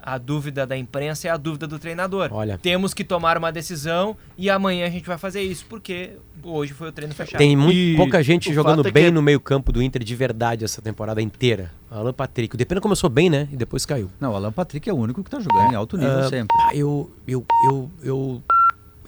a 0.00 0.16
dúvida 0.18 0.66
da 0.66 0.76
imprensa 0.76 1.28
é 1.28 1.30
a 1.30 1.36
dúvida 1.36 1.66
do 1.66 1.78
treinador. 1.78 2.28
Olha. 2.32 2.56
Temos 2.58 2.94
que 2.94 3.02
tomar 3.04 3.36
uma 3.38 3.50
decisão 3.52 4.16
e 4.36 4.48
amanhã 4.48 4.86
a 4.86 4.90
gente 4.90 5.06
vai 5.06 5.18
fazer 5.18 5.42
isso, 5.42 5.66
porque 5.68 6.12
hoje 6.42 6.72
foi 6.72 6.88
o 6.88 6.92
treino 6.92 7.14
fechado. 7.14 7.38
Tem 7.38 7.56
muito, 7.56 7.96
pouca 7.96 8.22
gente 8.22 8.52
jogando 8.54 8.86
é 8.86 8.90
bem 8.90 9.06
que- 9.06 9.10
no 9.10 9.20
meio 9.22 9.40
campo 9.40 9.72
do 9.72 9.82
Inter 9.82 10.02
de 10.04 10.14
verdade 10.14 10.64
essa 10.64 10.80
temporada 10.80 11.20
inteira. 11.20 11.70
Alan 11.90 12.12
Patrick. 12.12 12.54
O 12.54 12.58
Depena 12.58 12.80
começou 12.80 13.08
bem, 13.10 13.28
né? 13.28 13.48
E 13.52 13.56
depois 13.56 13.84
caiu. 13.84 14.10
Não, 14.20 14.32
o 14.32 14.36
Alan 14.36 14.52
Patrick 14.52 14.88
é 14.88 14.92
o 14.92 14.96
único 14.96 15.22
que 15.24 15.30
tá 15.30 15.40
jogando 15.40 15.72
em 15.72 15.74
alto 15.74 15.96
nível 15.96 16.18
Ah, 16.20 16.28
sempre. 16.28 16.56
ah, 16.60 16.74
eu, 16.74 17.10
eu, 17.26 17.44
eu, 17.70 17.90
eu, 18.02 18.42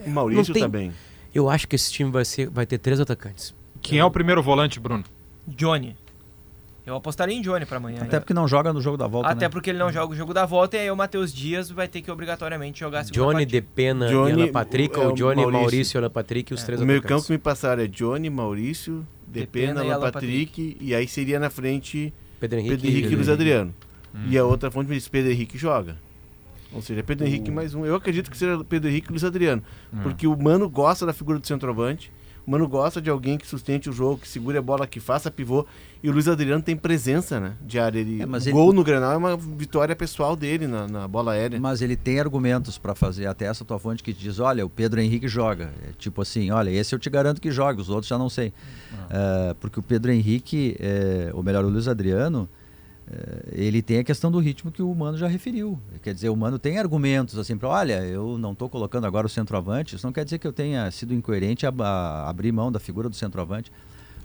O 0.07 0.11
Maurício 0.11 0.53
tem- 0.53 0.63
também. 0.63 0.93
eu 1.35 1.49
acho 1.49 1.69
que 1.69 1.77
esse 1.77 1.93
time 1.93 2.11
vai, 2.11 2.25
ser, 2.25 2.49
vai 2.51 2.67
ter 2.67 2.79
três 2.79 2.99
atacantes. 3.01 3.55
Quem 3.83 3.99
é 3.99 4.05
o 4.05 4.11
primeiro 4.11 4.43
volante, 4.43 4.79
Bruno? 4.81 5.05
Johnny. 5.47 5.97
Eu 6.91 6.97
apostaria 6.97 7.35
em 7.35 7.41
Johnny 7.41 7.65
pra 7.65 7.77
amanhã. 7.77 8.03
Até 8.03 8.17
né? 8.17 8.21
porque 8.21 8.35
não 8.35 8.47
joga 8.49 8.73
no 8.73 8.81
jogo 8.81 8.97
da 8.97 9.07
volta, 9.07 9.29
Até 9.29 9.47
né? 9.47 9.49
porque 9.49 9.71
ele 9.71 9.79
não 9.79 9.93
joga 9.93 10.13
o 10.13 10.17
jogo 10.17 10.35
da 10.35 10.45
volta 10.45 10.77
e 10.77 10.81
aí 10.81 10.91
o 10.91 10.97
Matheus 10.97 11.33
Dias 11.33 11.71
vai 11.71 11.87
ter 11.89 12.03
que 12.03 12.11
obrigatoriamente 12.11 12.81
jogar 12.81 13.01
a 13.01 13.05
segunda 13.05 13.23
Johnny, 13.23 13.35
partida. 13.45 13.53
Depena 13.53 14.09
Johnny, 14.09 14.31
e 14.31 14.43
Alan 14.43 14.53
Patrick, 14.53 14.95
é 14.99 14.99
ou 15.03 15.13
o 15.13 15.15
Johnny, 15.15 15.37
Maurício. 15.37 15.61
Maurício, 15.61 15.97
e 15.97 15.99
Alan 15.99 16.11
Patrick 16.11 16.53
e 16.53 16.55
os 16.55 16.63
três 16.63 16.81
O 16.81 16.87
meio 16.87 17.03
campo 17.03 17.25
que 17.27 17.33
me 17.33 17.39
passaram 17.39 17.83
é 17.83 17.87
Johnny, 17.87 18.29
Maurício, 18.29 19.07
Depena 19.27 19.75
Depena, 19.75 19.85
e 19.85 19.93
Alan 19.93 20.11
Patrick, 20.11 20.77
e 20.81 20.95
aí 20.95 21.07
seria 21.07 21.39
na 21.39 21.51
frente 21.51 22.13
Pedro 22.41 22.59
Henrique, 22.59 22.75
Pedro 22.77 22.91
Henrique 22.91 23.13
e 23.13 23.17
Luiz 23.17 23.29
Adriano. 23.29 23.75
E 24.27 24.37
Hum. 24.37 24.43
a 24.43 24.45
outra 24.45 24.71
fonte 24.71 24.89
me 24.89 24.97
diz 24.97 25.07
Pedro 25.07 25.31
Henrique 25.31 25.57
joga. 25.57 25.97
Ou 26.73 26.83
seja, 26.83 27.03
Pedro 27.03 27.27
Henrique 27.27 27.51
mais 27.51 27.75
um. 27.75 27.85
Eu 27.85 27.95
acredito 27.97 28.31
que 28.31 28.37
seja 28.37 28.65
Pedro 28.65 28.89
Henrique 28.89 29.09
e 29.09 29.11
Luiz 29.13 29.25
Adriano. 29.25 29.63
Hum. 29.93 29.99
Porque 30.03 30.27
o 30.27 30.37
Mano 30.37 30.69
gosta 30.69 31.05
da 31.07 31.13
figura 31.13 31.39
do 31.39 31.47
centroavante. 31.47 32.11
O 32.47 32.51
Mano 32.51 32.67
gosta 32.69 33.01
de 33.01 33.11
alguém 33.11 33.37
que 33.39 33.47
sustente 33.47 33.89
o 33.89 33.93
jogo, 33.93 34.19
que 34.19 34.29
segure 34.29 34.57
a 34.59 34.63
bola, 34.63 34.87
que 34.87 34.99
faça 35.01 35.31
pivô. 35.31 35.67
E 36.03 36.09
o 36.09 36.13
Luiz 36.13 36.27
Adriano 36.27 36.63
tem 36.63 36.75
presença 36.75 37.39
né, 37.39 37.53
de 37.61 37.79
área. 37.79 37.99
Ele, 38.01 38.23
É, 38.23 38.27
mas 38.27 38.47
o 38.47 38.49
ele- 38.49 38.53
gol 38.55 38.73
no 38.73 38.83
Grenal 38.83 39.13
é 39.13 39.17
uma 39.17 39.37
vitória 39.37 39.95
pessoal 39.95 40.35
dele 40.35 40.67
na, 40.67 40.89
na 40.89 41.07
bola 41.07 41.33
aérea. 41.33 41.61
Mas 41.61 41.83
ele 41.83 41.95
tem 41.97 42.19
argumentos 42.19 42.79
pra 42.79 42.95
fazer. 42.95 43.27
Até 43.27 43.45
essa 43.45 43.65
tua 43.65 43.79
fonte 43.79 44.03
que 44.03 44.13
diz: 44.13 44.39
olha, 44.39 44.65
o 44.65 44.71
Pedro 44.71 45.01
Henrique 45.01 45.29
joga. 45.29 45.73
É 45.87 45.93
tipo 45.99 46.23
assim: 46.23 46.51
olha, 46.51 46.71
esse 46.71 46.95
eu 46.95 46.99
te 46.99 47.11
garanto 47.11 47.41
que 47.41 47.51
joga, 47.51 47.81
os 47.81 47.91
outros 47.91 48.09
já 48.09 48.17
não 48.17 48.31
sei. 48.31 48.53
É, 49.11 49.55
porque 49.61 49.79
o 49.79 49.83
Pedro 49.83 50.11
Henrique, 50.11 50.77
é, 50.81 51.31
ou 51.35 51.43
melhor, 51.43 51.65
o 51.65 51.69
Luiz 51.69 51.87
Adriano, 51.89 52.49
é, 52.49 52.60
ele 53.53 53.83
tem 53.83 53.99
a 53.99 54.05
questão 54.05 54.31
do 54.31 54.39
ritmo 54.39 54.71
que 54.71 54.83
o 54.83 54.95
Mano 54.95 55.19
já 55.19 55.27
referiu. 55.27 55.79
Quer 56.03 56.15
dizer, 56.15 56.29
o 56.29 56.37
Mano 56.37 56.59
tem 56.59 56.79
argumentos 56.79 57.39
assim 57.39 57.57
para: 57.57 57.69
olha, 57.69 58.05
eu 58.05 58.39
não 58.39 58.53
estou 58.53 58.69
colocando 58.69 59.07
agora 59.07 59.27
o 59.27 59.31
centroavante. 59.31 59.97
Isso 59.97 60.07
não 60.07 60.13
quer 60.13 60.25
dizer 60.25 60.39
que 60.39 60.47
eu 60.47 60.53
tenha 60.53 60.91
sido 60.91 61.13
incoerente 61.13 61.67
a, 61.67 61.71
a 61.71 62.29
abrir 62.29 62.53
mão 62.53 62.71
da 62.71 62.79
figura 62.79 63.09
do 63.09 63.17
centroavante. 63.17 63.73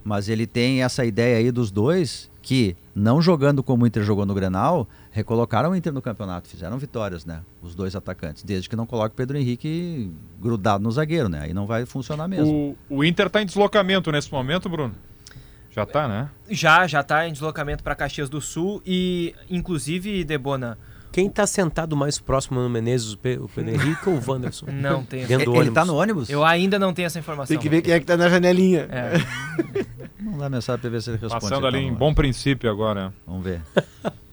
Mas 0.04 0.30
ele 0.30 0.46
tem 0.46 0.84
essa 0.84 1.04
ideia 1.04 1.38
aí 1.38 1.52
dos 1.52 1.72
dois 1.72 2.30
que, 2.40 2.78
não 2.94 3.20
jogando 3.20 3.64
como 3.64 3.86
o 3.86 3.88
Inter 3.88 4.04
jogou 4.04 4.24
no 4.24 4.36
Grenal, 4.36 4.88
recolocaram 5.10 5.72
o 5.72 5.76
Inter 5.76 5.92
no 5.92 6.00
campeonato, 6.00 6.48
fizeram 6.48 6.78
vitórias, 6.78 7.26
né? 7.26 7.42
Os 7.60 7.74
dois 7.74 7.96
atacantes, 7.96 8.44
desde 8.44 8.70
que 8.70 8.76
não 8.76 8.86
coloque 8.86 9.16
Pedro 9.16 9.36
Henrique 9.36 10.12
grudado 10.40 10.84
no 10.84 10.92
zagueiro, 10.92 11.28
né? 11.28 11.42
Aí 11.42 11.56
não 11.56 11.66
vai 11.66 11.88
funcionar 11.88 12.28
mesmo. 12.28 12.78
O, 12.88 12.98
o 12.98 13.04
Inter 13.04 13.32
tá 13.32 13.42
em 13.42 13.48
deslocamento 13.48 14.12
nesse 14.12 14.32
momento, 14.32 14.70
Bruno? 14.70 14.94
Já 15.76 15.86
tá, 15.86 16.08
né? 16.08 16.30
Já, 16.50 16.88
já 16.88 17.04
tá 17.04 17.28
em 17.28 17.34
deslocamento 17.34 17.84
para 17.84 17.94
Caxias 17.96 18.30
do 18.30 18.40
Sul 18.40 18.82
e, 18.86 19.36
inclusive, 19.50 20.24
Debona, 20.24 20.78
Quem 21.12 21.30
tá 21.30 21.46
sentado 21.46 21.96
mais 21.98 22.18
próximo 22.18 22.62
no 22.62 22.70
Menezes, 22.70 23.12
o 23.14 23.18
Pe- 23.18 23.38
o 23.38 23.50
Pedro 23.50 23.72
Henrique 23.76 24.08
ou 24.10 24.16
o 24.16 24.24
Wanderson? 24.32 24.68
não 24.72 25.04
tem 25.04 25.26
do 25.26 25.34
Ele 25.34 25.48
ônibus. 25.50 25.74
tá 25.74 25.84
no 25.86 25.96
ônibus? 25.96 26.30
Eu 26.30 26.46
ainda 26.46 26.80
não 26.80 26.94
tenho 26.94 27.06
essa 27.08 27.20
informação. 27.20 27.54
Tem 27.54 27.62
que 27.62 27.68
ver 27.70 27.82
quem 27.82 27.94
é 27.94 28.00
que 28.00 28.06
tá 28.06 28.16
na 28.16 28.30
janelinha. 28.30 28.88
É. 28.90 29.86
Não 30.26 30.40
dá 30.40 30.50
mensagem 30.50 30.82
pra 30.82 30.90
ver 30.90 31.02
se 31.04 31.10
ele 31.12 31.18
responde. 31.18 31.42
Passando 31.44 31.58
então, 31.60 31.68
ali 31.70 31.86
em 31.86 31.92
não. 31.92 31.98
bom 31.98 32.14
princípio 32.14 32.70
agora. 32.70 33.14
Vamos 33.28 33.44
ver. 33.44 33.62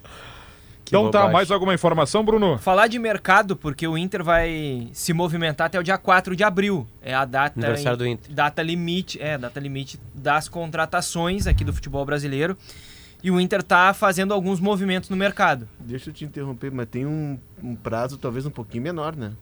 Então 0.93 1.11
tá, 1.11 1.21
bobagem. 1.21 1.33
mais 1.33 1.51
alguma 1.51 1.73
informação, 1.73 2.23
Bruno? 2.23 2.59
Falar 2.59 2.87
de 2.87 2.99
mercado, 2.99 3.57
porque 3.57 3.89
o 3.89 3.97
Inter 3.97 4.23
vai 4.23 4.91
se 4.93 5.15
movimentar 5.15 5.69
até 5.69 5.81
o 5.81 5.83
dia 5.83 5.97
4 5.97 6.37
de 6.37 6.45
abril. 6.45 6.87
É 7.01 7.15
a 7.15 7.25
data, 7.25 7.59
Aniversário 7.59 7.97
do 7.97 8.07
Inter. 8.07 8.31
data 8.31 8.61
limite, 8.61 9.19
é, 9.19 9.39
data 9.39 9.59
limite 9.59 9.99
das 10.15 10.51
contratações 10.51 11.47
aqui 11.47 11.65
do 11.65 11.73
futebol 11.73 12.05
brasileiro. 12.05 12.59
E 13.23 13.31
o 13.31 13.41
Inter 13.41 13.63
tá 13.63 13.95
fazendo 13.95 14.35
alguns 14.35 14.61
movimentos 14.61 15.09
no 15.09 15.17
mercado. 15.17 15.67
Deixa 15.81 16.11
eu 16.11 16.15
te 16.15 16.27
interromper, 16.27 16.71
mas 16.71 16.87
tem 16.91 17.07
um, 17.07 17.39
um 17.63 17.75
prazo 17.75 18.19
talvez 18.19 18.45
um 18.45 18.51
pouquinho 18.51 18.83
menor, 18.83 19.17
né? 19.17 19.33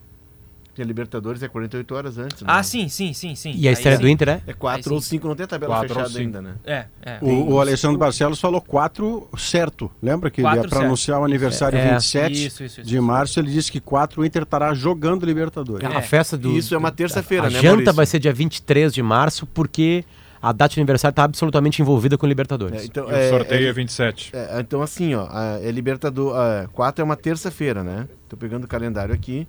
Porque 0.81 0.83
a 0.83 0.85
Libertadores 0.85 1.43
é 1.43 1.47
48 1.47 1.95
horas 1.95 2.17
antes. 2.17 2.41
né? 2.41 2.47
Ah, 2.49 2.63
sim, 2.63 2.89
sim, 2.89 3.13
sim, 3.13 3.35
sim. 3.35 3.53
E 3.55 3.67
a 3.67 3.71
Aí 3.71 3.73
estreia 3.73 3.97
sim. 3.97 4.01
do 4.01 4.09
Inter 4.09 4.29
é? 4.29 4.41
É 4.47 4.53
4 4.53 4.89
Aí 4.91 4.95
ou 4.95 5.01
sim. 5.01 5.09
5, 5.09 5.27
não 5.27 5.35
tem 5.35 5.43
a 5.43 5.47
tabela 5.47 5.75
Quatro 5.75 5.89
ou 5.89 5.95
fechada 5.95 6.09
cinco. 6.09 6.37
ainda, 6.37 6.41
né? 6.41 6.55
É, 6.65 6.85
é. 7.03 7.17
O, 7.21 7.51
o 7.53 7.59
Alexandre 7.61 7.97
Barcelos 7.97 8.39
falou 8.39 8.59
4 8.61 9.29
certo. 9.37 9.91
Lembra 10.01 10.31
que 10.31 10.41
ia 10.41 10.63
para 10.67 10.79
anunciar 10.85 11.19
o 11.21 11.23
aniversário 11.23 11.77
É. 11.77 11.93
27 11.93 12.31
Isso, 12.33 12.45
isso, 12.45 12.63
isso, 12.63 12.83
de 12.83 12.95
isso. 12.95 13.03
março? 13.03 13.39
Ele 13.39 13.51
disse 13.51 13.71
que 13.71 13.79
4 13.79 14.21
o 14.21 14.25
Inter 14.25 14.43
estará 14.43 14.73
jogando 14.73 15.25
Libertadores. 15.25 15.87
A 15.87 16.01
festa 16.01 16.35
do. 16.37 16.57
Isso 16.57 16.73
é 16.73 16.77
uma 16.77 16.91
terça-feira, 16.91 17.47
a 17.47 17.49
né, 17.49 17.59
janta 17.59 17.67
Maurício? 17.67 17.93
vai 17.93 18.05
ser 18.05 18.19
dia 18.19 18.33
23 18.33 18.93
de 18.93 19.03
março, 19.03 19.45
porque 19.45 20.03
a 20.41 20.51
data 20.51 20.73
de 20.73 20.79
aniversário 20.79 21.13
tá 21.13 21.23
absolutamente 21.23 21.79
envolvida 21.81 22.17
com 22.17 22.25
o 22.25 22.29
Libertadores. 22.29 22.81
É, 22.81 22.85
então, 22.85 23.07
E 23.07 23.13
o 23.13 23.15
é, 23.15 23.29
sorteio 23.29 23.67
é, 23.67 23.69
é, 23.69 23.73
27. 23.73 24.31
é, 24.33 24.59
então 24.59 24.81
assim, 24.81 25.13
ó, 25.13 25.27
a, 25.29 25.59
é 25.61 25.69
Libertador, 25.69 26.35
a 26.35 26.67
4 26.73 27.01
é 27.01 27.05
uma 27.05 27.15
terça-feira, 27.15 27.83
né? 27.83 28.07
Tô 28.27 28.35
pegando 28.35 28.63
o 28.63 28.67
calendário 28.67 29.13
aqui. 29.13 29.47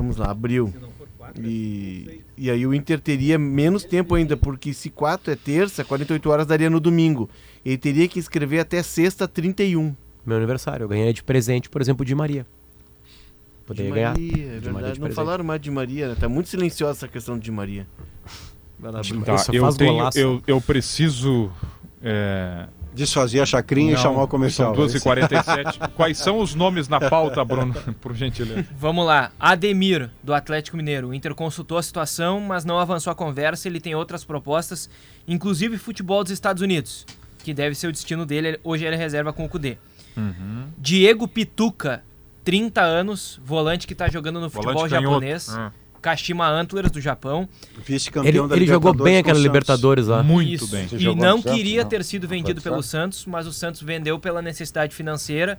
Vamos 0.00 0.16
lá, 0.16 0.30
abril. 0.30 0.72
E, 1.38 2.22
e 2.34 2.50
aí 2.50 2.66
o 2.66 2.72
Inter 2.72 2.98
teria 2.98 3.38
menos 3.38 3.84
tempo 3.84 4.14
ainda, 4.14 4.34
porque 4.34 4.72
se 4.72 4.88
4 4.88 5.30
é 5.30 5.36
terça, 5.36 5.84
48 5.84 6.30
horas 6.30 6.46
daria 6.46 6.70
no 6.70 6.80
domingo. 6.80 7.28
Ele 7.62 7.76
teria 7.76 8.08
que 8.08 8.18
escrever 8.18 8.60
até 8.60 8.82
sexta 8.82 9.28
31. 9.28 9.94
Meu 10.24 10.38
aniversário. 10.38 10.84
Eu 10.84 10.88
ganhei 10.88 11.12
de 11.12 11.22
presente, 11.22 11.68
por 11.68 11.82
exemplo, 11.82 12.02
de 12.02 12.14
Maria. 12.14 12.46
Poderia 13.66 13.90
de 13.90 13.94
ganhar. 13.94 14.10
Maria, 14.12 14.32
é. 14.32 14.36
Maria 14.38 14.62
de 14.62 14.70
Não 14.70 14.80
presente. 14.80 15.14
falaram 15.14 15.44
mais 15.44 15.60
de 15.60 15.70
Maria, 15.70 16.08
né? 16.08 16.16
Tá 16.18 16.30
muito 16.30 16.48
silenciosa 16.48 17.00
essa 17.00 17.08
questão 17.08 17.38
de 17.38 17.50
Maria. 17.50 17.86
Vai 18.78 18.90
lá. 18.90 19.02
Tá, 19.02 19.44
eu, 19.52 19.74
tenho, 19.74 20.10
eu, 20.14 20.42
eu 20.46 20.60
preciso. 20.62 21.52
É... 22.02 22.66
Desfazer 23.00 23.40
a 23.40 23.46
chacrinha 23.46 23.94
Não, 23.94 23.98
e 23.98 24.02
chamar 24.02 24.24
o 24.24 24.28
comercial. 24.28 24.74
São 24.74 24.84
2h47. 24.84 25.88
Quais 25.96 26.18
são 26.18 26.38
os 26.38 26.54
nomes 26.54 26.86
na 26.86 27.00
pauta, 27.00 27.42
Bruno? 27.42 27.72
Por 27.98 28.14
gentileza. 28.14 28.66
Vamos 28.76 29.06
lá. 29.06 29.32
Ademir, 29.40 30.10
do 30.22 30.34
Atlético 30.34 30.76
Mineiro. 30.76 31.08
O 31.08 31.14
Inter 31.14 31.34
consultou 31.34 31.78
a 31.78 31.82
situação, 31.82 32.42
mas 32.42 32.62
não 32.62 32.78
avançou 32.78 33.10
a 33.10 33.14
conversa. 33.14 33.68
Ele 33.68 33.80
tem 33.80 33.94
outras 33.94 34.22
propostas, 34.22 34.90
inclusive 35.26 35.78
futebol 35.78 36.22
dos 36.22 36.30
Estados 36.30 36.62
Unidos, 36.62 37.06
que 37.42 37.54
deve 37.54 37.74
ser 37.74 37.86
o 37.86 37.92
destino 37.92 38.26
dele. 38.26 38.60
Hoje 38.62 38.84
ele 38.84 38.96
é 38.96 38.98
reserva 38.98 39.32
com 39.32 39.46
o 39.46 39.48
Cudê. 39.48 39.78
Uhum. 40.14 40.66
Diego 40.76 41.26
Pituca, 41.26 42.04
30 42.44 42.82
anos, 42.82 43.40
volante 43.42 43.86
que 43.86 43.94
está 43.94 44.10
jogando 44.10 44.40
no 44.40 44.50
futebol 44.50 44.74
Volante 44.74 44.90
japonês. 44.90 45.48
Ah, 45.48 45.72
Kashima 46.00 46.48
Antlers, 46.48 46.90
do 46.90 47.00
Japão. 47.00 47.48
Ele, 47.74 47.82
Vice-campeão 47.84 48.48
da 48.48 48.56
ele 48.56 48.66
jogou 48.66 48.92
bem 48.94 49.14
com 49.14 49.20
aquela 49.20 49.34
Santos. 49.34 49.42
Libertadores 49.42 50.06
lá. 50.06 50.22
muito 50.22 50.64
Isso. 50.64 50.68
bem. 50.68 50.88
Você 50.88 50.96
E 50.96 51.14
não 51.14 51.40
Santos, 51.42 51.52
queria 51.56 51.82
não? 51.82 51.88
ter 51.88 52.04
sido 52.04 52.22
Não 52.22 52.30
vendido 52.30 52.60
do 52.60 52.62
pelo 52.62 52.82
Santos, 52.82 53.26
mas 53.26 53.46
o 53.46 53.52
Santos 53.52 53.82
vendeu 53.82 54.18
pela 54.18 54.40
necessidade 54.40 54.94
financeira. 54.94 55.58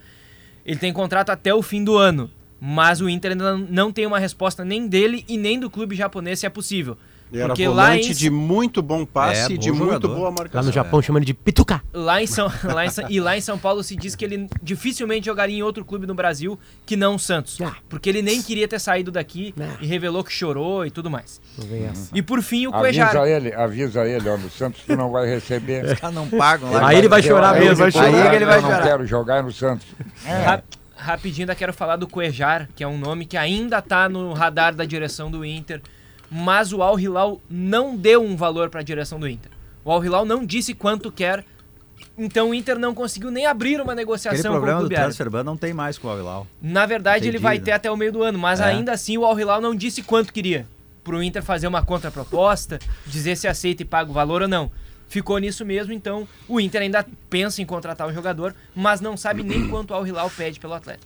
Ele 0.66 0.80
tem 0.80 0.92
contrato 0.94 1.30
até 1.30 1.54
o 1.54 1.62
fim 1.62 1.84
do 1.84 1.98
ano, 1.98 2.30
mas 2.60 3.02
o 3.02 3.10
Inter 3.10 3.32
ainda 3.32 3.58
não 3.58 3.92
tem 3.92 4.06
uma 4.06 4.20
resposta 4.20 4.64
nem 4.64 4.88
dele 4.88 5.26
e 5.28 5.38
nem 5.38 5.60
do 5.60 5.70
clube 5.70 5.96
japonês 5.96 6.40
se 6.40 6.46
é 6.46 6.50
possível. 6.50 6.98
Era 7.34 7.48
Porque 7.48 7.66
volante 7.66 8.04
lá 8.08 8.12
em- 8.12 8.14
de 8.14 8.30
muito 8.30 8.82
bom 8.82 9.06
passe 9.06 9.54
É, 9.54 9.56
e 9.56 9.58
de 9.58 9.72
bom 9.72 9.78
muito 9.78 9.94
jogador. 9.94 10.16
boa 10.16 10.30
Lá 10.30 10.36
marcação. 10.38 10.64
no 10.68 10.72
Japão 10.74 11.02
chama 11.02 11.20
ele 11.20 11.26
de 11.26 11.34
pituca. 11.34 11.82
Lá 11.94 12.22
em 12.22 12.28
São, 12.28 12.52
lá 12.64 12.86
em 12.86 12.90
São- 12.90 13.10
e 13.10 13.20
lá 13.22 13.38
em 13.38 13.42
São 13.42 13.58
Paulo 13.58 13.82
se 13.84 13.96
diz 13.96 14.16
que 14.16 14.26
ele 14.26 14.50
dificilmente 14.62 15.28
jogaria 15.28 15.58
em 15.58 15.64
outro 15.64 15.86
clube 15.86 16.06
no 16.06 16.14
Brasil 16.14 16.60
que 16.86 16.98
não 16.98 17.16
o 17.16 17.20
Santos. 17.20 17.58
Porque 17.88 18.10
ele 18.10 18.22
nem 18.22 18.42
queria 18.42 18.68
ter 18.68 18.80
saído 18.80 19.12
daqui 19.12 19.56
e 19.80 19.86
revelou 19.88 20.24
que 20.24 20.32
chorou 20.34 20.86
e 20.86 20.92
tudo 20.92 21.10
mais. 21.10 21.40
Não. 21.58 21.68
E 22.14 22.22
por 22.22 22.42
fim 22.42 22.68
o 22.68 22.72
Cuejar. 22.72 23.16
Avisa 23.16 23.30
ele, 23.30 23.54
avisa 23.54 24.06
ele, 24.06 24.28
ó, 24.30 24.38
no 24.38 24.50
Santos 24.50 24.82
tu 24.86 24.96
não 24.98 25.10
vai 25.12 25.26
receber. 25.28 25.86
Os 25.86 26.00
caras 26.00 26.16
não 26.16 26.28
pagam 26.28 26.72
lá. 26.72 26.88
Aí 26.90 26.98
ele 26.98 27.08
vai 27.08 27.24
chorar 27.24 27.56
Eu- 27.56 27.62
mesmo, 27.62 27.76
vai 27.78 27.88
eu- 27.88 27.92
chorar. 27.92 28.12
eu 28.12 28.30
Aí 28.30 28.36
ele 28.36 28.46
vai 28.46 28.62
não 28.62 28.70
chorar. 28.70 28.84
quero 28.84 29.06
jogar 29.06 29.42
no 29.44 29.52
Santos. 29.52 29.88
Ra- 30.26 30.62
rapidinho, 30.96 31.44
ainda 31.44 31.56
quero 31.56 31.74
falar 31.74 31.96
do 31.96 32.08
Cuejar, 32.08 32.68
que 32.76 32.84
é 32.84 32.88
um 32.88 32.98
nome 32.98 33.26
que 33.26 33.38
ainda 33.38 33.82
tá 33.82 34.08
no 34.10 34.34
radar 34.34 34.76
da 34.76 34.86
direção 34.86 35.32
do 35.32 35.44
Inter, 35.46 35.82
mas 36.34 36.72
o 36.72 36.82
Al 36.82 36.98
Hilal 36.98 37.42
não 37.50 37.96
deu 37.98 38.24
um 38.24 38.38
valor 38.38 38.70
para 38.70 38.80
a 38.80 38.84
direção 38.84 39.20
do 39.20 39.28
Inter. 39.28 39.52
O 39.84 39.92
Al 39.92 40.04
Hilal 40.06 40.24
não 40.24 40.46
disse 40.46 40.74
quanto 40.74 41.12
quer, 41.12 41.44
então 42.18 42.52
o 42.52 42.54
Inter 42.54 42.80
não 42.80 42.94
conseguiu 42.94 43.30
nem 43.30 43.46
abrir 43.46 43.76
uma 43.76 43.84
Aquele 43.92 43.96
negociação 43.98 44.52
com 44.52 44.58
o 44.58 44.62
programa 44.62 44.84
do 44.84 44.90
transfer 44.90 45.30
ban 45.30 45.44
não 45.44 45.58
tem 45.58 45.74
mais 45.74 45.98
com 45.98 46.08
o 46.08 46.12
Al-Hilal. 46.12 46.48
Na 46.62 46.86
verdade, 46.86 47.28
ele 47.28 47.38
vai 47.38 47.56
dívida. 47.58 47.66
ter 47.66 47.76
até 47.76 47.92
o 47.92 47.98
meio 47.98 48.12
do 48.14 48.24
ano, 48.24 48.40
mas 48.40 48.60
É. 48.62 48.64
ainda 48.66 48.94
assim 48.94 49.18
o 49.18 49.26
Al 49.26 49.38
Hilal 49.38 49.60
não 49.60 49.76
disse 49.76 50.02
quanto 50.02 50.32
queria. 50.32 50.66
Pro 51.04 51.22
Inter 51.22 51.44
fazer 51.44 51.68
uma 51.68 51.84
contraproposta, 51.84 52.80
dizer 53.06 53.36
se 53.36 53.48
aceita 53.48 53.82
e 53.82 53.86
paga 53.86 54.10
o 54.10 54.14
valor 54.14 54.44
ou 54.44 54.48
não. 54.48 54.72
Ficou 55.10 55.38
nisso 55.40 55.66
mesmo, 55.66 55.92
então 55.92 56.26
o 56.48 56.62
Inter 56.62 56.84
ainda 56.84 57.06
pensa 57.30 57.62
em 57.62 57.66
contratar 57.66 58.08
o 58.08 58.14
jogador, 58.14 58.56
mas 58.74 59.02
não 59.02 59.18
sabe 59.18 59.44
nem 59.44 59.68
quanto 59.68 59.92
o 59.92 59.94
Al 59.96 60.08
Hilal 60.08 60.30
pede 60.30 60.60
pelo 60.60 60.74
atleta. 60.74 61.06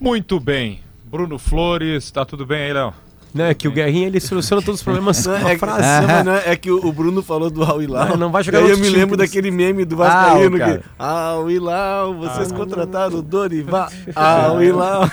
Muito 0.00 0.40
bem. 0.40 0.80
Bruno 1.04 1.38
Flores, 1.38 2.10
tá 2.10 2.24
tudo 2.24 2.44
bem 2.44 2.62
aí, 2.64 2.72
Léo? 2.72 2.92
Não, 3.34 3.44
é 3.44 3.54
que 3.54 3.68
o 3.68 3.70
Guerrinha 3.72 4.06
ele 4.08 4.20
soluciona 4.20 4.62
todos 4.62 4.80
os 4.80 4.84
problemas 4.84 5.24
com 5.24 5.30
Não, 5.32 5.38
uma 5.40 5.52
é, 5.52 5.58
frase. 5.58 6.24
Não 6.24 6.34
é, 6.34 6.42
é 6.46 6.56
que 6.56 6.70
o 6.70 6.88
o 6.88 6.92
Bruno 6.92 7.22
falou 7.22 7.50
do 7.50 7.62
Al 7.62 7.82
Hilal. 7.82 8.08
Não, 8.08 8.16
não 8.16 8.32
vai 8.32 8.42
jogar 8.42 8.60
E 8.60 8.64
aí 8.64 8.70
eu 8.70 8.78
me 8.78 8.88
lembro 8.88 9.16
que 9.16 9.24
daquele 9.24 9.50
meme 9.50 9.84
do 9.84 9.96
Vascaíno 9.96 10.56
Ah, 10.98 11.34
que. 11.38 12.16
Vocês 12.16 12.50
Ah. 12.50 12.54
contrataram 12.54 13.18
o 13.18 13.22
Dorival. 13.22 13.88
Al 14.14 14.62
Hilal. 14.62 15.10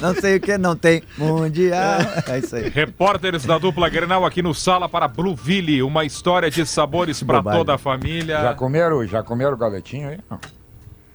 Não 0.00 0.14
sei 0.14 0.36
o 0.36 0.40
que, 0.40 0.58
não 0.58 0.74
tem. 0.74 1.02
Mundial. 1.16 2.00
É 2.28 2.38
isso 2.38 2.56
aí. 2.56 2.68
Repórteres 2.68 3.44
da 3.44 3.58
dupla 3.58 3.88
Grenal 3.88 4.24
aqui 4.26 4.42
no 4.42 4.54
Sala 4.54 4.88
para 4.88 5.06
Blueville, 5.06 5.82
uma 5.82 6.04
história 6.04 6.50
de 6.50 6.66
sabores 6.66 7.22
para 7.22 7.42
toda 7.42 7.74
a 7.74 7.78
família. 7.78 8.40
Já 8.40 8.54
comeram, 8.54 9.06
já 9.06 9.22
comeram 9.22 9.56
galetinho 9.56 10.08
aí? 10.08 10.18
Não. 10.30 10.38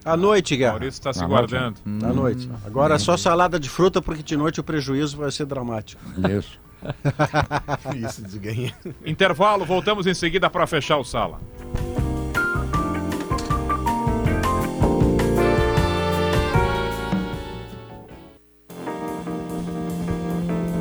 À 0.07 0.15
noite, 0.15 0.55
Guerra. 0.55 0.71
Maurício 0.71 0.99
está 0.99 1.11
se 1.11 1.19
Na 1.19 1.27
guardando. 1.27 1.81
À 1.85 2.13
noite. 2.13 2.49
Agora 2.65 2.95
é 2.95 2.97
só 2.97 3.17
salada 3.17 3.59
de 3.59 3.69
fruta, 3.69 4.01
porque 4.01 4.23
de 4.23 4.37
noite 4.37 4.57
o 4.59 4.63
prejuízo 4.63 5.17
vai 5.17 5.29
ser 5.31 5.45
dramático. 5.45 6.01
Isso. 6.29 6.57
Isso, 7.93 8.21
desganha. 8.21 8.73
Intervalo, 9.05 9.65
voltamos 9.65 10.07
em 10.07 10.13
seguida 10.13 10.49
para 10.49 10.65
fechar 10.65 10.97
o 10.97 11.03
Sala. 11.03 11.41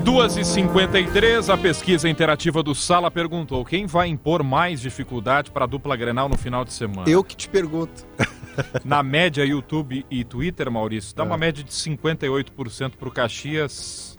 Duas 0.05 0.36
e 0.36 0.44
53 0.44 1.51
a 1.51 1.57
pesquisa 1.59 2.09
interativa 2.09 2.62
do 2.62 2.77
Sala 2.77 3.11
perguntou 3.11 3.65
quem 3.65 3.86
vai 3.86 4.07
impor 4.07 4.44
mais 4.44 4.81
dificuldade 4.81 5.51
para 5.51 5.65
a 5.65 5.66
dupla 5.66 5.97
Grenal 5.97 6.28
no 6.28 6.39
final 6.39 6.65
de 6.65 6.73
semana. 6.73 7.11
Eu 7.11 7.24
que 7.24 7.35
te 7.36 7.48
pergunto. 7.48 8.07
Na 8.85 9.03
média, 9.03 9.45
YouTube 9.45 10.05
e 10.11 10.24
Twitter, 10.24 10.70
Maurício, 10.70 11.15
dá 11.15 11.23
É. 11.23 11.27
uma 11.27 11.37
média 11.37 11.62
de 11.65 11.73
58% 11.73 12.97
para 12.97 13.09
o 13.09 13.11
Caxias, 13.12 14.19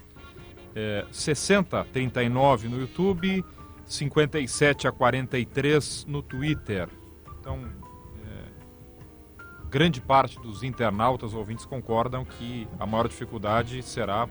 é, 0.75 1.05
60 1.11 1.81
a 1.81 1.83
39 1.83 2.67
no 2.69 2.79
YouTube, 2.79 3.43
57 3.85 4.87
a 4.87 4.91
43 4.91 6.05
no 6.07 6.21
Twitter. 6.21 6.87
Então, 7.39 7.61
é, 8.25 9.67
grande 9.69 10.01
parte 10.01 10.39
dos 10.39 10.63
internautas 10.63 11.33
ouvintes 11.33 11.65
concordam 11.65 12.25
que 12.25 12.67
a 12.79 12.85
maior 12.85 13.07
dificuldade 13.07 13.81
será 13.81 14.27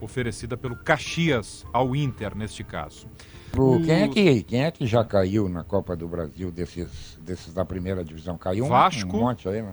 oferecida 0.00 0.56
pelo 0.56 0.76
Caxias 0.76 1.64
ao 1.72 1.94
Inter, 1.96 2.36
neste 2.36 2.62
caso. 2.64 3.08
O- 3.56 3.76
O- 3.76 3.80
quem, 3.84 4.02
é 4.02 4.08
que, 4.08 4.42
quem 4.42 4.64
é 4.64 4.70
que 4.70 4.86
já 4.86 5.04
caiu 5.04 5.48
na 5.48 5.62
Copa 5.64 5.94
do 5.96 6.06
Brasil 6.08 6.50
desses, 6.50 7.16
desses 7.20 7.52
da 7.54 7.64
primeira 7.64 8.04
divisão? 8.04 8.36
Caiu 8.36 8.64
um- 8.64 8.68
Vasco. 8.68 9.16
um 9.16 9.20
monte 9.20 9.48
aí, 9.48 9.62
né? 9.62 9.72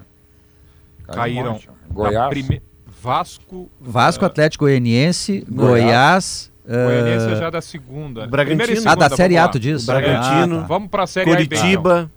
Caiu 1.08 1.14
um 1.14 1.16
Caíram 1.16 1.54
monte. 1.54 1.70
Goiás. 1.90 2.30
prime- 2.30 2.62
Vasco, 3.02 3.70
Vasco, 3.80 4.24
ah, 4.24 4.28
Atlético 4.28 4.66
Goianiense, 4.66 5.44
Goiás. 5.50 5.82
Goiás. 5.84 6.52
Goianiense 6.86 7.26
eh, 7.28 7.32
é 7.32 7.36
já 7.38 7.50
da 7.50 7.62
segunda. 7.62 8.28
Bragantino. 8.28 8.58
Primeira 8.64 8.72
e 8.74 8.78
Ah, 8.78 8.92
segunda, 8.92 9.10
da 9.10 9.16
Série 9.16 9.38
A, 9.38 9.48
tu 9.48 9.60
diz? 9.60 9.86
Bragantino. 9.86 10.58
Ah, 10.58 10.62
tá. 10.62 10.68
Vamos 10.68 10.90
para 10.90 11.04
a 11.04 11.08
Série 11.08 11.32
A 11.32 11.42
e 11.42 11.48
B. 11.48 11.56
Curitiba. 11.56 12.12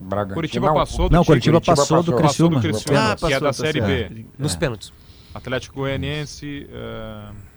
Bragantino. 0.00 0.34
Curitiba 0.34 0.66
Não, 0.68 0.74
passou 0.74 1.08
do 1.08 1.12
Não, 1.12 1.22
time. 1.22 1.26
Curitiba 1.26 1.60
passou 1.60 2.02
do 2.02 2.12
Passou 2.12 2.48
do 2.48 2.56
Criciúma. 2.56 2.60
Criciúma, 2.60 2.98
Ah, 2.98 3.04
que 3.04 3.12
é 3.12 3.16
passou, 3.16 3.40
da 3.40 3.46
tá 3.46 3.52
Série 3.52 3.80
certo. 3.82 4.14
B. 4.14 4.26
Nos 4.38 4.56
pênaltis. 4.56 4.92
Atlético 5.34 5.74
Goianiense. 5.76 6.66
eh, 6.72 7.28
ajuda 7.28 7.53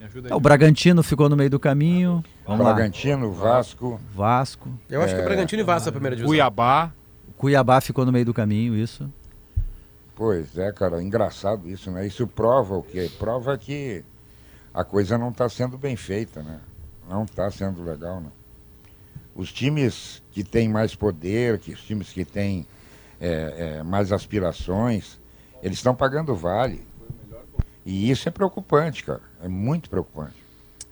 aí. 0.00 0.30
É, 0.30 0.34
o 0.34 0.40
Bragantino 0.40 1.02
ficou 1.02 1.28
no 1.28 1.36
meio 1.36 1.50
do 1.50 1.58
caminho. 1.58 2.24
Vamos 2.46 2.64
lá. 2.64 2.74
Bragantino, 2.74 3.32
Vasco. 3.32 4.00
Vasco. 4.14 4.70
Eu 4.88 5.02
acho 5.02 5.14
que 5.14 5.20
o 5.20 5.24
Bragantino 5.24 5.62
e 5.62 5.64
Vasco 5.64 5.88
é 5.88 5.90
a 5.90 5.92
primeira 5.92 6.16
divisão. 6.16 6.30
Cuiabá. 6.30 6.92
Cuiabá 7.36 7.80
ficou 7.80 8.04
no 8.06 8.12
meio 8.12 8.24
do 8.24 8.34
caminho, 8.34 8.74
isso. 8.74 9.10
Pois 10.14 10.56
é, 10.56 10.72
cara, 10.72 11.02
engraçado 11.02 11.68
isso, 11.68 11.90
né? 11.90 12.06
Isso 12.06 12.26
prova 12.26 12.74
o 12.74 12.82
quê? 12.82 13.10
Prova 13.18 13.56
que 13.58 14.02
a 14.72 14.82
coisa 14.82 15.18
não 15.18 15.28
está 15.28 15.48
sendo 15.48 15.76
bem 15.76 15.94
feita, 15.94 16.42
né? 16.42 16.60
Não 17.08 17.24
está 17.24 17.50
sendo 17.50 17.82
legal, 17.82 18.20
né? 18.20 18.30
Os 19.34 19.52
times 19.52 20.22
que 20.30 20.42
têm 20.42 20.68
mais 20.70 20.94
poder, 20.94 21.58
que 21.58 21.72
os 21.72 21.82
times 21.82 22.10
que 22.10 22.24
têm 22.24 22.66
é, 23.20 23.78
é, 23.78 23.82
mais 23.82 24.10
aspirações, 24.10 25.20
eles 25.62 25.76
estão 25.76 25.94
pagando 25.94 26.34
vale. 26.34 26.86
E 27.84 28.10
isso 28.10 28.28
é 28.28 28.32
preocupante, 28.32 29.04
cara. 29.04 29.22
É 29.42 29.48
muito 29.48 29.88
preocupante. 29.90 30.34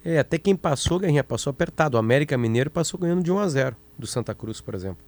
É, 0.05 0.19
até 0.19 0.39
quem 0.39 0.55
passou, 0.55 0.99
Guerrinha, 0.99 1.25
passou 1.25 1.51
apertado. 1.51 1.97
O 1.97 2.01
América 2.01 2.37
Mineiro 2.37 2.71
passou 2.71 3.01
ganhando 3.01 3.23
de 3.23 3.33
1 3.33 3.39
a 3.39 3.49
0 3.49 3.77
do 3.99 4.07
Santa 4.07 4.35
Cruz, 4.35 4.61
por 4.61 4.75
exemplo. 4.75 4.99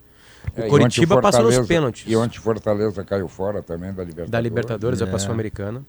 O 0.57 0.61
É, 0.61 0.69
Curitiba 0.69 1.17
ontem 1.17 1.23
passou 1.23 1.45
nos 1.45 1.67
pênaltis. 1.67 2.05
E 2.11 2.17
ontem 2.17 2.39
Fortaleza 2.39 3.05
caiu 3.05 3.29
fora 3.29 3.63
também 3.63 3.89
da 3.93 4.03
Libertadores. 4.03 4.31
Da 4.31 4.41
Libertadores, 4.41 5.03
É. 5.03 5.07
pra 5.07 5.19
Sul-Americana. 5.19 5.85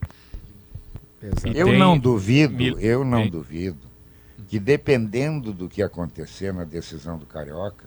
Exato. 1.22 1.48
Eu 1.50 1.74
não 1.78 1.98
duvido, 1.98 2.54
mil- 2.56 2.80
eu 2.80 3.04
não 3.06 3.22
tem- 3.24 3.32
duvido 3.32 3.88
que 4.48 4.60
dependendo 4.60 5.52
do 5.54 5.68
que 5.70 5.82
acontecer 5.82 6.54
na 6.54 6.64
decisão 6.64 7.18
do 7.18 7.26
Carioca, 7.26 7.86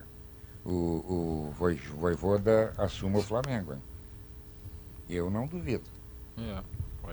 o, 0.65 0.69
o 0.71 1.53
Voi- 1.57 1.79
Voivoda 1.97 2.73
assuma 2.77 3.19
o 3.19 3.21
Flamengo. 3.21 3.73
Hein? 3.73 3.79
Eu 5.09 5.29
não 5.29 5.45
duvido. 5.47 5.83
É, 6.37 6.59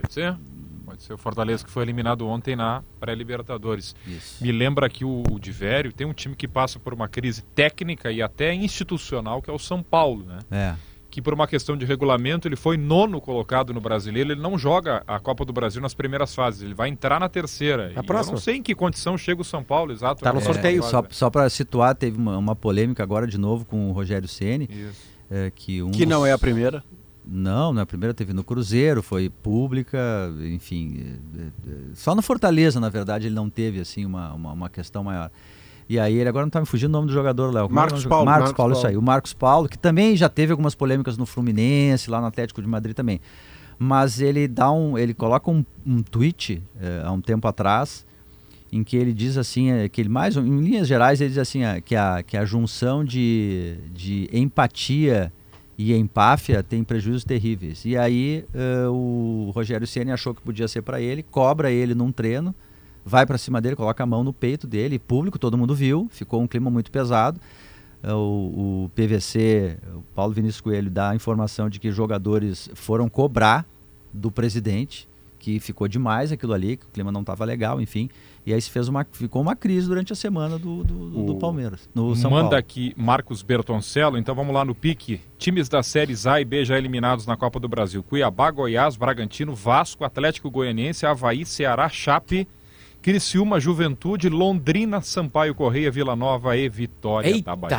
pode 0.00 0.12
ser. 0.12 0.36
Pode 0.84 1.02
ser 1.02 1.12
o 1.12 1.18
Fortaleza 1.18 1.62
que 1.62 1.70
foi 1.70 1.82
eliminado 1.82 2.26
ontem 2.26 2.56
na 2.56 2.82
pré-Libertadores. 2.98 3.94
Isso. 4.06 4.42
Me 4.42 4.50
lembra 4.50 4.86
aqui 4.86 5.04
o, 5.04 5.22
o 5.30 5.38
Divério, 5.38 5.92
tem 5.92 6.06
um 6.06 6.14
time 6.14 6.34
que 6.34 6.48
passa 6.48 6.78
por 6.78 6.94
uma 6.94 7.06
crise 7.06 7.42
técnica 7.54 8.10
e 8.10 8.22
até 8.22 8.54
institucional, 8.54 9.42
que 9.42 9.50
é 9.50 9.52
o 9.52 9.58
São 9.58 9.82
Paulo, 9.82 10.24
né? 10.24 10.38
É. 10.50 10.74
Que 11.10 11.20
por 11.20 11.34
uma 11.34 11.46
questão 11.46 11.76
de 11.76 11.84
regulamento, 11.84 12.48
ele 12.48 12.56
foi 12.56 12.78
nono 12.78 13.20
colocado 13.20 13.74
no 13.74 13.80
brasileiro, 13.82 14.32
ele 14.32 14.40
não 14.40 14.58
joga 14.58 15.02
a 15.06 15.18
Copa 15.20 15.44
do 15.44 15.52
Brasil 15.52 15.80
nas 15.82 15.92
primeiras 15.92 16.34
fases, 16.34 16.62
ele 16.62 16.74
vai 16.74 16.88
entrar 16.88 17.20
na 17.20 17.28
terceira. 17.28 17.92
E 17.94 18.02
próxima. 18.02 18.32
Eu 18.32 18.36
não 18.36 18.40
sei 18.42 18.56
em 18.56 18.62
que 18.62 18.74
condição 18.74 19.16
chega 19.18 19.42
o 19.42 19.44
São 19.44 19.62
Paulo, 19.62 19.92
exato. 19.92 20.22
Tá 20.22 20.32
no 20.32 20.38
na 20.40 20.44
sorteio. 20.44 20.80
próxima 20.80 21.02
Só, 21.02 21.08
só 21.10 21.30
para 21.30 21.50
situar, 21.50 21.94
teve 21.94 22.16
uma, 22.16 22.38
uma 22.38 22.56
polêmica 22.56 23.02
agora 23.02 23.26
de 23.26 23.36
novo 23.36 23.66
com 23.66 23.90
o 23.90 23.92
Rogério 23.92 24.28
Ceni, 24.28 24.68
Isso. 24.70 25.02
é, 25.30 25.50
que 25.54 25.82
um 25.82 25.90
Que 25.90 26.06
não 26.06 26.24
é 26.24 26.32
a 26.32 26.38
primeira. 26.38 26.82
Não, 27.30 27.74
na 27.74 27.84
primeira 27.84 28.14
teve 28.14 28.32
no 28.32 28.42
Cruzeiro, 28.42 29.02
foi 29.02 29.28
pública, 29.28 29.98
enfim. 30.50 31.18
é, 31.36 31.42
é, 31.42 31.74
Só 31.94 32.14
no 32.14 32.22
Fortaleza, 32.22 32.80
na 32.80 32.88
verdade, 32.88 33.26
ele 33.26 33.34
não 33.34 33.50
teve 33.50 33.80
assim 33.80 34.06
uma, 34.06 34.32
uma, 34.32 34.52
uma 34.52 34.68
questão 34.70 35.04
maior. 35.04 35.30
E 35.88 35.98
aí 35.98 36.14
ele 36.14 36.28
agora 36.28 36.46
não 36.46 36.50
tá 36.50 36.60
me 36.60 36.66
fugindo 36.66 36.88
o 36.90 36.92
nome 36.92 37.08
do 37.08 37.12
jogador, 37.12 37.52
Léo. 37.52 37.66
Como 37.66 37.78
é 37.78 37.82
Marcos 37.82 38.06
Paulo, 38.06 38.24
Marcos, 38.24 38.40
Marcos 38.42 38.56
Paulo, 38.56 38.72
isso 38.72 38.82
Paulo. 38.82 38.94
aí. 38.94 38.96
O 38.96 39.02
Marcos 39.02 39.34
Paulo, 39.34 39.68
que 39.68 39.78
também 39.78 40.16
já 40.16 40.28
teve 40.28 40.52
algumas 40.52 40.74
polêmicas 40.74 41.18
no 41.18 41.26
Fluminense, 41.26 42.10
lá 42.10 42.20
no 42.20 42.26
Atlético 42.26 42.62
de 42.62 42.68
Madrid 42.68 42.94
também. 42.94 43.20
Mas 43.78 44.20
ele 44.20 44.48
dá 44.48 44.70
um. 44.72 44.96
ele 44.96 45.12
coloca 45.12 45.50
um, 45.50 45.64
um 45.86 46.02
tweet 46.02 46.62
é, 46.80 47.02
há 47.04 47.12
um 47.12 47.20
tempo 47.20 47.46
atrás 47.46 48.06
em 48.70 48.84
que 48.84 48.96
ele 48.96 49.12
diz 49.12 49.36
assim, 49.36 49.70
é, 49.70 49.88
que 49.88 50.00
ele 50.00 50.10
mais, 50.10 50.36
em 50.36 50.60
linhas 50.60 50.86
gerais, 50.86 51.20
ele 51.20 51.30
diz 51.30 51.38
assim, 51.38 51.64
é, 51.64 51.80
que, 51.80 51.96
a, 51.96 52.22
que 52.22 52.36
a 52.36 52.44
junção 52.44 53.02
de, 53.02 53.78
de 53.92 54.28
empatia 54.30 55.32
e 55.78 55.94
empáfia 55.94 56.60
tem 56.60 56.82
prejuízos 56.82 57.24
terríveis. 57.24 57.84
E 57.84 57.96
aí 57.96 58.44
eh, 58.52 58.88
o 58.88 59.52
Rogério 59.54 59.86
Ceni 59.86 60.10
achou 60.10 60.34
que 60.34 60.42
podia 60.42 60.66
ser 60.66 60.82
para 60.82 61.00
ele, 61.00 61.22
cobra 61.22 61.70
ele 61.70 61.94
num 61.94 62.10
treino, 62.10 62.52
vai 63.04 63.24
para 63.24 63.38
cima 63.38 63.60
dele, 63.60 63.76
coloca 63.76 64.02
a 64.02 64.06
mão 64.06 64.24
no 64.24 64.32
peito 64.32 64.66
dele, 64.66 64.98
público, 64.98 65.38
todo 65.38 65.56
mundo 65.56 65.76
viu, 65.76 66.08
ficou 66.10 66.42
um 66.42 66.48
clima 66.48 66.68
muito 66.68 66.90
pesado. 66.90 67.40
Eh, 68.02 68.12
O, 68.12 68.86
o 68.86 68.90
PVC, 68.92 69.78
o 69.94 70.02
Paulo 70.16 70.34
Vinícius 70.34 70.60
Coelho, 70.60 70.90
dá 70.90 71.10
a 71.10 71.14
informação 71.14 71.70
de 71.70 71.78
que 71.78 71.92
jogadores 71.92 72.68
foram 72.74 73.08
cobrar 73.08 73.64
do 74.12 74.32
presidente 74.32 75.08
que 75.38 75.60
ficou 75.60 75.86
demais 75.86 76.32
aquilo 76.32 76.52
ali, 76.52 76.76
que 76.76 76.86
o 76.86 76.88
clima 76.88 77.12
não 77.12 77.20
estava 77.20 77.44
legal, 77.44 77.80
enfim. 77.80 78.10
E 78.48 78.54
aí 78.54 78.60
se 78.60 78.70
fez 78.70 78.88
uma, 78.88 79.06
ficou 79.12 79.42
uma 79.42 79.54
crise 79.54 79.86
durante 79.88 80.12
a 80.12 80.16
semana 80.16 80.58
do, 80.58 80.82
do, 80.82 81.10
do- 81.10 81.22
do 81.24 81.34
Palmeiras, 81.36 81.88
no 81.94 82.16
São 82.16 82.30
Manda 82.30 82.42
Paulo. 82.44 82.56
aqui 82.56 82.94
Marcos 82.96 83.42
Bertoncello, 83.42 84.16
então 84.16 84.34
vamos 84.34 84.54
lá 84.54 84.64
no 84.64 84.74
pique. 84.74 85.20
Times 85.38 85.68
das 85.68 85.86
séries 85.86 86.26
A 86.26 86.40
e 86.40 86.44
B 86.44 86.64
já 86.64 86.78
eliminados 86.78 87.26
na 87.26 87.36
Copa 87.36 87.60
do 87.60 87.68
Brasil. 87.68 88.02
Cuiabá, 88.02 88.50
Goiás, 88.50 88.96
Bragantino, 88.96 89.54
Vasco, 89.54 90.04
Atlético 90.04 90.50
Goianiense, 90.50 91.04
Havaí, 91.06 91.44
Ceará, 91.44 91.88
Chape, 91.88 92.48
Criciúma, 93.00 93.60
Juventude, 93.60 94.28
Londrina, 94.28 95.00
Sampaio 95.00 95.54
Correia, 95.54 95.90
Vila 95.90 96.16
Nova 96.16 96.56
e 96.56 96.68
Vitória 96.68 97.30
da 97.42 97.54
Bahia. 97.54 97.78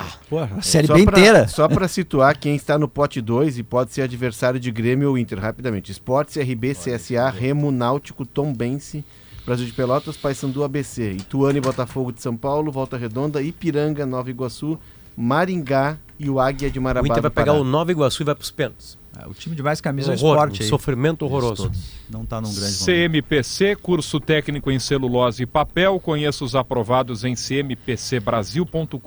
Só 0.88 0.94
pra- 1.06 1.18
Só 1.48 1.68
para 1.68 1.88
situar 1.90 2.38
quem 2.40 2.56
está 2.56 2.78
no 2.78 2.88
pote 2.88 3.20
2 3.20 3.58
e 3.58 3.64
pode 3.64 3.92
ser 3.92 4.04
adversário 4.04 4.60
de 4.60 4.72
Grêmio 4.72 5.10
ou 5.10 5.18
Inter, 5.18 5.38
rapidamente. 5.40 5.92
Esportes, 5.92 6.38
RB, 6.38 6.74
CSA, 6.74 7.30
Remo, 7.30 7.70
Náutico, 7.70 8.26
Tombense, 8.26 9.04
Brasil 9.50 9.66
de 9.66 9.74
Pelotas, 9.74 10.16
Paysandu, 10.16 10.64
ABC, 10.64 11.14
Ituano 11.14 11.58
e 11.58 11.62
Botafogo 11.62 12.12
de 12.12 12.22
São 12.22 12.38
Paulo, 12.38 12.72
Volta 12.72 12.98
Redonda, 12.98 13.42
Ipiranga, 13.42 14.06
Nova 14.06 14.30
Iguaçu, 14.30 14.78
Maringá 15.18 15.98
e 16.20 16.30
o 16.30 16.40
Águia 16.40 16.70
de 16.70 16.80
Marabá. 16.80 17.04
O 17.04 17.08
Inter 17.12 17.24
vai 17.24 17.32
pegar 17.32 17.54
o 17.54 17.64
Nova 17.64 17.92
Iguaçu 17.92 18.22
e 18.22 18.26
vai 18.26 18.36
pros 18.36 18.52
pênaltis. 18.52 18.96
o 19.26 19.34
time 19.34 19.56
de 19.56 19.64
mais 19.64 19.82
camisa 19.82 20.14
é 20.14 20.16
Horror, 20.16 20.36
esporte 20.36 20.62
um 20.62 20.64
aí. 20.66 20.70
sofrimento 20.70 21.26
horroroso. 21.26 21.72
Não 22.12 22.22
está 22.22 22.40
num 22.40 22.54
grande 22.54 22.80
momento. 22.80 22.86
CMPC, 22.86 23.76
curso 23.78 24.20
técnico 24.20 24.70
em 24.70 24.78
celulose 24.78 25.42
e 25.42 25.48
papel. 25.48 26.00
Conheça 26.00 26.46
os 26.46 26.56
aprovados 26.56 27.26
em 27.26 27.36
cmpcbrasil.com.br. 27.36 29.00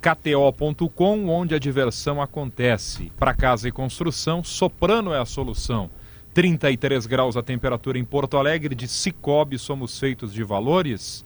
KTO.com, 0.00 1.28
onde 1.28 1.56
a 1.56 1.58
diversão 1.58 2.22
acontece. 2.22 3.10
Para 3.18 3.34
casa 3.34 3.68
e 3.68 3.72
construção, 3.72 4.44
Soprano 4.44 5.12
é 5.12 5.18
a 5.18 5.24
solução. 5.26 5.90
33 6.34 7.06
graus 7.06 7.36
a 7.36 7.42
temperatura 7.42 7.96
em 7.98 8.04
Porto 8.04 8.36
Alegre, 8.36 8.74
de 8.74 8.88
Cicobi 8.88 9.56
somos 9.58 9.98
feitos 9.98 10.32
de 10.32 10.42
valores. 10.42 11.24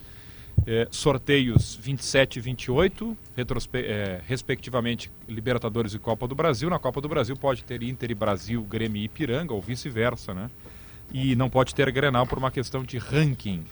É, 0.67 0.87
sorteios 0.91 1.79
27 1.81 2.37
e 2.37 2.41
28, 2.41 3.17
retrospe- 3.35 3.79
é, 3.79 4.21
respectivamente 4.27 5.09
Libertadores 5.27 5.93
e 5.93 5.99
Copa 5.99 6.27
do 6.27 6.35
Brasil. 6.35 6.69
Na 6.69 6.77
Copa 6.77 6.99
do 6.99 7.07
Brasil 7.07 7.35
pode 7.35 7.63
ter 7.63 7.81
Inter 7.81 8.11
e 8.11 8.13
Brasil, 8.13 8.61
Grêmio 8.63 9.01
e 9.01 9.05
Ipiranga, 9.05 9.53
ou 9.53 9.61
vice-versa, 9.61 10.33
né? 10.33 10.49
E 11.13 11.33
não 11.35 11.49
pode 11.49 11.73
ter 11.73 11.89
Grenal 11.91 12.27
por 12.27 12.37
uma 12.37 12.51
questão 12.51 12.83
de 12.83 12.97
ranking. 12.97 13.63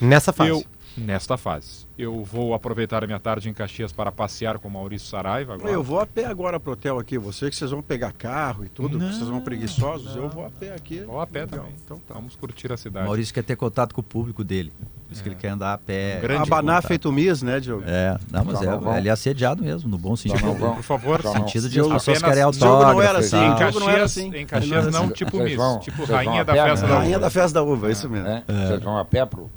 Nessa 0.00 0.32
fase. 0.32 0.50
Eu, 0.50 0.64
nesta 0.96 1.36
fase. 1.36 1.86
Eu 1.98 2.22
vou 2.24 2.52
aproveitar 2.54 3.02
a 3.02 3.06
minha 3.06 3.18
tarde 3.18 3.48
em 3.48 3.54
Caxias 3.54 3.92
para 3.92 4.12
passear 4.12 4.58
com 4.58 4.68
Maurício 4.68 5.08
Saraiva 5.08 5.54
agora. 5.54 5.70
Eu 5.70 5.82
vou 5.82 5.98
a 6.00 6.06
pé 6.06 6.26
agora 6.26 6.60
pro 6.60 6.72
hotel 6.72 6.98
aqui. 6.98 7.16
Você 7.18 7.48
que 7.48 7.56
vocês 7.56 7.70
vão 7.70 7.80
pegar 7.82 8.12
carro 8.12 8.64
e 8.64 8.68
tudo, 8.68 8.98
Não, 8.98 9.10
vocês 9.12 9.28
vão 9.28 9.40
preguiçosos, 9.40 10.14
eu 10.14 10.28
vou 10.28 10.44
a 10.46 10.50
pé 10.50 10.74
aqui. 10.74 11.00
Vou 11.00 11.20
a 11.20 11.26
pé 11.26 11.46
também. 11.46 11.72
Então 11.84 11.98
tá. 12.06 12.14
Vamos 12.14 12.36
curtir 12.36 12.70
a 12.72 12.76
cidade. 12.76 13.06
Maurício 13.06 13.32
quer 13.32 13.42
ter 13.44 13.56
contato 13.56 13.94
com 13.94 14.00
o 14.00 14.04
público 14.04 14.44
dele. 14.44 14.72
Por 15.06 15.12
isso 15.12 15.22
que 15.22 15.28
ele 15.28 15.36
quer 15.36 15.50
andar 15.50 15.72
a 15.72 15.78
pé. 15.78 16.18
grande 16.20 16.42
Abanar 16.42 16.76
contato. 16.76 16.88
feito 16.88 17.12
Miss, 17.12 17.40
né, 17.42 17.60
Diogo? 17.60 17.84
É, 17.86 18.18
não, 18.30 18.44
mas 18.44 18.58
Só 18.58 18.64
é, 18.64 18.66
não 18.66 18.96
ele 18.98 19.08
é 19.08 19.12
assediado 19.12 19.62
mesmo, 19.62 19.88
no 19.88 19.96
bom 19.96 20.16
sentido. 20.16 20.44
não. 20.44 20.74
Por 20.74 20.82
favor, 20.82 21.22
no 21.22 21.32
sentido 21.32 21.68
de 21.68 21.78
Eu 21.78 21.86
as 21.86 21.92
pessoas 22.04 22.22
querem 22.22 22.42
autógrafo. 22.42 22.82
jogo 22.82 22.92
não 22.94 23.02
era 23.02 23.18
assim, 23.20 23.36
e 23.36 23.40
tal. 23.40 23.52
em 23.52 23.56
Caxias, 23.56 24.16
em 24.18 24.46
Caxias 24.46 24.86
não, 24.92 25.10
tipo 25.10 25.38
Miss, 25.38 25.56
tipo 25.80 25.98
vocês 25.98 26.10
rainha 26.10 26.44
da 26.44 26.52
festa 26.54 26.86
né? 26.86 26.92
da 26.92 26.98
Rainha 26.98 27.10
uva. 27.16 27.20
da 27.20 27.30
festa 27.30 27.54
da 27.54 27.62
uva, 27.62 27.90
isso 27.90 28.10
mesmo. 28.10 28.28
É? 28.28 28.42
Vocês 28.46 28.82
vão 28.82 28.98
a 28.98 29.04
pé 29.04 29.24
pro 29.24 29.48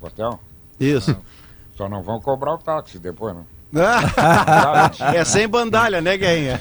hotel? 0.00 0.40
Isso. 0.78 1.16
Só 1.76 1.88
não 1.88 2.02
vão 2.02 2.20
cobrar 2.20 2.54
o 2.54 2.58
táxi 2.58 2.98
depois, 2.98 3.34
né? 3.34 3.42
é 5.14 5.24
sem 5.24 5.48
bandalha, 5.48 6.00
né, 6.00 6.16
Guerrinha? 6.16 6.60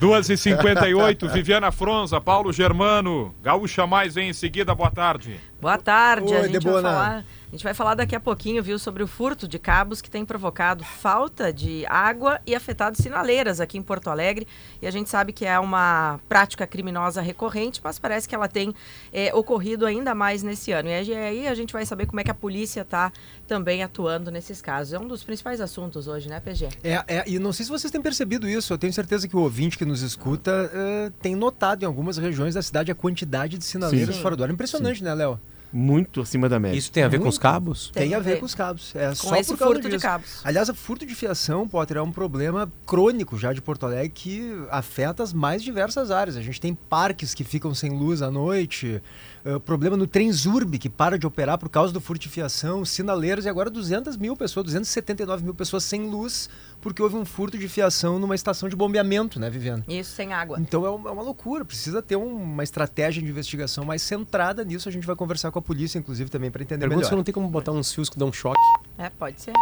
2h58, 0.00 1.28
Viviana 1.30 1.70
Fronza, 1.70 2.20
Paulo 2.20 2.52
Germano, 2.52 3.32
Gaúcha 3.40 3.86
Mais 3.86 4.16
vem 4.16 4.30
em 4.30 4.32
seguida, 4.32 4.74
boa 4.74 4.90
tarde. 4.90 5.38
Boa 5.60 5.78
tarde. 5.78 6.34
a, 6.34 6.40
Oi, 6.40 6.48
gente 6.48 6.64
vai 6.64 6.82
falar, 6.82 7.24
a 7.52 7.54
gente 7.54 7.64
vai 7.64 7.74
falar 7.74 7.94
daqui 7.94 8.16
a 8.16 8.20
pouquinho, 8.20 8.62
viu, 8.62 8.78
sobre 8.78 9.02
o 9.02 9.06
furto 9.06 9.46
de 9.46 9.58
cabos 9.58 10.00
que 10.00 10.08
tem 10.08 10.24
provocado 10.24 10.82
falta 10.82 11.52
de 11.52 11.84
água 11.84 12.40
e 12.46 12.54
afetado 12.54 12.96
sinaleiras 12.96 13.60
aqui 13.60 13.76
em 13.76 13.82
Porto 13.82 14.08
Alegre. 14.08 14.48
E 14.80 14.86
a 14.86 14.90
gente 14.90 15.10
sabe 15.10 15.34
que 15.34 15.44
é 15.44 15.58
uma 15.58 16.18
prática 16.30 16.66
criminosa 16.66 17.20
recorrente, 17.20 17.78
mas 17.84 17.98
parece 17.98 18.26
que 18.26 18.34
ela 18.34 18.48
tem 18.48 18.74
eh, 19.12 19.34
ocorrido 19.34 19.84
ainda 19.84 20.14
mais 20.14 20.42
nesse 20.42 20.72
ano. 20.72 20.88
E 20.88 20.94
aí 21.14 21.46
a 21.46 21.54
gente 21.54 21.74
vai 21.74 21.84
saber 21.84 22.06
como 22.06 22.20
é 22.20 22.24
que 22.24 22.30
a 22.30 22.34
polícia 22.34 22.80
está 22.80 23.12
também 23.46 23.82
atuando 23.82 24.30
nesses 24.30 24.62
casos. 24.62 24.94
É 24.94 24.98
um 24.98 25.06
dos 25.06 25.22
principais 25.22 25.60
assuntos 25.60 26.08
hoje, 26.08 26.30
né, 26.30 26.40
PG? 26.40 26.70
É, 26.82 27.04
é, 27.06 27.24
e 27.26 27.38
não 27.38 27.52
sei 27.52 27.66
se 27.66 27.70
vocês 27.70 27.90
têm 27.90 28.00
percebido 28.00 28.48
isso, 28.48 28.72
eu 28.72 28.78
tenho 28.78 28.94
certeza 28.94 29.28
que 29.28 29.36
o 29.36 29.40
ouvinte 29.40 29.76
que 29.76 29.84
nos 29.84 30.00
escuta 30.00 30.70
eh, 30.72 31.12
tem 31.20 31.36
notado 31.36 31.82
em 31.82 31.86
algumas 31.86 32.16
regiões 32.16 32.54
da 32.54 32.62
cidade 32.62 32.90
a 32.90 32.94
quantidade 32.94 33.58
de 33.58 33.64
sinaleiras 33.66 34.16
Sim. 34.16 34.22
fora 34.22 34.34
do 34.36 34.42
ar. 34.42 34.48
Impressionante, 34.48 35.04
né, 35.04 35.12
Léo? 35.12 35.38
Muito 35.72 36.20
acima 36.20 36.48
da 36.48 36.60
média. 36.60 36.76
Isso 36.76 36.92
tem 36.92 37.02
a 37.02 37.08
ver 37.08 37.18
com 37.18 37.28
os 37.28 37.38
cabos? 37.38 37.90
Tem, 37.94 38.14
a 38.14 38.18
ver 38.18 38.38
com 38.38 38.44
os 38.44 38.54
cabos. 38.54 38.94
É 38.94 39.08
Com 39.08 39.14
só 39.14 39.36
esse 39.36 39.52
por 39.52 39.58
causa 39.58 39.74
furto 39.74 39.88
de 39.88 39.98
cabos. 39.98 40.40
Aliás, 40.44 40.68
o 40.68 40.74
furto 40.74 41.06
de 41.06 41.14
fiação, 41.14 41.66
Potter, 41.66 41.96
é 41.96 42.02
um 42.02 42.12
problema 42.12 42.70
crônico 42.86 43.38
já 43.38 43.52
de 43.52 43.62
Porto 43.62 43.86
Alegre 43.86 44.10
que 44.10 44.52
afeta 44.70 45.22
as 45.22 45.32
mais 45.32 45.62
diversas 45.62 46.10
áreas. 46.10 46.36
A 46.36 46.42
gente 46.42 46.60
tem 46.60 46.74
parques 46.74 47.32
que 47.34 47.44
ficam 47.44 47.74
sem 47.74 47.90
luz 47.90 48.20
à 48.20 48.30
noite, 48.30 49.02
eh, 49.44 49.58
problema 49.58 49.96
no 49.96 50.06
Trenzurb, 50.06 50.78
que 50.78 50.88
para 50.88 51.18
de 51.18 51.26
operar 51.26 51.58
por 51.58 51.68
causa 51.68 51.92
do 51.92 52.00
furto 52.00 52.22
de 52.22 52.28
fiação, 52.28 52.84
sinaleiros 52.84 53.44
e 53.44 53.48
agora 53.48 53.68
200 53.70 54.16
mil 54.16 54.36
pessoas, 54.36 54.64
279 54.66 55.42
mil 55.44 55.54
pessoas 55.54 55.84
sem 55.84 56.08
luz 56.08 56.48
porque 56.80 57.00
houve 57.02 57.14
um 57.16 57.24
furto 57.24 57.56
de 57.56 57.68
fiação 57.68 58.18
numa 58.18 58.34
estação 58.34 58.68
de 58.68 58.74
bombeamento, 58.74 59.38
né, 59.38 59.48
Viviane? 59.48 59.84
Isso, 59.86 60.10
sem 60.16 60.32
água. 60.32 60.58
Então 60.60 60.84
é 60.84 60.90
uma, 60.90 61.10
é 61.10 61.12
uma 61.12 61.22
loucura, 61.22 61.64
precisa 61.64 62.02
ter 62.02 62.16
um- 62.16 62.42
uma 62.42 62.64
estratégia 62.64 63.22
de 63.22 63.28
investigação 63.28 63.84
mais 63.84 64.02
centrada 64.02 64.64
nisso. 64.64 64.88
A 64.88 64.92
gente 64.92 65.06
vai 65.06 65.14
conversar 65.14 65.50
com 65.52 65.58
a 65.58 65.62
polícia, 65.62 65.98
inclusive, 65.98 66.28
também 66.28 66.50
para 66.50 66.62
entender 66.62 66.80
Pergunta 66.80 66.96
melhor. 66.98 67.08
se 67.10 67.14
não 67.16 67.22
tem 67.24 67.32
como 67.32 67.48
botar 67.48 67.70
uns 67.72 67.92
fios 67.92 68.08
que 68.08 68.18
dão 68.18 68.32
choque. 68.32 68.58
É, 68.98 69.08
pode 69.10 69.40
ser. 69.40 69.52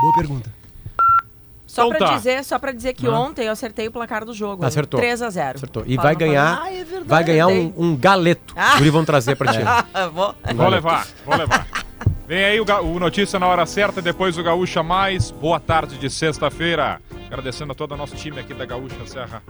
Boa 0.00 0.12
pergunta. 0.14 0.65
Só 1.66 1.86
Então 1.86 1.98
pra 1.98 2.08
tá. 2.08 2.14
dizer, 2.16 2.44
só 2.44 2.58
para 2.58 2.72
dizer 2.72 2.92
que 2.94 3.06
Ah. 3.06 3.10
ontem 3.18 3.46
eu 3.46 3.52
acertei 3.52 3.88
o 3.88 3.90
placar 3.90 4.24
do 4.24 4.32
jogo. 4.32 4.64
Acertou. 4.64 5.00
3 5.00 5.20
a 5.20 5.28
0. 5.30 5.56
Acertou. 5.56 5.82
E 5.86 5.96
Fala, 5.96 6.08
vai 6.08 6.16
ganhar, 6.16 6.60
Ah, 6.62 6.72
é 6.72 6.84
verdade, 6.84 7.04
vai 7.08 7.24
ganhar 7.24 7.46
um, 7.48 7.72
um 7.76 7.96
galeto. 7.96 8.54
Ah. 8.56 8.76
Guri 8.78 8.90
vão 8.90 9.04
trazer 9.04 9.34
pra 9.36 9.52
ti. 9.52 9.58
Vou. 10.14 10.34
Vou 10.54 10.68
levar, 10.68 11.06
vou 11.24 11.36
levar. 11.36 11.66
Vem 12.28 12.44
aí 12.44 12.60
o, 12.60 12.64
o 12.82 12.98
Notícia 12.98 13.38
na 13.38 13.46
hora 13.46 13.64
certa, 13.66 14.00
depois 14.02 14.36
o 14.38 14.42
Gaúcha 14.42 14.82
Mais. 14.82 15.30
Boa 15.30 15.58
tarde 15.60 15.98
de 15.98 16.08
sexta-feira. 16.10 17.00
Agradecendo 17.26 17.72
a 17.72 17.74
todo 17.74 17.92
o 17.92 17.96
nosso 17.96 18.14
time 18.16 18.38
aqui 18.40 18.54
da 18.54 18.64
Gaúcha 18.64 19.04
Serra. 19.06 19.42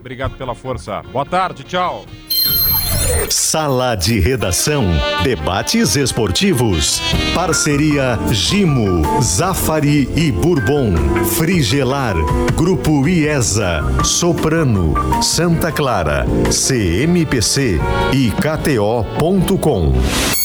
Obrigado 0.00 0.36
pela 0.36 0.54
força. 0.54 1.02
Boa 1.12 1.24
tarde, 1.24 1.62
tchau. 1.64 2.04
Sala 3.30 3.94
de 3.94 4.20
Redação. 4.20 4.84
Debates 5.22 5.96
esportivos. 5.96 7.00
Parceria 7.34 8.18
Gimo, 8.30 9.20
Zafari 9.22 10.08
e 10.16 10.30
Bourbon. 10.30 10.94
Frigelar. 11.36 12.14
Grupo 12.54 13.06
IESA. 13.06 13.80
Soprano. 14.04 14.94
Santa 15.22 15.72
Clara. 15.72 16.26
CMPC 16.50 17.80
e 18.12 18.30
KTO.com. 18.30 20.41